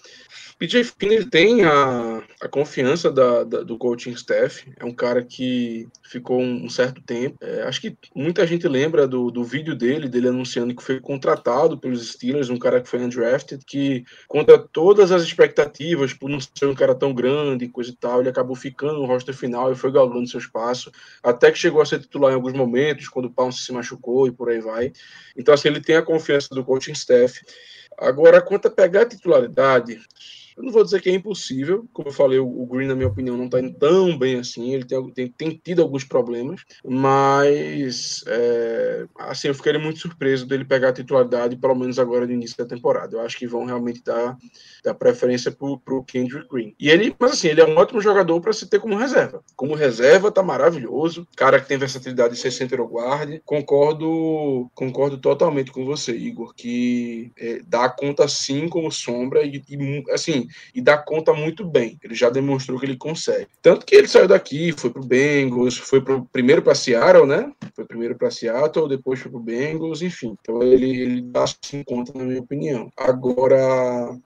PJ 0.59 0.83
Finney 0.97 1.23
tem 1.23 1.63
a, 1.63 2.23
a 2.41 2.47
confiança 2.47 3.11
da, 3.11 3.43
da, 3.43 3.61
do 3.61 3.77
coaching 3.77 4.11
staff. 4.11 4.67
É 4.77 4.83
um 4.83 4.91
cara 4.91 5.23
que 5.23 5.87
ficou 6.03 6.41
um, 6.41 6.65
um 6.65 6.69
certo 6.69 6.99
tempo. 7.01 7.37
É, 7.39 7.61
acho 7.61 7.79
que 7.79 7.95
muita 8.15 8.45
gente 8.47 8.67
lembra 8.67 9.07
do, 9.07 9.29
do 9.29 9.43
vídeo 9.43 9.75
dele, 9.75 10.09
dele 10.09 10.29
anunciando 10.29 10.75
que 10.75 10.81
foi 10.81 10.99
contratado 10.99 11.77
pelos 11.77 12.09
Steelers, 12.09 12.49
um 12.49 12.57
cara 12.57 12.81
que 12.81 12.89
foi 12.89 12.99
undrafted, 12.99 13.63
que 13.65 14.03
contra 14.27 14.57
todas 14.57 15.11
as 15.11 15.21
expectativas, 15.21 16.11
por 16.11 16.27
não 16.27 16.39
ser 16.39 16.65
um 16.65 16.75
cara 16.75 16.95
tão 16.95 17.13
grande 17.13 17.65
e 17.65 17.69
coisa 17.69 17.91
e 17.91 17.95
tal, 17.95 18.21
ele 18.21 18.29
acabou 18.29 18.55
ficando 18.55 18.99
no 18.99 19.05
roster 19.05 19.35
final 19.35 19.71
e 19.71 19.75
foi 19.75 19.91
galgando 19.91 20.27
seu 20.27 20.39
espaço, 20.39 20.91
até 21.21 21.51
que 21.51 21.59
chegou 21.59 21.81
a 21.81 21.85
ser 21.85 21.99
titular 21.99 22.31
em 22.31 22.35
alguns 22.35 22.53
momentos, 22.53 23.07
quando 23.07 23.25
o 23.25 23.31
Pounce 23.31 23.63
se 23.63 23.71
machucou 23.71 24.27
e 24.27 24.31
por 24.31 24.49
aí 24.49 24.59
vai. 24.59 24.91
Então, 25.37 25.53
assim, 25.53 25.67
ele 25.67 25.81
tem 25.81 25.97
a 25.97 26.01
confiança 26.01 26.49
do 26.55 26.63
coaching 26.63 26.93
staff. 26.93 27.41
Agora, 27.95 28.41
quanto 28.41 28.67
a 28.67 28.71
pegar 28.71 29.01
a 29.01 29.07
titularidade, 29.07 29.99
eu 30.57 30.63
não 30.63 30.71
vou 30.71 30.83
dizer 30.83 30.99
que 31.01 31.09
é 31.09 31.13
impossível, 31.13 31.87
como 31.93 32.09
eu 32.09 32.13
falei, 32.13 32.39
o 32.39 32.65
Green, 32.65 32.87
na 32.87 32.95
minha 32.95 33.07
opinião, 33.07 33.37
não 33.37 33.45
está 33.45 33.59
indo 33.59 33.73
tão 33.77 34.17
bem 34.17 34.39
assim, 34.39 34.73
ele 34.73 34.85
tem, 34.85 35.09
tem, 35.11 35.27
tem 35.27 35.61
tido 35.63 35.83
alguns 35.83 36.03
problemas, 36.03 36.61
mas 36.83 38.23
é, 38.25 39.05
assim, 39.19 39.49
eu 39.49 39.53
ficaria 39.53 39.79
muito 39.79 39.99
surpreso 39.99 40.47
dele 40.47 40.65
pegar 40.65 40.89
a 40.89 40.93
titularidade, 40.93 41.55
pelo 41.55 41.75
menos 41.75 41.99
agora 41.99 42.25
no 42.25 42.33
início 42.33 42.57
da 42.57 42.65
temporada. 42.65 43.15
Eu 43.15 43.21
acho 43.21 43.37
que 43.37 43.45
vão 43.45 43.65
realmente 43.65 44.03
dar, 44.03 44.35
dar 44.83 44.95
preferência 44.95 45.51
para 45.51 45.67
o 45.67 46.03
Kendrick 46.03 46.47
Green. 46.49 46.73
E 46.79 46.89
ele, 46.89 47.15
mas 47.19 47.33
assim, 47.33 47.49
ele 47.49 47.61
é 47.61 47.65
um 47.65 47.77
ótimo 47.77 48.01
jogador 48.01 48.41
para 48.41 48.53
se 48.53 48.67
ter 48.67 48.79
como 48.79 48.95
reserva. 48.95 49.43
Como 49.55 49.75
reserva, 49.75 50.31
tá 50.31 50.41
maravilhoso. 50.41 51.27
Cara 51.35 51.59
que 51.59 51.67
tem 51.67 51.77
versatilidade 51.77 52.33
de 52.33 52.39
ser 52.39 52.51
center 52.51 52.81
ou 52.81 52.87
guard. 52.87 53.39
Concordo, 53.45 54.69
concordo 54.73 55.17
totalmente 55.17 55.71
com 55.71 55.85
você, 55.85 56.15
Igor, 56.15 56.53
que 56.55 57.31
é, 57.37 57.61
dá 57.65 57.87
conta 57.89 58.27
sim 58.27 58.67
como 58.67 58.91
sombra 58.91 59.43
e, 59.43 59.61
e 59.69 60.03
assim, 60.11 60.46
e 60.73 60.81
dá 60.81 60.97
conta 60.97 61.33
muito 61.33 61.65
bem. 61.65 61.97
Ele 62.03 62.15
já 62.15 62.29
demonstrou 62.29 62.79
que 62.79 62.85
ele 62.85 62.97
consegue. 62.97 63.47
Tanto 63.61 63.85
que 63.85 63.95
ele 63.95 64.07
saiu 64.07 64.27
daqui, 64.27 64.71
foi 64.71 64.89
pro 64.89 65.05
Bengals, 65.05 65.77
foi 65.77 66.01
pro, 66.01 66.25
primeiro 66.31 66.61
para 66.61 66.75
Seattle, 66.75 67.25
né? 67.25 67.51
Foi 67.75 67.85
primeiro 67.85 68.15
para 68.17 68.31
Seattle, 68.31 68.89
depois 68.89 69.19
foi 69.19 69.31
para 69.31 69.39
o 69.39 69.43
Bengals, 69.43 70.01
enfim. 70.01 70.35
Então 70.41 70.61
ele, 70.61 71.01
ele 71.01 71.21
dá 71.21 71.45
sim 71.61 71.83
conta, 71.83 72.11
na 72.15 72.23
minha 72.23 72.41
opinião. 72.41 72.91
Agora, 72.97 73.57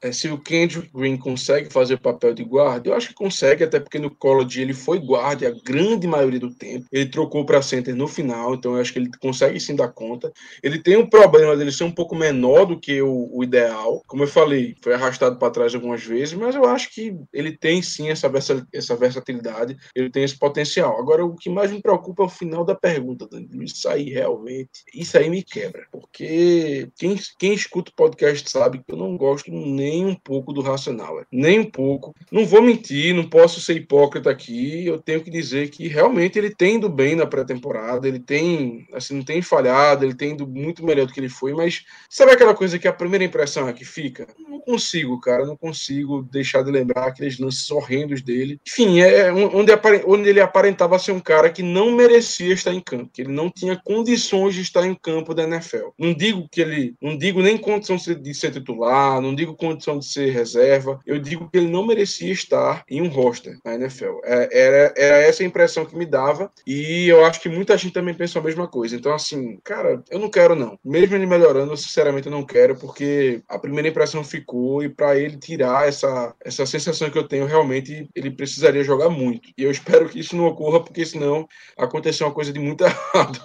é, 0.01 0.11
se 0.11 0.29
o 0.29 0.37
Kendrick 0.37 0.89
Green 0.93 1.17
consegue 1.17 1.71
fazer 1.71 1.95
o 1.95 2.01
papel 2.01 2.33
de 2.33 2.43
guarda, 2.43 2.89
eu 2.89 2.93
acho 2.93 3.09
que 3.09 3.13
consegue, 3.13 3.63
até 3.63 3.79
porque 3.79 3.99
no 3.99 4.09
college 4.09 4.61
ele 4.61 4.73
foi 4.73 4.99
guarda 4.99 5.47
a 5.47 5.55
grande 5.63 6.07
maioria 6.07 6.39
do 6.39 6.53
tempo. 6.53 6.85
Ele 6.91 7.05
trocou 7.05 7.45
para 7.45 7.61
center 7.61 7.95
no 7.95 8.07
final, 8.07 8.53
então 8.53 8.75
eu 8.75 8.81
acho 8.81 8.93
que 8.93 8.99
ele 8.99 9.11
consegue 9.19 9.59
sim 9.59 9.75
dar 9.75 9.89
conta. 9.89 10.31
Ele 10.61 10.79
tem 10.79 10.97
um 10.97 11.07
problema 11.07 11.55
dele 11.55 11.71
ser 11.71 11.83
um 11.83 11.91
pouco 11.91 12.15
menor 12.15 12.65
do 12.65 12.79
que 12.79 13.01
o, 13.01 13.29
o 13.31 13.43
ideal. 13.43 14.03
Como 14.07 14.23
eu 14.23 14.27
falei, 14.27 14.75
foi 14.81 14.93
arrastado 14.93 15.37
para 15.37 15.51
trás 15.51 15.73
algumas 15.73 16.03
vezes, 16.03 16.10
mas 16.37 16.55
eu 16.55 16.65
acho 16.65 16.93
que 16.93 17.15
ele 17.33 17.57
tem 17.57 17.81
sim 17.81 18.09
essa, 18.09 18.29
versa, 18.29 18.65
essa 18.73 18.95
versatilidade, 18.95 19.77
ele 19.95 20.09
tem 20.09 20.23
esse 20.23 20.37
potencial. 20.37 20.99
Agora, 20.99 21.25
o 21.25 21.35
que 21.35 21.49
mais 21.49 21.71
me 21.71 21.81
preocupa 21.81 22.23
é 22.23 22.25
o 22.25 22.29
final 22.29 22.63
da 22.63 22.75
pergunta, 22.75 23.27
Danilo. 23.27 23.63
Isso 23.63 23.87
aí 23.87 24.09
realmente, 24.09 24.83
isso 24.93 25.17
aí 25.17 25.29
me 25.29 25.43
quebra. 25.43 25.85
Porque 25.91 26.89
quem, 26.97 27.19
quem 27.37 27.53
escuta 27.53 27.91
o 27.91 27.95
podcast 27.95 28.49
sabe 28.49 28.79
que 28.79 28.93
eu 28.93 28.97
não 28.97 29.15
gosto 29.17 29.51
nem 29.51 30.05
um 30.05 30.15
pouco 30.15 30.53
do 30.53 30.61
Racional. 30.61 31.23
Nem 31.31 31.59
um 31.59 31.69
pouco. 31.69 32.13
Não 32.31 32.45
vou 32.45 32.61
mentir, 32.61 33.13
não 33.13 33.29
posso 33.29 33.61
ser 33.61 33.75
hipócrita 33.75 34.29
aqui. 34.29 34.85
Eu 34.85 34.99
tenho 34.99 35.23
que 35.23 35.29
dizer 35.29 35.69
que 35.69 35.87
realmente 35.87 36.37
ele 36.37 36.53
tem 36.53 36.75
indo 36.75 36.89
bem 36.89 37.15
na 37.15 37.25
pré-temporada, 37.25 38.07
ele 38.07 38.19
tem, 38.19 38.87
assim, 38.93 39.15
não 39.15 39.23
tem 39.23 39.41
falhado, 39.41 40.05
ele 40.05 40.15
tem 40.15 40.31
indo 40.31 40.47
muito 40.47 40.85
melhor 40.85 41.05
do 41.05 41.13
que 41.13 41.19
ele 41.19 41.29
foi, 41.29 41.53
mas 41.53 41.83
sabe 42.09 42.31
aquela 42.31 42.53
coisa 42.53 42.79
que 42.79 42.87
a 42.87 42.93
primeira 42.93 43.23
impressão 43.23 43.67
é 43.67 43.73
que 43.73 43.85
fica? 43.85 44.27
Não 44.37 44.59
consigo, 44.59 45.19
cara, 45.19 45.45
não 45.45 45.57
consigo 45.57 46.00
deixar 46.31 46.63
de 46.63 46.71
lembrar 46.71 47.07
aqueles 47.07 47.39
lances 47.39 47.69
horrendos 47.71 48.21
dele. 48.21 48.59
Enfim, 48.67 49.01
é 49.01 49.31
onde, 49.31 49.71
onde 50.05 50.29
ele 50.29 50.41
aparentava 50.41 50.99
ser 50.99 51.11
um 51.11 51.19
cara 51.19 51.49
que 51.49 51.63
não 51.63 51.91
merecia 51.91 52.53
estar 52.53 52.73
em 52.73 52.79
campo, 52.79 53.11
que 53.13 53.21
ele 53.21 53.31
não 53.31 53.49
tinha 53.49 53.79
condições 53.83 54.55
de 54.55 54.61
estar 54.61 54.85
em 54.85 54.95
campo 54.95 55.33
da 55.33 55.43
NFL. 55.43 55.89
Não 55.97 56.13
digo 56.13 56.47
que 56.51 56.61
ele, 56.61 56.95
não 57.01 57.17
digo 57.17 57.41
nem 57.41 57.57
condição 57.57 57.95
de 57.95 58.33
ser 58.33 58.51
titular, 58.51 59.21
não 59.21 59.35
digo 59.35 59.55
condição 59.55 59.99
de 59.99 60.05
ser 60.05 60.31
reserva, 60.31 60.99
eu 61.05 61.19
digo 61.19 61.49
que 61.49 61.57
ele 61.57 61.69
não 61.69 61.85
merecia 61.85 62.31
estar 62.31 62.83
em 62.89 63.01
um 63.01 63.07
roster 63.07 63.57
na 63.63 63.75
NFL. 63.75 64.19
É, 64.23 64.49
era, 64.51 64.93
era 64.97 65.17
essa 65.17 65.43
a 65.43 65.45
impressão 65.45 65.85
que 65.85 65.95
me 65.95 66.05
dava 66.05 66.51
e 66.65 67.07
eu 67.07 67.25
acho 67.25 67.41
que 67.41 67.49
muita 67.49 67.77
gente 67.77 67.93
também 67.93 68.13
pensa 68.13 68.39
a 68.39 68.41
mesma 68.41 68.67
coisa. 68.67 68.95
Então, 68.95 69.13
assim, 69.13 69.59
cara, 69.63 70.03
eu 70.09 70.19
não 70.19 70.29
quero 70.29 70.55
não. 70.55 70.77
Mesmo 70.83 71.15
ele 71.15 71.25
melhorando, 71.25 71.71
eu 71.71 71.77
sinceramente 71.77 72.27
eu 72.27 72.31
não 72.31 72.43
quero, 72.43 72.75
porque 72.75 73.41
a 73.47 73.59
primeira 73.59 73.89
impressão 73.89 74.23
ficou 74.23 74.83
e 74.83 74.89
para 74.89 75.17
ele 75.17 75.37
tirar 75.37 75.87
essa, 75.91 76.35
essa 76.43 76.65
sensação 76.65 77.09
que 77.09 77.17
eu 77.17 77.27
tenho, 77.27 77.45
realmente 77.45 78.09
ele 78.15 78.31
precisaria 78.31 78.83
jogar 78.83 79.09
muito. 79.09 79.49
E 79.57 79.63
eu 79.63 79.71
espero 79.71 80.09
que 80.09 80.19
isso 80.19 80.35
não 80.35 80.45
ocorra, 80.45 80.83
porque 80.83 81.05
senão 81.05 81.47
aconteceu 81.77 82.27
uma 82.27 82.33
coisa 82.33 82.51
de 82.51 82.59
muito 82.59 82.83
errado 82.85 83.39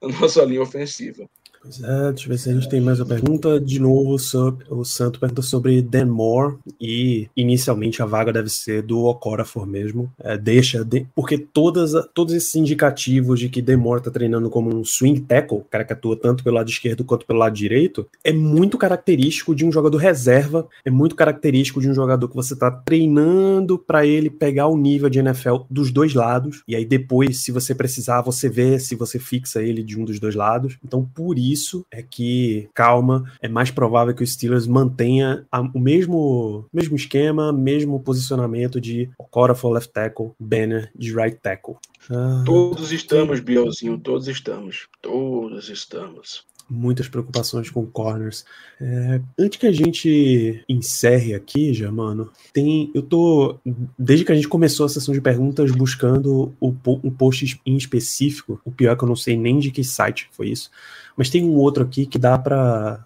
na 0.00 0.08
nossa 0.20 0.44
linha 0.44 0.62
ofensiva. 0.62 1.28
Pois 1.60 1.82
é, 1.82 2.12
deixa 2.12 2.26
eu 2.26 2.28
ver 2.28 2.38
se 2.38 2.50
a 2.50 2.52
gente 2.52 2.68
tem 2.68 2.80
mais 2.80 3.00
uma 3.00 3.06
pergunta. 3.06 3.60
De 3.60 3.80
novo, 3.80 4.14
o 4.14 4.84
Santo 4.84 5.18
pergunta 5.18 5.42
sobre 5.42 5.82
Dan 5.82 6.06
Moore 6.06 6.56
e 6.80 7.28
inicialmente 7.36 8.02
a 8.02 8.06
vaga 8.06 8.32
deve 8.32 8.48
ser 8.48 8.82
do 8.82 9.04
Okorafor 9.04 9.66
mesmo. 9.66 10.12
É, 10.18 10.36
deixa, 10.38 10.84
de, 10.84 11.06
porque 11.14 11.38
todas, 11.38 11.92
todos 12.14 12.34
esses 12.34 12.54
indicativos 12.54 13.40
de 13.40 13.48
que 13.48 13.62
Dan 13.62 13.78
Moore 13.78 14.02
tá 14.02 14.10
treinando 14.10 14.48
como 14.48 14.74
um 14.74 14.84
swing 14.84 15.20
tackle, 15.20 15.64
cara 15.70 15.84
que 15.84 15.92
atua 15.92 16.16
tanto 16.16 16.44
pelo 16.44 16.56
lado 16.56 16.70
esquerdo 16.70 17.04
quanto 17.04 17.26
pelo 17.26 17.38
lado 17.38 17.54
direito, 17.54 18.06
é 18.22 18.32
muito 18.32 18.78
característico 18.78 19.54
de 19.54 19.64
um 19.64 19.72
jogador 19.72 19.98
reserva, 19.98 20.68
é 20.84 20.90
muito 20.90 21.16
característico 21.16 21.80
de 21.80 21.88
um 21.88 21.94
jogador 21.94 22.28
que 22.28 22.36
você 22.36 22.54
tá 22.54 22.70
treinando 22.70 23.78
para 23.78 24.06
ele 24.06 24.30
pegar 24.30 24.68
o 24.68 24.76
nível 24.76 25.08
de 25.08 25.18
NFL 25.18 25.64
dos 25.68 25.90
dois 25.90 26.14
lados, 26.14 26.62
e 26.68 26.76
aí 26.76 26.84
depois, 26.84 27.42
se 27.42 27.50
você 27.50 27.74
precisar, 27.74 28.20
você 28.20 28.48
vê 28.48 28.78
se 28.78 28.94
você 28.94 29.18
fixa 29.18 29.62
ele 29.62 29.82
de 29.82 29.98
um 29.98 30.04
dos 30.04 30.20
dois 30.20 30.34
lados. 30.34 30.78
Então, 30.84 31.04
por 31.04 31.38
isso 31.38 31.55
isso 31.56 31.86
é 31.90 32.02
que, 32.02 32.68
calma, 32.74 33.24
é 33.40 33.48
mais 33.48 33.70
provável 33.70 34.14
que 34.14 34.22
o 34.22 34.26
Steelers 34.26 34.66
mantenha 34.66 35.46
a, 35.50 35.60
o 35.60 35.80
mesmo, 35.80 36.66
mesmo 36.72 36.96
esquema, 36.96 37.52
mesmo 37.52 37.98
posicionamento 38.00 38.80
de 38.80 39.10
Okora 39.18 39.54
for 39.54 39.72
left 39.72 39.92
tackle, 39.92 40.32
Banner 40.38 40.90
de 40.94 41.14
right 41.14 41.38
tackle. 41.40 41.76
Ah, 42.10 42.42
todos 42.44 42.92
estamos, 42.92 43.40
Bielzinho, 43.40 43.98
todos 43.98 44.28
estamos. 44.28 44.88
Todos 45.00 45.68
estamos 45.68 46.44
muitas 46.68 47.08
preocupações 47.08 47.70
com 47.70 47.86
corners. 47.86 48.44
É, 48.80 49.20
antes 49.38 49.58
que 49.58 49.66
a 49.66 49.72
gente 49.72 50.64
encerre 50.68 51.34
aqui, 51.34 51.72
já, 51.72 51.90
mano, 51.90 52.30
tem. 52.52 52.90
Eu 52.94 53.02
tô. 53.02 53.58
Desde 53.98 54.24
que 54.24 54.32
a 54.32 54.34
gente 54.34 54.48
começou 54.48 54.86
a 54.86 54.88
sessão 54.88 55.14
de 55.14 55.20
perguntas, 55.20 55.70
buscando 55.70 56.54
o, 56.60 56.74
um 57.02 57.10
post 57.10 57.60
em 57.64 57.76
específico. 57.76 58.60
O 58.64 58.70
pior 58.70 58.92
é 58.92 58.96
que 58.96 59.04
eu 59.04 59.08
não 59.08 59.16
sei 59.16 59.36
nem 59.36 59.58
de 59.58 59.70
que 59.70 59.84
site 59.84 60.28
foi 60.32 60.48
isso. 60.48 60.70
Mas 61.16 61.30
tem 61.30 61.44
um 61.44 61.56
outro 61.56 61.84
aqui 61.84 62.06
que 62.06 62.18
dá 62.18 62.38
pra. 62.38 63.04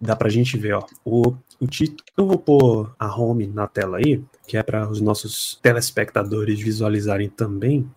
Dá 0.00 0.14
pra 0.14 0.28
gente 0.28 0.56
ver, 0.58 0.74
ó. 0.74 0.84
O, 1.04 1.34
o 1.60 1.66
título. 1.66 2.02
Eu 2.16 2.26
vou 2.26 2.38
pôr 2.38 2.94
a 2.98 3.14
home 3.16 3.46
na 3.46 3.66
tela 3.66 3.98
aí, 3.98 4.22
que 4.46 4.56
é 4.56 4.62
para 4.62 4.88
os 4.88 5.00
nossos 5.00 5.58
telespectadores 5.62 6.60
visualizarem 6.60 7.28
também. 7.28 7.88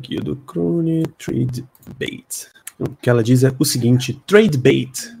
Guia 0.00 0.20
do 0.20 0.36
Crone, 0.36 1.04
Trade 1.18 1.66
Bait. 1.98 2.48
O 2.78 2.88
que 2.88 3.10
ela 3.10 3.22
diz 3.22 3.42
é 3.44 3.52
o 3.58 3.64
seguinte: 3.64 4.20
Trade 4.26 4.56
Bait 4.56 5.18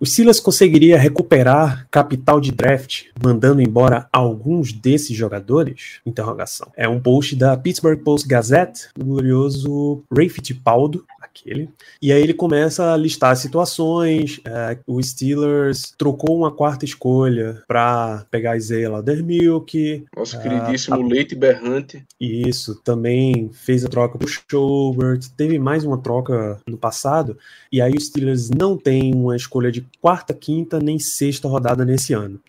o 0.00 0.06
Silas 0.06 0.40
conseguiria 0.40 0.98
recuperar 0.98 1.86
capital 1.90 2.40
de 2.40 2.50
draft 2.50 3.08
mandando 3.22 3.60
embora 3.60 4.08
alguns 4.10 4.72
desses 4.72 5.14
jogadores? 5.14 6.00
Interrogação. 6.06 6.72
É 6.74 6.88
um 6.88 6.98
post 6.98 7.36
da 7.36 7.54
Pittsburgh 7.54 8.02
Post 8.02 8.26
Gazette 8.26 8.88
do 8.96 9.04
glorioso 9.04 10.02
Ray 10.10 10.30
Fittipaldo, 10.30 11.04
aquele. 11.30 11.68
E 12.00 12.12
aí 12.12 12.22
ele 12.22 12.34
começa 12.34 12.92
a 12.92 12.96
listar 12.96 13.36
situações. 13.36 14.40
É, 14.44 14.78
o 14.86 15.02
Steelers 15.02 15.94
trocou 15.96 16.36
uma 16.36 16.50
quarta 16.50 16.84
escolha 16.84 17.62
para 17.66 18.26
pegar 18.30 18.56
Isaiah 18.56 18.90
Laudermilk. 18.90 20.04
Nosso 20.16 20.36
é, 20.36 20.40
queridíssimo 20.40 20.96
a... 20.96 21.06
Leite 21.06 21.34
Berrante. 21.34 22.04
Isso, 22.20 22.74
também 22.82 23.50
fez 23.52 23.84
a 23.84 23.88
troca 23.88 24.18
pro 24.18 24.28
Schobert. 24.28 25.28
Teve 25.36 25.58
mais 25.58 25.84
uma 25.84 25.98
troca 25.98 26.60
no 26.66 26.76
passado. 26.76 27.38
E 27.72 27.80
aí 27.80 27.92
o 27.92 28.00
Steelers 28.00 28.50
não 28.50 28.76
tem 28.76 29.14
uma 29.14 29.36
escolha 29.36 29.70
de 29.70 29.86
quarta, 30.00 30.34
quinta 30.34 30.78
nem 30.78 30.98
sexta 30.98 31.48
rodada 31.48 31.84
nesse 31.84 32.12
ano. 32.12 32.40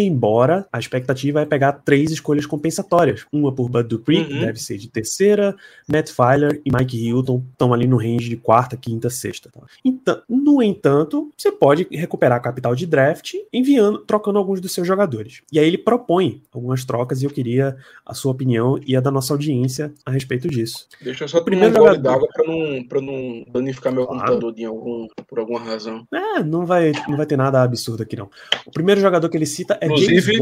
Embora 0.00 0.64
a 0.72 0.78
expectativa 0.78 1.40
é 1.40 1.44
pegar 1.44 1.72
três 1.72 2.12
escolhas 2.12 2.46
compensatórias. 2.46 3.26
Uma 3.32 3.50
por 3.50 3.68
Bud 3.68 3.88
Dupree, 3.88 4.20
uhum. 4.20 4.28
que 4.28 4.38
deve 4.38 4.60
ser 4.60 4.78
de 4.78 4.88
terceira, 4.88 5.56
Matt 5.88 6.10
Filer 6.10 6.62
e 6.64 6.70
Mike 6.72 6.96
Hilton 6.96 7.42
estão 7.50 7.74
ali 7.74 7.88
no 7.88 7.96
range 7.96 8.28
de 8.28 8.36
quarta, 8.36 8.76
quinta, 8.76 9.10
sexta. 9.10 9.50
Tá? 9.50 9.60
Então, 9.84 10.22
no 10.28 10.62
entanto, 10.62 11.32
você 11.36 11.50
pode 11.50 11.88
recuperar 11.90 12.40
capital 12.40 12.76
de 12.76 12.86
draft 12.86 13.34
enviando, 13.52 13.98
trocando 13.98 14.38
alguns 14.38 14.60
dos 14.60 14.72
seus 14.72 14.86
jogadores. 14.86 15.42
E 15.50 15.58
aí 15.58 15.66
ele 15.66 15.78
propõe 15.78 16.42
algumas 16.52 16.84
trocas 16.84 17.20
e 17.20 17.24
eu 17.24 17.30
queria 17.30 17.76
a 18.06 18.14
sua 18.14 18.30
opinião 18.30 18.78
e 18.86 18.94
a 18.94 19.00
da 19.00 19.10
nossa 19.10 19.34
audiência 19.34 19.92
a 20.06 20.12
respeito 20.12 20.46
disso. 20.46 20.86
Deixa 21.02 21.24
eu 21.24 21.28
só 21.28 21.40
primeiro 21.40 21.74
um 21.74 21.76
jogador... 21.76 22.00
d'água 22.00 22.28
para 22.28 22.46
não, 22.46 23.02
não 23.02 23.44
danificar 23.52 23.92
meu 23.92 24.06
claro. 24.06 24.20
computador 24.20 24.54
de 24.54 24.64
algum, 24.64 25.08
por 25.26 25.40
alguma 25.40 25.58
razão. 25.58 26.06
É, 26.14 26.40
não 26.40 26.64
vai, 26.64 26.92
não 27.08 27.16
vai 27.16 27.26
ter 27.26 27.36
nada 27.36 27.60
absurdo 27.60 28.04
aqui 28.04 28.14
não. 28.14 28.30
O 28.64 28.70
primeiro 28.70 29.00
jogador 29.00 29.28
que 29.28 29.36
ele 29.36 29.44
cita 29.44 29.76
é 29.80 29.87
inclusive. 29.88 30.38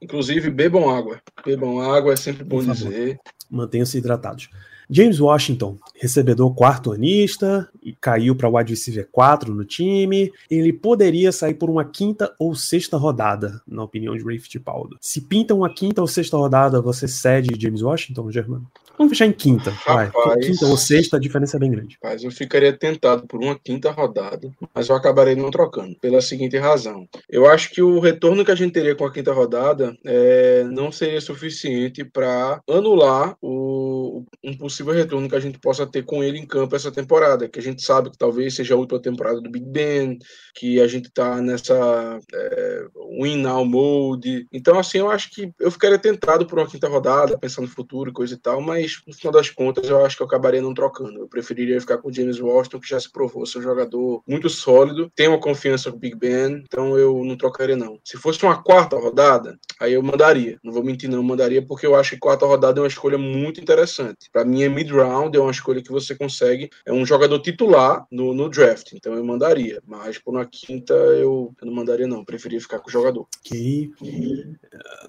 Inclusive, 0.00 0.50
bebam 0.50 0.90
água. 0.90 1.20
Bebam 1.44 1.80
água, 1.80 2.12
é 2.12 2.16
sempre 2.16 2.44
bom 2.44 2.62
dizer. 2.62 3.18
Mantenham-se 3.50 3.98
hidratados. 3.98 4.48
James 4.88 5.18
Washington, 5.18 5.76
recebedor 5.96 6.54
quarto 6.54 6.92
anista, 6.92 7.68
e 7.82 7.92
caiu 7.92 8.36
para 8.36 8.48
wide 8.48 8.70
receiver 8.70 9.08
4 9.10 9.52
no 9.52 9.64
time. 9.64 10.32
Ele 10.48 10.72
poderia 10.72 11.32
sair 11.32 11.54
por 11.54 11.68
uma 11.68 11.84
quinta 11.84 12.32
ou 12.38 12.54
sexta 12.54 12.96
rodada, 12.96 13.60
na 13.66 13.82
opinião 13.82 14.16
de 14.16 14.22
Ray 14.22 14.38
Fittipaldo. 14.38 14.96
Se 15.00 15.20
pinta 15.20 15.54
uma 15.54 15.68
quinta 15.68 16.00
ou 16.00 16.06
sexta 16.06 16.36
rodada, 16.36 16.80
você 16.80 17.08
cede 17.08 17.60
James 17.60 17.82
Washington, 17.82 18.30
Germano? 18.30 18.70
Vamos 18.98 19.10
fechar 19.10 19.26
em 19.26 19.32
quinta. 19.32 19.70
Rapaz, 19.70 20.10
vai. 20.12 20.38
Quinta 20.38 20.66
ou 20.66 20.76
sexta, 20.76 21.16
a 21.16 21.20
diferença 21.20 21.56
é 21.56 21.60
bem 21.60 21.70
grande. 21.70 21.98
Rapaz, 22.02 22.24
eu 22.24 22.30
ficaria 22.30 22.72
tentado 22.72 23.26
por 23.26 23.42
uma 23.42 23.58
quinta 23.58 23.90
rodada, 23.90 24.50
mas 24.74 24.88
eu 24.88 24.96
acabarei 24.96 25.34
não 25.34 25.50
trocando, 25.50 25.96
pela 26.00 26.20
seguinte 26.20 26.56
razão. 26.56 27.06
Eu 27.28 27.46
acho 27.46 27.70
que 27.70 27.82
o 27.82 28.00
retorno 28.00 28.44
que 28.44 28.50
a 28.50 28.54
gente 28.54 28.72
teria 28.72 28.94
com 28.94 29.04
a 29.04 29.12
quinta 29.12 29.32
rodada 29.32 29.96
é, 30.04 30.64
não 30.64 30.90
seria 30.90 31.20
suficiente 31.20 32.04
para 32.04 32.60
anular 32.68 33.36
o, 33.42 34.24
um 34.42 34.56
possível 34.56 34.94
retorno 34.94 35.28
que 35.28 35.36
a 35.36 35.40
gente 35.40 35.58
possa 35.58 35.86
ter 35.86 36.04
com 36.04 36.22
ele 36.22 36.38
em 36.38 36.46
campo 36.46 36.74
essa 36.74 36.90
temporada, 36.90 37.48
que 37.48 37.58
a 37.58 37.62
gente 37.62 37.82
sabe 37.82 38.10
que 38.10 38.18
talvez 38.18 38.54
seja 38.54 38.74
a 38.74 38.78
última 38.78 39.00
temporada 39.00 39.40
do 39.40 39.50
Big 39.50 39.66
Ben, 39.66 40.18
que 40.54 40.80
a 40.80 40.86
gente 40.86 41.10
tá 41.10 41.40
nessa 41.40 42.18
é, 42.34 42.84
win 43.20 43.38
now 43.38 43.64
mode. 43.64 44.46
Então, 44.52 44.78
assim, 44.78 44.98
eu 44.98 45.10
acho 45.10 45.30
que 45.30 45.50
eu 45.58 45.70
ficaria 45.70 45.98
tentado 45.98 46.46
por 46.46 46.58
uma 46.58 46.66
quinta 46.66 46.88
rodada, 46.88 47.38
pensando 47.38 47.66
no 47.66 47.74
futuro 47.74 48.10
e 48.10 48.12
coisa 48.12 48.34
e 48.34 48.38
tal, 48.38 48.60
mas 48.60 48.85
mas 48.86 49.02
no 49.06 49.14
final 49.14 49.32
das 49.32 49.50
contas 49.50 49.88
eu 49.88 50.04
acho 50.04 50.16
que 50.16 50.22
eu 50.22 50.26
acabaria 50.26 50.62
não 50.62 50.72
trocando. 50.72 51.18
Eu 51.18 51.28
preferiria 51.28 51.80
ficar 51.80 51.98
com 51.98 52.08
o 52.08 52.12
James 52.12 52.40
Washington, 52.40 52.80
que 52.80 52.88
já 52.88 53.00
se 53.00 53.10
provou 53.10 53.44
ser 53.44 53.58
um 53.58 53.62
jogador 53.62 54.22
muito 54.26 54.48
sólido, 54.48 55.10
tem 55.14 55.28
uma 55.28 55.40
confiança 55.40 55.90
com 55.90 55.96
o 55.96 56.00
Big 56.00 56.16
Ben, 56.16 56.62
então 56.64 56.96
eu 56.96 57.24
não 57.24 57.36
trocaria 57.36 57.76
não. 57.76 57.98
Se 58.04 58.16
fosse 58.16 58.42
uma 58.44 58.62
quarta 58.62 58.96
rodada, 58.96 59.58
aí 59.80 59.94
eu 59.94 60.02
mandaria. 60.02 60.58
Não 60.62 60.72
vou 60.72 60.84
mentir 60.84 61.10
não, 61.10 61.22
mandaria 61.22 61.62
porque 61.62 61.86
eu 61.86 61.94
acho 61.94 62.10
que 62.10 62.18
quarta 62.18 62.46
rodada 62.46 62.78
é 62.78 62.82
uma 62.82 62.88
escolha 62.88 63.18
muito 63.18 63.60
interessante. 63.60 64.30
Para 64.32 64.44
mim 64.44 64.62
é 64.62 64.68
mid-round, 64.68 65.36
é 65.36 65.40
uma 65.40 65.50
escolha 65.50 65.82
que 65.82 65.90
você 65.90 66.14
consegue, 66.14 66.70
é 66.84 66.92
um 66.92 67.04
jogador 67.04 67.38
titular 67.40 68.06
no, 68.10 68.32
no 68.32 68.48
draft, 68.48 68.92
então 68.92 69.14
eu 69.14 69.24
mandaria. 69.24 69.82
Mas 69.86 70.18
por 70.18 70.34
uma 70.34 70.46
quinta 70.46 70.94
eu, 70.94 71.52
eu 71.60 71.66
não 71.66 71.74
mandaria 71.74 72.06
não, 72.06 72.18
eu 72.18 72.24
preferia 72.24 72.60
ficar 72.60 72.78
com 72.78 72.88
o 72.88 72.92
jogador. 72.92 73.26
Ok. 73.44 73.90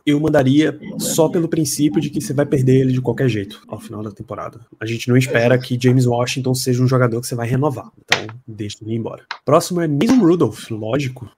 Eu 0.06 0.20
mandaria 0.20 0.78
só 1.00 1.30
pelo 1.30 1.48
princípio 1.48 2.02
de 2.02 2.10
que 2.10 2.22
você 2.22 2.34
vai 2.34 2.46
perder 2.46 2.82
ele 2.82 2.94
de 2.94 3.02
qualquer 3.02 3.30
jeito 3.30 3.67
ao 3.68 3.80
final 3.80 4.02
da 4.02 4.12
temporada. 4.12 4.60
A 4.80 4.86
gente 4.86 5.10
não 5.10 5.18
espera 5.18 5.58
que 5.58 5.78
James 5.82 6.06
Washington 6.06 6.54
seja 6.54 6.82
um 6.82 6.88
jogador 6.88 7.22
que 7.22 7.28
você 7.28 7.36
vai 7.36 7.48
renovar. 7.48 7.92
Então, 8.04 8.28
deixa 8.48 8.78
ele 8.82 8.94
ir 8.94 8.98
embora. 8.98 9.26
Próximo 9.46 9.82
é 9.82 9.88
Mason 9.88 10.20
Rudolph, 10.20 10.70
lógico. 10.72 11.30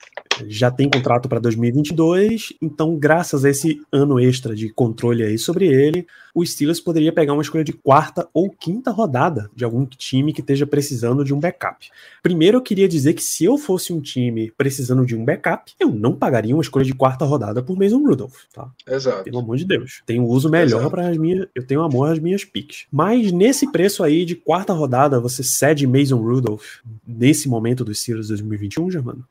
Já 0.47 0.71
tem 0.71 0.89
contrato 0.89 1.27
para 1.27 1.39
2022, 1.39 2.53
então, 2.61 2.97
graças 2.97 3.43
a 3.45 3.49
esse 3.49 3.81
ano 3.91 4.19
extra 4.19 4.55
de 4.55 4.69
controle 4.69 5.23
aí 5.23 5.37
sobre 5.37 5.67
ele, 5.67 6.05
o 6.33 6.45
Steelers 6.45 6.79
poderia 6.79 7.11
pegar 7.11 7.33
uma 7.33 7.41
escolha 7.41 7.63
de 7.63 7.73
quarta 7.73 8.27
ou 8.33 8.49
quinta 8.49 8.91
rodada 8.91 9.49
de 9.55 9.63
algum 9.65 9.85
time 9.85 10.31
que 10.31 10.41
esteja 10.41 10.65
precisando 10.65 11.23
de 11.23 11.33
um 11.33 11.39
backup. 11.39 11.89
Primeiro, 12.21 12.57
eu 12.57 12.61
queria 12.61 12.87
dizer 12.87 13.13
que 13.13 13.23
se 13.23 13.45
eu 13.45 13.57
fosse 13.57 13.91
um 13.91 13.99
time 13.99 14.51
precisando 14.57 15.05
de 15.05 15.15
um 15.15 15.25
backup, 15.25 15.73
eu 15.79 15.89
não 15.89 16.15
pagaria 16.15 16.55
uma 16.55 16.61
escolha 16.61 16.85
de 16.85 16.93
quarta 16.93 17.25
rodada 17.25 17.61
por 17.61 17.77
Mason 17.77 17.99
Rudolph, 17.99 18.43
tá? 18.53 18.69
Exato. 18.87 19.23
Pelo 19.23 19.39
amor 19.39 19.57
de 19.57 19.65
Deus. 19.65 20.01
Tenho 20.05 20.25
uso 20.25 20.49
melhor 20.49 20.89
para 20.89 21.09
as 21.09 21.17
minhas. 21.17 21.47
Eu 21.55 21.65
tenho 21.65 21.81
amor 21.81 22.11
às 22.11 22.19
minhas 22.19 22.43
picks. 22.43 22.85
Mas 22.91 23.31
nesse 23.31 23.71
preço 23.71 24.03
aí 24.03 24.25
de 24.25 24.35
quarta 24.35 24.73
rodada, 24.73 25.19
você 25.19 25.43
cede 25.43 25.87
Mason 25.87 26.17
Rudolph 26.17 26.79
nesse 27.07 27.47
momento 27.49 27.83
dos 27.83 27.99
Steelers 27.99 28.27
2021, 28.27 28.91
Germano? 28.91 29.25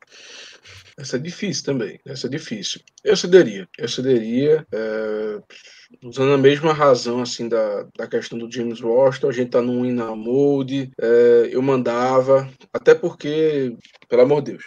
Essa 0.99 1.15
é 1.15 1.19
difícil 1.19 1.63
também. 1.63 1.97
Essa 2.05 2.27
é 2.27 2.29
difícil. 2.29 2.81
Eu 3.03 3.15
cederia. 3.15 3.67
Eu 3.77 3.87
cederia. 3.87 4.67
é, 4.71 5.39
usando 6.03 6.33
a 6.33 6.37
mesma 6.37 6.73
razão 6.73 7.21
assim 7.21 7.47
da, 7.47 7.87
da 7.97 8.05
questão 8.05 8.37
do 8.37 8.51
James 8.51 8.81
Washington, 8.81 9.29
a 9.29 9.31
gente 9.31 9.51
tá 9.51 9.61
num 9.61 9.89
now 9.93 10.15
mode. 10.15 10.91
é, 10.99 11.49
eu 11.51 11.61
mandava. 11.61 12.49
Até 12.73 12.93
porque, 12.93 13.75
pelo 14.09 14.23
amor 14.23 14.41
de 14.41 14.51
Deus. 14.51 14.63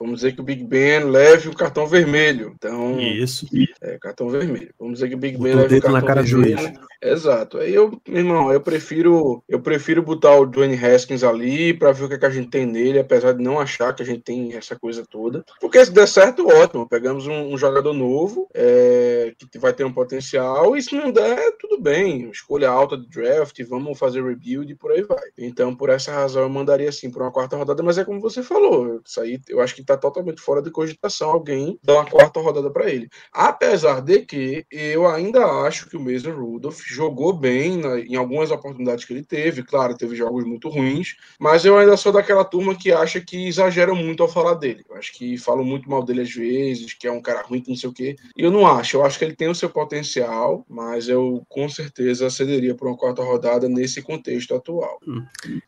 Vamos 0.00 0.16
dizer 0.16 0.32
que 0.32 0.40
o 0.40 0.44
Big 0.44 0.64
Ben 0.64 1.04
leve 1.04 1.50
o 1.50 1.54
cartão 1.54 1.86
vermelho. 1.86 2.54
Então, 2.56 2.98
Isso. 2.98 3.46
é, 3.82 3.98
cartão 3.98 4.30
vermelho. 4.30 4.72
Vamos 4.78 4.94
dizer 4.94 5.08
que 5.10 5.14
o 5.14 5.18
Big 5.18 5.36
Botou 5.36 5.44
Ben 5.44 5.54
o 5.54 5.56
leve 5.58 5.76
o 5.76 5.80
dedo 5.80 5.92
na 5.92 6.00
cartão 6.00 6.06
cara 6.08 6.22
do 6.22 6.42
vermelho. 6.42 6.80
Exato. 7.02 7.58
Aí 7.58 7.74
eu, 7.74 8.00
meu 8.08 8.18
irmão, 8.18 8.52
eu 8.52 8.60
prefiro, 8.60 9.42
eu 9.48 9.60
prefiro 9.60 10.02
botar 10.02 10.36
o 10.36 10.46
Dwayne 10.46 10.74
Haskins 10.74 11.22
ali 11.22 11.74
para 11.74 11.92
ver 11.92 12.04
o 12.04 12.08
que, 12.08 12.14
é 12.14 12.18
que 12.18 12.26
a 12.26 12.30
gente 12.30 12.48
tem 12.48 12.66
nele, 12.66 12.98
apesar 12.98 13.32
de 13.32 13.42
não 13.42 13.58
achar 13.58 13.94
que 13.94 14.02
a 14.02 14.06
gente 14.06 14.22
tem 14.22 14.54
essa 14.54 14.74
coisa 14.78 15.04
toda. 15.08 15.44
Porque 15.60 15.84
se 15.84 15.92
der 15.92 16.08
certo, 16.08 16.46
ótimo. 16.48 16.88
Pegamos 16.88 17.26
um, 17.26 17.52
um 17.52 17.58
jogador 17.58 17.92
novo 17.92 18.48
é, 18.54 19.32
que 19.50 19.58
vai 19.58 19.72
ter 19.72 19.84
um 19.84 19.92
potencial 19.92 20.76
e 20.76 20.82
se 20.82 20.94
não 20.94 21.10
der, 21.10 21.56
tudo 21.58 21.80
bem. 21.80 22.30
Escolha 22.30 22.70
alta 22.70 22.96
de 22.96 23.08
draft, 23.08 23.58
vamos 23.64 23.98
fazer 23.98 24.22
rebuild 24.22 24.70
e 24.70 24.76
por 24.76 24.92
aí 24.92 25.02
vai. 25.02 25.28
Então, 25.38 25.74
por 25.74 25.88
essa 25.88 26.12
razão, 26.12 26.42
eu 26.42 26.48
mandaria 26.48 26.88
assim 26.88 27.10
para 27.10 27.22
uma 27.22 27.32
quarta 27.32 27.56
rodada, 27.56 27.82
mas 27.82 27.98
é 27.98 28.04
como 28.04 28.20
você 28.20 28.42
falou. 28.42 29.00
Isso 29.04 29.20
aí 29.20 29.40
eu 29.48 29.60
acho 29.60 29.74
que 29.74 29.89
tá 29.90 29.96
totalmente 29.96 30.40
fora 30.40 30.62
de 30.62 30.70
cogitação 30.70 31.30
alguém 31.30 31.78
dar 31.82 31.94
uma 31.94 32.06
quarta 32.06 32.40
rodada 32.40 32.70
para 32.70 32.88
ele. 32.90 33.08
Apesar 33.32 34.00
de 34.00 34.20
que 34.20 34.64
eu 34.70 35.06
ainda 35.06 35.44
acho 35.64 35.88
que 35.88 35.96
o 35.96 36.00
Mason 36.00 36.32
Rudolph 36.32 36.80
jogou 36.86 37.32
bem 37.32 37.76
na- 37.76 37.98
em 38.00 38.16
algumas 38.16 38.50
oportunidades 38.50 39.04
que 39.04 39.12
ele 39.12 39.24
teve. 39.24 39.62
Claro, 39.62 39.96
teve 39.96 40.14
jogos 40.14 40.44
muito 40.44 40.68
ruins, 40.68 41.16
mas 41.38 41.64
eu 41.64 41.76
ainda 41.78 41.96
sou 41.96 42.12
daquela 42.12 42.44
turma 42.44 42.74
que 42.74 42.92
acha 42.92 43.20
que 43.20 43.46
exageram 43.48 43.94
muito 43.94 44.22
ao 44.22 44.28
falar 44.28 44.54
dele. 44.54 44.84
Eu 44.88 44.96
acho 44.96 45.12
que 45.12 45.36
falam 45.38 45.64
muito 45.64 45.88
mal 45.90 46.02
dele 46.04 46.22
às 46.22 46.32
vezes, 46.32 46.94
que 46.94 47.06
é 47.06 47.12
um 47.12 47.20
cara 47.20 47.42
ruim, 47.42 47.60
que 47.60 47.70
não 47.70 47.76
sei 47.76 47.88
o 47.88 47.92
quê. 47.92 48.16
E 48.36 48.42
eu 48.42 48.50
não 48.50 48.66
acho. 48.66 48.96
Eu 48.96 49.04
acho 49.04 49.18
que 49.18 49.24
ele 49.24 49.36
tem 49.36 49.48
o 49.48 49.54
seu 49.54 49.70
potencial, 49.70 50.64
mas 50.68 51.08
eu 51.08 51.42
com 51.48 51.68
certeza 51.68 52.30
cederia 52.30 52.74
por 52.74 52.88
uma 52.88 52.96
quarta 52.96 53.22
rodada 53.22 53.68
nesse 53.68 54.02
contexto 54.02 54.54
atual. 54.54 54.98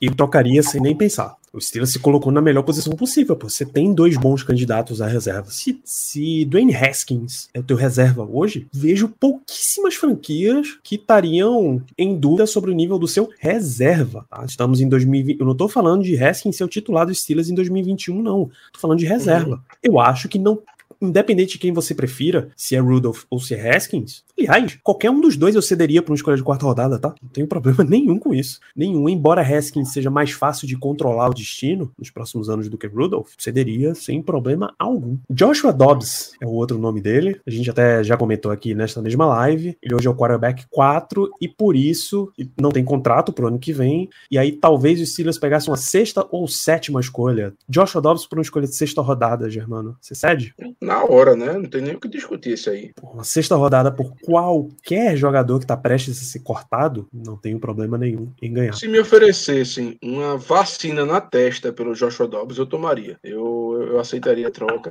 E 0.00 0.10
trocaria 0.10 0.62
sem 0.62 0.80
nem 0.80 0.96
pensar. 0.96 1.36
O 1.52 1.60
Steelers 1.60 1.90
se 1.90 1.98
colocou 1.98 2.32
na 2.32 2.40
melhor 2.40 2.62
posição 2.62 2.94
possível, 2.94 3.36
pô. 3.36 3.48
Você 3.48 3.66
tem 3.66 3.92
dois 3.92 4.16
bons 4.16 4.42
candidatos 4.42 5.02
à 5.02 5.06
reserva. 5.06 5.50
Se, 5.50 5.78
se 5.84 6.46
Dwayne 6.46 6.74
Haskins 6.74 7.50
é 7.52 7.60
o 7.60 7.62
teu 7.62 7.76
reserva 7.76 8.24
hoje, 8.24 8.66
vejo 8.72 9.08
pouquíssimas 9.08 9.94
franquias 9.94 10.78
que 10.82 10.94
estariam 10.94 11.82
em 11.98 12.18
dúvida 12.18 12.46
sobre 12.46 12.70
o 12.70 12.74
nível 12.74 12.98
do 12.98 13.06
seu 13.06 13.28
reserva. 13.38 14.24
tá? 14.30 14.44
Estamos 14.46 14.80
em 14.80 14.88
2020. 14.88 15.40
Eu 15.40 15.46
não 15.46 15.54
tô 15.54 15.68
falando 15.68 16.02
de 16.02 16.16
Haskins 16.16 16.56
ser 16.56 16.64
o 16.64 16.68
titular 16.68 17.06
dos 17.06 17.20
Steelers 17.20 17.50
em 17.50 17.54
2021, 17.54 18.22
não. 18.22 18.50
Tô 18.72 18.80
falando 18.80 18.98
de 18.98 19.06
reserva. 19.06 19.62
Eu 19.82 20.00
acho 20.00 20.30
que 20.30 20.38
não. 20.38 20.58
Independente 21.02 21.52
de 21.52 21.58
quem 21.58 21.72
você 21.72 21.94
prefira, 21.94 22.48
se 22.56 22.76
é 22.76 22.78
Rudolph 22.78 23.24
ou 23.28 23.40
se 23.40 23.54
é 23.54 23.76
Haskins, 23.76 24.22
aliás, 24.38 24.78
qualquer 24.82 25.10
um 25.10 25.20
dos 25.20 25.36
dois 25.36 25.54
eu 25.54 25.62
cederia 25.62 26.00
para 26.00 26.12
uma 26.12 26.16
escolha 26.16 26.36
de 26.36 26.42
quarta 26.42 26.64
rodada, 26.64 26.98
tá? 26.98 27.14
Não 27.20 27.28
tenho 27.28 27.46
problema 27.46 27.82
nenhum 27.88 28.18
com 28.18 28.32
isso. 28.32 28.60
Nenhum. 28.74 29.08
Embora 29.08 29.42
Haskins 29.42 29.92
seja 29.92 30.10
mais 30.10 30.30
fácil 30.30 30.66
de 30.66 30.76
controlar 30.76 31.28
o 31.28 31.34
destino 31.34 31.90
nos 31.98 32.10
próximos 32.10 32.48
anos 32.48 32.68
do 32.68 32.78
que 32.78 32.86
Rudolph, 32.86 33.32
cederia 33.36 33.94
sem 33.94 34.22
problema 34.22 34.74
algum. 34.78 35.18
Joshua 35.28 35.72
Dobbs 35.72 36.32
é 36.40 36.46
o 36.46 36.52
outro 36.52 36.78
nome 36.78 37.00
dele. 37.00 37.40
A 37.46 37.50
gente 37.50 37.68
até 37.68 38.04
já 38.04 38.16
comentou 38.16 38.52
aqui 38.52 38.74
nesta 38.74 39.02
mesma 39.02 39.26
live. 39.26 39.76
Ele 39.82 39.94
hoje 39.94 40.06
é 40.06 40.10
o 40.10 40.14
quarterback 40.14 40.64
4 40.70 41.30
e 41.40 41.48
por 41.48 41.74
isso 41.74 42.32
não 42.60 42.70
tem 42.70 42.84
contrato 42.84 43.32
pro 43.32 43.48
ano 43.48 43.58
que 43.58 43.72
vem. 43.72 44.08
E 44.30 44.38
aí 44.38 44.52
talvez 44.52 45.00
os 45.00 45.12
Steelers 45.12 45.38
pegassem 45.38 45.70
uma 45.70 45.76
sexta 45.76 46.26
ou 46.30 46.46
sétima 46.46 47.00
escolha. 47.00 47.54
Joshua 47.68 48.00
Dobbs 48.00 48.26
por 48.26 48.38
uma 48.38 48.42
escolha 48.42 48.66
de 48.66 48.76
sexta 48.76 49.02
rodada, 49.02 49.50
Germano. 49.50 49.96
Você 50.00 50.14
cede? 50.14 50.54
Na 50.92 51.04
hora, 51.04 51.34
né? 51.34 51.54
Não 51.54 51.64
tem 51.64 51.80
nem 51.80 51.94
o 51.94 52.00
que 52.00 52.06
discutir 52.06 52.52
isso 52.52 52.68
aí. 52.68 52.92
Uma 53.02 53.24
sexta 53.24 53.56
rodada 53.56 53.90
por 53.90 54.14
qualquer 54.22 55.16
jogador 55.16 55.58
que 55.58 55.66
tá 55.66 55.74
prestes 55.74 56.20
a 56.20 56.24
ser 56.24 56.40
cortado, 56.40 57.08
não 57.10 57.34
tenho 57.34 57.58
problema 57.58 57.96
nenhum 57.96 58.30
em 58.42 58.52
ganhar. 58.52 58.74
Se 58.74 58.86
me 58.86 59.00
oferecessem 59.00 59.96
uma 60.02 60.36
vacina 60.36 61.06
na 61.06 61.18
testa 61.18 61.72
pelo 61.72 61.94
Joshua 61.94 62.28
Dobbs, 62.28 62.58
eu 62.58 62.66
tomaria. 62.66 63.18
Eu, 63.24 63.88
eu 63.90 63.98
aceitaria 63.98 64.48
a 64.48 64.50
troca. 64.50 64.90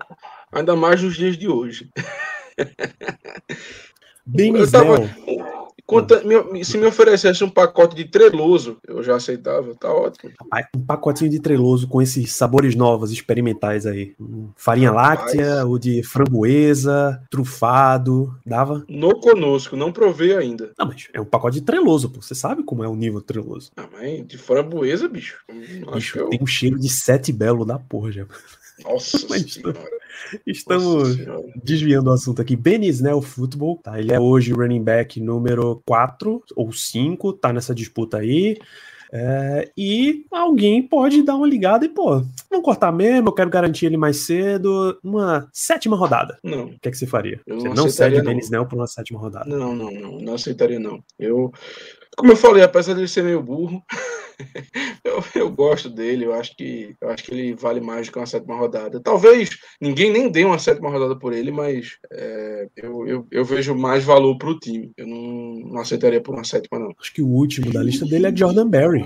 Ainda 0.52 0.76
mais 0.76 1.04
nos 1.04 1.16
dias 1.16 1.38
de 1.38 1.48
hoje. 1.48 1.88
Bem 4.26 4.56
Eu 4.56 4.70
tava- 4.72 5.08
Quanto- 5.86 6.26
me- 6.26 6.64
se 6.64 6.78
me 6.78 6.86
oferecesse 6.86 7.44
um 7.44 7.50
pacote 7.50 7.96
de 7.96 8.06
treloso, 8.06 8.78
eu 8.88 9.04
já 9.04 9.16
aceitava. 9.16 9.74
Tá 9.76 9.92
ótimo. 9.94 10.32
Rapaz, 10.40 10.68
um 10.76 10.82
pacotinho 10.86 11.30
de 11.30 11.40
treloso 11.40 11.88
com 11.88 12.02
esses 12.02 12.32
sabores 12.34 12.76
novos, 12.76 13.12
experimentais 13.12 13.86
aí. 13.86 14.14
Um 14.20 14.50
Farinha 14.56 14.92
láctea, 14.92 15.66
o 15.66 15.78
de 15.78 16.02
framboesa, 16.04 17.22
trufado, 17.30 18.34
dava. 18.46 18.86
No 18.88 19.20
conosco, 19.20 19.76
não 19.76 19.92
provei 19.92 20.36
ainda. 20.36 20.72
Não, 20.78 20.88
mas 20.88 21.08
é 21.14 21.20
um 21.20 21.26
pacote 21.26 21.60
de 21.60 21.66
treloso, 21.66 22.10
pô. 22.10 22.22
Você 22.22 22.36
sabe 22.36 22.64
como 22.64 22.84
é 22.84 22.88
o 22.88 22.96
nível 22.96 23.22
treloso. 23.22 23.72
Ah, 23.76 23.88
mas 23.92 24.26
de 24.28 24.38
framboesa, 24.38 25.08
bicho. 25.08 25.38
Hum, 25.50 25.92
Bicho, 25.94 26.20
eu... 26.20 26.30
tem 26.30 26.40
um 26.42 26.48
cheiro 26.48 26.80
de 26.80 26.90
sete 26.90 27.32
belo 27.34 27.66
da 27.66 27.78
porra, 27.80 28.12
já. 28.12 28.26
Nossa. 28.88 29.18
Estamos 30.46 31.18
Nossa 31.18 31.44
desviando 31.64 32.10
o 32.10 32.14
assunto 32.14 32.42
aqui. 32.42 32.56
Ben 32.56 32.86
Snell 32.86 33.22
Football, 33.22 33.78
tá? 33.78 34.00
Ele 34.00 34.14
é 34.14 34.20
hoje 34.20 34.54
running 34.54 34.84
back 34.84 35.20
número 35.20 35.82
4 35.86 36.44
ou 36.56 36.72
5, 36.72 37.34
tá 37.34 37.54
nessa 37.54 37.74
disputa 37.74 38.18
aí. 38.18 38.58
É, 39.14 39.70
e 39.78 40.26
alguém 40.32 40.82
pode 40.82 41.22
dar 41.22 41.36
uma 41.36 41.46
ligada 41.46 41.84
e, 41.84 41.90
pô, 41.90 42.24
vamos 42.50 42.64
cortar 42.64 42.94
mesmo, 42.94 43.28
eu 43.28 43.34
quero 43.34 43.50
garantir 43.50 43.88
ele 43.88 43.98
mais 43.98 44.18
cedo. 44.18 44.98
Uma 45.04 45.50
sétima 45.52 45.98
rodada. 45.98 46.38
Não, 46.42 46.68
O 46.68 46.80
que, 46.80 46.88
é 46.88 46.92
que 46.92 46.98
você 46.98 47.06
faria? 47.06 47.42
Eu 47.46 47.60
você 47.60 47.68
não 47.68 47.76
não 47.76 47.90
cede 47.90 48.22
não. 48.22 48.40
Snell 48.40 48.66
por 48.66 48.78
uma 48.78 48.88
sétima 48.88 49.20
rodada. 49.20 49.50
não, 49.50 49.76
não, 49.76 49.92
não. 49.92 50.20
Não 50.20 50.34
aceitaria, 50.36 50.80
não. 50.80 51.04
Eu, 51.20 51.52
como 52.16 52.32
eu 52.32 52.38
falei, 52.38 52.64
apesar 52.64 52.94
dele 52.94 53.08
ser 53.08 53.24
meio 53.24 53.42
burro, 53.42 53.84
eu, 55.04 55.24
eu 55.36 55.50
gosto 55.52 55.90
dele. 55.90 56.26
Eu 56.26 56.34
acho 56.34 56.56
que 56.56 56.96
eu 57.00 57.10
acho 57.10 57.24
que 57.24 57.32
ele 57.32 57.54
vale 57.54 57.82
mais 57.82 58.08
do 58.08 58.14
que 58.14 58.20
uma 58.20 58.26
sétima 58.26 58.56
rodada. 58.56 59.00
Talvez 59.00 59.50
ninguém 59.80 60.12
nem 60.12 60.30
dê 60.30 60.44
uma 60.46 60.60
sétima 60.60 60.90
rodada 60.90 61.16
por 61.18 61.34
ele, 61.34 61.52
mas 61.52 61.98
é, 62.12 62.68
eu, 62.76 63.08
eu, 63.08 63.28
eu 63.32 63.46
vejo 63.46 63.76
mais 63.76 64.04
valor 64.04 64.38
pro 64.38 64.60
time. 64.60 64.92
Eu 64.98 65.08
não, 65.08 65.72
não 65.72 65.82
aceitaria 65.82 66.22
por 66.22 66.36
uma 66.36 66.44
sétima, 66.44 66.80
não. 66.80 66.94
Acho 67.00 67.14
que 67.14 67.22
o 67.22 67.28
último 67.28 67.72
da 67.72 67.84
lista 67.84 68.06
dele 68.06 68.28
é 68.28 68.36
Jordan 68.36 68.68
Berry. 68.68 69.06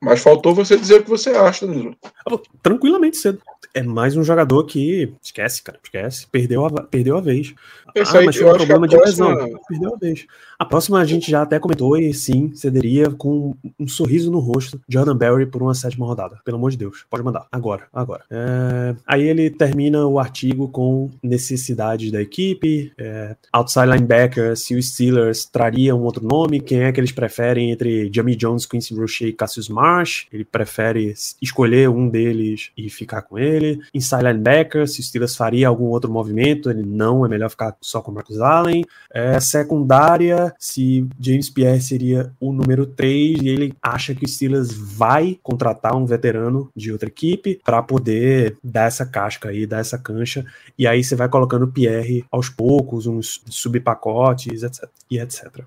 Mas 0.00 0.22
faltou 0.22 0.54
você 0.54 0.76
dizer 0.76 1.00
o 1.00 1.02
que 1.02 1.08
você 1.08 1.30
acha, 1.30 1.66
Danilo. 1.66 1.96
Ah, 2.26 2.38
Tranquilamente 2.62 3.16
cedo. 3.16 3.40
É 3.72 3.82
mais 3.82 4.16
um 4.16 4.22
jogador 4.22 4.64
que 4.64 5.12
esquece, 5.22 5.62
cara, 5.62 5.78
esquece. 5.82 6.26
Perdeu 6.30 6.64
a, 6.66 6.82
perdeu 6.82 7.16
a 7.16 7.20
vez. 7.20 7.54
Esse 7.94 8.16
ah, 8.16 8.20
aí 8.20 8.26
mas 8.26 8.36
foi 8.36 8.46
um 8.46 8.56
problema 8.56 8.86
de 8.86 8.96
próxima- 8.96 9.34
lesão. 9.34 9.60
Perdeu 9.68 9.94
a 9.94 9.96
vez. 9.96 10.26
A 10.58 10.64
próxima 10.64 11.00
a 11.00 11.04
gente 11.04 11.30
já 11.30 11.42
até 11.42 11.58
comentou 11.58 11.96
e 11.96 12.12
sim, 12.12 12.54
cederia 12.54 13.10
com 13.10 13.56
um 13.78 13.88
sorriso 13.88 14.30
no 14.30 14.38
rosto 14.38 14.63
Jordan 14.88 15.16
Berry 15.16 15.46
por 15.46 15.62
uma 15.62 15.74
sétima 15.74 16.06
rodada. 16.06 16.38
Pelo 16.44 16.56
amor 16.56 16.70
de 16.70 16.76
Deus. 16.76 17.04
Pode 17.10 17.22
mandar. 17.22 17.46
Agora, 17.50 17.84
agora. 17.92 18.24
É, 18.30 18.94
Aí 19.06 19.22
ele 19.22 19.50
termina 19.50 20.06
o 20.06 20.18
artigo 20.18 20.68
com 20.68 21.10
necessidades 21.22 22.10
da 22.10 22.20
equipe, 22.20 22.92
é, 22.98 23.36
outside 23.52 23.86
linebacker, 23.86 24.56
se 24.56 24.74
os 24.74 24.88
Steelers 24.88 25.44
traria 25.44 25.94
um 25.94 26.02
outro 26.02 26.26
nome, 26.26 26.60
quem 26.60 26.82
é 26.82 26.92
que 26.92 27.00
eles 27.00 27.12
preferem 27.12 27.70
entre 27.70 28.10
Jamie 28.12 28.36
Jones, 28.36 28.66
Quincy 28.66 28.94
Roche 28.94 29.26
e 29.26 29.32
Cassius 29.32 29.68
Marsh. 29.68 30.26
Ele 30.32 30.44
prefere 30.44 31.14
escolher 31.40 31.88
um 31.88 32.08
deles 32.08 32.70
e 32.76 32.88
ficar 32.88 33.22
com 33.22 33.38
ele. 33.38 33.80
Inside 33.92 34.24
linebacker, 34.24 34.88
se 34.88 35.00
os 35.00 35.06
Steelers 35.06 35.36
faria 35.36 35.68
algum 35.68 35.86
outro 35.86 36.10
movimento, 36.10 36.70
ele 36.70 36.82
não, 36.82 37.24
é 37.24 37.28
melhor 37.28 37.50
ficar 37.50 37.76
só 37.80 38.00
com 38.00 38.10
o 38.10 38.14
Marcus 38.14 38.40
Allen. 38.40 38.84
É, 39.12 39.38
secundária, 39.38 40.54
se 40.58 41.06
James 41.20 41.50
Pierre 41.50 41.80
seria 41.80 42.32
o 42.40 42.52
número 42.52 42.86
3 42.86 43.42
e 43.42 43.48
ele 43.48 43.74
acha 43.82 44.14
que 44.14 44.24
o 44.24 44.28
Steelers 44.44 44.72
vai 44.72 45.38
contratar 45.42 45.96
um 45.96 46.04
veterano 46.04 46.70
de 46.76 46.92
outra 46.92 47.08
equipe 47.08 47.60
para 47.64 47.82
poder 47.82 48.56
dar 48.62 48.84
essa 48.84 49.06
casca 49.06 49.48
aí, 49.48 49.66
dar 49.66 49.78
essa 49.78 49.98
cancha, 49.98 50.44
e 50.78 50.86
aí 50.86 51.02
você 51.02 51.16
vai 51.16 51.28
colocando 51.28 51.68
Pierre 51.68 52.24
aos 52.30 52.48
poucos, 52.48 53.06
uns 53.06 53.42
subpacotes, 53.48 54.62
etc. 54.62 54.88
E 55.10 55.18
etc. 55.18 55.64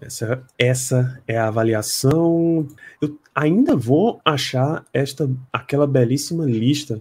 Essa, 0.00 0.42
essa 0.58 1.22
é 1.26 1.36
a 1.36 1.48
avaliação. 1.48 2.66
Eu 3.00 3.18
ainda 3.34 3.76
vou 3.76 4.20
achar 4.24 4.84
esta 4.92 5.30
aquela 5.52 5.86
belíssima 5.86 6.44
lista 6.44 7.00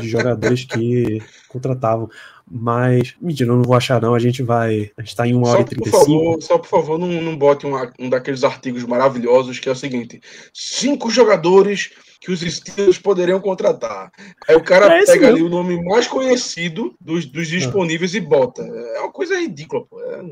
de 0.00 0.08
jogadores 0.08 0.64
que 0.64 1.20
contratavam. 1.48 2.08
Mas, 2.50 3.14
mentira, 3.20 3.50
eu 3.50 3.56
não 3.56 3.62
vou 3.62 3.76
achar, 3.76 4.00
não. 4.00 4.14
A 4.14 4.18
gente 4.18 4.42
vai. 4.42 4.90
A 4.96 5.02
gente 5.02 5.16
tá 5.16 5.26
em 5.26 5.34
1 5.34 5.42
hora 5.42 5.58
Só 5.58 5.60
e 5.60 5.64
por 5.64 5.82
35. 5.82 5.98
favor, 5.98 6.42
só 6.42 6.58
por 6.58 6.68
favor, 6.68 6.98
não, 6.98 7.08
não 7.08 7.36
bote 7.36 7.66
um, 7.66 7.74
um 7.98 8.08
daqueles 8.08 8.44
artigos 8.44 8.84
maravilhosos 8.84 9.58
que 9.58 9.68
é 9.68 9.72
o 9.72 9.76
seguinte: 9.76 10.20
cinco 10.54 11.10
jogadores 11.10 11.90
que 12.20 12.32
os 12.32 12.40
Steelers 12.40 12.98
poderiam 12.98 13.40
contratar. 13.40 14.10
Aí 14.48 14.56
o 14.56 14.62
cara 14.62 14.92
É 14.92 15.04
pega 15.04 15.28
ali 15.28 15.42
o 15.42 15.48
nome 15.48 15.80
mais 15.84 16.06
conhecido 16.08 16.94
dos, 17.00 17.24
Ah. 17.24 17.28
dos 17.32 17.46
disponíveis 17.48 18.14
e 18.14 18.20
bota. 18.20 18.62
É 18.62 19.00
uma 19.00 19.12
coisa 19.12 19.38
ridícula, 19.38 19.84
pô. 19.86 20.00
É- 20.02 20.22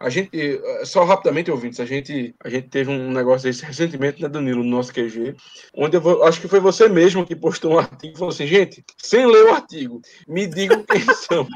a 0.00 0.08
gente, 0.08 0.30
é, 0.32 0.84
só 0.84 1.04
rapidamente, 1.04 1.50
ouvintes, 1.50 1.78
a 1.78 1.84
gente, 1.86 2.34
a 2.42 2.48
gente 2.48 2.68
teve 2.68 2.90
um 2.90 3.12
negócio 3.12 3.48
desse 3.48 3.64
recentemente, 3.64 4.20
né, 4.22 4.28
Danilo, 4.28 4.64
no 4.64 4.70
nosso 4.70 4.92
QG, 4.92 5.34
onde 5.74 5.96
eu 5.96 6.00
vou- 6.00 6.22
acho 6.24 6.40
que 6.40 6.48
foi 6.48 6.58
você 6.60 6.88
mesmo 6.88 7.24
que 7.26 7.36
postou 7.36 7.74
um 7.74 7.78
artigo 7.78 8.14
e 8.14 8.18
falou 8.18 8.32
assim, 8.32 8.46
gente, 8.46 8.82
sem 8.98 9.26
ler 9.26 9.44
o 9.44 9.54
artigo, 9.54 10.00
me 10.26 10.46
digam 10.46 10.82
quem 10.84 11.00
são 11.14 11.46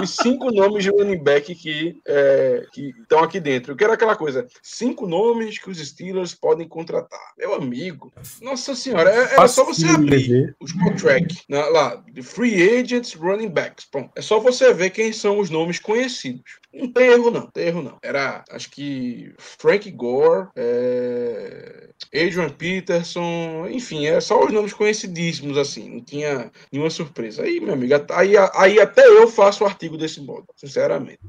os 0.00 0.16
cinco 0.16 0.50
nomes 0.52 0.82
de 0.84 0.90
running 0.90 1.22
back 1.22 1.54
que 1.54 2.00
é, 2.06 2.64
estão 2.76 3.20
aqui 3.20 3.40
dentro. 3.40 3.72
Eu 3.72 3.76
quero 3.76 3.92
aquela 3.92 4.16
coisa, 4.16 4.46
cinco 4.62 5.06
nomes 5.06 5.58
que 5.58 5.70
os 5.70 5.78
Steelers 5.78 6.34
podem 6.34 6.66
contratar. 6.68 7.32
Meu 7.38 7.54
amigo, 7.54 8.12
nossa 8.40 8.74
senhora, 8.74 9.10
é, 9.10 9.34
era 9.34 9.48
só 9.48 9.64
você 9.64 9.86
abrir 9.86 10.54
os 10.60 10.72
contract 10.72 11.42
na- 11.48 11.66
lá, 11.68 12.02
de 12.12 12.22
free 12.22 12.78
agents, 12.80 13.14
running 13.14 13.48
backs. 13.48 13.84
Pronto. 13.90 14.10
É 14.16 14.22
só 14.22 14.38
você 14.40 14.72
ver 14.72 14.90
quem 14.90 15.12
são 15.12 15.38
os 15.38 15.50
nomes 15.50 15.78
conhecidos. 15.78 16.58
Não 16.74 16.90
tem 16.90 17.12
erro, 17.12 17.30
não. 17.30 17.46
Tem 17.46 17.66
erro, 17.68 17.82
não. 17.82 17.96
Era, 18.02 18.44
acho 18.50 18.70
que 18.70 19.32
Frank 19.38 19.90
Gore, 19.92 20.48
é, 20.56 21.90
Adrian 22.12 22.50
Peterson, 22.50 23.68
enfim, 23.70 24.06
é 24.06 24.20
só 24.20 24.44
os 24.44 24.52
nomes 24.52 24.72
conhecidíssimos, 24.72 25.56
assim. 25.56 25.88
Não 25.88 26.00
tinha 26.00 26.50
nenhuma 26.72 26.90
surpresa. 26.90 27.42
Aí, 27.42 27.60
meu 27.60 27.74
amigo, 27.74 27.94
aí, 28.10 28.34
aí 28.54 28.80
até 28.80 29.06
eu 29.06 29.28
faço 29.28 29.64
o 29.64 29.66
artigo 29.66 29.96
desse 29.96 30.20
modo, 30.20 30.46
sinceramente. 30.56 31.20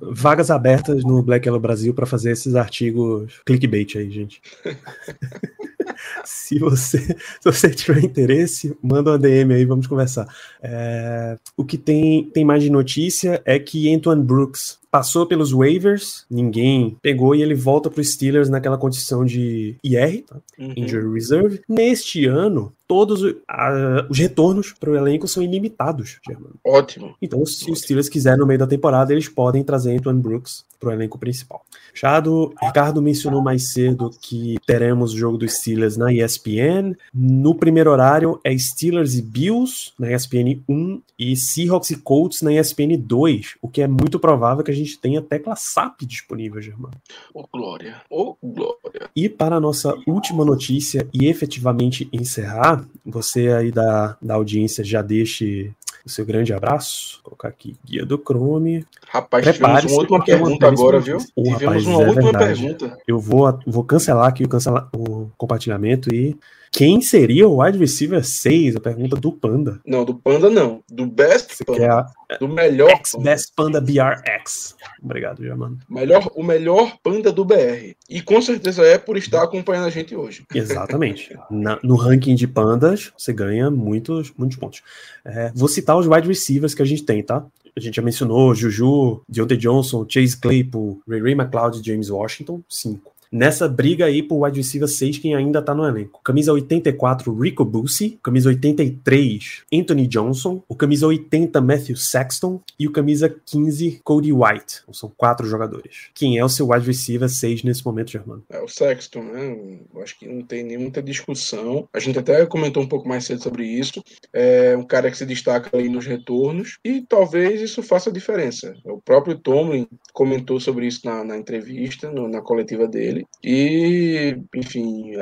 Vagas 0.00 0.50
abertas 0.50 1.02
no 1.02 1.22
Black 1.22 1.46
Yellow 1.46 1.60
Brasil 1.60 1.94
para 1.94 2.06
fazer 2.06 2.32
esses 2.32 2.54
artigos 2.54 3.40
clickbait 3.46 3.96
aí, 3.96 4.10
gente. 4.10 4.42
se, 6.24 6.58
você, 6.58 6.98
se 6.98 7.44
você 7.44 7.70
tiver 7.70 8.04
interesse, 8.04 8.76
manda 8.82 9.12
uma 9.12 9.18
DM 9.18 9.54
aí, 9.54 9.64
vamos 9.64 9.86
conversar. 9.86 10.26
É, 10.62 11.38
o 11.56 11.64
que 11.64 11.78
tem, 11.78 12.24
tem 12.30 12.44
mais 12.44 12.62
de 12.62 12.70
notícia 12.70 13.42
é 13.44 13.58
que 13.58 13.92
Antoine 13.94 14.22
Brooks 14.22 14.78
passou 14.94 15.26
pelos 15.26 15.50
waivers, 15.50 16.24
ninguém 16.30 16.96
pegou 17.02 17.34
e 17.34 17.42
ele 17.42 17.52
volta 17.52 17.90
para 17.90 18.00
os 18.00 18.12
Steelers 18.12 18.48
naquela 18.48 18.78
condição 18.78 19.24
de 19.24 19.74
IR, 19.82 20.22
tá? 20.22 20.36
Uhum. 20.56 20.72
Injury 20.76 21.12
Reserve. 21.12 21.60
Neste 21.68 22.26
ano, 22.26 22.72
todos 22.86 23.20
o- 23.24 23.34
a- 23.48 24.06
os 24.08 24.16
retornos 24.16 24.72
para 24.72 24.90
o 24.92 24.94
elenco 24.96 25.26
são 25.26 25.42
ilimitados, 25.42 26.20
Germano. 26.24 26.54
Ótimo. 26.64 27.16
Então, 27.20 27.44
se 27.44 27.68
os 27.72 27.80
Steelers 27.80 28.08
quiserem 28.08 28.38
no 28.38 28.46
meio 28.46 28.60
da 28.60 28.68
temporada, 28.68 29.12
eles 29.12 29.28
podem 29.28 29.64
trazer 29.64 29.96
Antoine 29.98 30.20
Brooks 30.22 30.64
para 30.78 30.90
o 30.90 30.92
elenco 30.92 31.18
principal. 31.18 31.64
Chado, 31.94 32.52
Ricardo 32.62 33.00
mencionou 33.00 33.40
mais 33.40 33.72
cedo 33.72 34.10
que 34.20 34.56
teremos 34.66 35.12
o 35.14 35.16
jogo 35.16 35.38
dos 35.38 35.54
Steelers 35.54 35.96
na 35.96 36.12
ESPN. 36.12 36.94
No 37.12 37.54
primeiro 37.54 37.90
horário 37.90 38.38
é 38.44 38.56
Steelers 38.56 39.14
e 39.14 39.22
Bills 39.22 39.92
na 39.98 40.12
ESPN 40.12 40.60
1 40.68 41.00
e 41.18 41.34
Seahawks 41.36 41.90
e 41.90 41.96
Colts 41.96 42.42
na 42.42 42.52
ESPN 42.52 42.96
2, 42.98 43.54
o 43.62 43.68
que 43.68 43.80
é 43.80 43.86
muito 43.88 44.18
provável 44.18 44.62
que 44.62 44.70
a 44.70 44.74
gente 44.74 44.83
tenha 44.86 45.22
tecla 45.22 45.56
SAP 45.56 46.02
disponível, 46.02 46.60
Germano. 46.60 46.94
Ô, 47.32 47.46
Glória. 47.52 48.02
Ô, 48.10 48.36
Glória. 48.42 49.10
E 49.14 49.28
para 49.28 49.56
a 49.56 49.60
nossa 49.60 49.94
última 50.06 50.44
notícia 50.44 51.08
e 51.12 51.26
efetivamente 51.26 52.08
encerrar, 52.12 52.84
você 53.04 53.48
aí 53.48 53.70
da, 53.70 54.16
da 54.20 54.34
audiência 54.34 54.84
já 54.84 55.02
deixe 55.02 55.72
o 56.04 56.08
seu 56.08 56.24
grande 56.24 56.52
abraço. 56.52 57.20
Vou 57.22 57.30
colocar 57.30 57.48
aqui 57.48 57.76
guia 57.84 58.04
do 58.04 58.18
Chrome. 58.18 58.84
Rapaz, 59.08 59.44
tivemos 59.44 59.84
uma 59.84 60.00
última 60.00 60.18
é 60.18 60.22
pergunta 60.22 60.66
agora, 60.66 61.00
viu? 61.00 61.18
Ô, 61.34 61.42
Tivemos 61.42 61.62
rapaz, 61.62 61.86
uma 61.86 62.02
é 62.02 62.06
última 62.08 62.32
verdade. 62.32 62.60
pergunta. 62.60 62.98
Eu 63.08 63.18
vou, 63.18 63.58
vou 63.66 63.84
cancelar 63.84 64.28
aqui 64.28 64.44
o, 64.44 64.48
cancela, 64.48 64.88
o 64.94 65.30
compartilhamento 65.36 66.14
e 66.14 66.36
quem 66.76 67.00
seria 67.00 67.46
o 67.46 67.62
wide 67.62 67.78
receiver 67.78 68.24
6? 68.24 68.74
A 68.74 68.80
pergunta 68.80 69.14
do 69.14 69.30
Panda. 69.30 69.80
Não, 69.86 70.04
do 70.04 70.12
Panda 70.12 70.50
não. 70.50 70.82
Do 70.90 71.06
Best 71.06 71.54
Você 71.54 71.64
Panda. 71.64 72.06
a 72.30 72.36
Do 72.38 72.48
melhor 72.48 72.88
Panda. 72.88 72.98
X-Best 72.98 73.52
Panda 73.54 73.80
BRX. 73.80 74.74
Obrigado, 75.00 75.40
Germano. 75.40 75.78
Melhor, 75.88 76.28
o 76.34 76.42
melhor 76.42 76.96
Panda 77.00 77.30
do 77.30 77.44
BR. 77.44 77.94
E 78.10 78.20
com 78.20 78.42
certeza 78.42 78.82
é 78.82 78.98
por 78.98 79.16
estar 79.16 79.44
acompanhando 79.44 79.86
a 79.86 79.90
gente 79.90 80.16
hoje. 80.16 80.44
Exatamente. 80.52 81.36
Na- 81.48 81.78
no 81.82 81.94
ranking 81.94 82.34
de 82.34 82.48
pandas, 82.48 83.12
você 83.16 83.32
ganha 83.32 83.70
muitos, 83.70 84.32
muitos 84.36 84.56
pontos. 84.56 84.82
É, 85.24 85.52
vou 85.54 85.68
citar 85.68 85.96
os 85.96 86.06
wide 86.08 86.26
receivers 86.26 86.74
que 86.74 86.82
a 86.82 86.86
gente 86.86 87.04
tem, 87.04 87.22
tá? 87.22 87.44
A 87.76 87.80
gente 87.80 87.96
já 87.96 88.02
mencionou 88.02 88.54
Juju, 88.54 89.22
Deontay 89.28 89.56
Johnson, 89.56 90.04
Chase 90.08 90.36
Claypool, 90.36 91.00
Ray 91.08 91.20
Ray 91.20 91.32
McLeod 91.32 91.80
e 91.80 91.84
James 91.84 92.08
Washington, 92.10 92.60
cinco. 92.68 93.12
Nessa 93.34 93.68
briga 93.68 94.04
aí 94.06 94.22
por 94.22 94.44
wide 94.44 94.58
receiver 94.58 94.86
6, 94.88 95.18
quem 95.18 95.34
ainda 95.34 95.60
tá 95.60 95.74
no 95.74 95.84
elenco. 95.84 96.20
Camisa 96.22 96.52
84, 96.52 97.34
Rico 97.34 97.64
Bussy. 97.64 98.16
Camisa 98.22 98.48
83, 98.48 99.64
Anthony 99.74 100.06
Johnson. 100.06 100.62
O 100.68 100.76
camisa 100.76 101.04
80, 101.08 101.60
Matthew 101.60 101.96
Sexton. 101.96 102.60
E 102.78 102.86
o 102.86 102.92
camisa 102.92 103.28
15, 103.44 104.00
Cody 104.04 104.32
White. 104.32 104.82
Então, 104.82 104.94
são 104.94 105.12
quatro 105.16 105.48
jogadores. 105.48 106.10
Quem 106.14 106.38
é 106.38 106.44
o 106.44 106.48
seu 106.48 106.68
wide 106.70 106.86
receiver 106.86 107.28
6 107.28 107.64
nesse 107.64 107.84
momento, 107.84 108.12
Germano? 108.12 108.44
É 108.48 108.60
o 108.62 108.68
Sexton, 108.68 109.22
né? 109.24 109.78
Eu 109.92 110.00
acho 110.00 110.16
que 110.16 110.28
não 110.28 110.42
tem 110.42 110.62
nem 110.62 110.78
muita 110.78 111.02
discussão. 111.02 111.88
A 111.92 111.98
gente 111.98 112.16
até 112.16 112.46
comentou 112.46 112.84
um 112.84 112.88
pouco 112.88 113.08
mais 113.08 113.24
cedo 113.24 113.42
sobre 113.42 113.66
isso. 113.66 114.00
É 114.32 114.76
um 114.76 114.84
cara 114.84 115.10
que 115.10 115.18
se 115.18 115.26
destaca 115.26 115.76
ali 115.76 115.88
nos 115.88 116.06
retornos 116.06 116.78
e 116.84 117.00
talvez 117.00 117.60
isso 117.60 117.82
faça 117.82 118.12
diferença. 118.12 118.76
O 118.84 119.00
próprio 119.00 119.36
Tomlin 119.36 119.88
comentou 120.12 120.60
sobre 120.60 120.86
isso 120.86 121.00
na, 121.04 121.24
na 121.24 121.36
entrevista, 121.36 122.12
no- 122.12 122.28
na 122.28 122.40
coletiva 122.40 122.86
dele. 122.86 123.23
E, 123.42 124.36
enfim, 124.54 125.12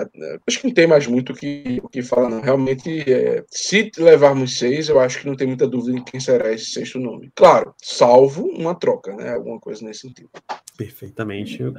acho 0.46 0.60
que 0.60 0.66
não 0.66 0.74
tem 0.74 0.86
mais 0.86 1.06
muito 1.06 1.32
o 1.32 1.36
que, 1.36 1.80
o 1.82 1.88
que 1.88 2.02
falar, 2.02 2.30
não. 2.30 2.40
Realmente, 2.40 3.10
é, 3.10 3.42
se 3.50 3.90
levarmos 3.98 4.58
seis, 4.58 4.88
eu 4.88 5.00
acho 5.00 5.20
que 5.20 5.26
não 5.26 5.36
tem 5.36 5.46
muita 5.46 5.66
dúvida 5.66 5.98
em 5.98 6.04
quem 6.04 6.20
será 6.20 6.52
esse 6.52 6.66
sexto 6.66 6.98
nome. 6.98 7.32
Claro, 7.34 7.74
salvo 7.82 8.46
uma 8.46 8.74
troca, 8.74 9.14
né? 9.14 9.34
Alguma 9.34 9.58
coisa 9.58 9.84
nesse 9.84 10.00
sentido. 10.00 10.30
Perfeitamente. 10.76 11.62
O 11.62 11.74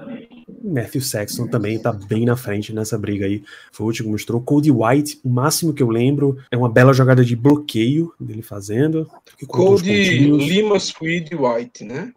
Matthew 0.74 1.02
Sexton 1.02 1.48
também 1.48 1.80
tá 1.80 1.92
bem 1.92 2.26
na 2.26 2.36
frente 2.36 2.74
nessa 2.74 2.98
briga 2.98 3.26
aí. 3.26 3.44
Foi 3.72 3.86
o 3.86 3.88
último 3.88 4.08
que 4.08 4.12
mostrou. 4.12 4.42
Cody 4.42 4.72
White, 4.72 5.20
o 5.24 5.30
máximo 5.30 5.74
que 5.74 5.82
eu 5.82 5.90
lembro 5.90 6.38
é 6.52 6.58
uma 6.58 6.70
bela 6.70 6.94
jogada 6.94 7.24
de 7.24 7.36
bloqueio 7.36 8.14
dele 8.20 8.42
fazendo. 8.42 9.10
Cody. 9.48 10.30
Lima 10.30 10.80
Swede 10.80 11.36
White, 11.36 11.84
né? 11.84 12.14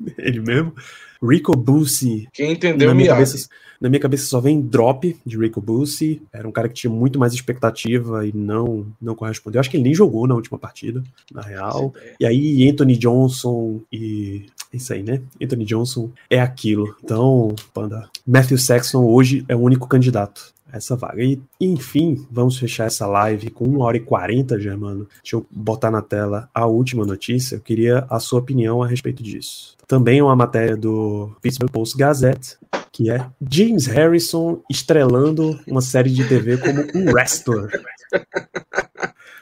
Ele 0.18 0.40
mesmo. 0.40 0.74
Rico 1.22 1.56
Bussy. 1.56 2.28
Quem 2.32 2.52
entendeu, 2.52 2.88
Na 2.88 2.94
minha, 2.94 3.08
cabeça, 3.08 3.48
na 3.80 3.88
minha 3.88 4.00
cabeça 4.00 4.26
só 4.26 4.40
vem 4.40 4.60
drop 4.60 5.16
de 5.24 5.38
Rico 5.38 5.60
Bussy. 5.60 6.20
Era 6.32 6.48
um 6.48 6.52
cara 6.52 6.68
que 6.68 6.74
tinha 6.74 6.92
muito 6.92 7.18
mais 7.18 7.32
expectativa 7.32 8.26
e 8.26 8.32
não, 8.32 8.86
não 9.00 9.14
correspondeu. 9.14 9.60
Acho 9.60 9.70
que 9.70 9.76
ele 9.76 9.84
nem 9.84 9.94
jogou 9.94 10.26
na 10.26 10.34
última 10.34 10.58
partida, 10.58 11.02
na 11.32 11.42
real. 11.42 11.94
E 12.18 12.26
aí, 12.26 12.68
Anthony 12.68 12.96
Johnson 12.96 13.80
e. 13.92 14.46
Isso 14.72 14.92
aí, 14.94 15.02
né? 15.02 15.20
Anthony 15.40 15.66
Johnson 15.66 16.10
é 16.30 16.40
aquilo. 16.40 16.96
Então, 17.04 17.54
Panda, 17.74 18.08
Matthew 18.26 18.56
Sexton 18.56 19.04
hoje 19.04 19.44
é 19.46 19.54
o 19.54 19.60
único 19.60 19.86
candidato. 19.86 20.52
Essa 20.72 20.96
vaga. 20.96 21.22
E, 21.22 21.40
enfim, 21.60 22.26
vamos 22.30 22.58
fechar 22.58 22.86
essa 22.86 23.06
live 23.06 23.50
com 23.50 23.68
1 23.68 23.80
hora 23.80 23.96
e 23.96 24.00
40, 24.00 24.58
Germano. 24.58 25.06
Deixa 25.22 25.36
eu 25.36 25.46
botar 25.50 25.90
na 25.90 26.02
tela 26.02 26.48
a 26.54 26.66
última 26.66 27.04
notícia. 27.04 27.56
Eu 27.56 27.60
queria 27.60 28.06
a 28.08 28.18
sua 28.18 28.40
opinião 28.40 28.82
a 28.82 28.86
respeito 28.86 29.22
disso. 29.22 29.76
Também 29.86 30.22
uma 30.22 30.34
matéria 30.34 30.76
do 30.76 31.30
Pittsburgh 31.42 31.70
Post 31.70 31.96
Gazette, 31.96 32.56
que 32.90 33.10
é 33.10 33.26
James 33.50 33.86
Harrison 33.86 34.62
estrelando 34.70 35.60
uma 35.66 35.82
série 35.82 36.10
de 36.10 36.26
TV 36.26 36.56
como 36.56 36.80
um 36.94 37.12
wrestler. 37.12 37.68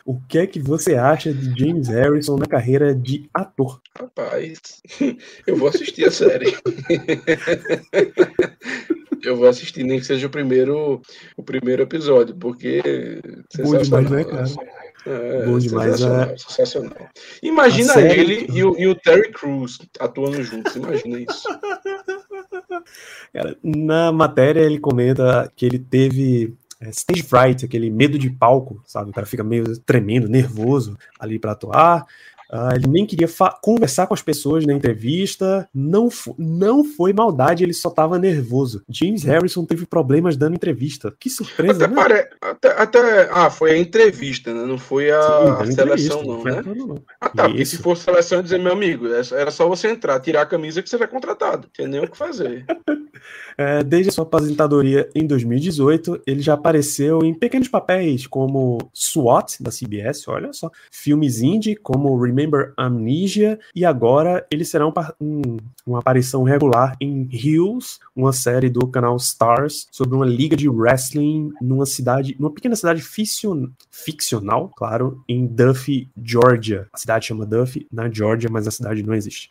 O 0.04 0.20
que 0.20 0.38
é 0.38 0.46
que 0.46 0.58
você 0.58 0.96
acha 0.96 1.32
de 1.32 1.58
James 1.58 1.88
Harrison 1.88 2.36
na 2.36 2.46
carreira 2.46 2.94
de 2.94 3.28
ator? 3.32 3.80
Rapaz, 3.96 4.82
eu 5.46 5.56
vou 5.56 5.68
assistir 5.68 6.06
a 6.06 6.10
série. 6.10 6.56
eu 9.22 9.36
vou 9.36 9.48
assistir, 9.48 9.84
nem 9.84 9.98
que 9.98 10.06
seja 10.06 10.26
o 10.26 10.30
primeiro, 10.30 11.00
o 11.36 11.42
primeiro 11.42 11.82
episódio, 11.82 12.34
porque. 12.34 12.82
Bom 13.58 13.78
demais, 13.78 14.10
né, 14.10 14.24
cara? 14.24 14.44
É, 15.06 15.46
Bom 15.46 15.58
demais, 15.58 15.92
sensacional, 15.92 16.30
é. 16.30 16.36
sensacional. 16.36 17.08
Imagina 17.42 17.94
série- 17.94 18.20
ele 18.20 18.46
e 18.52 18.62
o, 18.62 18.78
e 18.78 18.86
o 18.86 18.94
Terry 18.94 19.32
Crews 19.32 19.78
atuando 19.98 20.42
juntos, 20.42 20.76
imagina 20.76 21.20
isso. 21.20 21.48
Cara, 23.32 23.56
na 23.62 24.12
matéria 24.12 24.60
ele 24.60 24.78
comenta 24.78 25.50
que 25.54 25.64
ele 25.64 25.78
teve 25.78 26.54
é, 26.80 26.90
stage 26.90 27.22
fright, 27.22 27.64
aquele 27.64 27.88
medo 27.90 28.18
de 28.18 28.28
palco, 28.28 28.82
sabe? 28.86 29.10
O 29.10 29.12
cara 29.12 29.26
fica 29.26 29.44
meio 29.44 29.78
tremendo, 29.80 30.28
nervoso 30.28 30.98
ali 31.18 31.38
para 31.38 31.52
atuar. 31.52 32.06
Ah, 32.52 32.70
ele 32.74 32.88
nem 32.88 33.06
queria 33.06 33.28
conversar 33.62 34.06
com 34.08 34.14
as 34.14 34.22
pessoas 34.22 34.66
na 34.66 34.72
entrevista. 34.72 35.68
Não, 35.72 36.10
fo- 36.10 36.34
não 36.38 36.82
foi 36.82 37.12
maldade, 37.12 37.62
ele 37.62 37.72
só 37.72 37.90
tava 37.90 38.18
nervoso. 38.18 38.82
James 38.88 39.22
Harrison 39.22 39.64
teve 39.64 39.86
problemas 39.86 40.36
dando 40.36 40.54
entrevista. 40.56 41.14
Que 41.20 41.30
surpresa, 41.30 41.84
Até, 41.84 41.94
né? 41.94 42.02
pare... 42.02 42.28
até, 42.40 42.68
até- 42.82 43.28
Ah, 43.32 43.50
foi 43.50 43.72
a 43.72 43.78
entrevista, 43.78 44.52
né? 44.52 44.64
Não 44.66 44.78
foi 44.78 45.10
a, 45.12 45.22
Sim, 45.22 45.62
a 45.62 45.72
seleção, 45.72 46.22
não, 46.24 46.42
né? 46.42 46.62
não. 46.74 47.00
Ah, 47.20 47.28
tá. 47.28 47.44
Porque 47.48 47.64
se 47.64 47.78
fosse 47.78 48.02
seleção, 48.02 48.38
eu 48.38 48.40
ia 48.40 48.44
dizer, 48.44 48.58
meu 48.58 48.72
amigo, 48.72 49.06
essa- 49.12 49.36
era 49.36 49.50
só 49.52 49.68
você 49.68 49.88
entrar, 49.88 50.18
tirar 50.18 50.42
a 50.42 50.46
camisa 50.46 50.82
que 50.82 50.88
você 50.90 50.96
vai 50.96 51.06
contratado. 51.06 51.68
Tem 51.76 51.86
nem 51.86 52.00
o 52.04 52.10
que 52.10 52.16
fazer. 52.16 52.64
É, 53.62 53.84
desde 53.84 54.10
sua 54.10 54.24
aposentadoria 54.24 55.06
em 55.14 55.26
2018, 55.26 56.22
ele 56.26 56.40
já 56.40 56.54
apareceu 56.54 57.22
em 57.22 57.34
pequenos 57.34 57.68
papéis 57.68 58.26
como 58.26 58.78
SWAT, 58.94 59.62
da 59.62 59.70
CBS, 59.70 60.26
olha 60.28 60.50
só, 60.54 60.70
filmes 60.90 61.42
indie 61.42 61.76
como 61.76 62.18
Remember 62.18 62.72
Amnesia, 62.74 63.60
e 63.76 63.84
agora 63.84 64.46
ele 64.50 64.64
será 64.64 64.86
um 64.86 64.92
um- 65.20 65.58
uma 65.86 65.98
aparição 65.98 66.42
regular 66.42 66.96
em 67.02 67.28
Hills, 67.30 67.98
uma 68.16 68.32
série 68.32 68.70
do 68.70 68.86
canal 68.86 69.14
Stars, 69.18 69.86
sobre 69.92 70.16
uma 70.16 70.24
liga 70.24 70.56
de 70.56 70.66
wrestling 70.66 71.52
numa 71.60 71.84
cidade, 71.84 72.34
numa 72.38 72.50
pequena 72.50 72.74
cidade 72.74 73.02
ficcion- 73.02 73.68
ficcional, 73.90 74.70
claro, 74.74 75.22
em 75.28 75.46
Duffy, 75.46 76.08
Georgia. 76.22 76.88
A 76.94 76.96
cidade 76.96 77.26
chama 77.26 77.44
Duffy, 77.44 77.86
na 77.92 78.08
Georgia, 78.10 78.48
mas 78.50 78.66
a 78.66 78.70
cidade 78.70 79.02
não 79.02 79.12
existe. 79.12 79.50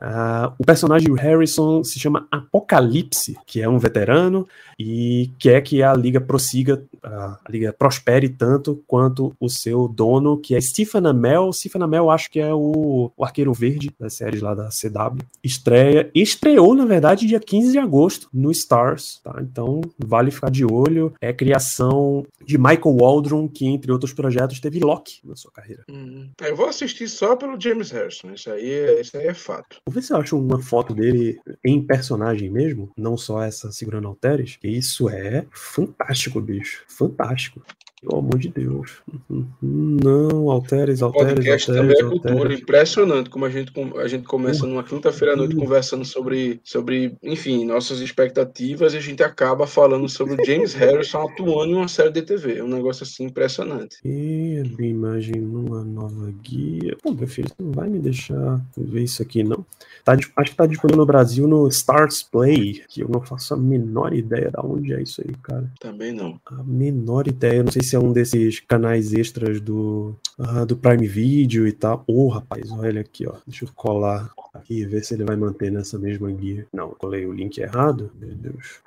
Ah, 0.00 0.52
o 0.58 0.64
personagem 0.64 1.12
Harrison 1.14 1.82
se 1.82 1.98
chama 1.98 2.26
Apocalipse, 2.30 3.36
que 3.46 3.60
é 3.60 3.68
um 3.68 3.78
veterano 3.78 4.46
e 4.78 5.30
quer 5.38 5.60
que 5.60 5.82
a 5.82 5.92
liga 5.92 6.20
prossiga, 6.20 6.82
ah, 7.02 7.38
a 7.44 7.50
liga 7.50 7.72
prospere 7.72 8.28
tanto 8.28 8.82
quanto 8.86 9.34
o 9.40 9.48
seu 9.48 9.88
dono, 9.88 10.38
que 10.38 10.54
é 10.54 10.60
Stephen 10.60 11.06
Amell. 11.06 11.52
Stephen 11.52 11.82
Amell 11.82 12.10
acho 12.10 12.30
que 12.30 12.38
é 12.38 12.54
o, 12.54 13.10
o 13.16 13.24
arqueiro 13.24 13.52
verde 13.52 13.90
das 13.98 14.14
séries 14.14 14.40
lá 14.40 14.54
da 14.54 14.68
CW. 14.68 15.22
Estreia, 15.42 16.10
estreou 16.14 16.74
na 16.74 16.84
verdade 16.84 17.26
dia 17.26 17.40
15 17.40 17.72
de 17.72 17.78
agosto 17.78 18.28
no 18.32 18.50
Stars, 18.52 19.20
tá? 19.24 19.36
Então 19.40 19.80
vale 19.98 20.30
ficar 20.30 20.50
de 20.50 20.64
olho. 20.64 21.12
É 21.20 21.32
criação 21.32 22.24
de 22.44 22.56
Michael 22.56 22.96
Waldron, 23.00 23.48
que 23.48 23.66
entre 23.66 23.90
outros 23.90 24.12
projetos 24.12 24.60
teve 24.60 24.78
Loki 24.78 25.20
na 25.24 25.34
sua 25.34 25.50
carreira. 25.50 25.84
Hum, 25.90 26.30
Eu 26.40 26.56
vou 26.56 26.66
assistir 26.66 27.08
só 27.08 27.36
pelo 27.36 27.60
James 27.60 27.90
Harrison, 27.90 28.32
isso 28.32 28.50
aí 28.50 28.70
é, 28.70 29.00
isso 29.00 29.16
aí 29.16 29.26
é 29.26 29.34
fato. 29.34 29.80
Vou 29.88 29.94
ver 29.94 30.02
se 30.02 30.12
eu 30.12 30.18
acho 30.18 30.38
uma 30.38 30.60
foto 30.60 30.92
dele 30.92 31.40
em 31.64 31.82
personagem 31.82 32.50
mesmo, 32.50 32.92
não 32.94 33.16
só 33.16 33.42
essa 33.42 33.72
segurando 33.72 34.06
halteres. 34.06 34.58
Isso 34.62 35.08
é 35.08 35.46
fantástico, 35.50 36.42
bicho. 36.42 36.84
Fantástico. 36.86 37.64
Pelo 38.00 38.18
amor 38.20 38.38
de 38.38 38.48
Deus. 38.48 38.98
Uhum. 39.28 39.46
Não, 39.60 40.50
halteres, 40.50 41.02
halteres, 41.02 41.34
podcast 41.34 41.70
halteres, 41.70 41.96
também 41.98 42.06
é 42.06 42.10
cultura. 42.10 42.34
halteres. 42.34 42.60
Impressionante 42.60 43.30
como 43.30 43.44
a 43.44 43.50
gente, 43.50 43.72
a 43.96 44.08
gente 44.08 44.24
começa 44.24 44.66
numa 44.66 44.84
quinta-feira 44.84 45.34
à 45.34 45.36
noite 45.36 45.54
Uhum. 45.54 45.62
conversando 45.62 46.04
sobre, 46.04 46.60
sobre, 46.62 47.16
enfim, 47.22 47.64
nossas 47.64 48.00
expectativas 48.00 48.94
e 48.94 48.98
a 48.98 49.00
gente 49.00 49.22
acaba 49.22 49.66
falando 49.66 50.08
sobre 50.08 50.34
o 50.40 50.44
James 50.44 50.74
Harrison 50.78 51.26
atuando 51.26 51.72
em 51.72 51.74
uma 51.74 51.88
série 51.88 52.10
de 52.12 52.22
TV. 52.22 52.58
É 52.58 52.64
um 52.64 52.68
negócio 52.68 53.02
assim 53.02 53.24
impressionante. 53.24 53.96
E 54.04 54.62
abrir 54.64 54.88
imagem 54.90 55.34
numa 55.40 55.82
nova 55.84 56.32
guia. 56.42 56.96
Pô, 57.02 57.12
meu 57.12 57.26
filho, 57.26 57.48
você 57.48 57.62
não 57.62 57.72
vai 57.72 57.88
me 57.88 57.98
deixar 57.98 58.60
ver 58.76 59.02
isso 59.02 59.22
aqui, 59.22 59.42
não? 59.42 59.64
Tá, 60.04 60.16
acho 60.36 60.50
que 60.50 60.56
tá 60.56 60.66
disponível 60.66 60.98
no 60.98 61.06
Brasil 61.06 61.46
no 61.46 61.66
Stars 61.68 62.22
Play, 62.22 62.82
que 62.88 63.02
eu 63.02 63.08
não 63.08 63.20
faço 63.20 63.54
a 63.54 63.56
menor 63.56 64.14
ideia 64.14 64.50
de 64.50 64.66
onde 64.66 64.94
é 64.94 65.02
isso 65.02 65.20
aí, 65.26 65.34
cara. 65.42 65.70
Também 65.80 66.12
não. 66.12 66.40
A 66.46 66.62
menor 66.62 67.26
ideia. 67.26 67.62
Não 67.62 67.72
sei 67.72 67.82
se 67.82 67.87
é 67.96 67.98
um 67.98 68.12
desses 68.12 68.60
canais 68.60 69.12
extras 69.12 69.60
do, 69.60 70.14
ah, 70.38 70.64
do 70.64 70.76
Prime 70.76 71.06
Video 71.06 71.66
e 71.66 71.72
tal. 71.72 72.04
Ô, 72.06 72.28
rapaz, 72.28 72.70
olha 72.72 73.00
aqui, 73.00 73.26
ó. 73.26 73.34
Deixa 73.46 73.64
eu 73.64 73.70
colar 73.74 74.30
aqui 74.54 74.80
e 74.80 74.86
ver 74.86 75.04
se 75.04 75.14
ele 75.14 75.24
vai 75.24 75.36
manter 75.36 75.70
nessa 75.70 75.98
mesma 75.98 76.30
guia. 76.30 76.66
Não, 76.72 76.88
eu 76.90 76.96
colei 76.96 77.26
o 77.26 77.32
link 77.32 77.58
errado. 77.58 78.10
Meu 78.18 78.34
Deus. 78.34 78.80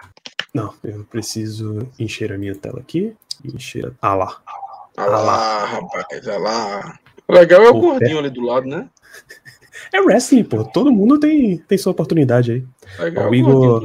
Não, 0.54 0.74
eu 0.84 1.04
preciso 1.06 1.88
encher 2.00 2.32
a 2.34 2.38
minha 2.38 2.56
tela 2.56 2.80
aqui. 2.80 3.14
Encher. 3.46 3.88
a- 3.88 3.92
Ah 4.10 4.16
lá. 4.16 4.42
Ah 4.98 5.06
lá, 5.06 5.66
rapaz, 5.66 6.28
ah 6.28 6.38
lá. 6.38 7.00
O 7.28 7.34
legal 7.34 7.62
é 7.64 7.70
o 7.70 7.74
Pô, 7.74 7.80
gordinho 7.82 8.20
ali 8.20 8.30
do 8.30 8.42
lado, 8.42 8.68
né? 8.68 8.90
É 9.94 10.00
wrestling, 10.00 10.44
pô. 10.44 10.64
Todo 10.64 10.92
mundo 10.92 11.20
tem, 11.20 11.58
tem 11.58 11.78
sua 11.78 11.92
oportunidade 11.92 12.52
aí. 12.52 12.66
O 13.00 13.04
legal 13.04 13.26
é 13.26 13.30
o 13.30 13.36
Igor-. 13.36 13.84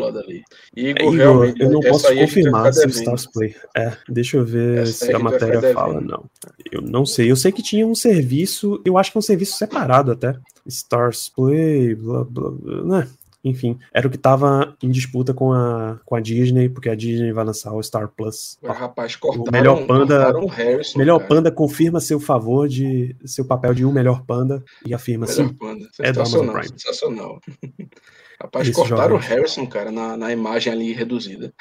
Igor, 0.76 1.02
Igor, 1.02 1.14
realmente, 1.14 1.60
eu 1.60 1.70
não 1.70 1.80
posso 1.80 2.14
confirmar 2.14 2.72
se 2.72 2.86
o. 2.86 2.88
Stars 2.88 3.26
Play. 3.26 3.54
É, 3.76 3.92
deixa 4.08 4.36
eu 4.36 4.44
ver 4.44 4.78
Essa 4.78 5.06
se 5.06 5.12
a 5.12 5.18
matéria 5.18 5.72
fala, 5.72 6.00
não. 6.00 6.24
Eu 6.70 6.82
não 6.82 7.06
sei. 7.06 7.30
Eu 7.30 7.36
sei 7.36 7.52
que 7.52 7.62
tinha 7.62 7.86
um 7.86 7.94
serviço, 7.94 8.80
eu 8.84 8.98
acho 8.98 9.12
que 9.12 9.18
é 9.18 9.20
um 9.20 9.22
serviço 9.22 9.56
separado 9.56 10.12
até. 10.12 10.36
Stars 10.66 11.28
Play, 11.28 11.94
blá 11.94 12.24
blá 12.24 12.50
blá. 12.50 13.00
Né? 13.00 13.08
Enfim, 13.48 13.78
era 13.94 14.08
o 14.08 14.10
que 14.10 14.18
tava 14.18 14.76
em 14.82 14.90
disputa 14.90 15.32
com 15.32 15.52
a, 15.52 16.00
com 16.04 16.16
a 16.16 16.20
Disney, 16.20 16.68
porque 16.68 16.88
a 16.88 16.96
Disney 16.96 17.32
vai 17.32 17.44
lançar 17.44 17.72
o 17.72 17.80
Star 17.80 18.08
Plus. 18.08 18.58
Mas, 18.60 18.76
rapaz, 18.76 19.14
cortaram, 19.14 19.52
melhor 19.52 19.86
panda- 19.86 20.36
o 20.36 20.46
Harrison. 20.48 20.98
Melhor 20.98 21.18
cara. 21.18 21.28
Panda 21.28 21.52
confirma 21.52 22.00
seu 22.00 22.18
favor 22.18 22.68
de 22.68 23.14
seu 23.24 23.44
papel 23.44 23.72
de 23.72 23.84
um 23.84 23.92
melhor 23.92 24.24
panda 24.26 24.64
e 24.84 24.92
afirma 24.92 25.26
Melhor 25.26 25.52
panda. 25.54 25.88
É 26.00 26.10
do 26.10 26.20
Amazon 26.20 26.40
Sensacional, 26.46 26.54
Prime. 26.54 26.68
sensacional. 26.80 27.40
Rapaz, 28.42 28.68
Esse 28.68 28.76
cortaram 28.76 29.14
o. 29.14 29.18
Harrison, 29.18 29.64
cara, 29.66 29.90
na, 29.92 30.16
na 30.16 30.30
imagem 30.32 30.70
ali 30.72 30.92
reduzida. 30.92 31.54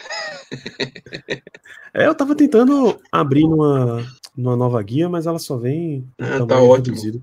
É, 1.94 2.08
eu 2.08 2.16
tava 2.16 2.36
tentando 2.36 3.00
abrir 3.12 3.44
numa, 3.48 4.04
numa 4.36 4.56
nova 4.58 4.82
guia, 4.84 5.08
mas 5.08 5.26
ela 5.26 5.40
só 5.40 5.56
vem 5.56 5.98
em 6.20 6.26
Ah, 6.26 6.46
tá 6.46 6.60
ótimo. 6.60 6.96
reduzido. 6.96 7.22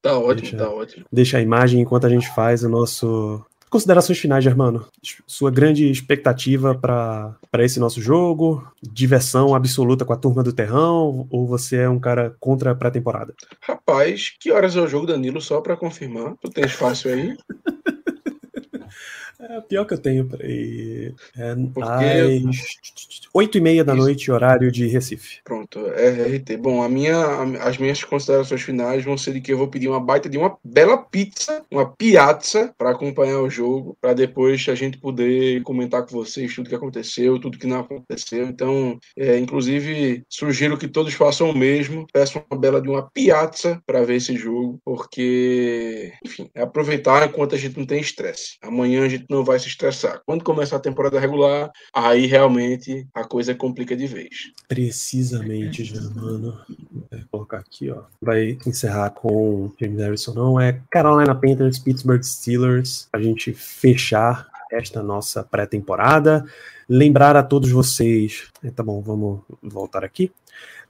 Tá 0.00 0.16
ótimo, 0.18 0.42
Deixa- 0.50 0.56
tá 0.56 0.70
ótimo. 0.70 1.06
deixa 1.10 1.38
a 1.38 1.40
imagem 1.40 1.80
enquanto 1.80 2.06
a 2.06 2.10
gente 2.10 2.32
faz 2.34 2.62
o 2.62 2.68
nosso. 2.68 3.44
Considerações 3.72 4.18
finais, 4.18 4.44
Germano. 4.44 4.86
Sua 5.26 5.50
grande 5.50 5.90
expectativa 5.90 6.74
para 6.74 7.64
esse 7.64 7.80
nosso 7.80 8.02
jogo? 8.02 8.62
Diversão 8.82 9.54
absoluta 9.54 10.04
com 10.04 10.12
a 10.12 10.16
turma 10.18 10.42
do 10.42 10.52
Terrão? 10.52 11.26
Ou 11.30 11.46
você 11.46 11.78
é 11.78 11.88
um 11.88 11.98
cara 11.98 12.36
contra 12.38 12.72
a 12.72 12.74
pré-temporada? 12.74 13.32
Rapaz, 13.62 14.34
que 14.38 14.52
horas 14.52 14.76
é 14.76 14.80
o 14.82 14.86
jogo, 14.86 15.06
Danilo? 15.06 15.40
Só 15.40 15.62
pra 15.62 15.74
confirmar. 15.74 16.34
Tu 16.42 16.50
tens 16.50 16.72
fácil 16.72 17.14
aí? 17.14 17.34
É 19.50 19.60
pior 19.60 19.84
que 19.84 19.94
eu 19.94 19.98
tenho. 19.98 20.26
Peraí. 20.26 21.12
É 21.36 21.54
Porque- 21.74 21.88
às 22.48 23.20
8 23.34 23.58
e 23.58 23.60
meia 23.60 23.82
da 23.84 23.92
Isso. 23.94 24.02
noite, 24.02 24.30
horário 24.30 24.70
de 24.70 24.86
Recife. 24.86 25.38
Pronto, 25.44 25.78
RRT. 25.88 26.56
Bom, 26.58 26.82
a 26.82 26.88
minha, 26.88 27.16
a- 27.16 27.68
as 27.68 27.78
minhas 27.78 28.02
considerações 28.04 28.62
finais 28.62 29.04
vão 29.04 29.16
ser 29.16 29.32
de 29.32 29.40
que 29.40 29.52
eu 29.52 29.58
vou 29.58 29.68
pedir 29.68 29.88
uma 29.88 30.00
baita 30.00 30.28
de 30.28 30.38
uma 30.38 30.56
bela 30.62 30.96
pizza, 30.98 31.64
uma 31.70 31.90
piazza, 31.90 32.72
para 32.78 32.90
acompanhar 32.90 33.40
o 33.40 33.50
jogo, 33.50 33.96
para 34.00 34.12
depois 34.12 34.64
a 34.68 34.74
gente 34.74 34.98
poder 34.98 35.62
comentar 35.62 36.02
com 36.06 36.10
vocês 36.12 36.54
tudo 36.54 36.68
que 36.68 36.74
aconteceu, 36.74 37.38
tudo 37.40 37.58
que 37.58 37.66
não 37.66 37.80
aconteceu. 37.80 38.46
Então, 38.46 38.98
é, 39.16 39.38
inclusive, 39.38 40.24
sugiro 40.28 40.78
que 40.78 40.86
todos 40.88 41.14
façam 41.14 41.50
o 41.50 41.56
mesmo. 41.56 42.06
Peçam 42.12 42.44
uma 42.50 42.58
bela 42.60 42.80
de 42.80 42.88
uma 42.88 43.10
piazza 43.10 43.82
para 43.86 44.04
ver 44.04 44.16
esse 44.16 44.36
jogo, 44.36 44.78
porque, 44.84 46.12
enfim, 46.24 46.48
é 46.54 46.62
aproveitar 46.62 47.26
enquanto 47.26 47.54
a 47.54 47.58
gente 47.58 47.78
não 47.78 47.86
tem 47.86 48.00
estresse. 48.00 48.56
Amanhã 48.62 49.04
a 49.04 49.08
gente 49.08 49.24
não 49.32 49.44
vai 49.44 49.58
se 49.58 49.68
estressar. 49.68 50.20
Quando 50.24 50.44
começar 50.44 50.76
a 50.76 50.80
temporada 50.80 51.18
regular, 51.18 51.70
aí 51.92 52.26
realmente 52.26 53.06
a 53.14 53.24
coisa 53.24 53.54
complica 53.54 53.96
de 53.96 54.06
vez. 54.06 54.52
Precisamente, 54.68 55.84
Germano. 55.84 56.60
Vou 57.10 57.20
colocar 57.30 57.58
aqui, 57.58 57.90
ó. 57.90 58.02
Vai 58.20 58.58
encerrar 58.66 59.10
com 59.10 59.72
James 59.80 59.98
Harrison, 59.98 60.34
não. 60.34 60.60
É 60.60 60.80
Carolina 60.90 61.34
Panthers, 61.34 61.78
Pittsburgh 61.78 62.22
Steelers. 62.22 63.08
A 63.12 63.20
gente 63.20 63.52
fechar 63.52 64.46
esta 64.70 65.02
nossa 65.02 65.42
pré-temporada. 65.42 66.44
Lembrar 66.88 67.36
a 67.36 67.42
todos 67.42 67.70
vocês. 67.70 68.48
É, 68.62 68.70
tá 68.70 68.82
bom, 68.82 69.00
vamos 69.00 69.40
voltar 69.62 70.04
aqui. 70.04 70.30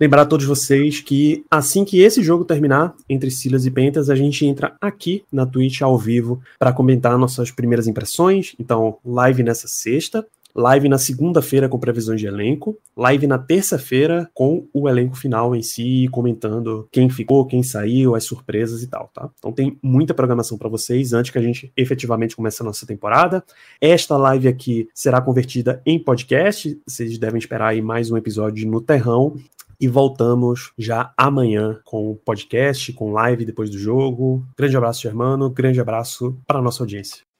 Lembrar 0.02 0.22
a 0.22 0.26
todos 0.26 0.44
vocês 0.44 1.00
que 1.00 1.44
assim 1.48 1.84
que 1.84 2.00
esse 2.00 2.24
jogo 2.24 2.44
terminar, 2.44 2.92
entre 3.08 3.30
Silas 3.30 3.66
e 3.66 3.70
Pentas, 3.70 4.10
a 4.10 4.16
gente 4.16 4.44
entra 4.44 4.74
aqui 4.80 5.22
na 5.30 5.46
Twitch 5.46 5.80
ao 5.80 5.96
vivo 5.96 6.42
para 6.58 6.72
comentar 6.72 7.16
nossas 7.16 7.52
primeiras 7.52 7.86
impressões. 7.86 8.52
Então, 8.58 8.96
live 9.04 9.44
nessa 9.44 9.68
sexta, 9.68 10.26
live 10.56 10.88
na 10.88 10.98
segunda-feira 10.98 11.68
com 11.68 11.78
previsões 11.78 12.20
de 12.20 12.26
elenco, 12.26 12.76
live 12.96 13.28
na 13.28 13.38
terça-feira 13.38 14.28
com 14.34 14.66
o 14.74 14.88
elenco 14.88 15.16
final 15.16 15.54
em 15.54 15.62
si, 15.62 16.08
comentando 16.10 16.88
quem 16.90 17.08
ficou, 17.08 17.46
quem 17.46 17.62
saiu, 17.62 18.16
as 18.16 18.24
surpresas 18.24 18.82
e 18.82 18.88
tal, 18.88 19.08
tá? 19.14 19.30
Então 19.38 19.52
tem 19.52 19.78
muita 19.80 20.12
programação 20.12 20.58
para 20.58 20.68
vocês 20.68 21.12
antes 21.12 21.30
que 21.30 21.38
a 21.38 21.42
gente 21.42 21.72
efetivamente 21.76 22.34
comece 22.34 22.60
a 22.60 22.64
nossa 22.64 22.84
temporada. 22.84 23.44
Esta 23.80 24.16
live 24.16 24.48
aqui 24.48 24.88
será 24.92 25.20
convertida 25.20 25.80
em 25.86 25.96
podcast, 25.96 26.76
vocês 26.84 27.16
devem 27.18 27.38
esperar 27.38 27.68
aí 27.68 27.80
mais 27.80 28.10
um 28.10 28.16
episódio 28.16 28.68
no 28.68 28.80
Terrão 28.80 29.36
e 29.82 29.88
voltamos 29.88 30.72
já 30.78 31.12
amanhã 31.16 31.80
com 31.84 32.12
o 32.12 32.14
podcast, 32.14 32.92
com 32.92 33.10
live 33.10 33.44
depois 33.44 33.68
do 33.68 33.76
jogo. 33.76 34.46
Grande 34.56 34.76
abraço, 34.76 35.02
Germano. 35.02 35.50
Grande 35.50 35.80
abraço 35.80 36.38
para 36.46 36.60
a 36.60 36.62
nossa 36.62 36.84
audiência. 36.84 37.31